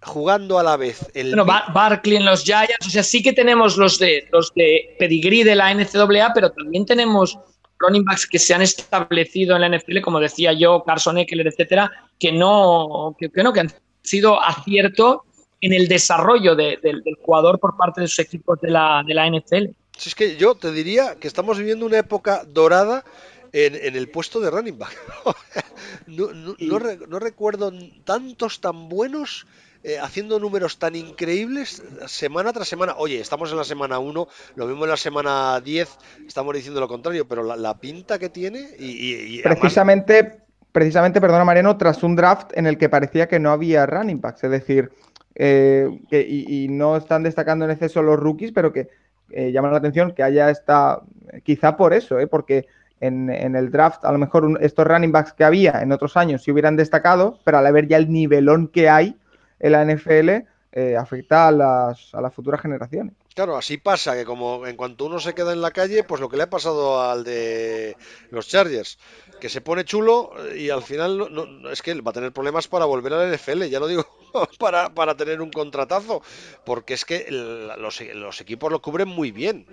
jugando 0.00 0.58
a 0.58 0.62
la 0.62 0.78
vez 0.78 1.10
el 1.12 1.36
bueno, 1.36 1.44
Barkley 1.44 2.16
en 2.16 2.24
los 2.24 2.44
Giants, 2.44 2.86
o 2.86 2.90
sea, 2.90 3.02
sí 3.02 3.22
que 3.22 3.34
tenemos 3.34 3.76
los 3.76 3.98
de 3.98 4.26
los 4.32 4.54
de 4.54 4.96
pedigrí 4.98 5.42
de 5.42 5.54
la 5.54 5.70
NCAA, 5.74 6.32
pero 6.32 6.50
también 6.50 6.86
tenemos 6.86 7.38
running 7.82 8.04
backs 8.04 8.26
que 8.26 8.38
se 8.38 8.54
han 8.54 8.62
establecido 8.62 9.56
en 9.56 9.62
la 9.62 9.76
NFL, 9.76 10.00
como 10.00 10.20
decía 10.20 10.52
yo, 10.52 10.82
Carson 10.84 11.18
Eckler, 11.18 11.46
etcétera, 11.46 11.90
que 12.18 12.32
no, 12.32 13.16
que, 13.18 13.30
no, 13.42 13.52
que 13.52 13.60
han 13.60 13.72
sido 14.02 14.42
acierto 14.42 15.24
en 15.60 15.72
el 15.72 15.88
desarrollo 15.88 16.56
del 16.56 17.02
jugador 17.22 17.58
por 17.58 17.76
parte 17.76 18.00
de 18.00 18.08
sus 18.08 18.18
equipos 18.20 18.60
de 18.60 18.70
la, 18.70 19.02
de 19.06 19.14
la 19.14 19.28
NFL. 19.28 19.70
Si 19.96 20.08
es 20.08 20.14
que 20.14 20.36
yo 20.36 20.54
te 20.54 20.72
diría 20.72 21.16
que 21.20 21.28
estamos 21.28 21.58
viviendo 21.58 21.86
una 21.86 21.98
época 21.98 22.44
dorada 22.44 23.04
en, 23.52 23.96
el 23.96 24.08
puesto 24.08 24.40
de 24.40 24.50
running 24.50 24.78
back. 24.78 24.96
no, 26.06 26.32
no, 26.32 27.18
recuerdo 27.18 27.72
tantos 28.04 28.60
tan 28.60 28.88
buenos 28.88 29.46
eh, 29.84 29.98
haciendo 29.98 30.38
números 30.38 30.78
tan 30.78 30.94
increíbles 30.94 31.82
semana 32.06 32.52
tras 32.52 32.68
semana. 32.68 32.94
Oye, 32.98 33.18
estamos 33.18 33.50
en 33.50 33.56
la 33.56 33.64
semana 33.64 33.98
1, 33.98 34.28
lo 34.54 34.66
mismo 34.66 34.84
en 34.84 34.90
la 34.90 34.96
semana 34.96 35.60
10, 35.60 35.98
estamos 36.24 36.54
diciendo 36.54 36.78
lo 36.78 36.86
contrario, 36.86 37.26
pero 37.26 37.42
la, 37.42 37.78
pinta 37.78 38.16
que 38.20 38.28
tiene 38.28 38.68
y... 38.78 39.42
precisamente, 39.42 40.42
precisamente, 40.70 41.20
perdona 41.20 41.44
Mariano, 41.44 41.76
tras 41.78 42.04
un 42.04 42.14
draft 42.14 42.56
en 42.56 42.68
el 42.68 42.78
que 42.78 42.88
parecía 42.88 43.26
que 43.26 43.40
no 43.40 43.50
había 43.50 43.84
running 43.84 44.20
backs, 44.20 44.44
es 44.44 44.52
decir, 44.52 44.92
eh, 45.34 45.88
que, 46.08 46.20
y, 46.28 46.68
no 46.68 46.96
están 46.96 47.24
destacando 47.24 47.64
en 47.64 47.72
exceso 47.72 48.02
los 48.02 48.20
rookies, 48.20 48.52
pero 48.52 48.72
que 48.72 48.88
eh, 49.30 49.50
llaman 49.50 49.72
la 49.72 49.78
atención 49.78 50.12
que 50.12 50.22
haya 50.22 50.48
esta, 50.48 51.00
quizá 51.42 51.76
por 51.76 51.92
eso, 51.92 52.18
porque... 52.30 52.66
En, 53.04 53.30
el 53.30 53.72
draft, 53.72 54.04
a 54.04 54.12
lo 54.12 54.18
mejor 54.18 54.58
estos 54.60 54.86
running 54.86 55.10
backs 55.10 55.32
que 55.32 55.42
había 55.42 55.82
en 55.82 55.90
otros 55.90 56.16
años 56.16 56.44
sí 56.44 56.52
hubieran 56.52 56.76
destacado, 56.76 57.40
pero 57.42 57.58
al 57.58 57.72
ver 57.72 57.88
ya 57.88 57.96
el 57.96 58.12
nivelón 58.12 58.68
que 58.68 58.88
hay, 58.88 59.16
en 59.62 59.72
la 59.72 59.84
NFL 59.84 60.30
eh, 60.72 60.96
afecta 60.96 61.48
a 61.48 61.52
las, 61.52 62.14
a 62.14 62.20
las 62.20 62.34
futuras 62.34 62.60
generaciones. 62.60 63.14
Claro, 63.34 63.56
así 63.56 63.78
pasa, 63.78 64.14
que 64.14 64.26
como 64.26 64.66
en 64.66 64.76
cuanto 64.76 65.06
uno 65.06 65.18
se 65.18 65.34
queda 65.34 65.52
en 65.52 65.62
la 65.62 65.70
calle, 65.70 66.04
pues 66.04 66.20
lo 66.20 66.28
que 66.28 66.36
le 66.36 66.42
ha 66.42 66.50
pasado 66.50 67.00
al 67.00 67.24
de 67.24 67.96
los 68.30 68.48
Chargers, 68.48 68.98
que 69.40 69.48
se 69.48 69.62
pone 69.62 69.84
chulo 69.84 70.32
y 70.54 70.68
al 70.68 70.82
final 70.82 71.18
no, 71.18 71.70
es 71.70 71.80
que 71.80 71.98
va 72.00 72.10
a 72.10 72.14
tener 72.14 72.32
problemas 72.32 72.68
para 72.68 72.84
volver 72.84 73.14
a 73.14 73.24
la 73.24 73.34
NFL, 73.34 73.64
ya 73.64 73.80
lo 73.80 73.86
digo, 73.86 74.06
para, 74.58 74.94
para 74.94 75.16
tener 75.16 75.40
un 75.40 75.50
contratazo, 75.50 76.22
porque 76.64 76.94
es 76.94 77.04
que 77.04 77.26
los, 77.30 78.40
equipos 78.40 78.70
lo 78.70 78.82
cubren 78.82 79.08
muy 79.08 79.30
bien 79.30 79.66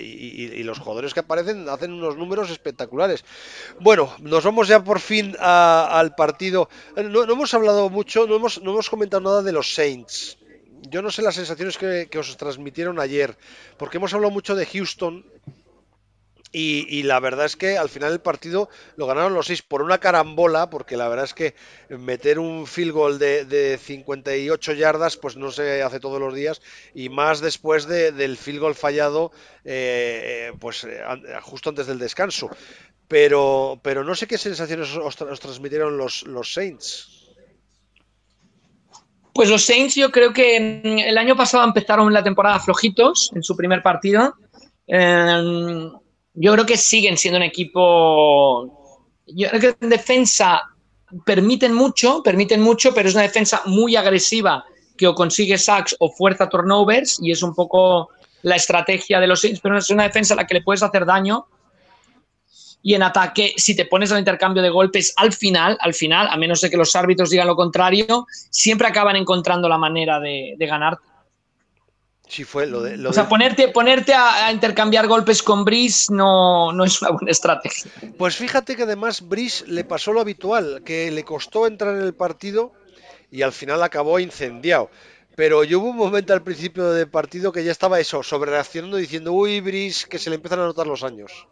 y, 0.00 0.62
los 0.62 0.78
jugadores 0.78 1.14
que 1.14 1.20
aparecen 1.20 1.68
hacen 1.68 1.92
unos 1.92 2.16
números 2.16 2.50
espectaculares. 2.50 3.24
Bueno, 3.80 4.12
nos 4.20 4.44
vamos 4.44 4.68
ya 4.68 4.82
por 4.82 5.00
fin 5.00 5.36
al 5.38 6.14
partido. 6.14 6.68
No, 6.96 7.26
no, 7.26 7.32
hemos 7.32 7.54
hablado 7.54 7.88
mucho, 7.88 8.26
no 8.26 8.36
hemos, 8.36 8.60
no 8.62 8.72
hemos 8.72 8.90
comentado 8.90 9.22
nada 9.22 9.42
de 9.42 9.52
los 9.52 9.74
Saints 9.74 10.38
yo 10.90 11.02
no 11.02 11.10
sé 11.10 11.22
las 11.22 11.34
sensaciones 11.34 11.78
que, 11.78 12.08
os 12.18 12.36
transmitieron 12.36 13.00
ayer, 13.00 13.36
porque 13.76 13.96
hemos 13.98 14.14
hablado 14.14 14.30
mucho 14.30 14.54
de 14.54 14.66
Houston 14.66 15.24
y, 16.58 17.02
la 17.02 17.20
verdad 17.20 17.44
es 17.44 17.54
que 17.54 17.76
al 17.76 17.90
final 17.90 18.14
el 18.14 18.20
partido 18.20 18.70
lo 18.96 19.06
ganaron 19.06 19.34
los 19.34 19.48
seis 19.48 19.60
por 19.60 19.82
una 19.82 19.98
carambola, 19.98 20.70
porque 20.70 20.96
la 20.96 21.06
verdad 21.06 21.26
es 21.26 21.34
que 21.34 21.54
meter 21.90 22.38
un 22.38 22.66
field 22.66 22.92
goal 22.92 23.18
de, 23.18 23.78
58 23.78 24.72
yardas 24.72 25.18
pues 25.18 25.36
no 25.36 25.50
se 25.50 25.82
hace 25.82 26.00
todos 26.00 26.18
los 26.18 26.34
días 26.34 26.62
y 26.94 27.10
más 27.10 27.40
después 27.40 27.86
del 27.86 28.38
field 28.38 28.60
goal 28.60 28.74
fallado 28.74 29.32
eh, 29.66 30.50
pues 30.58 30.86
justo 31.42 31.68
antes 31.68 31.88
del 31.88 31.98
descanso. 31.98 32.48
Pero, 33.06 33.78
pero 33.82 34.02
no 34.02 34.14
sé 34.14 34.26
qué 34.26 34.38
sensaciones 34.38 34.96
os, 34.96 35.14
transmitieron 35.14 35.98
los, 35.98 36.26
los 36.26 36.54
Saints. 36.54 37.34
Pues 39.34 39.50
los 39.50 39.62
Saints 39.62 39.94
yo 39.94 40.10
creo 40.10 40.32
que 40.32 40.56
el 40.56 41.18
año 41.18 41.36
pasado 41.36 41.64
empezaron 41.64 42.10
la 42.14 42.24
temporada 42.24 42.58
flojitos 42.60 43.30
en 43.34 43.42
su 43.42 43.54
primer 43.54 43.82
partido. 43.82 44.34
Em, 44.86 45.92
yo 46.36 46.52
creo 46.52 46.66
que 46.66 46.76
siguen 46.76 47.16
siendo 47.16 47.38
un 47.38 47.42
equipo... 47.42 48.72
Yo 49.26 49.48
creo 49.48 49.60
que 49.60 49.76
en 49.80 49.90
defensa 49.90 50.62
permiten 51.24 51.74
mucho, 51.74 52.22
permiten 52.22 52.60
mucho, 52.60 52.94
pero 52.94 53.08
es 53.08 53.14
una 53.14 53.24
defensa 53.24 53.62
muy 53.66 53.96
agresiva 53.96 54.64
que 54.96 55.06
o 55.06 55.14
consigue 55.14 55.58
sacks 55.58 55.96
o 55.98 56.10
fuerza 56.10 56.48
turnovers 56.48 57.18
y 57.20 57.32
es 57.32 57.42
un 57.42 57.54
poco 57.54 58.10
la 58.42 58.56
estrategia 58.56 59.18
de 59.18 59.26
los 59.26 59.40
Saints, 59.40 59.60
pero 59.60 59.76
es 59.76 59.90
una 59.90 60.04
defensa 60.04 60.34
a 60.34 60.36
la 60.36 60.46
que 60.46 60.54
le 60.54 60.62
puedes 60.62 60.82
hacer 60.82 61.04
daño 61.04 61.46
y 62.86 62.94
en 62.94 63.02
ataque, 63.02 63.52
si 63.56 63.74
te 63.74 63.84
pones 63.84 64.12
al 64.12 64.20
intercambio 64.20 64.62
de 64.62 64.70
golpes 64.70 65.12
al 65.16 65.32
final, 65.32 65.76
al 65.80 65.92
final, 65.92 66.28
a 66.30 66.36
menos 66.36 66.60
de 66.60 66.70
que 66.70 66.76
los 66.76 66.94
árbitros 66.94 67.30
digan 67.30 67.48
lo 67.48 67.56
contrario, 67.56 68.26
siempre 68.50 68.86
acaban 68.86 69.16
encontrando 69.16 69.68
la 69.68 69.76
manera 69.76 70.20
de, 70.20 70.54
ganar. 70.60 70.96
Sí, 72.28 72.42
fue 72.42 72.66
lo 72.66 72.82
de. 72.82 73.06
o 73.06 73.12
sea, 73.12 73.28
ponerte, 73.28 73.68
ponerte 73.68 74.12
a, 74.12 74.50
intercambiar 74.50 75.06
golpes 75.06 75.42
con 75.42 75.64
Brice 75.64 76.12
no, 76.12 76.72
no 76.72 76.84
es 76.84 77.00
una 77.00 77.12
buena 77.12 77.30
estrategia. 77.30 77.90
Pues 78.18 78.36
fíjate 78.36 78.74
que 78.74 78.82
además 78.82 79.26
Brice 79.28 79.64
le 79.66 79.84
pasó 79.84 80.12
lo 80.12 80.20
habitual, 80.20 80.82
que 80.84 81.10
le 81.10 81.24
costó 81.24 81.66
entrar 81.66 81.94
en 81.94 82.02
el 82.02 82.14
partido 82.14 82.72
y 83.30 83.42
al 83.42 83.52
final 83.52 83.82
acabó 83.82 84.18
incendiado. 84.18 84.90
Pero 85.36 85.64
yo 85.64 85.80
hubo 85.80 85.90
un 85.90 85.96
momento 85.96 86.32
al 86.32 86.42
principio 86.42 86.90
del 86.90 87.08
partido 87.08 87.52
que 87.52 87.62
ya 87.62 87.70
estaba 87.70 88.00
eso, 88.00 88.22
sobre 88.22 88.50
reaccionando 88.50 88.96
diciendo, 88.96 89.32
uy, 89.32 89.60
Brice, 89.60 90.08
que 90.08 90.18
se 90.18 90.30
le 90.30 90.36
empiezan 90.36 90.60
a 90.60 90.64
notar 90.64 90.86
los 90.86 91.04
años. 91.04 91.46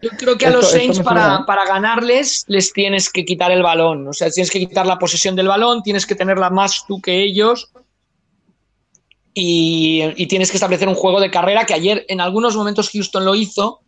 Yo 0.00 0.10
creo 0.18 0.38
que 0.38 0.46
a 0.46 0.50
los 0.50 0.70
Saints 0.70 1.00
para, 1.00 1.44
ganarles 1.66 2.44
les 2.48 2.72
tienes 2.72 3.10
que 3.10 3.24
quitar 3.24 3.50
el 3.50 3.62
balón. 3.62 4.08
O 4.08 4.12
sea, 4.12 4.30
tienes 4.30 4.50
que 4.50 4.58
quitar 4.58 4.86
la 4.86 4.98
posesión 4.98 5.36
del 5.36 5.48
balón, 5.48 5.82
tienes 5.82 6.06
que 6.06 6.14
tenerla 6.14 6.48
más 6.48 6.86
tú 6.86 7.00
que 7.00 7.22
ellos. 7.22 7.70
Y, 9.38 10.26
tienes 10.28 10.50
que 10.50 10.56
establecer 10.56 10.88
un 10.88 10.94
juego 10.94 11.20
de 11.20 11.30
carrera 11.30 11.66
que 11.66 11.74
ayer 11.74 12.06
en 12.08 12.22
algunos 12.22 12.56
momentos 12.56 12.88
Houston 12.88 13.26
lo 13.26 13.34
hizo. 13.34 13.82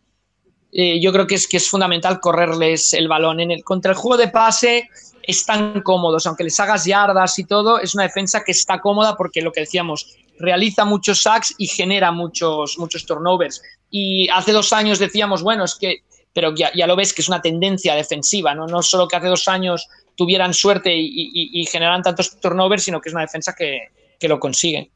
Eh, 0.71 1.01
yo 1.01 1.11
creo 1.11 1.25
que 1.25 1.33
es, 1.33 1.69
fundamental 1.69 2.19
correrles 2.19 2.93
el 2.93 3.07
balón. 3.07 3.39
Contra 3.63 3.93
el 3.93 3.97
juego 3.97 4.17
de 4.17 4.27
pase 4.27 4.87
están 5.23 5.81
cómodos, 5.81 6.27
aunque 6.27 6.43
les 6.43 6.59
hagas 6.59 6.85
yardas 6.85 7.39
y 7.39 7.45
todo, 7.45 7.79
es 7.79 7.95
una 7.95 8.03
defensa 8.03 8.43
que 8.43 8.51
está 8.51 8.79
cómoda 8.79 9.17
porque 9.17 9.41
lo 9.41 9.51
que 9.51 9.61
decíamos, 9.61 10.15
realiza 10.37 10.85
muchos 10.85 11.23
sacks 11.23 11.55
y 11.57 11.65
genera 11.65 12.11
muchos, 12.11 12.77
muchos 12.77 13.07
turnovers. 13.07 13.63
Y 13.89 14.29
hace 14.29 14.51
dos 14.51 14.71
años 14.71 14.99
decíamos, 14.99 15.41
bueno, 15.41 15.63
es 15.63 15.73
que, 15.73 16.03
pero 16.31 16.53
ya, 16.53 16.71
lo 16.85 16.95
ves 16.95 17.11
que 17.11 17.23
es 17.23 17.27
una 17.27 17.41
tendencia 17.41 17.95
defensiva, 17.95 18.53
¿no? 18.53 18.67
No 18.67 18.83
solo 18.83 19.07
que 19.07 19.15
hace 19.15 19.27
dos 19.27 19.47
años 19.47 19.87
tuvieran 20.15 20.53
suerte 20.53 20.93
y, 20.95 21.65
generan 21.65 22.03
tantos 22.03 22.39
turnovers, 22.39 22.83
sino 22.83 23.01
que 23.01 23.09
es 23.09 23.15
una 23.15 23.23
defensa 23.23 23.55
que, 23.57 23.79
que 24.19 24.27
lo 24.27 24.39
consigue. 24.39 24.91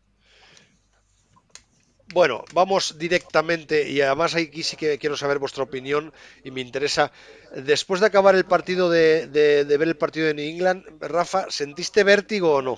Bueno, 2.13 2.45
vamos 2.53 2.99
directamente 2.99 3.89
y 3.89 3.99
además 4.01 4.35
aquí 4.35 4.61
sí 4.61 4.77
que 4.77 4.99
quiero 4.99 5.17
saber 5.17 5.39
vuestra 5.39 5.63
opinión 5.63 6.13
y 6.43 6.51
me 6.51 6.61
interesa. 6.61 7.11
Después 7.55 8.01
de 8.01 8.05
acabar 8.05 8.35
el 8.35 8.45
partido 8.45 8.87
de, 8.87 9.27
ver 9.67 9.87
el 9.87 9.97
partido 9.97 10.27
de 10.27 10.35
New 10.35 10.47
England, 10.47 10.85
Rafa, 10.99 11.47
¿sentiste 11.49 12.03
vértigo 12.03 12.53
o 12.53 12.61
no? 12.61 12.77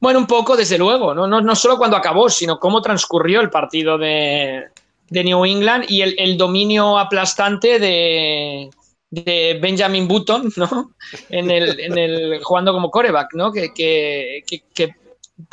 Bueno, 0.00 0.18
un 0.18 0.26
poco, 0.26 0.54
desde 0.54 0.76
luego, 0.76 1.14
no, 1.14 1.26
no, 1.26 1.40
no 1.40 1.56
solo 1.56 1.78
cuando 1.78 1.96
acabó, 1.96 2.28
sino 2.28 2.60
cómo 2.60 2.82
transcurrió 2.82 3.40
el 3.40 3.48
partido 3.48 3.96
de, 3.96 4.66
New 5.10 5.44
England 5.46 5.86
y 5.88 6.02
el, 6.02 6.36
dominio 6.36 6.98
aplastante 6.98 7.78
de, 7.78 8.70
Benjamin 9.60 10.06
Button, 10.06 10.52
¿no? 10.56 10.92
En 11.30 11.50
el, 11.50 12.40
jugando 12.42 12.74
como 12.74 12.90
coreback, 12.90 13.32
¿no? 13.32 13.50
que, 13.50 13.72
que 13.72 14.94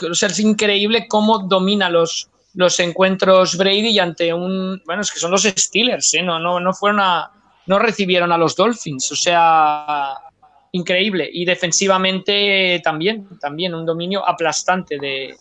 es 0.02 0.40
increíble 0.40 1.08
cómo 1.08 1.40
domina 1.40 1.90
los, 1.90 2.30
los 2.54 2.80
encuentros 2.80 3.58
Brady 3.58 3.90
y 3.90 4.00
ante 4.00 4.34
un, 4.34 4.82
bueno, 4.86 5.02
es 5.02 5.12
que 5.12 5.20
son 5.20 5.32
los 5.32 5.44
Steelers, 5.44 6.14
¿eh? 6.16 6.24
no, 6.24 6.40
no, 6.40 6.60
no 6.60 6.74
fueron 6.74 7.00
a, 7.00 7.32
no 7.68 7.80
recibieron 7.80 8.32
a 8.32 8.38
los 8.38 8.56
Dolphins, 8.56 9.12
o 9.12 9.16
sea, 9.16 10.16
increíble. 10.72 11.30
Y 11.32 11.46
defensivamente 11.46 12.82
también, 12.84 13.28
también 13.40 13.74
un 13.74 13.86
dominio 13.86 14.28
aplastante 14.28 14.98
de, 14.98 15.36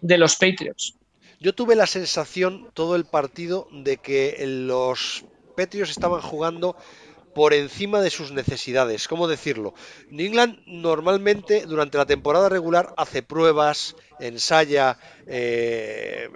de 0.00 0.18
los 0.18 0.36
Patriots. 0.36 0.94
Yo 1.40 1.54
tuve 1.54 1.74
la 1.74 1.86
sensación 1.86 2.68
todo 2.72 2.94
el 2.94 3.04
partido 3.04 3.68
de 3.72 3.96
que 3.96 4.36
los 4.46 5.24
Patriots 5.56 5.90
estaban 5.90 6.20
jugando 6.20 6.76
por 7.34 7.54
encima 7.54 8.00
de 8.00 8.10
sus 8.10 8.32
necesidades. 8.32 9.08
¿Cómo 9.08 9.28
decirlo? 9.28 9.74
New 10.10 10.26
England 10.26 10.60
normalmente 10.66 11.66
durante 11.66 11.98
la 11.98 12.06
temporada 12.06 12.48
regular 12.48 12.94
hace 12.96 13.22
pruebas, 13.22 13.96
ensaya. 14.20 14.98
Eh, 15.26 16.28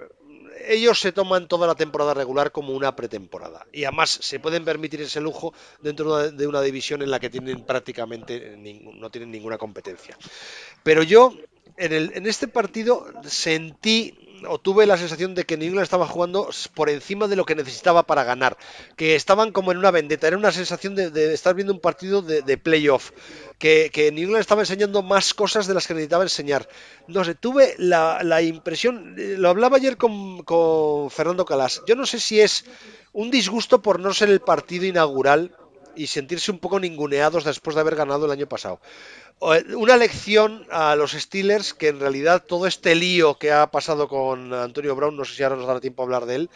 ellos 0.67 0.99
se 0.99 1.11
toman 1.11 1.47
toda 1.47 1.65
la 1.67 1.75
temporada 1.75 2.13
regular 2.13 2.51
como 2.51 2.73
una 2.73 2.95
pretemporada. 2.95 3.65
Y 3.71 3.85
además 3.85 4.19
se 4.21 4.39
pueden 4.39 4.65
permitir 4.65 5.01
ese 5.01 5.21
lujo 5.21 5.53
dentro 5.81 6.31
de 6.31 6.47
una 6.47 6.61
división 6.61 7.01
en 7.01 7.11
la 7.11 7.19
que 7.19 7.29
tienen 7.29 7.65
prácticamente 7.65 8.57
no 8.57 9.09
tienen 9.09 9.31
ninguna 9.31 9.57
competencia. 9.57 10.17
Pero 10.83 11.03
yo 11.03 11.33
en, 11.77 11.93
el, 11.93 12.11
en 12.15 12.27
este 12.27 12.47
partido 12.47 13.05
sentí 13.25 14.26
o 14.47 14.59
tuve 14.59 14.85
la 14.85 14.97
sensación 14.97 15.35
de 15.35 15.45
que 15.45 15.57
New 15.57 15.67
England 15.67 15.83
estaba 15.83 16.07
jugando 16.07 16.49
por 16.73 16.89
encima 16.89 17.27
de 17.27 17.35
lo 17.35 17.45
que 17.45 17.55
necesitaba 17.55 18.03
para 18.03 18.23
ganar, 18.23 18.57
que 18.95 19.15
estaban 19.15 19.51
como 19.51 19.71
en 19.71 19.77
una 19.77 19.91
vendetta, 19.91 20.27
era 20.27 20.37
una 20.37 20.51
sensación 20.51 20.95
de, 20.95 21.33
estar 21.33 21.55
viendo 21.55 21.73
un 21.73 21.79
partido 21.79 22.21
de, 22.21 22.57
playoff, 22.57 23.11
que, 23.57 23.89
que, 23.91 24.11
New 24.11 24.25
England 24.25 24.41
estaba 24.41 24.61
enseñando 24.61 25.01
más 25.01 25.33
cosas 25.33 25.67
de 25.67 25.73
las 25.73 25.87
que 25.87 25.93
necesitaba 25.93 26.23
enseñar. 26.23 26.67
No 27.07 27.23
sé, 27.23 27.35
tuve 27.35 27.75
la, 27.77 28.41
impresión, 28.41 29.15
eh, 29.17 29.35
lo 29.37 29.49
hablaba 29.49 29.77
ayer 29.77 29.97
con, 29.97 30.43
con 30.43 31.09
Fernando 31.09 31.45
Calas, 31.45 31.81
yo 31.87 31.95
no 31.95 32.05
sé 32.05 32.19
si 32.19 32.39
es 32.39 32.65
un 33.13 33.31
disgusto 33.31 33.81
por 33.81 33.99
no 33.99 34.13
ser 34.13 34.29
el 34.29 34.41
partido 34.41 34.85
inaugural 34.85 35.55
y 35.95 36.07
sentirse 36.07 36.51
un 36.51 36.59
poco 36.59 36.79
ninguneados 36.79 37.43
después 37.43 37.75
de 37.75 37.81
haber 37.81 37.95
ganado 37.95 38.25
el 38.25 38.31
año 38.31 38.47
pasado 38.47 38.79
una 39.39 39.97
lección 39.97 40.65
a 40.71 40.95
los 40.95 41.11
Steelers 41.11 41.75
que 41.75 41.89
en 41.89 41.99
realidad 41.99 42.43
todo 42.43 42.65
este 42.65 42.95
lío 42.95 43.37
que 43.37 43.51
ha 43.51 43.69
pasado 43.69 44.07
con 44.07 44.51
Antonio 44.51 44.95
Brown, 44.95 45.15
no 45.15 45.25
sé 45.25 45.35
si 45.35 45.43
ahora 45.43 45.55
nos 45.55 45.67
dará 45.67 45.79
tiempo 45.79 46.01
a 46.01 46.05
hablar 46.05 46.25
de 46.25 46.35
él, 46.35 46.49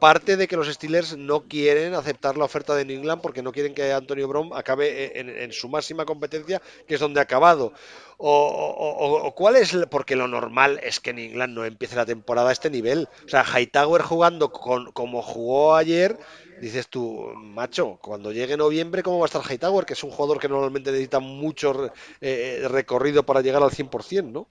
parte 0.00 0.36
de 0.36 0.48
que 0.48 0.56
los 0.56 0.66
Steelers 0.66 1.16
no 1.16 1.44
quieren 1.44 1.94
aceptar 1.94 2.36
la 2.36 2.44
oferta 2.44 2.74
de 2.74 2.84
New 2.84 2.96
England 2.96 3.22
porque 3.22 3.42
no 3.42 3.52
quieren 3.52 3.72
que 3.72 3.92
Antonio 3.92 4.26
Brown 4.26 4.50
acabe 4.54 5.18
en, 5.18 5.52
su 5.52 5.68
máxima 5.68 6.04
competencia, 6.04 6.60
que 6.88 6.94
es 6.94 7.00
donde 7.00 7.20
ha 7.20 7.22
acabado. 7.22 7.72
O, 8.16 9.32
cuál 9.36 9.56
es, 9.56 9.76
porque 9.90 10.16
lo 10.16 10.26
normal 10.26 10.80
es 10.82 10.98
que 11.00 11.12
New 11.12 11.24
England 11.24 11.54
no 11.54 11.64
empiece 11.64 11.94
la 11.94 12.06
temporada 12.06 12.48
a 12.48 12.52
este 12.52 12.70
nivel. 12.70 13.08
O 13.26 13.28
sea, 13.28 13.44
Hightower 13.44 14.02
jugando 14.02 14.50
con, 14.50 14.90
como 14.92 15.22
jugó 15.22 15.76
ayer 15.76 16.18
dices 16.60 16.88
tú, 16.88 17.32
macho, 17.36 17.98
cuando 18.00 18.32
llegue 18.32 18.56
noviembre, 18.56 19.02
¿cómo 19.02 19.18
va 19.18 19.24
a 19.24 19.26
estar 19.26 19.42
Hightower? 19.42 19.84
Que 19.84 19.94
es 19.94 20.04
un 20.04 20.10
jugador 20.10 20.38
que 20.38 20.48
normalmente 20.48 20.90
necesita 20.90 21.20
mucho 21.20 21.86
eh, 21.86 21.90
eh, 22.20 22.68
recorrido 22.68 23.24
para 23.24 23.40
llegar 23.40 23.62
al 23.62 23.70
100%, 23.70 24.30
¿no? 24.30 24.46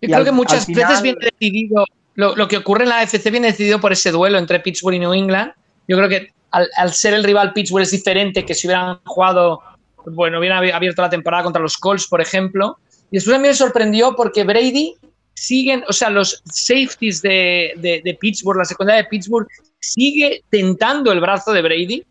Yo 0.00 0.08
creo 0.08 0.24
que 0.24 0.32
muchas 0.32 0.66
veces 0.66 1.00
viene 1.00 1.18
decidido, 1.20 1.84
lo, 2.14 2.48
que 2.48 2.56
ocurre 2.56 2.82
en 2.82 2.88
la 2.90 3.00
AFC 3.00 3.30
viene 3.30 3.48
decidido 3.48 3.80
por 3.80 3.92
ese 3.92 4.10
duelo 4.10 4.38
entre 4.38 4.58
Pittsburgh 4.60 4.96
y 4.96 4.98
New 4.98 5.12
England. 5.12 5.52
Yo 5.86 5.96
creo 5.96 6.08
que 6.08 6.32
al, 6.50 6.92
ser 6.92 7.14
el 7.14 7.24
rival 7.24 7.52
Pittsburgh 7.52 7.82
es 7.82 7.92
diferente 7.92 8.44
que 8.44 8.54
si 8.54 8.66
hubieran 8.66 8.98
jugado, 9.04 9.60
bueno, 10.06 10.40
hubieran 10.40 10.58
abierto 10.72 11.02
la 11.02 11.10
temporada 11.10 11.44
contra 11.44 11.62
los 11.62 11.78
Colts, 11.78 12.08
por 12.08 12.20
ejemplo. 12.20 12.78
Y 13.10 13.16
después 13.16 13.36
a 13.36 13.38
mí 13.38 13.48
me 13.48 13.54
sorprendió 13.54 14.16
porque 14.16 14.42
Brady 14.42 14.96
siguen, 15.34 15.84
o 15.88 15.92
sea, 15.92 16.10
los 16.10 16.42
safeties 16.44 17.22
de, 17.22 17.72
de 18.04 18.18
Pittsburgh, 18.20 18.58
la 18.58 18.64
secundaria 18.64 19.02
de 19.02 19.08
Pittsburgh, 19.08 19.48
sigue 19.80 20.44
tentando 20.50 21.12
el 21.12 21.20
brazo 21.20 21.52
de 21.52 21.62
Brady, 21.62 22.04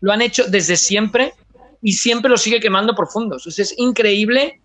lo 0.00 0.12
han 0.12 0.22
hecho 0.22 0.44
desde 0.48 0.76
siempre 0.76 1.32
y 1.82 1.92
siempre 1.92 2.28
lo 2.28 2.36
sigue 2.36 2.60
quemando 2.60 2.94
profundos. 2.94 3.46
es 3.46 3.74
increíble. 3.78 4.60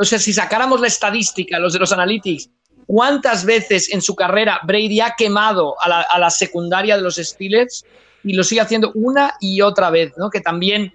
O 0.00 0.04
sea, 0.04 0.18
si 0.18 0.32
sacáramos 0.32 0.80
la 0.80 0.88
estadística, 0.88 1.58
los 1.58 1.72
de 1.72 1.78
los 1.78 1.92
analytics, 1.92 2.50
cuántas 2.86 3.44
veces 3.44 3.92
en 3.92 4.02
su 4.02 4.14
carrera 4.14 4.60
Brady 4.64 5.00
ha 5.00 5.14
quemado 5.16 5.76
a 5.80 6.18
la, 6.18 6.30
secundaria 6.30 6.96
de 6.96 7.02
los 7.02 7.16
Steelers 7.16 7.84
y 8.24 8.32
lo 8.32 8.42
sigue 8.42 8.60
haciendo 8.60 8.92
una 8.94 9.34
y 9.40 9.60
otra 9.60 9.90
vez, 9.90 10.12
¿no? 10.16 10.30
Que 10.30 10.40
también 10.40 10.92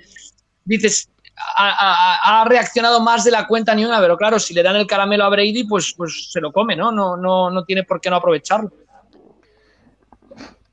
dices, 0.65 1.09
ha, 1.55 2.45
reaccionado 2.47 2.99
más 2.99 3.23
de 3.23 3.31
la 3.31 3.47
cuenta 3.47 3.73
ni 3.75 3.85
una, 3.85 3.99
pero 3.99 4.17
claro, 4.17 4.39
si 4.39 4.53
le 4.53 4.63
dan 4.63 4.75
el 4.75 4.87
caramelo 4.87 5.25
a 5.25 5.29
Brady, 5.29 5.63
pues, 5.65 5.93
pues 5.95 6.29
se 6.31 6.41
lo 6.41 6.51
come, 6.51 6.75
¿no? 6.75 6.91
No, 6.91 7.17
no, 7.17 7.49
no 7.49 7.63
tiene 7.63 7.83
por 7.83 7.99
qué 8.01 8.09
no 8.09 8.17
aprovecharlo 8.17 8.71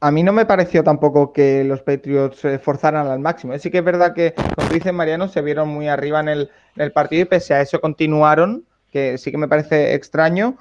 a 0.01 0.11
mí 0.11 0.23
no 0.23 0.33
me 0.33 0.47
pareció 0.47 0.85
tampoco 0.85 1.33
que 1.33 1.65
los 1.65 1.83
Patriots 1.83 2.39
se 2.39 2.59
forzaran 2.59 3.07
al 3.07 3.19
máximo. 3.19 3.59
Sí 3.59 3.71
que 3.71 3.79
es 3.79 3.85
verdad 3.85 4.15
que, 4.15 4.35
como 4.55 4.69
dice 4.69 4.93
Mariano, 4.93 5.29
se 5.29 5.43
vieron 5.43 5.69
muy 5.69 5.89
arriba 5.89 6.21
en 6.21 6.29
el, 6.77 6.93
partido 6.93 7.23
y 7.23 7.25
pese 7.25 7.55
a 7.55 7.61
eso 7.61 7.81
continuaron, 7.81 8.65
que 8.91 9.19
sí 9.19 9.31
que 9.31 9.39
me 9.39 9.49
parece 9.49 9.95
extraño, 9.95 10.59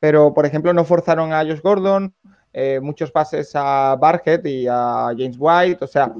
pero 0.00 0.34
por 0.34 0.46
ejemplo 0.46 0.72
no 0.72 0.84
forzaron 0.84 1.32
a 1.32 1.44
Josh 1.44 1.62
Gordon, 1.62 2.14
eh, 2.52 2.80
muchos 2.82 3.10
pases 3.10 3.52
a 3.54 3.96
Barhead 3.98 4.44
y 4.44 4.66
a 4.68 5.08
James 5.16 5.36
White, 5.38 5.84
o 5.84 5.88
sea, 5.88 6.12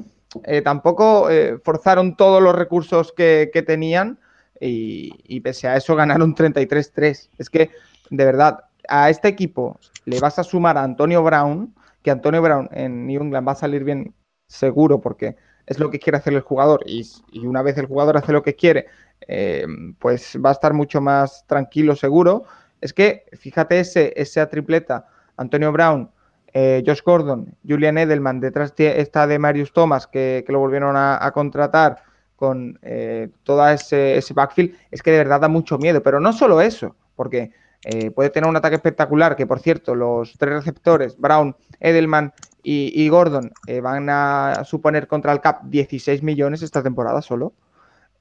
eh, 0.43 0.61
tampoco 0.61 1.29
eh, 1.29 1.59
forzaron 1.63 2.15
todos 2.15 2.41
los 2.41 2.55
recursos 2.55 3.11
que, 3.11 3.63
tenían 3.65 4.19
y, 4.59 5.11
y, 5.23 5.41
pese 5.41 5.67
a 5.67 5.75
eso 5.75 5.95
ganaron 5.97 6.35
33-3. 6.35 7.29
Es 7.37 7.49
que, 7.49 7.71
de 8.09 8.25
verdad, 8.25 8.65
a 8.87 9.09
este 9.09 9.27
equipo 9.27 9.79
le 10.05 10.19
vas 10.19 10.39
a 10.39 10.43
sumar 10.43 10.77
a 10.77 10.83
Antonio 10.83 11.23
Brown 11.23 11.73
que 12.03 12.11
Antonio 12.11 12.41
Brown 12.41 12.69
en 12.71 13.07
New 13.07 13.21
England 13.21 13.47
va 13.47 13.53
a 13.53 13.55
salir 13.55 13.83
bien 13.83 14.13
seguro 14.47 15.01
porque 15.01 15.37
es 15.65 15.79
lo 15.79 15.89
que 15.89 15.99
quiere 15.99 16.17
hacer 16.17 16.33
el 16.33 16.41
jugador 16.41 16.83
y, 16.85 17.07
una 17.45 17.61
vez 17.61 17.77
el 17.77 17.85
jugador 17.85 18.17
hace 18.17 18.33
lo 18.33 18.43
que 18.43 18.55
quiere, 18.55 18.87
eh, 19.27 19.65
pues 19.97 20.37
va 20.43 20.49
a 20.49 20.53
estar 20.53 20.73
mucho 20.73 20.99
más 20.99 21.45
tranquilo, 21.47 21.95
seguro. 21.95 22.43
Es 22.81 22.93
que, 22.93 23.25
fíjate, 23.31 23.79
ese, 23.79 24.13
esa 24.17 24.49
tripleta, 24.49 25.07
Antonio 25.37 25.71
Brown, 25.71 26.11
eh, 26.53 26.83
Josh 26.85 27.01
Gordon, 27.03 27.55
Julian 27.67 27.97
Edelman, 27.97 28.39
detrás 28.39 28.73
está 28.77 29.25
de 29.25 29.39
Marius 29.39 29.73
Thomas, 29.73 30.05
que, 30.05 30.45
lo 30.47 30.59
volvieron 30.59 30.95
a, 30.95 31.31
contratar 31.33 32.03
con 32.35 32.77
eh, 32.83 33.29
todo 33.43 33.67
ese, 33.69 34.21
backfield, 34.33 34.75
es 34.91 35.01
que 35.01 35.11
de 35.11 35.17
verdad 35.17 35.41
da 35.41 35.47
mucho 35.47 35.77
miedo. 35.77 36.03
Pero 36.03 36.19
no 36.19 36.31
solo 36.31 36.61
eso, 36.61 36.95
porque 37.15 37.51
eh, 37.85 38.11
puede 38.11 38.29
tener 38.29 38.49
un 38.49 38.55
ataque 38.55 38.75
espectacular, 38.75 39.35
que 39.35 39.47
por 39.47 39.59
cierto, 39.59 39.95
los 39.95 40.33
tres 40.37 40.53
receptores, 40.53 41.17
Brown, 41.17 41.55
Edelman 41.79 42.33
y, 42.61 43.09
Gordon, 43.09 43.51
eh, 43.67 43.81
van 43.81 44.09
a 44.09 44.63
suponer 44.63 45.07
contra 45.07 45.33
el 45.33 45.41
Cap 45.41 45.63
16 45.63 46.21
millones 46.21 46.61
esta 46.61 46.83
temporada 46.83 47.21
solo. 47.21 47.53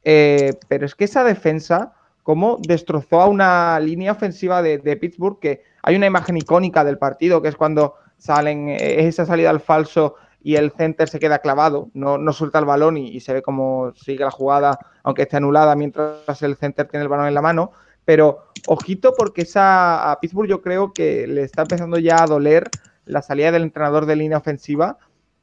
Pero 0.03 0.87
es 0.87 0.95
que 0.95 1.05
esa 1.05 1.23
defensa, 1.23 1.93
como 2.23 2.59
destrozó 2.61 3.21
a 3.21 3.29
una 3.29 3.79
línea 3.79 4.13
ofensiva 4.13 4.63
de, 4.63 4.97
Pittsburgh, 4.97 5.39
que 5.39 5.63
hay 5.83 5.97
una 5.97 6.07
imagen 6.07 6.37
icónica 6.37 6.83
del 6.83 6.99
partido, 6.99 7.43
que 7.43 7.49
es 7.49 7.57
cuando 7.57 7.95
salen 8.23 8.69
esa 8.69 9.27
salida 9.27 9.51
al 9.51 9.61
falso 9.61 10.15
y 10.41 10.55
el 10.55 10.71
center 10.71 11.09
se 11.09 11.19
queda 11.19 11.41
clavado, 11.41 11.91
no, 11.93 12.19
no 12.19 12.33
suelta 12.33 12.61
el 12.61 12.65
balón 12.65 12.97
y, 12.97 13.09
y, 13.09 13.21
se 13.21 13.33
ve 13.33 13.43
como 13.43 13.93
sigue 13.97 14.25
la 14.25 14.31
jugada, 14.31 14.79
aunque 15.03 15.23
esté 15.23 15.39
anulada, 15.39 15.75
mientras 15.75 16.43
el 16.43 16.57
center 16.57 16.87
tiene 16.87 17.03
el 17.03 17.09
balón 17.09 17.27
en 17.27 17.35
la 17.35 17.43
mano. 17.43 17.73
Pero 18.05 18.47
ojito 18.67 19.13
porque 19.17 19.43
esa, 19.43 20.11
a 20.11 20.21
Pittsburgh 20.21 20.49
yo 20.49 20.63
creo 20.63 20.93
que 20.93 21.27
le 21.27 21.43
está 21.43 21.63
empezando 21.63 21.99
ya 21.99 22.23
a 22.23 22.27
doler 22.27 22.69
la 23.07 23.23
salida 23.23 23.51
del 23.51 23.63
entrenador 23.63 24.07
de 24.07 24.17
línea 24.17 24.39
ofensiva. 24.39 24.99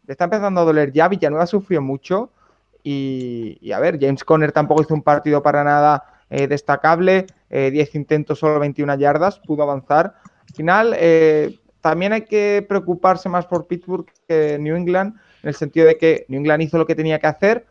Le 0.06 0.14
está 0.14 0.26
empezando 0.26 0.62
a 0.62 0.66
doler 0.66 0.92
ya. 0.92 1.08
Villanueva 1.08 1.48
sufrió 1.48 1.82
mucho. 1.82 2.32
Y, 2.82 3.72
a 3.74 3.80
ver, 3.80 4.00
James 4.00 4.24
Conner 4.24 4.52
tampoco 4.52 4.82
hizo 4.82 4.94
un 4.94 5.04
partido 5.04 5.44
para 5.44 5.64
nada 5.64 6.24
eh, 6.30 6.48
destacable. 6.48 7.28
10 7.50 7.96
intentos, 7.96 8.40
solo 8.40 8.60
21 8.60 8.96
yardas, 8.96 9.40
pudo 9.40 9.64
avanzar. 9.64 10.16
Al 10.26 10.56
final, 10.56 10.96
también 11.82 12.14
hay 12.14 12.26
que 12.26 12.66
preocuparse 12.68 13.30
más 13.30 13.46
por 13.46 13.68
Pittsburgh 13.68 14.06
que 14.28 14.58
New 14.60 14.76
England, 14.76 15.16
en 15.44 15.50
el 15.50 15.56
sentido 15.56 15.88
de 15.88 15.98
que 15.98 16.26
New 16.28 16.40
England 16.40 16.64
hizo 16.64 16.78
lo 16.78 16.86
que 16.86 16.96
tenía 16.96 17.20
que 17.20 17.28
hacer, 17.28 17.66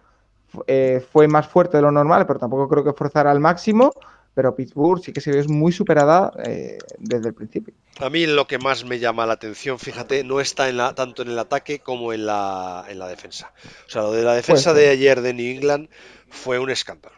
fue 1.13 1.29
más 1.29 1.47
fuerte 1.47 1.77
de 1.77 1.83
lo 1.83 1.93
normal, 1.93 2.27
pero 2.27 2.39
tampoco 2.39 2.69
creo 2.69 2.85
que 2.85 2.93
forzara 2.95 3.31
al 3.31 3.41
máximo 3.41 3.93
pero 4.39 4.55
Pittsburgh 4.55 5.03
sí 5.03 5.13
que 5.13 5.21
se 5.21 5.33
ve 5.33 5.43
muy 5.49 5.73
superada 5.73 6.33
eh, 6.45 6.79
desde 6.99 7.27
el 7.27 7.35
principio. 7.35 7.75
A 7.99 8.09
mí 8.09 8.25
lo 8.25 8.47
que 8.47 8.59
más 8.59 8.85
me 8.85 9.01
llama 9.01 9.27
la 9.27 9.33
atención, 9.33 9.81
fíjate, 9.81 10.23
no 10.23 10.41
está 10.41 10.69
en 10.69 10.77
la, 10.77 10.95
tanto 10.95 11.23
en 11.23 11.31
el 11.31 11.39
ataque 11.41 11.81
como 11.81 12.13
en 12.13 12.25
la, 12.25 12.85
en 12.89 13.01
la 13.01 13.09
defensa. 13.09 13.53
O 13.89 13.91
sea, 13.91 14.03
lo 14.03 14.13
de 14.13 14.23
la 14.23 14.35
defensa 14.35 14.73
de 14.75 14.91
ayer 14.91 15.23
de 15.23 15.35
New 15.35 15.57
England 15.57 15.89
fue 16.29 16.61
un 16.61 16.71
escándalo. 16.71 17.18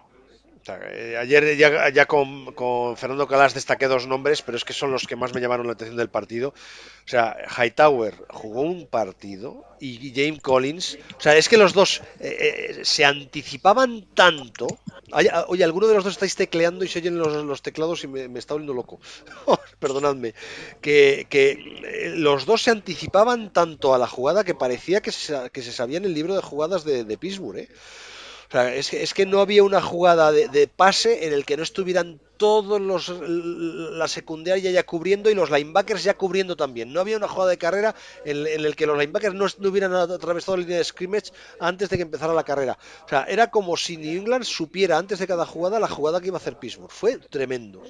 Eh, 0.68 1.16
ayer 1.18 1.56
ya, 1.56 2.06
con, 2.06 2.96
Fernando 2.96 3.26
Calas 3.26 3.54
destaqué 3.54 3.86
dos 3.86 4.06
nombres, 4.06 4.42
pero 4.42 4.56
es 4.56 4.64
que 4.64 4.72
son 4.72 4.92
los 4.92 5.06
que 5.06 5.16
más 5.16 5.34
me 5.34 5.40
llamaron 5.40 5.66
la 5.66 5.72
atención 5.72 5.96
del 5.96 6.10
partido. 6.10 6.50
O 6.50 7.08
sea, 7.08 7.36
Hightower 7.56 8.14
jugó 8.28 8.62
un 8.62 8.86
partido 8.86 9.64
y 9.80 10.12
James 10.14 10.40
Collins. 10.40 10.98
O 11.18 11.20
sea, 11.20 11.36
es 11.36 11.48
que 11.48 11.56
los 11.56 11.72
dos 11.72 12.02
eh, 12.20 12.76
eh, 12.78 12.84
se 12.84 13.04
anticipaban 13.04 14.06
tanto. 14.14 14.66
oye, 15.48 15.64
alguno 15.64 15.86
de 15.86 15.94
los 15.94 16.04
dos 16.04 16.12
estáis 16.14 16.36
tecleando 16.36 16.84
y 16.84 16.88
se 16.88 16.98
oyen 16.98 17.18
los, 17.18 17.62
teclados 17.62 18.04
y 18.04 18.08
me, 18.08 18.38
está 18.38 18.54
volviendo 18.54 18.74
loco. 18.74 19.00
Perdonadme. 19.78 20.34
Que, 20.82 22.12
los 22.16 22.44
dos 22.44 22.62
se 22.62 22.70
anticipaban 22.70 23.52
tanto 23.52 23.94
a 23.94 23.98
la 23.98 24.06
jugada 24.06 24.44
que 24.44 24.54
parecía 24.54 25.00
que 25.00 25.10
se, 25.10 25.50
que 25.50 25.62
se 25.62 25.72
sabía 25.72 25.96
en 25.96 26.04
el 26.04 26.14
libro 26.14 26.34
de 26.34 26.42
jugadas 26.42 26.84
de, 26.84 27.04
de 27.04 27.18
Pittsburgh. 27.18 27.58
¿eh? 27.58 27.68
Es 28.52 29.14
que, 29.14 29.26
no 29.26 29.40
había 29.40 29.62
una 29.62 29.80
jugada 29.80 30.32
de, 30.32 30.68
pase 30.68 31.26
en 31.26 31.32
el 31.32 31.44
que 31.44 31.56
no 31.56 31.62
estuvieran 31.62 32.20
todos 32.36 32.80
los 32.80 33.08
la 33.20 34.08
secundaria 34.08 34.70
ya 34.70 34.82
cubriendo 34.82 35.30
y 35.30 35.34
los 35.34 35.50
linebackers 35.50 36.02
ya 36.02 36.14
cubriendo 36.14 36.56
también. 36.56 36.92
No 36.92 37.00
había 37.00 37.16
una 37.16 37.28
jugada 37.28 37.50
de 37.50 37.58
carrera 37.58 37.94
en, 38.24 38.46
el 38.46 38.74
que 38.74 38.86
los 38.86 38.98
linebackers 38.98 39.34
no, 39.34 39.68
hubieran 39.68 39.92
atravesado 39.94 40.56
la 40.56 40.62
línea 40.62 40.78
de 40.78 40.84
scrimmage 40.84 41.32
antes 41.60 41.90
de 41.90 41.96
que 41.96 42.02
empezara 42.02 42.34
la 42.34 42.42
carrera. 42.42 42.76
O 43.04 43.08
sea, 43.08 43.24
era 43.24 43.50
como 43.50 43.76
si 43.76 43.96
New 43.96 44.20
England 44.20 44.44
supiera 44.44 44.98
antes 44.98 45.20
de 45.20 45.26
cada 45.28 45.46
jugada 45.46 45.78
la 45.78 45.88
jugada 45.88 46.20
que 46.20 46.28
iba 46.28 46.36
a 46.36 46.40
hacer 46.40 46.56
Pittsburgh. 46.58 46.90
Fue 46.90 47.18
tremendo. 47.18 47.82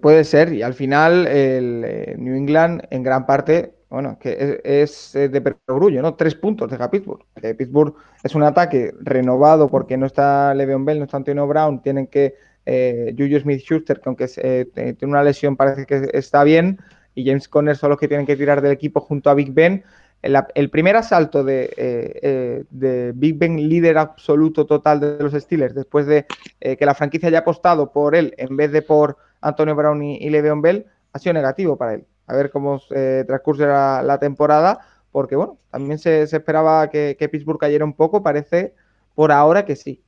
Puede 0.00 0.24
ser, 0.24 0.52
y 0.52 0.62
al 0.62 0.74
final 0.74 1.26
eh, 1.28 2.14
New 2.18 2.36
England 2.36 2.82
en 2.90 3.02
gran 3.02 3.26
parte 3.26 3.74
bueno, 3.90 4.16
que 4.20 4.60
es, 4.62 5.16
eh, 5.16 5.28
de 5.28 5.40
perogrullo, 5.40 6.00
¿no? 6.00 6.14
Tres 6.14 6.36
puntos 6.36 6.70
deja 6.70 6.90
Pittsburgh. 6.90 7.24
Pittsburgh 7.58 7.94
es 8.22 8.36
un 8.36 8.44
ataque 8.44 8.94
renovado 9.00 9.68
porque 9.68 9.96
no 9.96 10.06
está 10.06 10.54
Le'Veon 10.54 10.84
Bell, 10.84 10.98
no 10.98 11.04
está 11.04 11.16
Antonio 11.16 11.46
Brown, 11.48 11.82
tienen 11.82 12.06
que 12.06 12.36
eh, 12.66 13.12
Juju 13.18 13.40
Smith-Schuster, 13.40 14.00
que 14.00 14.08
aunque 14.08 14.30
eh, 14.36 14.66
tiene 14.74 15.10
una 15.10 15.24
lesión 15.24 15.56
parece 15.56 15.86
que 15.86 16.08
está 16.12 16.44
bien, 16.44 16.78
y 17.16 17.26
James 17.26 17.48
Conner 17.48 17.76
son 17.76 17.90
los 17.90 17.98
que 17.98 18.06
tienen 18.06 18.26
que 18.26 18.36
tirar 18.36 18.60
del 18.62 18.70
equipo 18.70 19.00
junto 19.00 19.28
a 19.28 19.34
Big 19.34 19.52
Ben. 19.52 19.82
El, 20.22 20.70
primer 20.70 20.96
asalto 20.96 21.42
de, 21.42 22.64
de, 22.70 23.12
Big 23.16 23.38
Ben, 23.38 23.56
líder 23.68 23.98
absoluto 23.98 24.66
total 24.66 25.00
de 25.00 25.18
los 25.18 25.32
Steelers, 25.32 25.74
después 25.74 26.06
de 26.06 26.26
que 26.60 26.86
la 26.86 26.94
franquicia 26.94 27.28
haya 27.28 27.38
apostado 27.38 27.90
por 27.90 28.14
él 28.14 28.34
en 28.36 28.54
vez 28.54 28.70
de 28.70 28.82
por 28.82 29.16
Antonio 29.40 29.74
Brown 29.74 30.02
y, 30.02 30.18
y 30.18 30.28
Le'Veon 30.28 30.60
Bell, 30.60 30.86
ha 31.14 31.18
sido 31.18 31.32
negativo 31.32 31.76
para 31.76 31.94
él 31.94 32.04
a 32.30 32.36
ver 32.36 32.50
cómo 32.50 32.80
eh, 32.94 33.24
transcurre 33.26 33.66
la, 33.66 34.18
temporada, 34.20 34.78
porque 35.10 35.34
bueno, 35.34 35.58
también 35.70 35.98
se, 35.98 36.22
esperaba 36.22 36.88
que, 36.88 37.28
Pittsburgh 37.30 37.58
cayera 37.58 37.84
un 37.84 37.94
poco, 37.94 38.22
parece 38.22 38.72
por 39.16 39.32
ahora 39.32 39.64
que 39.64 39.74
sí. 39.74 40.00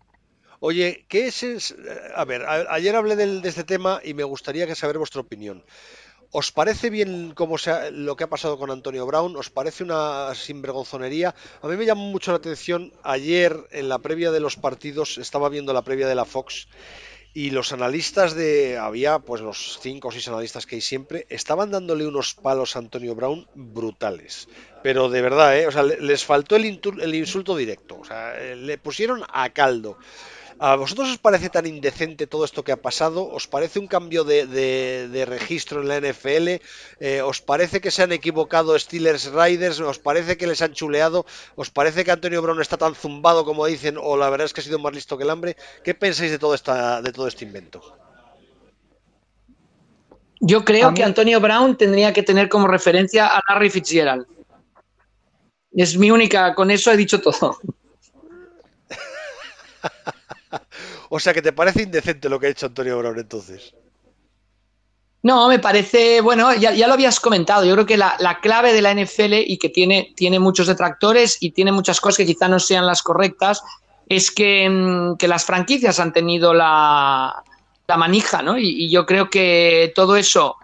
Oye, 0.60 1.04
¿qué 1.08 1.26
es? 1.26 1.74
A 2.14 2.24
ver, 2.24 2.44
ayer 2.46 2.94
hablé 2.94 3.16
de 3.16 3.48
este 3.48 3.64
tema 3.64 4.00
y 4.04 4.14
me 4.14 4.22
gustaría 4.22 4.68
que 4.68 4.76
saber 4.76 4.98
vuestra 4.98 5.20
opinión. 5.20 5.64
¿Os 6.30 6.52
parece 6.52 6.88
bien 6.88 7.32
cómo 7.34 7.58
sea, 7.58 7.90
lo 7.90 8.14
que 8.14 8.24
ha 8.24 8.30
pasado 8.30 8.56
con 8.56 8.70
Antonio 8.70 9.04
Brown? 9.04 9.36
¿Os 9.36 9.50
parece 9.50 9.82
una 9.82 10.32
sinvergonzonería? 10.34 11.34
A 11.60 11.66
mí 11.66 11.76
me 11.76 11.84
llamó 11.84 12.04
mucho 12.06 12.30
la 12.30 12.38
atención 12.38 12.92
ayer 13.02 13.54
en 13.72 13.88
la 13.88 13.98
previa 13.98 14.30
de 14.30 14.40
los 14.40 14.56
partidos, 14.56 15.18
estaba 15.18 15.48
viendo 15.48 15.72
la 15.72 15.82
previa 15.82 16.06
de 16.06 16.14
la 16.14 16.24
Fox 16.24 16.68
y 17.34 17.50
los 17.50 17.72
analistas 17.72 18.34
de. 18.34 18.78
Había, 18.78 19.18
pues 19.18 19.40
los 19.40 19.78
cinco 19.80 20.08
o 20.08 20.12
seis 20.12 20.28
analistas 20.28 20.66
que 20.66 20.76
hay 20.76 20.80
siempre, 20.80 21.26
estaban 21.30 21.70
dándole 21.70 22.06
unos 22.06 22.34
palos 22.34 22.76
a 22.76 22.80
Antonio 22.80 23.14
Brown 23.14 23.46
brutales. 23.54 24.48
Pero 24.82 25.08
de 25.08 25.22
verdad, 25.22 25.58
¿eh? 25.58 25.66
O 25.66 25.72
sea, 25.72 25.82
les 25.82 26.24
faltó 26.24 26.56
el, 26.56 26.80
el 27.00 27.14
insulto 27.14 27.56
directo. 27.56 27.98
O 28.00 28.04
sea, 28.04 28.34
le 28.36 28.78
pusieron 28.78 29.22
a 29.32 29.50
caldo. 29.50 29.98
¿A 30.58 30.76
vosotros 30.76 31.10
os 31.10 31.18
parece 31.18 31.48
tan 31.50 31.66
indecente 31.66 32.26
todo 32.26 32.44
esto 32.44 32.64
que 32.64 32.72
ha 32.72 32.80
pasado? 32.80 33.28
¿Os 33.28 33.46
parece 33.48 33.78
un 33.78 33.86
cambio 33.86 34.24
de, 34.24 35.24
registro 35.26 35.80
en 35.80 35.88
la 35.88 36.00
NFL? 36.00 36.60
Eh, 37.00 37.22
¿Os 37.22 37.40
parece 37.40 37.80
que 37.80 37.90
se 37.90 38.02
han 38.02 38.12
equivocado 38.12 38.78
Steelers 38.78 39.32
Riders? 39.32 39.80
¿Os 39.80 39.98
parece 39.98 40.36
que 40.36 40.46
les 40.46 40.62
han 40.62 40.72
chuleado? 40.72 41.26
¿Os 41.56 41.70
parece 41.70 42.04
que 42.04 42.10
Antonio 42.10 42.42
Brown 42.42 42.60
está 42.60 42.76
tan 42.76 42.94
zumbado 42.94 43.44
como 43.44 43.66
dicen? 43.66 43.96
¿O 43.98 44.16
la 44.16 44.30
verdad 44.30 44.46
es 44.46 44.52
que 44.52 44.60
ha 44.60 44.64
sido 44.64 44.78
más 44.78 44.94
listo 44.94 45.16
que 45.16 45.24
el 45.24 45.30
hambre? 45.30 45.56
¿Qué 45.82 45.94
pensáis 45.94 46.30
de 46.30 46.38
todo, 46.38 46.54
esta, 46.54 47.02
de 47.02 47.12
todo 47.12 47.26
este 47.26 47.44
invento? 47.44 47.80
Yo 50.40 50.64
creo 50.64 50.92
que 50.92 51.04
Antonio 51.04 51.40
Brown 51.40 51.76
tendría 51.76 52.12
que 52.12 52.22
tener 52.22 52.48
como 52.48 52.66
referencia 52.66 53.28
a 53.28 53.40
Larry 53.48 53.70
Fitzgerald. 53.70 54.26
Es 55.72 55.96
mi 55.96 56.10
única, 56.10 56.54
con 56.54 56.70
eso 56.70 56.90
he 56.90 56.96
dicho 56.96 57.20
todo. 57.20 57.58
O 61.14 61.20
sea 61.20 61.34
que 61.34 61.42
te 61.42 61.52
parece 61.52 61.82
indecente 61.82 62.30
lo 62.30 62.40
que 62.40 62.46
ha 62.46 62.50
hecho 62.50 62.64
Antonio 62.64 62.96
Brown 62.96 63.18
entonces. 63.18 63.74
No, 65.22 65.46
me 65.46 65.58
parece, 65.58 66.22
bueno, 66.22 66.54
ya, 66.54 66.72
lo 66.86 66.94
habías 66.94 67.20
comentado, 67.20 67.66
yo 67.66 67.74
creo 67.74 67.84
que 67.84 67.98
la, 67.98 68.38
clave 68.40 68.72
de 68.72 68.80
la 68.80 68.94
NFL 68.94 69.34
y 69.46 69.58
que 69.58 69.68
tiene, 69.68 70.14
tiene 70.16 70.38
muchos 70.38 70.68
detractores 70.68 71.36
y 71.38 71.50
tiene 71.50 71.70
muchas 71.70 72.00
cosas 72.00 72.16
que 72.16 72.26
quizá 72.26 72.48
no 72.48 72.58
sean 72.58 72.86
las 72.86 73.02
correctas, 73.02 73.62
es 74.08 74.30
que, 74.30 74.66
mm, 74.66 75.16
las 75.28 75.44
franquicias 75.44 76.00
han 76.00 76.14
tenido 76.14 76.54
la, 76.54 77.42
manija, 77.94 78.40
¿no? 78.40 78.56
y, 78.56 78.90
yo 78.90 79.04
creo 79.04 79.28
que 79.28 79.92
todo 79.94 80.16
eso 80.16 80.56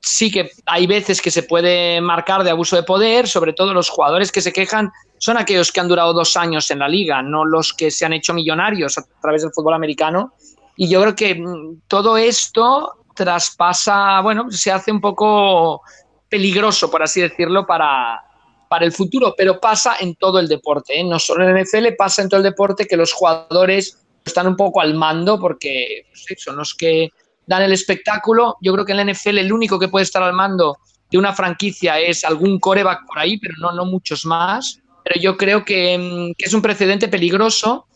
sí 0.00 0.30
que 0.30 0.52
hay 0.64 0.86
veces 0.86 1.20
que 1.20 1.32
se 1.32 1.42
puede 1.42 2.00
marcar 2.00 2.44
de 2.44 2.50
abuso 2.50 2.76
de 2.76 2.84
poder, 2.84 3.26
sobre 3.26 3.52
todo 3.52 3.74
los 3.74 3.88
jugadores 3.88 4.30
que 4.30 4.40
se 4.40 4.52
quejan 4.52 4.92
son 5.18 5.36
aquellos 5.36 5.72
que 5.72 5.80
han 5.80 5.88
durado 5.88 6.12
dos 6.12 6.36
años 6.36 6.70
en 6.70 6.80
la 6.80 6.88
liga, 6.88 7.22
no 7.22 7.44
los 7.44 7.72
que 7.72 7.90
se 7.90 8.04
han 8.04 8.12
hecho 8.12 8.34
millonarios 8.34 8.98
a 8.98 9.04
través 9.20 9.42
del 9.42 9.52
fútbol 9.52 9.74
americano. 9.74 10.34
Y 10.76 10.88
yo 10.88 11.00
creo 11.00 11.14
que 11.14 11.34
mm, 11.34 11.82
todo 11.88 12.16
esto 12.16 13.04
traspasa, 13.14 14.20
bueno, 14.20 14.50
se 14.50 14.70
hace 14.70 14.92
un 14.92 15.00
poco 15.00 15.82
peligroso, 16.28 16.90
por 16.90 17.02
así 17.02 17.20
decirlo, 17.20 17.66
para, 17.66 18.22
para 18.68 18.84
el 18.84 18.92
futuro, 18.92 19.34
pero 19.36 19.60
pasa 19.60 19.96
en 20.00 20.16
todo 20.16 20.38
el 20.38 20.48
deporte, 20.48 21.00
¿eh? 21.00 21.04
no 21.04 21.18
solo 21.18 21.48
en 21.48 21.56
el 21.56 21.64
NFL, 21.64 21.94
pasa 21.96 22.22
en 22.22 22.28
todo 22.28 22.38
el 22.38 22.44
deporte 22.44 22.86
que 22.86 22.96
los 22.96 23.12
jugadores 23.12 23.98
están 24.24 24.46
un 24.48 24.56
poco 24.56 24.80
al 24.80 24.94
mando 24.94 25.38
porque 25.38 26.06
pues, 26.10 26.42
son 26.42 26.56
los 26.56 26.74
que 26.74 27.10
dan 27.46 27.62
el 27.62 27.72
espectáculo. 27.72 28.56
Yo 28.60 28.72
creo 28.72 28.84
que 28.84 28.92
en 28.92 28.98
la 28.98 29.12
NFL 29.12 29.38
el 29.38 29.52
único 29.52 29.78
que 29.78 29.88
puede 29.88 30.02
estar 30.02 30.22
al 30.22 30.32
mando 30.32 30.78
de 31.10 31.18
una 31.18 31.32
franquicia 31.32 31.98
es 32.00 32.24
algún 32.24 32.58
coreback 32.58 33.06
por 33.06 33.18
ahí, 33.18 33.38
pero 33.38 33.54
no, 33.60 33.72
no 33.72 33.86
muchos 33.86 34.26
más. 34.26 34.80
Pero 35.06 35.20
yo 35.20 35.36
creo 35.36 35.64
que, 35.64 35.96
mm, 35.96 36.32
es 36.36 36.52
un 36.52 36.60
precedente 36.60 37.06
peligroso 37.06 37.86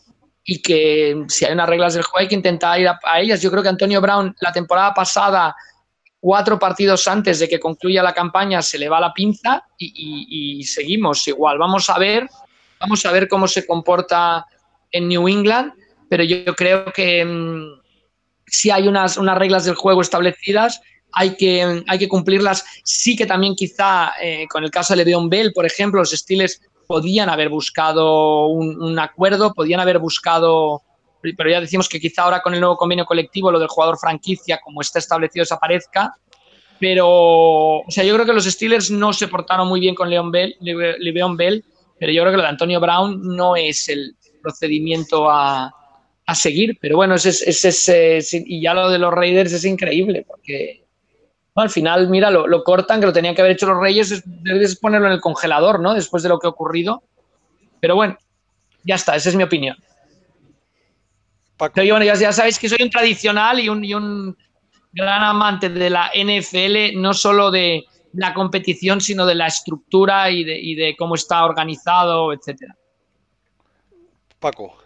y 0.45 0.61
que 0.61 1.13
mm, 1.13 1.27
si 1.27 1.43
hay 1.43 1.51
unas 1.51 1.67
reglas 1.67 1.93
del 1.93 2.03
juego 2.03 2.19
hay 2.19 2.29
que 2.29 2.35
intentar 2.35 2.79
ir 2.79 2.87
a, 2.87 3.19
ellas. 3.19 3.41
Yo 3.41 3.51
creo 3.51 3.61
que 3.61 3.67
Antonio 3.67 3.99
Brown 3.99 4.33
la 4.39 4.53
temporada 4.53 4.93
pasada, 4.93 5.53
cuatro 6.21 6.57
partidos 6.57 7.05
antes 7.09 7.39
de 7.39 7.49
que 7.49 7.59
concluya 7.59 8.01
la 8.01 8.13
campaña, 8.13 8.61
se 8.61 8.79
le 8.79 8.87
va 8.87 9.01
la 9.01 9.13
pinza 9.13 9.61
y, 9.77 10.59
y 10.59 10.63
seguimos 10.63 11.27
igual. 11.27 11.57
Vamos 11.57 11.89
a 11.89 11.99
ver, 11.99 12.29
vamos 12.79 13.05
a 13.05 13.11
ver 13.11 13.27
cómo 13.27 13.45
se 13.45 13.65
comporta 13.65 14.45
en 14.89 15.09
New 15.09 15.27
England, 15.27 15.73
pero 16.09 16.23
yo 16.23 16.55
creo 16.55 16.85
que 16.93 17.25
mm, 17.25 17.81
si 18.45 18.71
hay 18.71 18.87
unas, 18.87 19.17
unas 19.17 19.37
reglas 19.37 19.65
del 19.65 19.75
juego 19.75 19.99
establecidas, 19.99 20.79
hay 21.11 21.35
que, 21.35 21.83
hay 21.85 21.99
que 21.99 22.07
cumplirlas. 22.07 22.63
Sí 22.85 23.17
que 23.17 23.25
también 23.25 23.53
quizá 23.53 24.13
eh, 24.21 24.47
con 24.49 24.63
el 24.63 24.71
caso 24.71 24.93
de 24.93 25.03
Le'Veon 25.03 25.29
Bell, 25.29 25.51
por 25.51 25.65
ejemplo, 25.65 25.99
los 25.99 26.11
Steelers 26.11 26.61
podían 26.91 27.29
haber 27.29 27.47
buscado 27.47 28.47
un, 28.47 28.99
acuerdo, 28.99 29.53
podían 29.53 29.79
haber 29.79 29.97
buscado, 29.97 30.81
pero 31.21 31.49
ya 31.49 31.61
decimos 31.61 31.87
que 31.87 32.01
quizá 32.01 32.23
ahora 32.23 32.41
con 32.41 32.53
el 32.53 32.59
nuevo 32.59 32.75
convenio 32.75 33.05
colectivo 33.05 33.49
lo 33.49 33.59
del 33.59 33.69
jugador 33.69 33.97
franquicia, 33.97 34.59
como 34.61 34.81
está 34.81 34.99
establecido, 34.99 35.43
desaparezca. 35.43 36.13
Pero, 36.81 37.07
o 37.07 37.85
sea, 37.87 38.03
yo 38.03 38.13
creo 38.13 38.25
que 38.25 38.33
los 38.33 38.43
Steelers 38.43 38.91
no 38.91 39.13
se 39.13 39.29
portaron 39.29 39.69
muy 39.69 39.79
bien 39.79 39.95
con 39.95 40.09
Leon 40.09 40.31
Bell, 40.31 40.53
Le'Veon 40.59 41.37
Bell, 41.37 41.63
pero 41.97 42.11
yo 42.11 42.23
creo 42.23 42.33
que 42.33 42.37
lo 42.37 42.43
de 42.43 42.49
Antonio 42.49 42.81
Brown 42.81 43.21
no 43.37 43.55
es 43.55 43.87
el 43.87 44.13
procedimiento 44.41 45.29
a, 45.29 45.73
a 46.25 46.35
seguir. 46.35 46.77
Pero 46.81 46.97
bueno, 46.97 47.15
es, 47.15 48.33
y 48.33 48.61
ya 48.61 48.73
lo 48.73 48.89
de 48.89 48.99
los 48.99 49.13
Raiders 49.13 49.53
es 49.53 49.63
increíble, 49.63 50.25
porque 50.27 50.80
al 51.55 51.69
final, 51.69 52.09
mira, 52.09 52.31
lo, 52.31 52.63
cortan, 52.63 52.99
que 52.99 53.05
lo 53.05 53.13
tenían 53.13 53.35
que 53.35 53.41
haber 53.41 53.53
hecho 53.53 53.67
los 53.67 53.81
Reyes, 53.81 54.23
debes 54.25 54.77
ponerlo 54.77 55.07
en 55.07 55.13
el 55.13 55.21
congelador, 55.21 55.79
¿no? 55.79 55.93
Después 55.93 56.23
de 56.23 56.29
lo 56.29 56.39
que 56.39 56.47
ha 56.47 56.49
ocurrido. 56.49 57.03
Pero 57.79 57.95
bueno, 57.95 58.17
ya 58.83 58.95
está, 58.95 59.15
esa 59.15 59.29
es 59.29 59.35
mi 59.35 59.43
opinión. 59.43 59.75
Pero 61.73 61.93
bueno, 61.95 62.05
ya, 62.05 62.31
sabéis 62.31 62.57
que 62.57 62.69
soy 62.69 62.81
un 62.81 62.89
tradicional 62.89 63.59
y 63.59 63.69
un, 63.69 63.83
y 63.83 63.93
un 63.93 64.35
gran 64.93 65.23
amante 65.23 65.69
de 65.69 65.89
la 65.89 66.11
NFL, 66.15 66.99
no 66.99 67.13
solo 67.13 67.51
de 67.51 67.83
la 68.13 68.33
competición, 68.33 69.01
sino 69.01 69.25
de 69.25 69.35
la 69.35 69.47
estructura 69.47 70.31
y 70.31 70.43
de, 70.43 70.59
y 70.59 70.75
de 70.75 70.95
cómo 70.97 71.15
está 71.15 71.45
organizado, 71.45 72.33
etcétera. 72.33 72.75
Paco. 74.39 74.80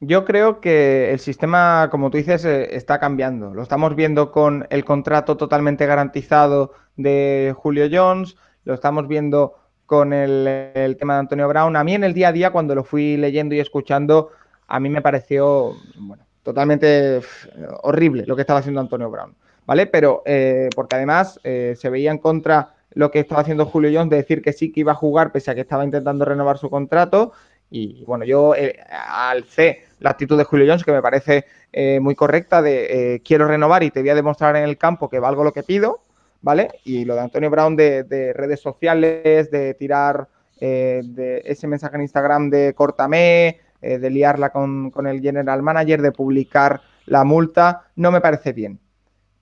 Yo 0.00 0.24
creo 0.24 0.60
que 0.60 1.10
el 1.10 1.18
sistema, 1.18 1.88
como 1.90 2.10
tú 2.10 2.18
dices, 2.18 2.44
eh, 2.44 2.76
está 2.76 3.00
cambiando. 3.00 3.52
Lo 3.52 3.62
estamos 3.62 3.96
viendo 3.96 4.30
con 4.30 4.66
el 4.70 4.84
contrato 4.84 5.36
totalmente 5.36 5.86
garantizado 5.86 6.72
de 6.96 7.52
Julio 7.56 7.88
Jones, 7.90 8.36
lo 8.64 8.74
estamos 8.74 9.08
viendo 9.08 9.54
con 9.86 10.12
el, 10.12 10.96
tema 10.98 11.14
de 11.14 11.20
Antonio 11.20 11.48
Brown. 11.48 11.74
A 11.74 11.82
mí 11.82 11.94
en 11.94 12.04
el 12.04 12.14
día 12.14 12.28
a 12.28 12.32
día, 12.32 12.50
cuando 12.50 12.74
lo 12.74 12.84
fui 12.84 13.16
leyendo 13.16 13.54
y 13.54 13.60
escuchando, 13.60 14.30
a 14.66 14.78
mí 14.78 14.88
me 14.88 15.00
pareció 15.00 15.74
bueno, 15.96 16.24
totalmente 16.42 17.20
horrible 17.82 18.24
lo 18.26 18.36
que 18.36 18.42
estaba 18.42 18.60
haciendo 18.60 18.80
Antonio 18.80 19.10
Brown. 19.10 19.34
¿Vale? 19.66 19.86
Pero 19.86 20.22
eh, 20.26 20.68
porque 20.76 20.96
además 20.96 21.40
eh, 21.42 21.74
se 21.76 21.90
veía 21.90 22.10
en 22.10 22.18
contra 22.18 22.74
lo 22.90 23.10
que 23.10 23.20
estaba 23.20 23.40
haciendo 23.40 23.66
Julio 23.66 23.90
Jones 23.92 24.10
de 24.10 24.16
decir 24.16 24.42
que 24.42 24.52
sí 24.52 24.72
que 24.72 24.80
iba 24.80 24.92
a 24.92 24.94
jugar 24.94 25.32
pese 25.32 25.50
a 25.50 25.54
que 25.54 25.60
estaba 25.62 25.84
intentando 25.84 26.24
renovar 26.24 26.58
su 26.58 26.70
contrato. 26.70 27.32
Y 27.70 28.04
bueno, 28.04 28.24
yo 28.24 28.54
eh, 28.54 28.78
alcé 28.90 29.84
la 30.00 30.10
actitud 30.10 30.38
de 30.38 30.44
Julio 30.44 30.66
Jones, 30.66 30.84
que 30.84 30.92
me 30.92 31.02
parece 31.02 31.44
eh, 31.72 32.00
muy 32.00 32.14
correcta, 32.14 32.62
de 32.62 33.14
eh, 33.14 33.22
quiero 33.22 33.46
renovar 33.46 33.82
y 33.82 33.90
te 33.90 34.00
voy 34.00 34.10
a 34.10 34.14
demostrar 34.14 34.56
en 34.56 34.64
el 34.64 34.78
campo 34.78 35.08
que 35.08 35.18
valgo 35.18 35.44
lo 35.44 35.52
que 35.52 35.62
pido, 35.62 36.00
¿vale? 36.40 36.70
Y 36.84 37.04
lo 37.04 37.14
de 37.14 37.20
Antonio 37.20 37.50
Brown 37.50 37.76
de, 37.76 38.32
redes 38.34 38.60
sociales, 38.60 39.50
de 39.50 39.74
tirar 39.74 40.28
de 40.60 41.42
ese 41.44 41.68
mensaje 41.68 41.94
en 41.94 42.02
Instagram 42.02 42.50
de 42.50 42.74
córtame, 42.74 43.60
de 43.80 44.10
liarla 44.10 44.50
con, 44.50 44.90
con 44.90 45.06
el 45.06 45.20
general 45.20 45.62
manager, 45.62 46.02
de 46.02 46.10
publicar 46.10 46.80
la 47.06 47.22
multa, 47.22 47.84
no 47.94 48.10
me 48.10 48.20
parece 48.20 48.52
bien. 48.52 48.80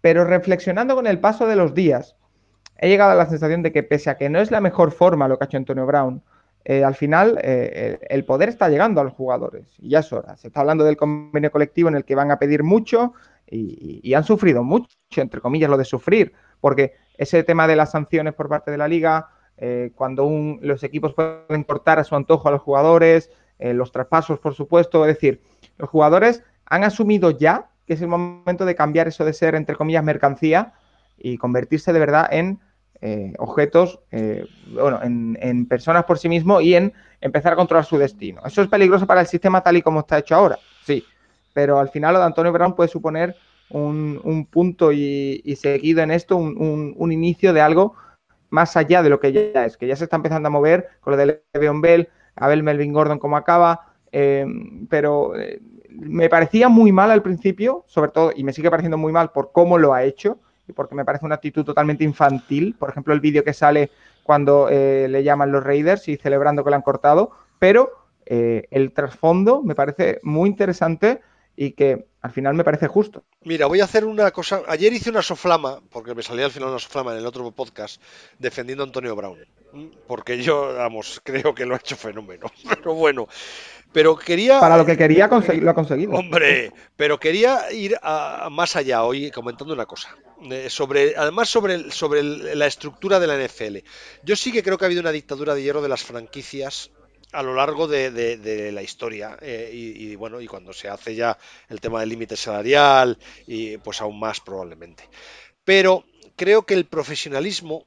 Pero 0.03 0.25
reflexionando 0.25 0.95
con 0.95 1.07
el 1.07 1.19
paso 1.19 1.47
de 1.47 1.57
los 1.57 1.75
días, 1.75 2.17
he 2.79 2.89
llegado 2.89 3.13
a 3.13 3.15
la 3.15 3.27
sensación 3.27 3.63
de 3.63 3.73
que 3.73 3.83
pese 3.83 4.11
a 4.11 4.19
que 4.19 4.29
no 4.29 4.41
es 4.41 4.51
la 4.51 4.61
mejor 4.61 4.93
forma 4.93 5.27
lo 5.27 5.39
que 5.39 5.45
ha 5.45 5.47
hecho 5.47 5.57
Antonio 5.57 5.87
Brown, 5.87 6.23
eh, 6.69 6.83
al 6.83 6.97
final 6.97 7.39
eh, 7.45 7.97
el 8.11 8.25
poder 8.25 8.49
está 8.49 8.69
llegando 8.69 9.01
a 9.01 9.05
los 9.05 9.13
jugadores 9.13 9.69
y 9.79 9.91
ya 9.91 10.01
es 10.01 10.13
hora. 10.13 10.37
Se 10.37 10.49
está 10.49 10.63
hablando 10.63 10.83
del 10.83 10.97
convenio 10.97 11.53
colectivo 11.53 11.89
en 11.89 11.95
el 11.95 12.05
que 12.05 12.17
van 12.17 12.33
a 12.33 12.41
pedir 12.41 12.65
mucho 12.65 13.15
y, 13.49 14.13
han 14.15 14.25
sufrido 14.25 14.65
mucho, 14.65 14.89
entre 15.15 15.41
comillas, 15.41 15.71
lo 15.71 15.77
de 15.77 15.85
sufrir, 15.85 16.33
porque 16.61 16.95
ese 17.19 17.45
tema 17.45 17.69
de 17.69 17.77
las 17.77 17.93
sanciones 17.93 18.35
por 18.35 18.49
parte 18.49 18.73
de 18.73 18.79
la 18.79 18.89
liga, 18.89 19.29
eh, 19.59 19.93
cuando 19.95 20.29
los 20.61 20.83
equipos 20.83 21.15
pueden 21.15 21.63
cortar 21.63 22.01
a 22.01 22.05
su 22.05 22.17
antojo 22.17 22.49
a 22.49 22.51
los 22.51 22.63
jugadores, 22.63 23.31
los 23.59 23.93
traspasos, 23.93 24.41
por 24.41 24.55
supuesto, 24.55 25.07
es 25.07 25.15
decir, 25.15 25.41
los 25.79 25.89
jugadores 25.89 26.43
han 26.67 26.83
asumido 26.83 27.31
ya 27.31 27.71
que 27.87 27.95
es 27.95 28.03
el 28.03 28.09
momento 28.09 28.65
de 28.65 28.75
cambiar 28.75 29.07
eso 29.07 29.25
de 29.25 29.33
ser, 29.33 29.55
entre 29.55 29.77
comillas, 29.77 30.03
mercancía 30.03 30.73
y 31.17 31.39
convertirse 31.39 31.93
de 31.93 32.01
verdad 32.01 32.27
en 32.31 32.59
eh, 33.01 33.33
objetos, 33.39 34.01
eh, 34.11 34.47
bueno, 34.73 35.01
en, 35.03 35.67
personas 35.67 36.05
por 36.05 36.19
sí 36.19 36.29
mismo 36.29 36.61
y 36.61 36.75
en 36.75 36.93
empezar 37.21 37.53
a 37.53 37.57
controlar 37.57 37.85
su 37.85 37.99
destino. 37.99 38.41
Eso 38.45 38.63
es 38.63 38.69
peligroso 38.69 39.07
para 39.07 39.21
el 39.21 39.27
sistema 39.27 39.63
tal 39.63 39.77
y 39.77 39.83
como 39.83 40.01
está 40.01 40.19
hecho 40.19 40.35
ahora, 40.35 40.59
sí, 40.85 41.05
pero 41.53 41.79
al 41.79 41.91
final 41.91 42.15
lo 42.15 42.21
de 42.21 42.27
Antonio 42.27 42.53
Brown 42.53 42.75
puede 42.75 42.89
suponer 42.89 43.37
un, 43.71 44.47
punto 44.51 44.93
y, 44.93 45.57
seguido 45.61 46.03
en 46.03 46.11
esto, 46.11 46.37
un, 46.37 47.13
inicio 47.13 47.53
de 47.53 47.61
algo 47.61 47.95
más 48.51 48.77
allá 48.77 49.03
de 49.03 49.11
lo 49.11 49.19
que 49.19 49.33
ya 49.33 49.65
es, 49.65 49.77
que 49.77 49.87
ya 49.87 49.97
se 49.97 50.05
está 50.05 50.17
empezando 50.17 50.47
a 50.47 50.51
mover 50.51 50.89
con 51.01 51.13
lo 51.13 51.17
de 51.17 51.43
Le'Veon 51.53 51.81
Bell, 51.81 52.09
Abel 52.37 52.63
Melvin 52.63 52.93
Gordon 52.93 53.19
como 53.19 53.37
acaba, 53.37 53.93
eh, 54.13 54.47
pero 54.89 55.33
me 55.91 56.29
parecía 56.29 56.69
muy 56.69 56.93
mal 56.93 57.11
al 57.11 57.23
principio, 57.23 57.85
sobre 57.89 58.11
todo, 58.11 58.33
y 58.35 58.45
me 58.45 58.53
sigue 58.53 58.71
pareciendo 58.71 58.99
muy 58.99 59.13
mal 59.13 59.33
por 59.33 59.53
cómo 59.53 59.79
lo 59.79 59.95
ha 59.95 60.05
hecho, 60.05 60.39
porque 60.75 60.95
me 60.95 61.05
parece 61.05 61.25
una 61.25 61.37
actitud 61.37 61.65
totalmente 61.65 62.05
infantil. 62.05 62.75
Por 62.79 62.91
ejemplo, 62.91 63.15
el 63.15 63.21
vídeo 63.21 63.45
que 63.45 63.53
sale 63.53 63.91
cuando 64.23 64.69
eh, 64.69 65.07
le 65.09 65.23
llaman 65.23 65.53
los 65.53 65.63
Raiders 65.63 66.09
y 66.09 66.17
celebrando 66.17 66.65
que 66.65 66.71
le 66.71 66.77
han 66.77 66.83
cortado, 66.83 67.31
pero 67.59 67.91
eh, 68.27 68.67
el 68.71 68.93
trasfondo 68.93 69.63
me 69.63 69.75
parece 69.75 70.19
muy 70.23 70.49
interesante 70.49 71.21
y 71.57 71.73
que 71.73 72.07
al 72.21 72.31
final 72.33 72.55
me 72.55 72.65
parece 72.65 72.87
justo. 72.89 73.25
Mira, 73.43 73.67
voy 73.67 73.81
a 73.81 73.85
hacer 73.85 74.05
una 74.05 74.31
cosa. 74.31 74.63
Ayer 74.69 74.93
hice 74.93 75.11
una 75.11 75.23
soflama, 75.23 75.81
porque 75.91 76.15
me 76.15 76.23
salía 76.23 76.45
al 76.45 76.51
final 76.51 76.71
una 76.71 76.79
soflama 76.79 77.13
en 77.13 77.19
el 77.19 77.27
otro 77.27 77.51
podcast, 77.53 78.03
defendiendo 78.39 78.83
a 78.83 78.87
Antonio 78.87 79.17
Brown. 79.17 79.39
Porque 80.07 80.43
yo, 80.43 80.75
vamos, 80.75 81.21
creo 81.23 81.55
que 81.55 81.65
lo 81.65 81.75
ha 81.75 81.79
hecho 81.79 81.97
fenómeno. 81.97 82.51
Pero 82.69 82.95
bueno, 82.95 83.29
pero 83.97 84.15
quería. 84.15 84.61
Para 84.61 84.77
lo 84.77 84.85
que 84.85 84.95
quería, 84.95 85.27
lo 85.27 85.71
ha 85.71 85.75
conseguido. 85.75 86.13
Hombre, 86.13 86.71
pero 86.97 87.19
quería 87.19 87.73
ir 87.73 87.97
a, 88.03 88.49
más 88.53 88.77
allá 88.77 89.03
hoy 89.05 89.31
comentando 89.31 89.73
una 89.73 89.87
cosa. 89.87 90.15
Eh, 90.51 90.69
sobre, 90.69 91.17
además, 91.17 91.49
sobre, 91.49 91.91
sobre 91.91 92.23
la 92.23 92.67
estructura 92.67 93.19
de 93.19 93.27
la 93.27 93.43
NFL. 93.43 93.79
Yo 94.23 94.37
sí 94.37 94.53
que 94.53 94.63
creo 94.63 94.77
que 94.77 94.85
ha 94.85 94.89
habido 94.89 95.01
una 95.01 95.13
dictadura 95.13 95.55
de 95.55 95.63
hierro 95.63 95.81
de 95.81 95.89
las 95.89 96.05
franquicias 96.05 96.91
a 97.33 97.43
lo 97.43 97.55
largo 97.55 97.89
de, 97.89 98.71
la 98.71 98.83
historia 98.83 99.39
eh, 99.41 99.71
y, 99.73 100.15
bueno 100.15 100.43
y 100.43 100.47
cuando 100.47 100.75
se 100.75 100.91
hace 100.91 101.15
ya 101.15 101.39
el 101.71 101.81
tema 101.81 102.01
del 102.01 102.11
límite 102.11 102.37
salarial 102.37 103.19
y 103.47 103.79
pues 103.79 104.01
aún 104.01 104.21
más 104.21 104.41
probablemente 104.41 105.09
pero 105.65 106.05
creo 106.37 106.63
que 106.63 106.75
el 106.75 106.85
profesionalismo 106.85 107.87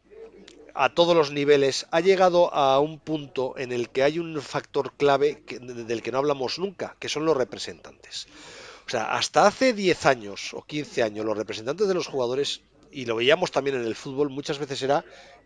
a 0.74 0.94
todos 0.94 1.16
los 1.16 1.32
niveles 1.32 1.88
ha 1.92 2.00
llegado 2.00 2.54
a 2.54 2.80
un 2.80 3.00
punto 3.00 3.56
en 3.58 3.72
el 3.72 3.90
que 3.90 4.04
hay 4.04 4.20
un 4.20 4.42
factor 4.42 4.94
clave 4.98 5.44
del 5.62 6.02
que 6.02 6.12
no 6.12 6.18
hablamos 6.18 6.60
nunca 6.60 6.96
que 7.00 7.10
son 7.10 7.26
los 7.26 7.38
representantes. 7.38 8.28
O 8.86 8.90
sea 8.90 9.14
hasta 9.14 9.48
hace 9.48 9.74
10 9.74 10.06
años 10.06 10.54
o 10.54 10.64
15 10.64 11.04
años 11.04 11.26
los 11.26 11.38
representantes 11.38 11.88
de 11.88 11.94
los 11.94 12.08
jugadores 12.08 12.62
y 12.92 13.06
lo 13.06 13.16
veíamos 13.16 13.52
también 13.52 13.76
en 13.78 13.86
el 13.86 13.96
fútbol 13.96 14.30
muchas 14.30 14.58
veces 14.58 14.82
era 14.82 15.06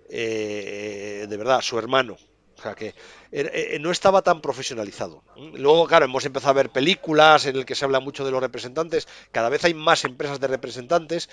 eh, 0.10 1.26
de 1.28 1.38
verdad 1.38 1.62
su 1.62 1.78
hermano. 1.78 2.18
O 2.58 2.62
sea 2.62 2.76
que 2.76 2.96
eh, 3.32 3.78
no 3.82 3.92
estaba 3.92 4.22
tan 4.22 4.40
profesionalizado. 4.40 5.24
Luego, 5.56 5.86
claro, 5.86 6.06
hemos 6.06 6.24
empezado 6.24 6.52
a 6.52 6.54
ver 6.54 6.70
películas 6.70 7.46
en 7.46 7.58
las 7.58 7.66
que 7.66 7.76
se 7.76 7.84
habla 7.84 8.00
mucho 8.00 8.24
de 8.24 8.32
los 8.32 8.42
representantes, 8.42 9.08
cada 9.34 9.50
vez 9.50 9.66
hay 9.66 9.74
más 9.74 10.06
empresas 10.06 10.40
de 10.40 10.48
representantes, 10.48 11.30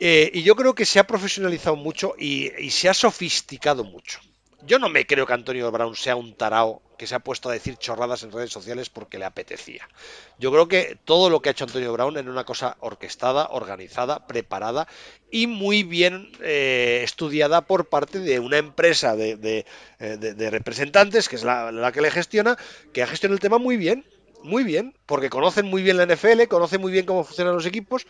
eh, 0.00 0.30
y 0.32 0.42
yo 0.42 0.54
creo 0.54 0.74
que 0.74 0.86
se 0.86 0.98
ha 0.98 1.06
profesionalizado 1.06 1.76
mucho 1.76 2.14
y, 2.18 2.50
se 2.70 2.88
ha 2.88 2.94
sofisticado 2.94 3.84
mucho. 3.84 4.20
Yo 4.62 4.78
no 4.78 4.88
me 4.88 5.06
creo 5.06 5.26
que 5.26 5.32
Antonio 5.32 5.70
Brown 5.70 5.94
sea 5.94 6.16
un 6.16 6.34
tarao 6.34 6.82
que 6.98 7.06
se 7.06 7.14
ha 7.14 7.20
puesto 7.20 7.48
a 7.48 7.52
decir 7.52 7.76
chorradas 7.76 8.24
en 8.24 8.32
redes 8.32 8.50
sociales 8.50 8.90
porque 8.90 9.18
le 9.18 9.24
apetecía. 9.24 9.88
Yo 10.38 10.50
creo 10.50 10.66
que 10.66 10.98
todo 11.04 11.30
lo 11.30 11.40
que 11.40 11.48
ha 11.48 11.52
hecho 11.52 11.64
Antonio 11.64 11.92
Brown 11.92 12.16
era 12.16 12.28
una 12.28 12.44
cosa 12.44 12.76
orquestada, 12.80 13.48
organizada, 13.50 14.26
preparada 14.26 14.88
y 15.30 15.46
muy 15.46 15.84
bien 15.84 16.32
eh, 16.42 17.02
estudiada 17.04 17.62
por 17.62 17.88
parte 17.88 18.18
de 18.18 18.40
una 18.40 18.58
empresa 18.58 19.14
de, 19.14 19.64
eh, 20.00 20.50
representantes, 20.50 21.28
que 21.28 21.36
es 21.36 21.44
la, 21.44 21.70
la, 21.70 21.92
que 21.92 22.00
le 22.00 22.10
gestiona, 22.10 22.58
que 22.92 23.02
ha 23.04 23.06
gestionado 23.06 23.36
el 23.36 23.40
tema 23.40 23.58
muy 23.58 23.76
bien, 23.76 24.04
muy 24.42 24.64
bien, 24.64 24.94
porque 25.06 25.30
conocen 25.30 25.66
muy 25.66 25.82
bien 25.82 25.96
la 25.96 26.06
NFL, 26.06 26.48
conocen 26.48 26.80
muy 26.80 26.90
bien 26.90 27.06
cómo 27.06 27.22
funcionan 27.22 27.54
los 27.54 27.66
equipos 27.66 28.06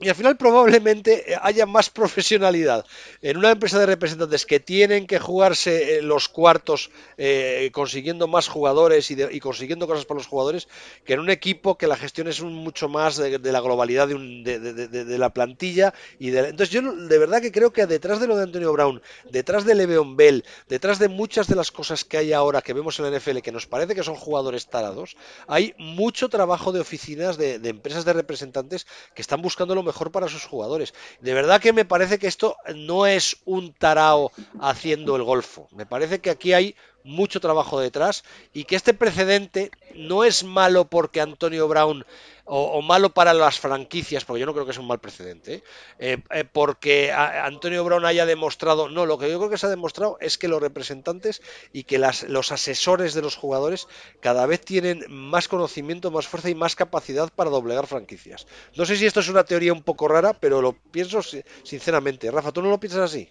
y 0.00 0.08
al 0.08 0.14
final 0.14 0.36
probablemente 0.36 1.36
haya 1.42 1.66
más 1.66 1.90
profesionalidad 1.90 2.86
en 3.20 3.36
una 3.36 3.50
empresa 3.50 3.78
de 3.78 3.86
representantes 3.86 4.46
que 4.46 4.58
tienen 4.58 5.06
que 5.06 5.18
jugarse 5.18 5.98
eh, 5.98 6.02
los 6.02 6.28
cuartos 6.28 6.90
eh, 7.18 7.70
consiguiendo 7.72 8.26
más 8.26 8.48
jugadores 8.48 9.10
y, 9.10 9.40
consiguiendo 9.40 9.86
cosas 9.86 10.06
para 10.06 10.18
los 10.18 10.26
jugadores 10.26 10.68
que 11.04 11.12
en 11.12 11.20
un 11.20 11.28
equipo 11.28 11.76
que 11.76 11.86
la 11.86 11.96
gestión 11.96 12.28
es 12.28 12.40
mucho 12.40 12.88
más 12.88 13.16
de, 13.16 13.38
la 13.38 13.60
globalidad 13.60 14.08
de, 14.08 15.18
la 15.18 15.30
plantilla. 15.30 15.92
y 16.18 16.34
Entonces 16.34 16.70
yo 16.70 16.80
de 16.80 17.18
verdad 17.18 17.42
que 17.42 17.52
creo 17.52 17.72
que 17.72 17.86
detrás 17.86 18.20
de 18.20 18.26
lo 18.26 18.36
de 18.36 18.44
Antonio 18.44 18.72
Brown, 18.72 19.02
detrás 19.30 19.66
de 19.66 19.74
Le'Veon 19.74 20.16
Bell, 20.16 20.44
detrás 20.68 20.98
de 20.98 21.08
muchas 21.08 21.46
de 21.46 21.56
las 21.56 21.70
cosas 21.70 22.04
que 22.04 22.16
hay 22.16 22.32
ahora 22.32 22.62
que 22.62 22.72
vemos 22.72 22.98
en 22.98 23.10
la 23.10 23.18
NFL 23.18 23.38
que 23.38 23.52
nos 23.52 23.66
parece 23.66 23.94
que 23.94 24.02
son 24.02 24.14
jugadores 24.14 24.66
tarados, 24.68 25.16
hay 25.46 25.74
mucho 25.76 26.30
trabajo 26.30 26.72
de 26.72 26.80
oficinas 26.80 27.36
de, 27.36 27.56
empresas 27.64 28.04
de 28.06 28.14
representantes 28.14 28.86
que 29.14 29.22
están 29.22 29.42
buscando 29.42 29.74
lo 29.74 29.82
mejor 29.82 29.89
para 30.10 30.28
sus 30.28 30.44
jugadores. 30.44 30.94
De 31.20 31.34
verdad 31.34 31.60
que 31.60 31.72
me 31.72 31.84
parece 31.84 32.18
que 32.18 32.26
esto 32.26 32.56
no 32.74 33.06
es 33.06 33.36
un 33.44 33.72
tarao 33.72 34.32
haciendo 34.60 35.16
el 35.16 35.22
golfo. 35.22 35.68
Me 35.72 35.86
parece 35.86 36.20
que 36.20 36.30
aquí 36.30 36.52
hay 36.52 36.76
mucho 37.04 37.40
trabajo 37.40 37.80
detrás 37.80 38.24
y 38.52 38.64
que 38.64 38.76
este 38.76 38.94
precedente 38.94 39.70
no 39.94 40.24
es 40.24 40.44
malo 40.44 40.84
porque 40.86 41.20
Antonio 41.20 41.68
Brown 41.68 42.04
o, 42.52 42.82
malo 42.82 43.10
para 43.10 43.32
las 43.32 43.60
franquicias, 43.60 44.24
porque 44.24 44.40
yo 44.40 44.46
no 44.46 44.52
creo 44.52 44.66
que 44.66 44.72
sea 44.72 44.82
un 44.82 44.88
mal 44.88 44.98
precedente. 44.98 45.62
Eh, 46.00 46.18
eh, 46.30 46.44
porque 46.44 47.12
Antonio 47.12 47.84
Brown 47.84 48.04
haya 48.04 48.26
demostrado, 48.26 48.88
no, 48.88 49.06
lo 49.06 49.18
que 49.18 49.30
yo 49.30 49.38
creo 49.38 49.50
que 49.50 49.56
se 49.56 49.66
ha 49.66 49.70
demostrado 49.70 50.16
es 50.20 50.36
que 50.36 50.48
los 50.48 50.60
representantes 50.60 51.42
y 51.72 51.84
que 51.84 51.98
las, 51.98 52.24
los 52.24 52.50
asesores 52.50 53.14
de 53.14 53.22
los 53.22 53.36
jugadores 53.36 53.86
cada 54.18 54.46
vez 54.46 54.62
tienen 54.62 55.04
más 55.08 55.46
conocimiento, 55.46 56.10
más 56.10 56.26
fuerza 56.26 56.50
y 56.50 56.56
más 56.56 56.74
capacidad 56.74 57.30
para 57.32 57.50
doblegar 57.50 57.86
franquicias. 57.86 58.48
No 58.74 58.84
sé 58.84 58.96
si 58.96 59.06
esto 59.06 59.20
es 59.20 59.28
una 59.28 59.44
teoría 59.44 59.72
un 59.72 59.84
poco 59.84 60.08
rara, 60.08 60.32
pero 60.32 60.60
lo 60.60 60.72
pienso 60.72 61.20
sinceramente. 61.62 62.32
Rafa, 62.32 62.50
¿tú 62.50 62.62
no 62.62 62.70
lo 62.70 62.80
piensas 62.80 63.02
así? 63.02 63.28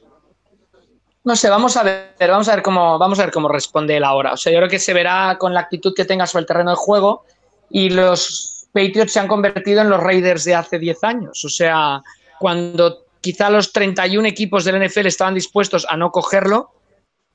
No 1.25 1.35
sé, 1.35 1.49
vamos 1.49 1.75
a 1.75 1.83
ver, 1.83 2.15
vamos 2.19 2.47
a 2.47 2.55
ver 2.55 2.63
cómo, 2.63 2.97
vamos 2.97 3.19
a 3.19 3.23
ver 3.23 3.33
cómo 3.33 3.49
responde 3.49 3.97
él 3.97 4.05
ahora. 4.05 4.31
O 4.31 4.37
sea, 4.37 4.53
yo 4.53 4.59
creo 4.59 4.69
que 4.69 4.79
se 4.79 4.93
verá 4.93 5.35
con 5.37 5.53
la 5.53 5.59
actitud 5.59 5.93
que 5.93 6.05
tenga 6.05 6.25
sobre 6.25 6.41
el 6.41 6.47
terreno 6.47 6.69
de 6.71 6.77
juego 6.77 7.25
y 7.69 7.89
los 7.89 8.58
Patriots 8.71 9.13
se 9.13 9.19
han 9.19 9.27
convertido 9.27 9.81
en 9.81 9.89
los 9.89 10.01
Raiders 10.01 10.43
de 10.43 10.55
hace 10.55 10.79
10 10.79 11.03
años. 11.03 11.43
O 11.45 11.49
sea, 11.49 12.01
cuando 12.39 13.05
quizá 13.21 13.49
los 13.49 13.71
31 13.71 14.27
equipos 14.27 14.63
del 14.63 14.85
NFL 14.85 15.07
estaban 15.07 15.33
dispuestos 15.33 15.85
a 15.89 15.97
no 15.97 16.11
cogerlo, 16.11 16.71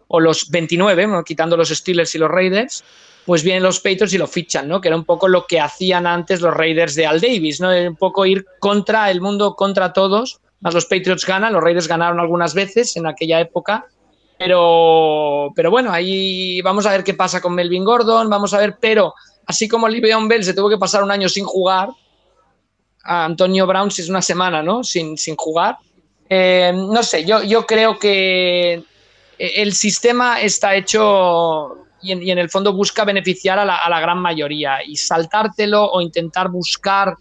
o 0.08 0.20
los 0.20 0.50
29, 0.50 1.08
quitando 1.24 1.56
los 1.56 1.70
Steelers 1.70 2.14
y 2.14 2.18
los 2.18 2.30
Raiders, 2.30 2.84
pues 3.24 3.42
vienen 3.42 3.62
los 3.62 3.80
Patriots 3.80 4.12
y 4.12 4.18
lo 4.18 4.26
fichan, 4.26 4.68
¿no? 4.68 4.80
Que 4.80 4.88
era 4.88 4.96
un 4.96 5.04
poco 5.04 5.28
lo 5.28 5.46
que 5.46 5.60
hacían 5.60 6.06
antes 6.06 6.40
los 6.40 6.54
Raiders 6.54 6.94
de 6.94 7.06
Al 7.06 7.20
Davis, 7.20 7.60
¿no? 7.60 7.70
Un 7.70 7.96
poco 7.96 8.26
ir 8.26 8.44
contra 8.60 9.10
el 9.10 9.20
mundo, 9.20 9.56
contra 9.56 9.92
todos. 9.92 10.40
Más 10.60 10.74
los 10.74 10.86
Patriots 10.86 11.26
ganan, 11.26 11.52
los 11.52 11.62
Raiders 11.62 11.88
ganaron 11.88 12.20
algunas 12.20 12.54
veces 12.54 12.96
en 12.96 13.06
aquella 13.06 13.40
época. 13.40 13.86
Pero, 14.38 15.52
pero 15.54 15.70
bueno, 15.70 15.92
ahí 15.92 16.60
vamos 16.60 16.86
a 16.86 16.90
ver 16.90 17.04
qué 17.04 17.14
pasa 17.14 17.40
con 17.40 17.54
Melvin 17.54 17.84
Gordon, 17.84 18.28
vamos 18.28 18.52
a 18.52 18.58
ver, 18.58 18.76
pero 18.80 19.14
así 19.46 19.68
como 19.68 19.88
Livion 19.88 20.28
Bell 20.28 20.44
se 20.44 20.54
tuvo 20.54 20.68
que 20.68 20.78
pasar 20.78 21.02
un 21.02 21.10
año 21.10 21.28
sin 21.28 21.44
jugar, 21.44 21.88
Antonio 23.02 23.66
Brown 23.66 23.90
si 23.90 24.02
es 24.02 24.08
una 24.08 24.22
semana, 24.22 24.62
¿no? 24.62 24.82
Sin, 24.82 25.16
sin 25.18 25.36
jugar. 25.36 25.76
Eh, 26.28 26.72
no 26.74 27.02
sé, 27.02 27.24
yo, 27.24 27.42
yo 27.42 27.66
creo 27.66 27.98
que 27.98 28.82
el 29.38 29.72
sistema 29.74 30.40
está 30.40 30.74
hecho 30.74 31.84
y 32.04 32.30
en, 32.30 32.38
el 32.38 32.50
fondo 32.50 32.74
busca 32.74 33.04
beneficiar 33.04 33.58
a 33.58 33.64
la, 33.64 34.00
gran 34.00 34.18
mayoría 34.18 34.84
y 34.84 34.94
saltártelo 34.96 35.90
o 35.90 36.02
intentar 36.02 36.50
buscar 36.50 37.16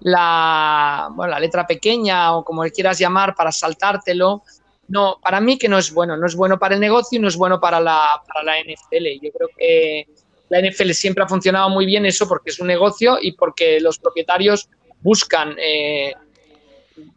la, 0.00 1.08
la 1.16 1.40
letra 1.40 1.66
pequeña 1.66 2.36
o 2.36 2.44
como 2.44 2.62
quieras 2.64 2.98
llamar 2.98 3.34
para 3.34 3.50
saltártelo. 3.50 4.42
No, 4.88 5.18
para 5.22 5.40
mí 5.40 5.58
que 5.58 5.68
no 5.68 5.78
es 5.78 5.92
bueno, 5.92 6.16
no 6.16 6.26
es 6.26 6.36
bueno 6.36 6.58
para 6.58 6.74
el 6.74 6.80
negocio 6.80 7.18
y 7.18 7.22
no 7.22 7.28
es 7.28 7.36
bueno 7.36 7.58
para 7.58 7.80
la, 7.80 8.22
para 8.26 8.44
la 8.44 8.60
NFL. 8.60 9.06
Yo 9.22 9.30
creo 9.32 9.48
que 9.56 10.06
la 10.48 10.60
NFL 10.60 10.90
siempre 10.90 11.24
ha 11.24 11.28
funcionado 11.28 11.68
muy 11.70 11.86
bien 11.86 12.06
eso 12.06 12.28
porque 12.28 12.50
es 12.50 12.60
un 12.60 12.68
negocio 12.68 13.18
y 13.20 13.32
porque 13.32 13.80
los 13.80 13.98
propietarios 13.98 14.68
buscan 15.00 15.56
eh, 15.58 16.14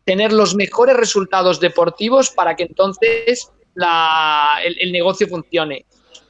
tener 0.06 0.34
los 0.34 0.56
mejores 0.56 0.96
resultados 0.96 1.60
deportivos 1.60 2.32
para 2.32 2.56
que 2.56 2.64
entonces 2.64 3.52
el, 4.64 4.92
negocio 4.92 5.28
funcione. 5.28 5.86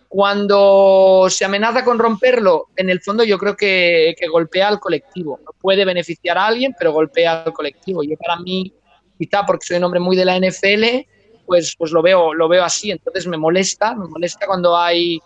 Cuando 0.08 1.28
se 1.30 1.46
amenaza 1.46 1.84
con 1.84 2.00
romperlo, 2.00 2.68
en 2.76 2.90
el 2.90 3.02
fondo 3.02 3.24
yo 3.24 3.38
creo 3.38 3.56
que, 3.56 4.16
golpea 4.32 4.68
al 4.68 4.80
colectivo. 4.80 5.40
puede 5.62 5.86
beneficiar 5.86 6.38
a 6.38 6.48
alguien, 6.48 6.76
pero 6.78 6.92
golpea 6.92 7.44
al 7.44 7.54
colectivo. 7.54 8.04
Yo 8.04 8.16
para 8.18 8.38
mí, 8.40 8.74
quizá 9.18 9.46
porque 9.46 9.68
soy 9.68 9.78
un 9.78 9.86
hombre 9.86 10.00
muy 10.00 10.16
de 10.16 10.26
la 10.26 10.40
NFL, 10.40 11.08
pues, 11.46 11.76
pues 11.78 11.92
lo, 11.92 12.02
veo, 12.02 12.34
lo 12.34 12.48
veo 12.48 12.64
así. 12.64 12.92
Entonces 12.92 13.28
me 13.28 13.38
molesta, 13.38 13.96
me 13.96 14.08
molesta 14.08 14.46
cuando 14.46 14.76
hay 14.76 15.20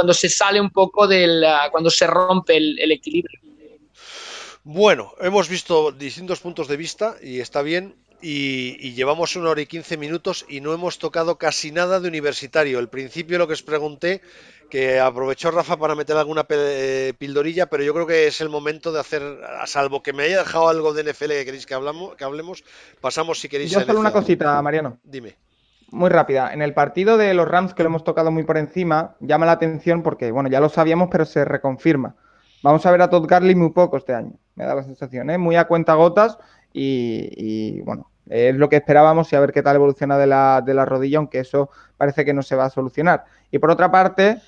cuando 0.00 0.14
se 0.14 0.30
sale 0.30 0.58
un 0.58 0.70
poco 0.70 1.06
del, 1.06 1.44
cuando 1.70 1.90
se 1.90 2.06
rompe 2.06 2.56
el, 2.56 2.90
equilibrio. 2.90 3.38
Bueno, 4.64 5.12
hemos 5.20 5.46
visto 5.50 5.92
distintos 5.92 6.40
puntos 6.40 6.68
de 6.68 6.78
vista 6.78 7.16
y 7.22 7.40
está 7.40 7.60
bien. 7.60 7.96
Y, 8.22 8.94
llevamos 8.94 9.36
una 9.36 9.50
hora 9.50 9.60
y 9.60 9.66
quince 9.66 9.98
minutos 9.98 10.46
y 10.48 10.62
no 10.62 10.72
hemos 10.72 10.98
tocado 10.98 11.36
casi 11.36 11.70
nada 11.70 12.00
de 12.00 12.08
universitario. 12.08 12.78
El 12.78 12.88
principio 12.88 13.36
lo 13.36 13.46
que 13.46 13.52
os 13.52 13.62
pregunté, 13.62 14.22
que 14.70 14.98
aprovechó 14.98 15.50
Rafa 15.50 15.76
para 15.76 15.94
meter 15.94 16.16
alguna 16.16 16.44
pildorilla, 16.44 17.66
pero 17.66 17.84
yo 17.84 17.92
creo 17.92 18.06
que 18.06 18.26
es 18.26 18.40
el 18.40 18.48
momento 18.48 18.92
de 18.92 19.00
hacer, 19.00 19.22
a 19.22 19.66
salvo 19.66 20.02
que 20.02 20.14
me 20.14 20.22
haya 20.22 20.38
dejado 20.38 20.70
algo 20.70 20.94
de 20.94 21.12
NFL 21.12 21.28
que 21.28 21.44
queréis 21.44 21.66
que, 21.66 21.74
hablamos, 21.74 22.16
que 22.16 22.24
hablemos, 22.24 22.64
pasamos 23.02 23.38
si 23.38 23.50
queréis. 23.50 23.70
Yo 23.70 23.80
solo 23.82 24.00
una 24.00 24.12
cosita, 24.12 24.62
Mariano. 24.62 24.98
Dime. 25.04 25.36
Muy 25.92 26.08
rápida. 26.08 26.52
En 26.52 26.62
el 26.62 26.72
partido 26.72 27.16
de 27.16 27.34
los 27.34 27.48
Rams 27.48 27.74
que 27.74 27.82
lo 27.82 27.88
hemos 27.88 28.04
tocado 28.04 28.30
muy 28.30 28.44
por 28.44 28.56
encima, 28.56 29.16
llama 29.18 29.46
la 29.46 29.52
atención 29.52 30.02
porque, 30.02 30.30
bueno, 30.30 30.48
ya 30.48 30.60
lo 30.60 30.68
sabíamos, 30.68 31.08
pero 31.10 31.24
se 31.24 31.44
reconfirma. 31.44 32.14
Vamos 32.62 32.86
a 32.86 32.90
ver 32.92 33.02
a 33.02 33.10
Todd 33.10 33.26
Garley 33.26 33.54
muy 33.54 33.70
poco 33.70 33.96
este 33.96 34.14
año, 34.14 34.32
me 34.54 34.64
da 34.64 34.74
la 34.74 34.82
sensación, 34.82 35.30
¿eh? 35.30 35.38
muy 35.38 35.56
a 35.56 35.64
cuenta 35.64 35.94
gotas 35.94 36.38
y, 36.72 37.80
bueno, 37.80 38.10
es 38.28 38.54
lo 38.54 38.68
que 38.68 38.76
esperábamos 38.76 39.32
y 39.32 39.36
a 39.36 39.40
ver 39.40 39.52
qué 39.52 39.62
tal 39.62 39.76
evoluciona 39.76 40.18
de 40.18 40.26
la, 40.26 40.62
de 40.64 40.74
la, 40.74 40.84
rodilla, 40.84 41.18
aunque 41.18 41.40
eso 41.40 41.70
parece 41.96 42.24
que 42.24 42.34
no 42.34 42.42
se 42.42 42.54
va 42.54 42.66
a 42.66 42.70
solucionar. 42.70 43.24
Y 43.50 43.58
por 43.58 43.70
otra 43.70 43.90
parte, 43.90 44.40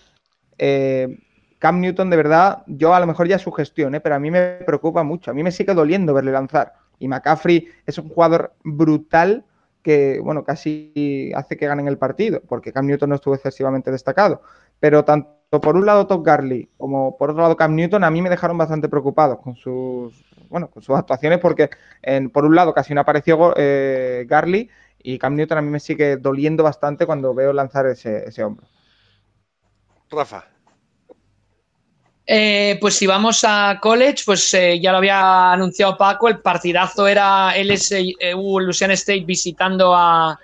eh, 0.58 1.18
Cam 1.58 1.80
Newton, 1.80 2.10
de 2.10 2.16
verdad, 2.16 2.62
yo 2.66 2.94
a 2.94 3.00
lo 3.00 3.06
mejor 3.06 3.26
ya 3.26 3.38
su 3.38 3.50
gestión, 3.50 3.94
¿eh? 3.94 4.00
pero 4.00 4.14
a 4.14 4.18
mí 4.20 4.30
me 4.30 4.58
preocupa 4.66 5.02
mucho, 5.02 5.30
a 5.30 5.34
mí 5.34 5.42
me 5.42 5.50
sigue 5.50 5.74
doliendo 5.74 6.14
verle 6.14 6.30
lanzar. 6.30 6.74
Y 6.98 7.08
McCaffrey 7.08 7.66
es 7.86 7.98
un 7.98 8.08
jugador 8.10 8.52
brutal 8.62 9.44
que, 9.82 10.20
bueno, 10.20 10.44
casi 10.44 11.32
hace 11.34 11.56
que 11.56 11.66
ganen 11.66 11.88
el 11.88 11.98
partido, 11.98 12.40
porque 12.48 12.72
Cam 12.72 12.86
Newton 12.86 13.10
no 13.10 13.16
estuvo 13.16 13.34
excesivamente 13.34 13.90
destacado. 13.90 14.42
Pero 14.80 15.04
tanto 15.04 15.60
por 15.60 15.76
un 15.76 15.84
lado 15.84 16.06
Top 16.06 16.24
Garley 16.24 16.68
como 16.78 17.16
por 17.18 17.30
otro 17.30 17.42
lado 17.42 17.56
Cam 17.56 17.74
Newton 17.74 18.04
a 18.04 18.10
mí 18.10 18.22
me 18.22 18.30
dejaron 18.30 18.56
bastante 18.56 18.88
preocupados 18.88 19.38
con 19.40 19.54
sus, 19.54 20.24
bueno, 20.48 20.70
con 20.70 20.82
sus 20.82 20.96
actuaciones, 20.96 21.38
porque 21.40 21.70
en, 22.02 22.30
por 22.30 22.44
un 22.44 22.54
lado 22.54 22.72
casi 22.72 22.94
no 22.94 23.00
apareció 23.00 23.54
eh, 23.56 24.24
Garley 24.28 24.70
y 25.02 25.18
Cam 25.18 25.34
Newton 25.34 25.58
a 25.58 25.62
mí 25.62 25.70
me 25.70 25.80
sigue 25.80 26.16
doliendo 26.16 26.62
bastante 26.62 27.06
cuando 27.06 27.34
veo 27.34 27.52
lanzar 27.52 27.86
ese, 27.86 28.28
ese 28.28 28.44
hombro. 28.44 28.66
Rafa. 30.10 30.51
Eh, 32.24 32.78
pues 32.80 32.94
si 32.94 33.06
vamos 33.06 33.42
a 33.42 33.78
college, 33.82 34.22
pues 34.24 34.54
eh, 34.54 34.78
ya 34.80 34.92
lo 34.92 34.98
había 34.98 35.52
anunciado 35.52 35.96
Paco, 35.96 36.28
el 36.28 36.38
partidazo 36.38 37.08
era 37.08 37.52
LSU 37.56 38.60
Louisiana 38.60 38.94
State 38.94 39.24
visitando 39.24 39.94
a, 39.94 40.38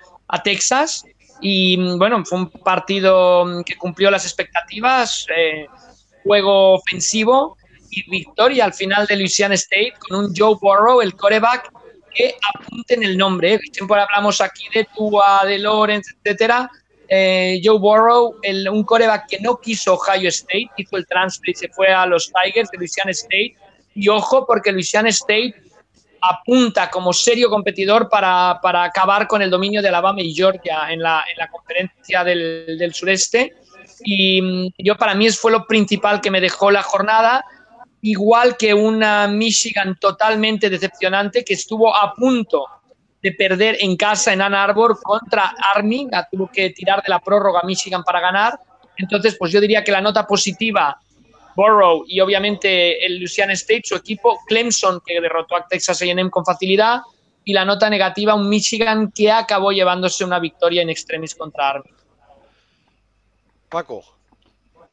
Texas 0.44 1.06
y 1.40 1.96
bueno, 1.96 2.22
fue 2.22 2.40
un 2.40 2.50
partido 2.50 3.46
que 3.64 3.76
cumplió 3.76 4.10
las 4.10 4.26
expectativas, 4.26 5.24
eh, 5.34 5.66
juego 6.22 6.74
ofensivo 6.74 7.56
y 7.88 8.10
victoria 8.10 8.66
al 8.66 8.74
final 8.74 9.06
de 9.06 9.16
Louisiana 9.16 9.55
State 9.55 9.94
con 10.06 10.18
un 10.18 10.36
Joe 10.36 10.56
Burrow, 10.60 11.00
el 11.00 11.14
coreback, 11.14 11.72
que 12.14 12.34
apunten 12.55 13.02
el 13.05 13.16
nombre. 13.16 13.59
Siempre 13.72 13.98
hablamos 13.98 14.42
aquí 14.42 14.66
de 14.74 14.86
Tua, 14.94 15.40
de 15.46 15.59
Lawrence, 15.59 16.12
etcétera 16.22 16.70
eh, 17.09 17.60
Joe 17.64 17.78
Burrow, 17.78 18.36
un 18.70 18.85
coreback 18.85 19.28
que 19.28 19.40
no 19.40 19.59
quiso 19.59 19.94
Ohio 19.94 20.28
State, 20.28 20.70
hizo 20.76 20.97
el 20.97 21.06
transfer 21.06 21.51
y 21.51 21.55
se 21.55 21.68
fue 21.68 21.89
a 21.89 22.05
los 22.06 22.30
Tigers 22.32 22.70
de 22.70 22.78
Louisiana 22.78 23.10
State. 23.12 23.56
Y 23.94 24.09
ojo, 24.09 24.47
porque 24.47 24.70
Louisiana 24.70 25.09
State 25.09 25.55
apunta 26.20 26.90
como 26.90 27.12
serio 27.12 27.48
competidor 27.48 28.09
para, 28.09 28.60
acabar 28.85 29.26
con 29.26 29.40
el 29.40 29.51
dominio 29.51 29.80
de 29.80 29.89
Alabama 29.89 30.20
y 30.20 30.35
Georgia 30.35 30.90
en 30.90 31.01
la, 31.01 31.24
conferencia 31.51 32.24
del, 32.24 32.93
sureste. 32.93 33.55
Y 34.05 34.43
mm, 34.43 34.68
yo 34.78 34.97
para 34.97 35.14
mí 35.14 35.30
fue 35.30 35.51
lo 35.51 35.66
principal 35.66 36.20
que 36.20 36.30
me 36.30 36.40
dejó 36.40 36.70
la 36.70 36.82
jornada, 36.82 37.44
igual 38.02 38.56
que 38.56 38.74
una 38.74 39.26
Michigan 39.28 39.97
totalmente 39.98 40.68
decepcionante 40.68 41.44
que 41.44 41.55
estuvo 41.55 41.94
a 41.94 42.14
punto 42.14 42.66
de 43.28 43.36
perder 43.36 43.76
en 43.80 43.96
casa 43.96 44.32
en 44.32 44.40
Ann 44.40 44.55
Arbor 44.55 44.98
contra 45.02 45.55
Army, 45.74 46.09
tuvo 46.30 46.50
que 46.50 46.70
tirar 46.70 47.02
de 47.02 47.10
la 47.10 47.18
prórroga 47.18 47.62
Michigan 47.64 48.02
para 48.02 48.20
ganar. 48.20 48.59
Entonces, 48.96 49.36
pues 49.38 49.52
yo 49.52 49.60
diría 49.60 49.84
que 49.84 49.92
la 49.92 50.00
nota 50.00 50.26
positiva, 50.26 50.98
Borough 51.55 52.05
y 52.06 52.20
obviamente 52.20 53.05
el 53.05 53.18
Louisiana 53.18 53.52
State, 53.52 53.82
su 53.84 53.96
equipo, 53.96 54.38
Clemson, 54.46 55.00
que 55.05 55.20
derrotó 55.20 55.56
a 55.56 55.66
Texas 55.66 56.02
AM 56.02 56.30
con 56.30 56.44
facilidad, 56.44 57.00
y 57.44 57.52
la 57.52 57.64
nota 57.64 57.88
negativa, 57.88 58.34
un 58.34 58.48
Michigan 58.48 59.10
que 59.10 59.30
acabó 59.30 59.72
llevándose 59.72 60.24
una 60.24 60.38
victoria 60.38 60.82
en 60.82 60.90
extremis 60.90 61.34
contra 61.34 61.70
Army. 61.70 61.90
Paco 63.68 64.18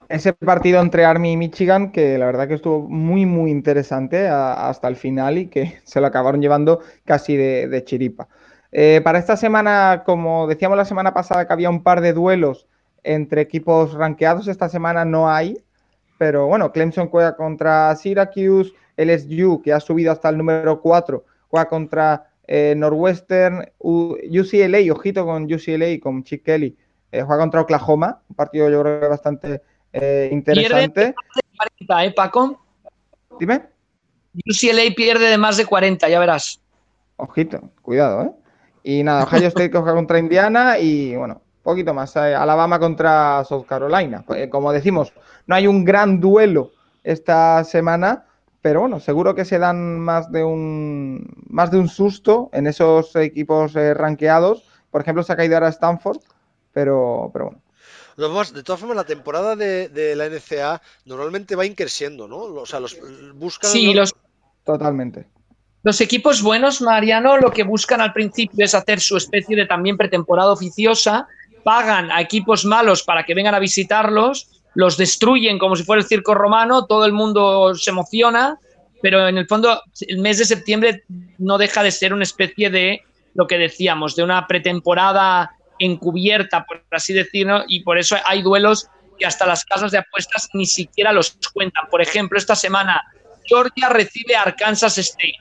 ese 0.09 0.33
partido 0.33 0.81
entre 0.81 1.05
Army 1.05 1.33
y 1.33 1.37
Michigan, 1.37 1.91
que 1.91 2.17
la 2.17 2.25
verdad 2.25 2.47
que 2.47 2.55
estuvo 2.55 2.81
muy, 2.81 3.25
muy 3.25 3.51
interesante 3.51 4.27
hasta 4.27 4.87
el 4.87 4.95
final 4.95 5.37
y 5.37 5.47
que 5.47 5.79
se 5.83 6.01
lo 6.01 6.07
acabaron 6.07 6.41
llevando 6.41 6.81
casi 7.05 7.35
de, 7.35 7.83
chiripa. 7.85 8.27
Eh, 8.71 9.01
para 9.03 9.19
esta 9.19 9.37
semana, 9.37 10.03
como 10.05 10.47
decíamos 10.47 10.77
la 10.77 10.85
semana 10.85 11.13
pasada 11.13 11.47
que 11.47 11.53
había 11.53 11.69
un 11.69 11.83
par 11.83 12.01
de 12.01 12.13
duelos 12.13 12.67
entre 13.03 13.41
equipos 13.41 13.93
rankeados, 13.93 14.47
esta 14.47 14.67
semana 14.67 15.05
no 15.05 15.29
hay, 15.29 15.57
pero 16.17 16.47
bueno, 16.47 16.71
Clemson 16.71 17.07
juega 17.07 17.35
contra 17.35 17.95
Syracuse, 17.95 18.73
LSU, 18.97 19.61
que 19.61 19.73
ha 19.73 19.79
subido 19.79 20.11
hasta 20.11 20.29
el 20.29 20.37
número 20.37 20.81
4, 20.81 21.23
juega 21.49 21.69
contra 21.69 22.29
eh, 22.47 22.73
Northwestern, 22.75 23.65
UCLA, 23.79 24.91
ojito 24.91 25.25
con 25.25 25.43
UCLA, 25.43 25.99
con 26.01 26.23
Chick 26.23 26.43
Kelly, 26.43 26.77
eh, 27.11 27.21
juega 27.21 27.41
contra 27.41 27.61
Oklahoma, 27.61 28.21
un 28.29 28.35
partido 28.35 28.69
yo 28.69 28.81
creo 28.81 28.99
que 28.99 29.07
bastante 29.07 29.61
eh, 29.95 30.29
interesante. 30.31 30.89
Pierde 30.91 31.05
de 31.07 31.15
más 31.15 31.35
de 31.35 31.85
40, 31.87 32.05
¿eh, 32.05 32.11
Paco? 32.11 32.65
Dime. 33.39 33.61
UCLA 34.33 34.93
pierde 34.95 35.29
de 35.29 35.37
más 35.37 35.57
de 35.57 35.65
40, 35.65 36.09
ya 36.09 36.19
verás. 36.19 36.59
Ojito, 37.17 37.61
cuidado, 37.81 38.23
¿eh? 38.23 38.31
Y 38.83 39.03
nada, 39.03 39.23
Ohio 39.23 39.47
State 39.47 39.71
contra 39.71 40.19
Indiana 40.19 40.77
y 40.77 41.15
bueno, 41.15 41.41
poquito 41.63 41.93
más. 41.93 42.15
Eh, 42.17 42.35
Alabama 42.35 42.77
contra 42.77 43.43
South 43.45 43.65
Carolina. 43.65 44.25
Eh, 44.35 44.49
como 44.49 44.71
decimos, 44.73 45.13
no 45.47 45.55
hay 45.55 45.65
un 45.65 45.85
gran 45.85 46.19
duelo 46.19 46.71
esta 47.03 47.63
semana, 47.63 48.25
pero 48.61 48.81
bueno, 48.81 48.99
seguro 48.99 49.33
que 49.33 49.45
se 49.45 49.59
dan 49.59 49.99
más 49.99 50.31
de 50.31 50.43
un 50.43 51.25
más 51.47 51.71
de 51.71 51.79
un 51.79 51.87
susto 51.87 52.49
en 52.51 52.67
esos 52.67 53.15
equipos 53.15 53.73
ranqueados. 53.73 54.69
Por 54.91 55.01
ejemplo, 55.01 55.23
se 55.23 55.33
ha 55.33 55.37
caído 55.37 55.55
ahora 55.55 55.69
Stanford, 55.69 56.19
pero, 56.73 57.29
pero 57.33 57.45
bueno 57.45 57.64
de 58.17 58.63
todas 58.63 58.79
formas, 58.79 58.95
la 58.95 59.03
temporada 59.03 59.55
de, 59.55 60.13
la 60.15 60.29
NCA 60.29 60.81
normalmente 61.05 61.55
va 61.55 61.65
increciendo, 61.65 62.27
¿no? 62.27 62.37
O 62.37 62.65
sea, 62.65 62.79
los 62.79 62.97
buscan. 63.33 63.69
Sí, 63.69 63.93
los, 63.93 64.13
Totalmente. 64.65 65.27
Los 65.83 66.01
equipos 66.01 66.41
buenos, 66.41 66.81
Mariano, 66.81 67.37
lo 67.37 67.51
que 67.51 67.63
buscan 67.63 68.01
al 68.01 68.11
principio 68.11 68.65
es 68.65 68.73
hacer 68.73 68.99
su 68.99 69.17
especie 69.17 69.55
de 69.55 69.67
también 69.67 69.97
pretemporada 69.97 70.51
oficiosa, 70.51 71.27
pagan 71.63 72.11
a 72.11 72.21
equipos 72.21 72.65
malos 72.65 73.03
para 73.03 73.23
que 73.23 73.35
vengan 73.35 73.53
a 73.53 73.59
visitarlos, 73.59 74.49
los 74.73 74.97
destruyen 74.97 75.59
como 75.59 75.75
si 75.75 75.83
fuera 75.83 76.01
el 76.01 76.07
circo 76.07 76.33
romano, 76.33 76.87
todo 76.87 77.05
el 77.05 77.13
mundo 77.13 77.75
se 77.75 77.91
emociona, 77.91 78.57
pero 79.03 79.27
en 79.27 79.37
el 79.37 79.47
fondo 79.47 79.79
el 80.07 80.17
mes 80.17 80.39
de 80.39 80.45
septiembre 80.45 81.03
no 81.37 81.59
deja 81.59 81.83
de 81.83 81.91
ser 81.91 82.13
una 82.13 82.23
especie 82.23 82.71
de 82.71 83.03
lo 83.35 83.45
que 83.45 83.59
decíamos, 83.59 84.15
de 84.15 84.23
una 84.23 84.47
pretemporada 84.47 85.54
encubierta, 85.79 86.65
por 86.65 86.83
así 86.91 87.13
decirlo, 87.13 87.63
y 87.67 87.81
por 87.81 87.97
eso 87.97 88.15
hay 88.25 88.41
duelos 88.41 88.87
que 89.17 89.25
hasta 89.25 89.45
las 89.45 89.65
casas 89.65 89.91
de 89.91 89.99
apuestas 89.99 90.49
ni 90.53 90.65
siquiera 90.65 91.11
los 91.13 91.37
cuentan. 91.53 91.85
Por 91.89 92.01
ejemplo, 92.01 92.37
esta 92.37 92.55
semana 92.55 93.01
Georgia 93.45 93.89
recibe 93.89 94.35
a 94.35 94.43
Arkansas 94.43 94.97
State. 94.97 95.37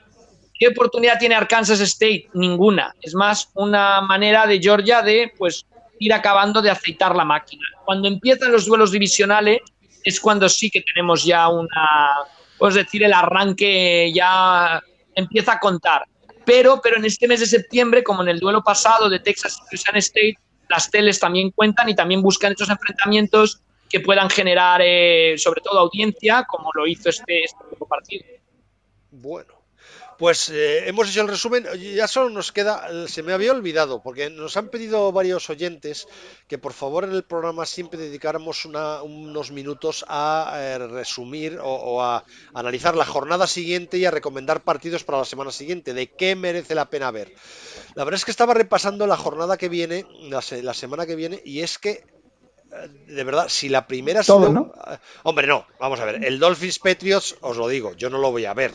¿Qué 0.57 0.69
oportunidad 0.69 1.19
tiene 1.19 1.35
Arkansas 1.35 1.81
State? 1.81 2.29
Ninguna. 2.33 2.93
Es 3.01 3.13
más 3.13 3.49
una 3.55 4.01
manera 4.01 4.47
de 4.47 4.59
Georgia 4.59 5.01
de 5.01 5.33
pues 5.37 5.65
ir 5.99 6.13
acabando 6.13 6.61
de 6.61 6.69
aceitar 6.69 7.15
la 7.15 7.25
máquina. 7.25 7.63
Cuando 7.83 8.07
empiezan 8.07 8.51
los 8.51 8.65
duelos 8.65 8.91
divisionales 8.91 9.59
es 10.03 10.19
cuando 10.19 10.47
sí 10.47 10.69
que 10.69 10.81
tenemos 10.81 11.25
ya 11.25 11.47
una, 11.49 11.89
pues 12.57 12.75
decir, 12.75 13.03
el 13.03 13.13
arranque 13.13 14.11
ya 14.13 14.81
empieza 15.15 15.53
a 15.53 15.59
contar. 15.59 16.05
Pero, 16.45 16.79
pero 16.81 16.97
en 16.97 17.05
este 17.05 17.27
mes 17.27 17.39
de 17.39 17.45
septiembre, 17.45 18.03
como 18.03 18.21
en 18.21 18.29
el 18.29 18.39
duelo 18.39 18.63
pasado 18.63 19.09
de 19.09 19.19
Texas 19.19 19.57
y 19.59 19.63
Louisiana 19.71 19.99
State, 19.99 20.37
las 20.69 20.89
teles 20.89 21.19
también 21.19 21.51
cuentan 21.51 21.89
y 21.89 21.95
también 21.95 22.21
buscan 22.21 22.51
estos 22.51 22.69
enfrentamientos 22.69 23.61
que 23.89 23.99
puedan 23.99 24.29
generar, 24.29 24.81
eh, 24.83 25.35
sobre 25.37 25.61
todo, 25.61 25.79
audiencia, 25.79 26.45
como 26.47 26.69
lo 26.73 26.87
hizo 26.87 27.09
este, 27.09 27.43
este 27.43 27.57
partido. 27.87 28.25
Bueno, 29.11 29.54
pues 30.17 30.49
eh, 30.49 30.87
hemos 30.87 31.09
hecho 31.09 31.21
el 31.21 31.27
resumen, 31.27 31.65
ya 31.77 32.07
solo 32.07 32.29
nos 32.29 32.51
queda, 32.51 32.87
se 33.07 33.23
me 33.23 33.33
había 33.33 33.51
olvidado, 33.51 34.01
porque 34.01 34.29
nos 34.29 34.55
han 34.55 34.69
pedido 34.69 35.11
varios 35.11 35.49
oyentes 35.49 36.07
que 36.47 36.57
por 36.57 36.73
favor 36.73 37.03
en 37.03 37.11
el 37.11 37.23
programa 37.23 37.65
siempre 37.65 37.99
dedicáramos 37.99 38.65
unos 38.65 39.51
minutos 39.51 40.05
a 40.07 40.53
eh, 40.55 40.77
resumir 40.77 41.59
o, 41.61 42.01
a 42.01 42.23
analizar 42.53 42.95
la 42.95 43.05
jornada 43.05 43.47
siguiente 43.47 43.97
y 43.97 44.05
a 44.05 44.11
recomendar 44.11 44.63
partidos 44.63 45.03
para 45.03 45.19
la 45.19 45.25
semana 45.25 45.51
siguiente, 45.51 45.93
de 45.93 46.11
qué 46.11 46.35
merece 46.35 46.75
la 46.75 46.89
pena 46.89 47.11
ver. 47.11 47.33
La 47.95 48.03
verdad 48.03 48.17
es 48.17 48.25
que 48.25 48.31
estaba 48.31 48.53
repasando 48.53 49.07
la 49.07 49.17
jornada 49.17 49.57
que 49.57 49.69
viene, 49.69 50.05
la, 50.29 50.41
semana 50.73 51.05
que 51.05 51.15
viene, 51.15 51.41
y 51.43 51.61
es 51.61 51.77
que 51.77 51.89
eh, 52.71 52.89
de 53.07 53.23
verdad, 53.23 53.47
si 53.49 53.69
la 53.69 53.87
primera... 53.87 54.23
Todo, 54.23 54.73
Hombre, 55.23 55.47
no, 55.47 55.67
vamos 55.79 55.99
a 55.99 56.05
ver, 56.05 56.23
el 56.23 56.39
Dolphins 56.39 56.79
Patriots, 56.79 57.35
os 57.41 57.57
lo 57.57 57.67
digo, 57.67 57.93
yo 57.95 58.09
no 58.09 58.17
lo 58.17 58.31
voy 58.31 58.45
a 58.45 58.53
ver, 58.53 58.71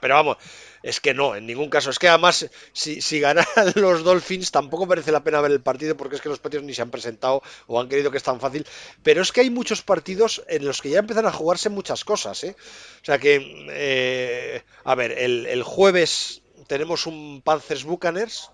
pero 0.00 0.14
vamos, 0.14 0.36
es 0.82 1.00
que 1.00 1.14
no, 1.14 1.34
en 1.34 1.46
ningún 1.46 1.70
caso. 1.70 1.90
Es 1.90 1.98
que 1.98 2.08
además, 2.08 2.48
si, 2.72 3.00
si 3.00 3.20
ganan 3.20 3.46
los 3.74 4.04
Dolphins, 4.04 4.50
tampoco 4.50 4.86
merece 4.86 5.12
la 5.12 5.24
pena 5.24 5.40
ver 5.40 5.52
el 5.52 5.60
partido 5.60 5.96
porque 5.96 6.16
es 6.16 6.22
que 6.22 6.28
los 6.28 6.38
partidos 6.38 6.64
ni 6.64 6.74
se 6.74 6.82
han 6.82 6.90
presentado 6.90 7.42
o 7.66 7.80
han 7.80 7.88
querido 7.88 8.10
que 8.10 8.18
es 8.18 8.22
tan 8.22 8.40
fácil. 8.40 8.66
Pero 9.02 9.22
es 9.22 9.32
que 9.32 9.40
hay 9.40 9.50
muchos 9.50 9.82
partidos 9.82 10.42
en 10.48 10.64
los 10.64 10.82
que 10.82 10.90
ya 10.90 10.98
empiezan 10.98 11.26
a 11.26 11.32
jugarse 11.32 11.68
muchas 11.68 12.04
cosas. 12.04 12.44
¿eh? 12.44 12.56
O 13.02 13.04
sea 13.04 13.18
que, 13.18 13.66
eh, 13.70 14.62
a 14.84 14.94
ver, 14.94 15.12
el, 15.12 15.62
jueves 15.62 16.42
tenemos 16.66 17.06
un 17.06 17.42
Panthers 17.42 17.84
Buccaneers. 17.84 18.50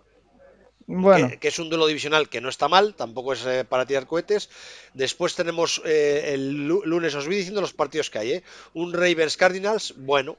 Bueno. 0.93 1.31
Que, 1.41 1.49
es 1.49 1.59
un 1.59 1.69
duelo 1.69 1.87
divisional 1.87 2.29
que 2.29 2.41
no 2.41 2.49
está 2.49 2.69
mal, 2.69 2.95
tampoco 2.95 3.33
es 3.33 3.45
eh, 3.47 3.65
para 3.69 3.87
tirar 3.87 4.07
cohetes. 4.07 4.51
Después 4.95 5.35
tenemos 5.35 5.81
el 5.85 6.67
lunes, 6.67 7.15
os 7.15 7.27
voy 7.27 7.37
diciendo 7.37 7.61
los 7.61 7.73
partidos 7.73 8.11
que 8.11 8.19
hay, 8.19 8.43
Un 8.75 8.93
Ravens 8.93 9.37
Cardinals, 9.37 9.95
bueno 9.97 10.37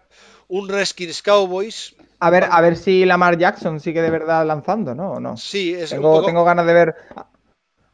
un 0.52 0.68
Redskins 0.68 1.22
Cowboys. 1.22 1.96
A 2.20 2.30
ver, 2.30 2.44
a 2.52 2.60
ver 2.62 2.76
si 2.76 3.06
Lamar 3.06 3.38
Jackson 3.38 3.80
sigue 3.80 4.02
de 4.02 4.10
verdad 4.10 4.46
lanzando, 4.46 4.94
¿no? 4.94 5.20
no? 5.20 5.38
Sí, 5.38 5.74
es 5.74 5.92
tengo, 5.92 6.10
un 6.10 6.16
poco... 6.18 6.26
tengo 6.28 6.44
ganas 6.44 6.66
de 6.66 6.74
ver 6.74 6.96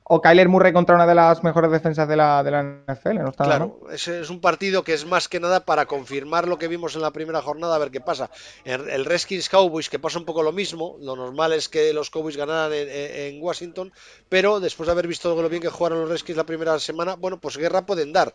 o 0.09 0.21
Kyler 0.21 0.47
Murray 0.47 0.71
contra 0.71 0.95
una 0.95 1.05
de 1.05 1.15
las 1.15 1.43
mejores 1.43 1.69
defensas 1.71 2.07
de 2.07 2.15
la, 2.15 2.43
de 2.43 2.51
la 2.51 2.63
NFL. 2.63 3.15
¿no 3.15 3.29
está, 3.29 3.43
claro, 3.43 3.79
es 3.91 4.29
un 4.29 4.39
partido 4.39 4.84
que 4.84 4.93
es 4.93 5.05
más 5.05 5.27
que 5.27 5.39
nada 5.39 5.65
para 5.65 5.85
confirmar 5.85 6.47
lo 6.47 6.57
que 6.57 6.67
vimos 6.67 6.95
en 6.95 7.01
la 7.01 7.11
primera 7.11 7.41
jornada, 7.41 7.75
a 7.75 7.79
ver 7.79 7.91
qué 7.91 7.99
pasa. 7.99 8.29
El, 8.63 9.05
Redskins 9.05 9.49
Cowboys, 9.49 9.89
que 9.89 9.99
pasa 9.99 10.19
un 10.19 10.25
poco 10.25 10.43
lo 10.43 10.51
mismo, 10.51 10.97
lo 11.01 11.15
normal 11.15 11.53
es 11.53 11.67
que 11.67 11.91
los 11.93 12.09
Cowboys 12.09 12.38
ganaran 12.38 12.71
en, 12.73 13.41
Washington, 13.41 13.91
pero 14.29 14.59
después 14.59 14.88
de 14.88 14.93
haber 14.93 15.07
visto 15.07 15.39
lo 15.39 15.49
bien 15.49 15.61
que 15.61 15.69
jugaron 15.69 16.01
los 16.01 16.09
Redskins 16.09 16.38
la 16.38 16.45
primera 16.45 16.79
semana, 16.79 17.15
bueno, 17.15 17.39
pues 17.39 17.57
guerra 17.57 17.85
pueden 17.85 18.13
dar. 18.13 18.34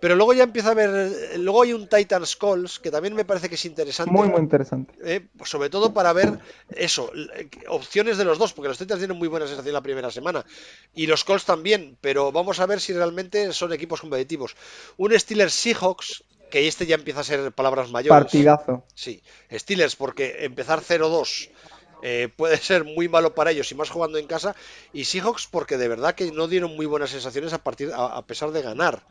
Pero 0.00 0.16
luego 0.16 0.34
ya 0.34 0.44
empieza 0.44 0.68
a 0.68 0.72
haber, 0.72 1.38
luego 1.38 1.62
hay 1.62 1.72
un 1.72 1.88
Titans 1.88 2.36
Calls, 2.36 2.78
que 2.78 2.90
también 2.90 3.14
me 3.14 3.24
parece 3.24 3.48
que 3.48 3.54
es 3.54 3.64
interesante. 3.64 4.12
Muy, 4.12 4.28
muy 4.28 4.40
interesante. 4.40 4.94
Eh, 5.02 5.26
sobre 5.44 5.70
todo 5.70 5.94
para 5.94 6.12
ver 6.12 6.38
eso, 6.76 7.10
opciones 7.68 8.18
de 8.18 8.24
los 8.24 8.38
dos, 8.38 8.52
porque 8.52 8.68
los 8.68 8.78
Titans 8.78 9.00
tienen 9.00 9.16
muy 9.16 9.28
buena 9.28 9.46
sensación 9.46 9.72
la 9.72 9.80
primera 9.80 10.10
semana. 10.10 10.44
Y 10.94 11.06
los 11.06 11.13
Colts 11.22 11.44
también, 11.44 11.96
pero 12.00 12.32
vamos 12.32 12.58
a 12.58 12.66
ver 12.66 12.80
si 12.80 12.92
realmente 12.92 13.52
son 13.52 13.72
equipos 13.72 14.00
competitivos. 14.00 14.56
Un 14.96 15.16
Steelers 15.16 15.54
Seahawks, 15.54 16.24
que 16.50 16.66
este 16.66 16.86
ya 16.86 16.96
empieza 16.96 17.20
a 17.20 17.24
ser 17.24 17.52
palabras 17.52 17.90
mayores. 17.90 18.24
Partidazo. 18.24 18.84
Sí, 18.94 19.22
Steelers, 19.52 19.94
porque 19.94 20.44
empezar 20.44 20.80
0-2 20.80 21.50
eh, 22.02 22.28
puede 22.34 22.56
ser 22.58 22.84
muy 22.84 23.08
malo 23.08 23.34
para 23.34 23.50
ellos 23.50 23.70
y 23.70 23.74
más 23.74 23.90
jugando 23.90 24.18
en 24.18 24.26
casa. 24.26 24.54
Y 24.92 25.04
Seahawks 25.04 25.46
porque 25.50 25.76
de 25.76 25.88
verdad 25.88 26.14
que 26.14 26.30
no 26.32 26.48
dieron 26.48 26.76
muy 26.76 26.86
buenas 26.86 27.10
sensaciones 27.10 27.52
a, 27.52 27.58
partir, 27.58 27.90
a, 27.94 28.20
pesar 28.26 28.50
de 28.50 28.62
ganar. 28.62 29.02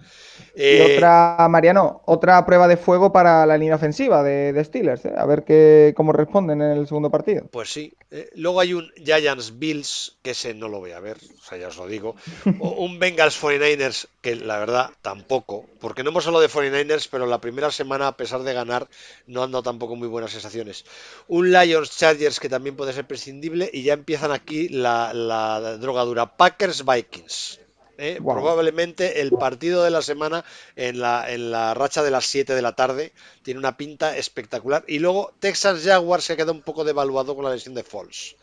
y 0.56 0.62
eh, 0.64 0.96
otra, 0.96 1.48
Mariano, 1.50 2.02
otra 2.06 2.46
prueba 2.46 2.68
de 2.68 2.78
fuego 2.78 3.12
para 3.12 3.46
la 3.46 3.58
línea 3.58 3.76
ofensiva 3.76 4.24
de, 4.24 4.64
Steelers. 4.64 5.06
Eh, 5.06 5.14
a 5.16 5.26
ver 5.26 5.44
qué, 5.44 5.94
cómo 5.96 6.14
responden 6.14 6.62
en 6.62 6.72
el 6.72 6.88
segundo 6.88 7.10
partido. 7.10 7.46
Pues 7.52 7.72
sí. 7.72 7.94
luego 8.36 8.60
hay 8.60 8.74
un 8.74 8.92
Giants 8.96 9.58
Bills, 9.58 10.18
que 10.22 10.32
ese 10.32 10.54
no 10.54 10.70
lo 10.70 10.80
voy 10.80 10.92
a 10.92 11.00
ver, 11.00 11.18
o 11.18 11.44
sea, 11.44 11.58
ya 11.58 11.68
os 11.68 11.78
lo 11.78 11.88
digo. 11.88 12.16
un 12.60 13.00
Bengals 13.00 13.42
49ers, 13.42 14.08
que 14.22 14.36
la 14.36 14.60
verdad 14.60 14.92
tampoco, 15.02 15.66
porque 15.80 16.04
no 16.04 16.12
hemos 16.12 16.26
hablado 16.28 16.42
de 16.42 16.50
49ers, 16.50 17.08
pero 17.10 17.26
la 17.26 17.42
primera 17.42 17.72
semana, 17.72 18.08
a 18.08 18.18
pesar 18.18 18.44
de 18.44 18.54
ganar, 18.54 18.88
no 19.28 19.44
han 19.44 19.52
dado 19.52 19.64
tampoco 19.64 19.96
muy 19.96 20.08
buenas 20.08 20.32
sensaciones. 20.32 20.86
Un 21.28 21.52
Lions 21.52 21.98
Chargers, 21.98 22.40
que 22.40 22.50
también 22.50 22.76
puede 22.84 22.96
ser 22.96 23.08
prescindible 23.08 23.70
y 23.72 23.84
ya 23.84 23.94
empiezan 23.94 24.34
aquí 24.34 24.68
la, 24.68 25.14
la 25.14 25.78
drogadura. 25.78 26.36
Packers 26.36 26.84
Vikings. 26.84 27.62
¿eh? 27.98 28.20
Probablemente 28.22 29.22
el 29.22 29.32
partido 29.32 29.86
de 29.86 29.90
la 29.90 30.02
semana 30.02 30.44
en 30.76 31.00
la, 31.00 31.32
en 31.32 31.50
la 31.50 31.74
racha 31.74 32.04
de 32.04 32.12
las 32.12 32.26
7 32.26 32.54
de 32.54 32.62
la 32.62 32.76
tarde. 32.76 33.14
Tiene 33.42 33.58
una 33.62 33.78
pinta 33.78 34.18
espectacular. 34.18 34.84
Y 34.86 35.00
luego 35.00 35.32
Texas 35.40 35.82
Jaguars 35.82 36.26
se 36.26 36.36
queda 36.36 36.52
un 36.52 36.62
poco 36.62 36.84
devaluado 36.84 37.38
con 37.38 37.46
la 37.46 37.52
lesión 37.52 37.74
de 37.74 37.84
Falls. 37.84 38.36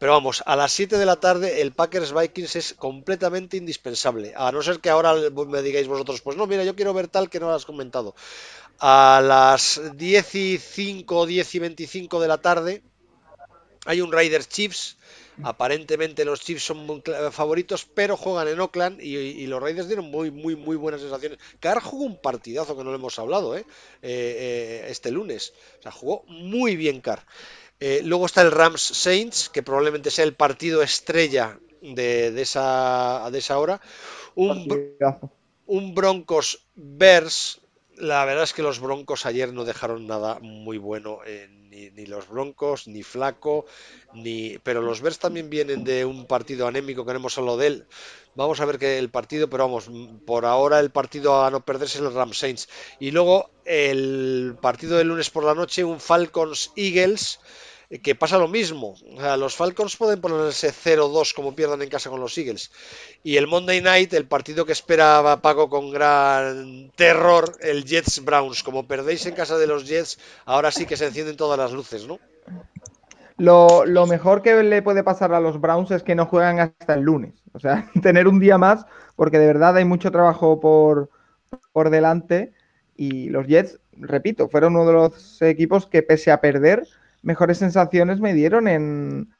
Pero 0.00 0.10
vamos, 0.10 0.42
a 0.44 0.56
las 0.56 0.72
7 0.72 0.98
de 0.98 1.06
la 1.06 1.20
tarde 1.20 1.60
el 1.60 1.70
Packers 1.70 2.12
Vikings 2.12 2.56
es 2.56 2.74
completamente 2.74 3.56
indispensable. 3.56 4.32
A 4.36 4.50
no 4.50 4.60
ser 4.60 4.80
que 4.80 4.90
ahora 4.90 5.14
me 5.14 5.62
digáis 5.62 5.86
vosotros, 5.86 6.20
pues 6.20 6.36
no, 6.36 6.48
mira, 6.48 6.64
yo 6.64 6.74
quiero 6.74 6.94
ver 6.94 7.06
tal 7.06 7.30
que 7.30 7.38
no 7.38 7.46
lo 7.46 7.54
has 7.54 7.64
comentado. 7.64 8.16
A 8.80 9.22
las 9.22 9.80
10 9.94 10.34
y 10.34 10.58
5, 10.58 11.26
10 11.26 11.54
y 11.54 11.58
25 11.60 12.20
de 12.20 12.26
la 12.26 12.38
tarde 12.38 12.82
hay 13.84 14.00
un 14.00 14.12
Raiders 14.12 14.48
Chiefs. 14.48 14.96
Aparentemente 15.42 16.24
los 16.24 16.40
Chiefs 16.40 16.62
son 16.62 17.02
favoritos, 17.32 17.86
pero 17.92 18.16
juegan 18.16 18.46
en 18.46 18.60
Oakland 18.60 19.00
y, 19.00 19.46
los 19.48 19.60
Raiders 19.60 19.88
dieron 19.88 20.08
muy, 20.10 20.30
muy, 20.30 20.54
muy 20.54 20.76
buenas 20.76 21.00
sensaciones. 21.00 21.40
Carr 21.58 21.82
jugó 21.82 22.04
un 22.04 22.20
partidazo 22.20 22.76
que 22.76 22.84
no 22.84 22.90
lo 22.90 22.96
hemos 22.96 23.18
hablado 23.18 23.56
¿eh? 23.56 23.60
Eh, 23.60 23.66
eh, 24.02 24.86
este 24.88 25.10
lunes. 25.10 25.52
O 25.80 25.82
sea, 25.82 25.90
jugó 25.90 26.22
muy 26.28 26.76
bien 26.76 27.00
Carr. 27.00 27.24
luego 27.80 28.26
está 28.26 28.42
el 28.42 28.52
Rams 28.52 28.80
Saints, 28.80 29.48
que 29.48 29.64
probablemente 29.64 30.12
sea 30.12 30.24
el 30.24 30.34
partido 30.34 30.82
estrella 30.82 31.58
de, 31.82 32.40
esa, 32.40 33.28
de 33.32 33.38
esa 33.38 33.58
hora. 33.58 33.80
Un, 34.36 34.96
un 35.66 35.94
Broncos 35.94 36.64
Bears 36.76 37.60
la 37.96 38.24
verdad 38.24 38.44
es 38.44 38.52
que 38.52 38.62
los 38.62 38.80
Broncos 38.80 39.26
ayer 39.26 39.52
no 39.52 39.64
dejaron 39.64 40.06
nada 40.06 40.38
muy 40.40 40.78
bueno, 40.78 41.20
eh, 41.26 41.48
ni, 41.94 42.06
los 42.06 42.28
Broncos, 42.28 42.88
ni 42.88 43.02
Flaco, 43.02 43.66
ni. 44.12 44.58
Pero 44.62 44.82
los 44.82 45.00
Bears 45.00 45.18
también 45.18 45.50
vienen 45.50 45.84
de 45.84 46.04
un 46.04 46.26
partido 46.26 46.66
anémico 46.66 47.04
que 47.04 47.12
no 47.12 47.18
hemos 47.18 47.38
hablado 47.38 47.58
de 47.58 47.66
él. 47.68 47.86
Vamos 48.34 48.60
a 48.60 48.64
ver 48.64 48.78
que 48.78 48.98
el 48.98 49.10
partido, 49.10 49.48
pero 49.48 49.64
vamos, 49.64 49.88
por 50.26 50.44
ahora 50.44 50.80
el 50.80 50.90
partido 50.90 51.44
a 51.44 51.50
no 51.50 51.64
perderse 51.64 51.98
es 51.98 52.04
el 52.04 52.14
Ram 52.14 52.32
Saints. 52.32 52.68
Y 52.98 53.10
luego 53.10 53.50
el 53.64 54.56
partido 54.60 54.98
del 54.98 55.08
lunes 55.08 55.30
por 55.30 55.44
la 55.44 55.54
noche, 55.54 55.84
un 55.84 56.00
Falcons 56.00 56.72
Eagles 56.76 57.38
que 58.02 58.14
pasa 58.14 58.38
lo 58.38 58.48
mismo. 58.48 58.94
los 59.38 59.56
Falcons 59.56 59.96
pueden 59.96 60.20
ponerse 60.20 60.72
0-2 60.72 61.34
como 61.34 61.54
pierdan 61.54 61.82
en 61.82 61.88
casa 61.88 62.10
con 62.10 62.20
los 62.20 62.36
Eagles. 62.38 62.70
Y 63.22 63.36
el 63.36 63.46
Monday 63.46 63.80
Night, 63.80 64.12
el 64.14 64.26
partido 64.26 64.64
que 64.66 64.72
esperaba 64.72 65.42
Paco 65.42 65.68
con 65.68 65.90
gran 65.90 66.90
terror, 66.96 67.52
el 67.60 67.84
Jets 67.84 68.24
Browns. 68.24 68.62
Como 68.62 68.86
perdéis 68.86 69.26
en 69.26 69.34
casa 69.34 69.58
de 69.58 69.66
los 69.66 69.86
Jets, 69.86 70.18
ahora 70.44 70.70
sí 70.70 70.86
que 70.86 70.96
se 70.96 71.06
encienden 71.06 71.36
todas 71.36 71.58
las 71.58 71.72
luces, 71.72 72.06
¿no? 72.06 72.18
Lo, 73.36 73.84
lo 73.84 74.06
mejor 74.06 74.42
que 74.42 74.62
le 74.62 74.82
puede 74.82 75.02
pasar 75.02 75.34
a 75.34 75.40
los 75.40 75.60
Browns 75.60 75.90
es 75.90 76.02
que 76.02 76.14
no 76.14 76.26
juegan 76.26 76.60
hasta 76.60 76.94
el 76.94 77.02
lunes. 77.02 77.34
O 77.52 77.60
sea, 77.60 77.90
tener 78.02 78.28
un 78.28 78.40
día 78.40 78.58
más, 78.58 78.86
porque 79.16 79.38
de 79.38 79.46
verdad 79.46 79.76
hay 79.76 79.84
mucho 79.84 80.10
trabajo 80.10 80.60
por, 80.60 81.10
por 81.72 81.90
delante 81.90 82.52
Y 82.96 83.28
los 83.30 83.46
Jets, 83.46 83.78
repito, 83.92 84.48
fueron 84.48 84.76
uno 84.76 84.86
de 84.86 84.92
los 84.92 85.42
equipos 85.42 85.86
que 85.86 86.02
pese 86.02 86.30
a 86.30 86.40
perder, 86.40 86.86
mejores 87.24 87.58
sensaciones 87.58 88.20
me 88.20 88.34
dieron 88.34 88.68
en, 88.68 89.34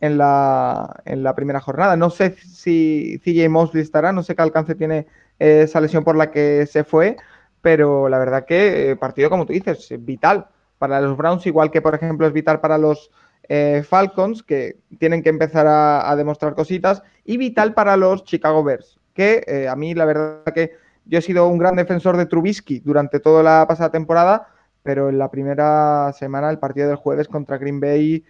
en, 0.00 0.18
la, 0.18 1.00
en 1.04 1.22
la 1.22 1.34
primera 1.34 1.60
jornada. 1.60 1.96
No 1.96 2.10
sé 2.10 2.36
si 2.36 3.20
CJ 3.24 3.48
Mosley 3.48 3.82
estará, 3.82 4.12
no 4.12 4.22
sé 4.22 4.34
qué 4.34 4.42
alcance 4.42 4.74
tiene 4.74 5.06
esa 5.38 5.80
lesión 5.80 6.04
por 6.04 6.16
la 6.16 6.30
que 6.30 6.66
se 6.66 6.84
fue, 6.84 7.16
pero 7.62 8.08
la 8.08 8.18
verdad 8.18 8.44
que 8.44 8.90
eh, 8.90 8.96
partido, 8.96 9.30
como 9.30 9.46
tú 9.46 9.52
dices, 9.52 9.88
vital 10.00 10.48
para 10.78 11.00
los 11.00 11.16
Browns, 11.16 11.46
igual 11.46 11.70
que 11.70 11.82
por 11.82 11.94
ejemplo 11.94 12.26
es 12.26 12.32
vital 12.32 12.60
para 12.60 12.78
los 12.78 13.10
eh, 13.48 13.82
Falcons, 13.88 14.42
que 14.42 14.76
tienen 14.98 15.22
que 15.22 15.28
empezar 15.28 15.66
a, 15.66 16.14
demostrar 16.16 16.54
cositas, 16.54 17.02
y 17.24 17.36
vital 17.36 17.74
para 17.74 17.96
los 17.96 18.24
Chicago 18.24 18.62
Bears, 18.62 18.98
que 19.14 19.42
eh, 19.46 19.68
a 19.68 19.76
mí 19.76 19.94
la 19.94 20.04
verdad 20.04 20.44
que 20.54 20.72
yo 21.04 21.18
he 21.18 21.22
sido 21.22 21.48
un 21.48 21.58
gran 21.58 21.76
defensor 21.76 22.16
de 22.16 22.26
Trubisky 22.26 22.80
durante 22.80 23.18
toda 23.18 23.42
la 23.42 23.66
pasada 23.66 23.90
temporada, 23.90 24.48
pero 24.82 25.08
en 25.08 25.18
la 25.18 25.30
primera 25.30 26.12
semana, 26.12 26.50
el 26.50 26.58
partido 26.58 26.88
del 26.88 26.96
jueves 26.96 27.28
contra 27.28 27.58
Green 27.58 27.80
Bay, 27.80 28.24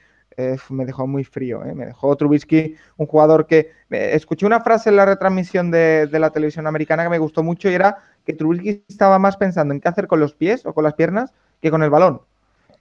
me 0.71 0.85
dejó 0.85 1.07
muy 1.07 1.25
frío. 1.25 1.61
Me 1.75 1.87
dejó 1.87 2.17
Trubisky, 2.17 2.77
un 2.97 3.07
jugador 3.07 3.47
que... 3.47 3.71
escuché 3.91 4.47
una 4.47 4.61
frase 4.61 4.91
en 4.91 4.97
la 4.97 5.07
retransmisión 5.07 5.71
de, 5.71 6.07
de, 6.07 6.19
la 6.19 6.31
televisión 6.31 6.67
americana 6.67 7.03
que 7.03 7.11
me 7.11 7.19
gustó 7.19 7.43
mucho 7.43 7.69
y 7.71 7.75
era 7.75 7.99
que 8.25 8.33
Trubisky 8.33 8.85
estaba 8.89 9.19
más 9.19 9.37
pensando 9.37 9.75
en 9.75 9.81
qué 9.81 9.89
hacer 9.89 10.07
con 10.07 10.21
los 10.21 10.35
pies 10.35 10.65
o 10.67 10.73
con 10.73 10.85
las 10.85 10.95
piernas 10.95 11.33
que 11.61 11.71
con 11.71 11.83
el 11.83 11.91
balón. 11.91 12.23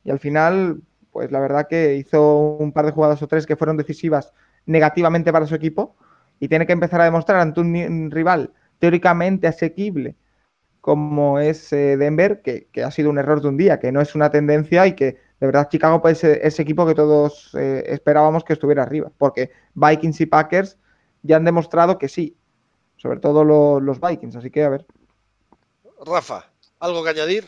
Y 0.04 0.12
al 0.12 0.20
final, 0.20 0.82
pues 1.12 1.32
la 1.32 1.40
verdad 1.40 1.68
que 1.68 1.96
hizo 1.96 2.58
un 2.60 2.72
par 2.72 2.86
de 2.86 2.92
jugadas 2.92 3.22
o 3.22 3.28
tres 3.28 3.46
que 3.46 3.56
fueron 3.56 3.78
decisivas 3.78 4.34
negativamente 4.66 5.32
para 5.32 5.48
su 5.48 5.56
equipo 5.56 5.96
y 6.40 6.48
tiene 6.48 6.66
que 6.66 6.74
empezar 6.74 7.02
a 7.02 7.06
demostrar 7.06 7.40
ante 7.40 7.60
un 7.60 8.12
rival 8.12 8.52
teóricamente 8.80 9.48
asequible 9.48 10.16
como 10.90 11.38
es 11.38 11.72
eh, 11.72 11.98
Denver, 11.98 12.42
que, 12.42 12.68
ha 12.84 12.90
sido 12.90 13.12
un 13.12 13.20
error 13.20 13.44
de 13.44 13.48
un 13.48 13.58
día, 13.58 13.80
que 13.80 13.92
no 13.92 14.02
es 14.02 14.16
una 14.16 14.32
tendencia 14.32 14.88
y 14.88 14.96
que 14.96 15.20
de 15.40 15.46
verdad 15.46 15.70
Chicago 15.70 16.02
es 16.10 16.24
ese 16.24 16.64
equipo 16.64 16.84
que 16.88 16.96
todos 16.96 17.52
eh, 17.54 17.84
esperábamos 17.86 18.44
que 18.44 18.54
estuviera 18.54 18.82
arriba, 18.82 19.12
porque 19.20 19.52
Vikings 19.76 20.22
y 20.22 20.26
Packers 20.26 20.80
ya 21.22 21.36
han 21.36 21.46
demostrado 21.46 22.00
que 22.00 22.10
sí, 22.10 22.36
sobre 22.98 23.20
todo 23.20 23.44
los 23.80 24.02
Vikings, 24.02 24.38
así 24.38 24.50
que 24.50 24.64
a 24.64 24.70
ver. 24.70 24.88
Rafa, 26.04 26.50
¿algo 26.80 27.04
que 27.04 27.12
añadir? 27.12 27.48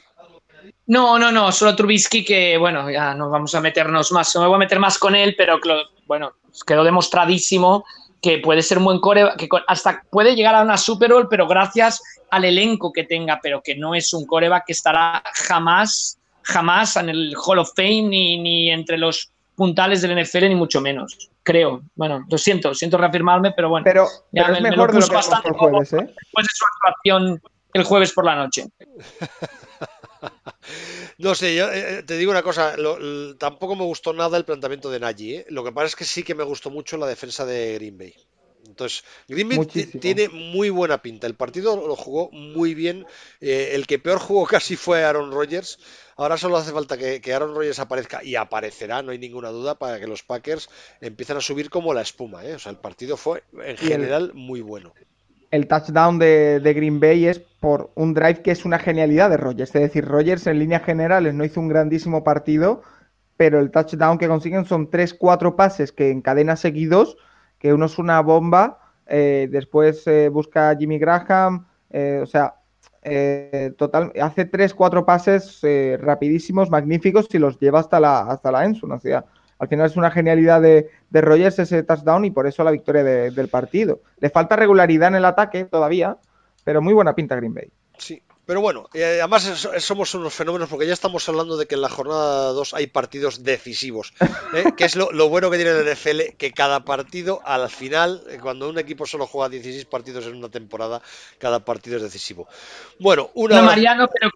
No, 0.86 1.18
no, 1.18 1.32
no, 1.32 1.52
solo 1.52 1.76
Trubisky 1.76 2.24
que, 2.24 2.60
bueno, 2.60 2.92
ya 2.92 3.16
no 3.16 3.32
vamos 3.32 3.56
a 3.56 3.60
meternos 3.60 4.12
más, 4.12 4.36
no 4.36 4.42
me 4.42 4.48
voy 4.50 4.58
a 4.58 4.60
meter 4.60 4.80
más 4.80 5.00
con 5.00 5.16
él, 5.16 5.34
pero 5.36 5.60
bueno, 6.06 6.34
quedó 6.68 6.84
demostradísimo 6.84 7.86
que 8.22 8.38
puede 8.38 8.62
ser 8.62 8.78
un 8.78 8.86
buen 8.86 9.00
core, 9.00 9.32
que 9.38 9.50
hasta 9.68 10.04
puede 10.10 10.36
llegar 10.36 10.54
a 10.56 10.62
una 10.62 10.78
Super 10.78 11.12
Bowl, 11.12 11.28
pero 11.28 11.48
gracias 11.48 12.02
al 12.30 12.46
elenco 12.46 12.94
que 12.94 13.04
tenga, 13.04 13.40
pero 13.42 13.62
que 13.62 13.76
no 13.76 13.96
es 13.96 14.14
un 14.14 14.26
coreback 14.26 14.66
que 14.68 14.74
estará 14.74 15.24
jamás, 15.34 16.20
jamás 16.44 16.96
en 16.98 17.10
el 17.10 17.36
Hall 17.36 17.60
of 17.60 17.72
Fame 17.76 18.04
ni, 18.04 18.38
ni 18.38 18.72
entre 18.72 18.98
los 18.98 19.32
puntales 19.56 20.02
del 20.02 20.22
NFL, 20.22 20.50
ni 20.50 20.56
mucho 20.56 20.82
menos. 20.82 21.30
Creo. 21.44 21.82
Bueno, 21.96 22.26
lo 22.30 22.38
siento, 22.38 22.74
siento 22.76 22.98
reafirmarme, 22.98 23.52
pero 23.54 23.70
bueno. 23.70 23.84
Pero, 23.84 24.08
es 24.32 24.62
mejor 24.62 24.94
de 24.94 25.00
lo 25.00 25.08
que 25.08 25.16
bastante 25.16 25.50
el 25.50 25.56
jueves, 25.56 25.94
¿eh? 25.94 25.98
Después 25.98 26.46
de 26.46 26.54
su 26.54 26.66
actuación 26.76 27.42
el 27.74 27.84
jueves 27.84 28.12
por 28.14 28.26
la 28.26 28.36
noche. 28.36 28.66
No 31.18 31.36
sé, 31.36 31.56
yo 31.56 31.72
eh, 31.72 32.00
eh, 32.00 32.04
te 32.04 32.18
digo 32.18 32.32
una 32.32 32.44
cosa, 32.44 32.76
tampoco 33.38 33.76
me 33.76 33.84
gustó 33.84 34.14
nada 34.14 34.38
el 34.38 34.46
planteamiento 34.46 34.90
de 34.90 35.00
Nagy, 35.00 35.36
¿eh? 35.36 35.46
lo 35.50 35.64
que 35.64 35.72
pasa 35.72 35.88
es 35.88 35.96
que 35.96 36.06
sí 36.06 36.24
que 36.24 36.36
me 36.36 36.44
gustó 36.44 36.70
mucho 36.70 36.98
la 36.98 37.08
defensa 37.08 37.46
de 37.46 37.76
Green 37.76 37.98
Bay. 37.98 38.16
Entonces, 38.66 39.04
Green 39.28 39.50
Bay 39.50 39.66
tiene 40.00 40.30
muy 40.30 40.70
buena 40.70 41.02
pinta. 41.02 41.28
El 41.28 41.34
partido 41.34 41.76
lo 41.76 41.96
jugó 41.96 42.30
muy 42.32 42.74
bien. 42.74 43.06
el 43.42 43.86
que 43.88 44.00
peor 44.00 44.20
jugó 44.20 44.46
casi 44.48 44.76
fue 44.76 45.04
Aaron 45.04 45.32
Rodgers. 45.32 45.80
Ahora 46.16 46.38
solo 46.38 46.58
hace 46.58 46.72
falta 46.72 46.98
que, 46.98 47.20
que, 47.22 47.34
Aaron 47.34 47.56
Rodgers 47.56 47.80
aparezca 47.80 48.24
y 48.24 48.36
aparecerá, 48.36 49.02
no 49.02 49.12
hay 49.12 49.18
ninguna 49.18 49.50
duda, 49.50 49.76
para 49.76 50.00
que 50.00 50.08
los 50.08 50.24
Packers 50.24 50.70
empiecen 51.02 51.38
a 51.38 51.42
subir 51.42 51.70
como 51.70 51.94
la 51.94 52.02
espuma. 52.02 52.44
O 52.56 52.60
sea, 52.60 52.72
el 52.72 52.78
partido 52.78 53.18
fue 53.18 53.44
en 53.64 53.78
general 53.78 54.32
muy 54.34 54.62
bueno 54.62 54.94
el 55.52 55.68
touchdown 55.68 56.18
de, 56.18 56.74
Green 56.76 57.00
Bay 57.00 57.26
es 57.26 57.40
por 57.40 57.92
un 57.96 58.14
drive 58.14 58.42
que 58.42 58.52
es 58.52 58.66
una 58.66 58.80
genialidad 58.80 59.30
de 59.30 59.38
Rogers. 59.38 59.76
Es 59.76 59.82
decir, 59.82 60.06
Rogers 60.06 60.48
en 60.48 60.60
líneas 60.60 60.84
generales 60.84 61.34
no 61.34 61.44
hizo 61.44 61.60
un 61.60 61.68
grandísimo 61.68 62.24
partido, 62.24 62.82
pero 63.38 63.60
el 63.60 63.70
touchdown 63.70 64.18
que 64.18 64.28
consiguen 64.28 64.66
son 64.66 64.90
3-4 64.90 65.56
pases 65.56 65.92
que 65.92 66.10
encadena 66.10 66.56
seguidos, 66.56 67.18
que 67.60 67.74
uno 67.74 67.86
es 67.86 68.00
una 68.00 68.22
bomba, 68.22 68.80
eh, 69.06 69.50
después 69.52 70.08
eh, 70.08 70.30
busca 70.30 70.70
a 70.70 70.76
Jimmy 70.76 70.98
Graham, 70.98 71.68
eh, 71.90 72.22
o 72.24 72.26
sea, 72.26 72.56
total, 73.78 74.14
hace 74.22 74.50
3-4 74.50 75.06
pases 75.06 75.62
rapidísimos, 76.00 76.70
magníficos 76.70 77.28
y 77.34 77.40
los 77.40 77.60
lleva 77.60 77.80
hasta 77.80 78.00
la, 78.00 78.22
hasta 78.22 78.52
la 78.52 78.72
O 78.84 79.00
sea, 79.00 79.26
al 79.62 79.68
final 79.68 79.86
es 79.86 79.96
una 79.96 80.10
genialidad 80.10 80.60
de, 80.60 80.90
de 81.12 81.22
Rogers 81.22 81.60
ese 81.60 81.84
touchdown 81.84 82.26
y 82.26 82.32
por 82.32 82.48
eso 82.48 82.64
la 82.64 82.72
victoria 82.72 83.04
del 83.04 83.48
partido. 83.48 84.02
Le 84.20 84.32
falta 84.32 84.56
regularidad 84.56 85.10
en 85.10 85.16
el 85.16 85.26
ataque 85.26 85.66
todavía, 85.66 86.18
pero 86.64 86.82
muy 86.82 86.96
buena 86.96 87.14
pinta 87.14 87.36
Green 87.36 87.54
Bay. 87.54 87.70
Sí, 87.96 88.24
pero 88.44 88.60
bueno, 88.60 88.90
eh, 88.96 89.20
además 89.22 89.44
somos 89.78 90.16
unos 90.16 90.34
fenómenos 90.34 90.68
porque 90.68 90.88
ya 90.88 90.94
estamos 90.94 91.30
hablando 91.30 91.58
de 91.58 91.68
que 91.68 91.76
en 91.76 91.82
la 91.82 91.90
jornada 91.90 92.54
2 92.54 92.74
hay 92.74 92.88
partidos 92.88 93.44
decisivos, 93.44 94.16
¿eh? 94.56 94.64
que 94.76 94.86
es 94.86 94.96
lo, 94.96 95.30
bueno 95.30 95.52
que 95.52 95.58
tiene 95.58 95.74
el 95.74 95.94
NFL, 95.94 96.36
que 96.40 96.52
cada 96.54 96.84
partido 96.84 97.42
al 97.46 97.70
final, 97.70 98.24
eh, 98.32 98.40
cuando 98.42 98.68
un 98.68 98.80
equipo 98.80 99.06
solo 99.06 99.28
juega 99.28 99.48
16 99.48 99.86
partidos 99.86 100.26
en 100.26 100.38
una 100.38 100.50
temporada, 100.50 101.04
cada 101.38 101.64
partido 101.64 101.98
es 101.98 102.02
decisivo. 102.02 102.48
Bueno, 103.00 103.30
una... 103.36 103.58
No, 103.58 103.68
Mariano, 103.68 104.10
pero 104.12 104.32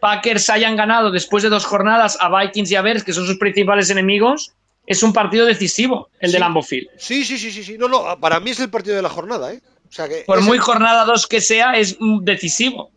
Packers 0.00 0.50
hayan 0.50 0.76
ganado 0.76 1.10
después 1.10 1.42
de 1.42 1.48
dos 1.48 1.64
jornadas 1.64 2.16
a 2.20 2.28
Vikings 2.28 2.70
y 2.70 2.76
a 2.76 2.82
Bears, 2.82 3.04
que 3.04 3.12
son 3.12 3.26
sus 3.26 3.38
principales 3.38 3.90
enemigos, 3.90 4.52
es 4.86 5.02
un 5.02 5.12
partido 5.12 5.46
decisivo 5.46 6.08
el 6.20 6.32
de 6.32 6.38
Lambeau 6.38 6.62
Field. 6.62 6.88
Sí, 6.96 7.24
sí, 7.24 7.38
sí, 7.38 7.50
sí, 7.50 7.62
sí. 7.62 7.76
No, 7.78 7.88
no, 7.88 8.18
para 8.20 8.40
mí 8.40 8.50
es 8.50 8.60
el 8.60 8.70
partido 8.70 8.96
de 8.96 9.02
la 9.02 9.08
jornada, 9.08 9.52
¿eh? 9.52 9.60
O 9.88 9.92
sea 9.92 10.08
que 10.08 10.24
Por 10.26 10.42
muy 10.42 10.58
jornada 10.58 11.04
2 11.04 11.26
que 11.26 11.40
sea, 11.40 11.72
es 11.72 11.96
decisivo. 12.22 12.90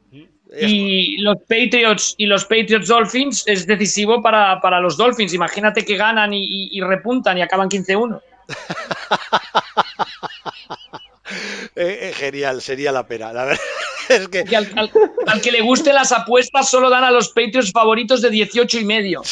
Y 0.59 1.17
los 1.21 1.37
Patriots 1.47 2.13
y 2.17 2.25
los 2.25 2.43
Patriots 2.43 2.87
Dolphins 2.87 3.43
es 3.47 3.65
decisivo 3.65 4.21
para, 4.21 4.81
los 4.81 4.97
Dolphins. 4.97 5.33
Imagínate 5.33 5.85
que 5.85 5.95
ganan 5.95 6.33
y, 6.33 6.69
y 6.71 6.81
repuntan 6.81 7.37
y 7.37 7.41
acaban 7.41 7.69
15-1. 7.69 8.21
Eh, 11.75 12.09
eh, 12.09 12.13
genial, 12.13 12.61
sería 12.61 12.91
la 12.91 13.07
pena. 13.07 13.31
La 13.31 13.45
verdad 13.45 13.63
es 14.15 14.27
que... 14.27 14.43
al, 14.55 15.41
que 15.41 15.51
le 15.51 15.61
gusten 15.61 15.95
las 15.95 16.11
apuestas 16.11 16.69
solo 16.69 16.89
dan 16.89 17.03
a 17.03 17.11
los 17.11 17.29
Patriots 17.29 17.71
favoritos 17.71 18.21
de 18.21 18.29
18 18.29 18.79
y 18.79 18.85
medio. 18.85 19.21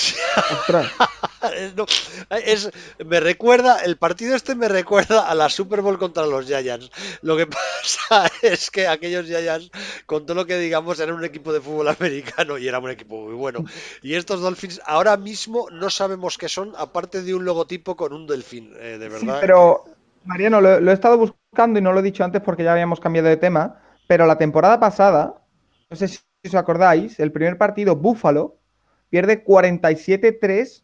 es, 2.45 2.71
me 3.05 3.19
recuerda, 3.19 3.79
el 3.83 3.97
partido 3.97 4.35
este 4.35 4.55
me 4.55 4.67
recuerda 4.67 5.29
a 5.29 5.35
la 5.35 5.49
Super 5.49 5.81
Bowl 5.81 5.97
contra 5.97 6.25
los 6.25 6.45
Giants. 6.45 6.91
Lo 7.21 7.37
que 7.37 7.47
pasa 7.47 8.31
es 8.41 8.71
que 8.71 8.87
aquellos 8.87 9.25
Giants, 9.25 9.71
con 10.05 10.25
todo 10.25 10.35
lo 10.35 10.45
que 10.45 10.57
digamos, 10.57 10.99
eran 10.99 11.15
un 11.15 11.25
equipo 11.25 11.53
de 11.53 11.61
fútbol 11.61 11.87
americano 11.89 12.57
y 12.57 12.67
era 12.67 12.79
un 12.79 12.89
equipo 12.89 13.25
muy 13.25 13.35
bueno. 13.35 13.65
Y 14.01 14.15
estos 14.15 14.41
Dolphins 14.41 14.81
ahora 14.85 15.17
mismo 15.17 15.67
no 15.71 15.89
sabemos 15.89 16.37
qué 16.37 16.49
son, 16.49 16.73
aparte 16.77 17.21
de 17.21 17.33
un 17.33 17.45
logotipo 17.45 17.95
con 17.95 18.13
un 18.13 18.27
delfín, 18.27 18.73
eh, 18.79 18.97
de 18.99 19.09
verdad. 19.09 19.37
pero 19.41 19.83
Mariano, 20.25 20.61
lo, 20.61 20.91
he 20.91 20.93
estado 20.93 21.17
buscando 21.17 21.79
y 21.79 21.81
no 21.81 21.91
lo 21.91 21.99
he 21.99 22.03
dicho 22.03 22.23
antes 22.23 22.41
porque 22.41 22.63
ya 22.63 22.73
habíamos 22.73 22.99
cambiado 22.99 23.27
de 23.27 23.37
tema, 23.37 23.81
pero 24.09 24.25
la 24.25 24.39
temporada 24.39 24.79
pasada, 24.79 25.35
no 25.87 25.95
sé 25.95 26.07
si 26.07 26.19
os 26.43 26.55
acordáis, 26.55 27.19
el 27.19 27.31
primer 27.31 27.59
partido, 27.59 27.95
Buffalo, 27.95 28.57
pierde 29.11 29.45
47-3 29.45 30.83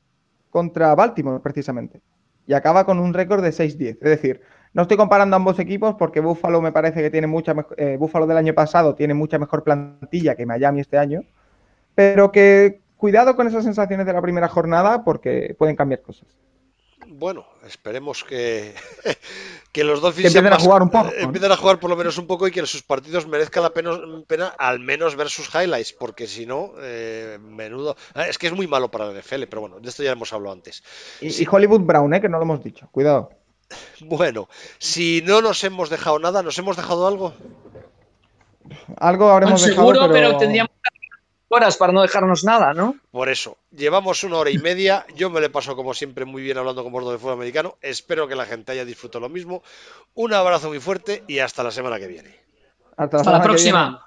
contra 0.51 0.93
Baltimore, 0.93 1.39
precisamente. 1.39 2.03
Y 2.45 2.53
acaba 2.53 2.85
con 2.85 2.99
un 2.99 3.15
récord 3.15 3.41
de 3.41 3.49
6-10. 3.49 3.97
Es 3.99 3.99
decir, 3.99 4.41
no 4.73 4.83
estoy 4.83 4.95
comparando 4.95 5.35
ambos 5.35 5.57
equipos 5.57 5.95
porque 5.95 6.19
Buffalo 6.19 6.61
me 6.61 6.71
parece 6.71 7.01
que 7.01 7.09
tiene 7.09 7.25
mucha 7.25 7.55
mejor. 7.55 7.75
Eh, 7.79 7.97
del 7.97 8.37
año 8.37 8.53
pasado 8.53 8.93
tiene 8.93 9.15
mucha 9.15 9.39
mejor 9.39 9.63
plantilla 9.63 10.35
que 10.35 10.45
Miami 10.45 10.81
este 10.81 10.99
año. 10.99 11.21
Pero 11.95 12.31
que 12.31 12.81
cuidado 12.95 13.35
con 13.35 13.47
esas 13.47 13.63
sensaciones 13.63 14.05
de 14.05 14.13
la 14.13 14.21
primera 14.21 14.49
jornada 14.49 15.03
porque 15.03 15.55
pueden 15.57 15.75
cambiar 15.75 16.03
cosas 16.03 16.27
bueno, 17.07 17.45
esperemos 17.65 18.23
que, 18.23 18.73
que 19.71 19.83
los 19.83 20.01
Dolphins 20.01 20.33
empiecen 20.33 20.53
a 20.53 20.59
jugar 20.59 20.81
un 20.81 20.89
poco. 20.89 21.11
Empiecen 21.17 21.51
a 21.51 21.57
jugar 21.57 21.79
por 21.79 21.89
lo 21.89 21.95
menos 21.95 22.17
un 22.17 22.27
poco 22.27 22.47
y 22.47 22.51
que 22.51 22.65
sus 22.65 22.83
partidos 22.83 23.27
merezca 23.27 23.61
la 23.61 23.71
pena, 23.71 24.47
al 24.57 24.79
menos 24.79 25.15
ver 25.15 25.29
sus 25.29 25.53
highlights, 25.53 25.93
porque 25.93 26.27
si 26.27 26.45
no, 26.45 26.71
eh, 26.81 27.37
menudo. 27.41 27.95
Ah, 28.13 28.27
es 28.27 28.37
que 28.37 28.47
es 28.47 28.53
muy 28.53 28.67
malo 28.67 28.89
para 28.89 29.09
el 29.09 29.19
NFL, 29.19 29.43
pero 29.49 29.61
bueno, 29.61 29.79
de 29.79 29.89
esto 29.89 30.03
ya 30.03 30.11
hemos 30.11 30.33
hablado 30.33 30.53
antes. 30.53 30.83
Y, 31.21 31.45
Hollywood 31.49 31.81
Brown, 31.81 32.13
¿eh? 32.13 32.21
que 32.21 32.29
no 32.29 32.37
lo 32.37 32.43
hemos 32.43 32.63
dicho. 32.63 32.87
Cuidado. 32.91 33.29
Bueno, 34.01 34.47
si 34.77 35.23
no 35.25 35.41
nos 35.41 35.63
hemos 35.63 35.89
dejado 35.89 36.19
nada, 36.19 36.43
¿nos 36.43 36.57
hemos 36.59 36.77
dejado 36.77 37.07
algo? 37.07 37.33
Algo 38.97 39.29
habremos 39.29 39.63
dejado. 39.63 39.93
Seguro, 39.93 40.11
pero 40.11 40.37
tendríamos 40.37 40.69
horas 41.55 41.77
para 41.77 41.93
no 41.93 42.01
dejarnos 42.01 42.43
nada, 42.43 42.73
¿no? 42.73 42.95
Por 43.11 43.29
eso, 43.29 43.57
llevamos 43.71 44.23
una 44.23 44.37
hora 44.37 44.49
y 44.49 44.57
media. 44.57 45.05
Yo 45.15 45.29
me 45.29 45.41
le 45.41 45.49
paso, 45.49 45.75
como 45.75 45.93
siempre, 45.93 46.25
muy 46.25 46.43
bien 46.43 46.57
hablando 46.57 46.83
con 46.83 46.91
bordo 46.91 47.11
de 47.11 47.17
fútbol 47.17 47.33
americano. 47.33 47.77
Espero 47.81 48.27
que 48.27 48.35
la 48.35 48.45
gente 48.45 48.71
haya 48.73 48.85
disfrutado 48.85 49.21
lo 49.21 49.29
mismo. 49.29 49.63
Un 50.13 50.33
abrazo 50.33 50.69
muy 50.69 50.79
fuerte 50.79 51.23
y 51.27 51.39
hasta 51.39 51.63
la 51.63 51.71
semana 51.71 51.97
que 51.99 52.07
viene. 52.07 52.39
Hasta 52.97 53.23
la, 53.23 53.41
próxima. 53.41 54.05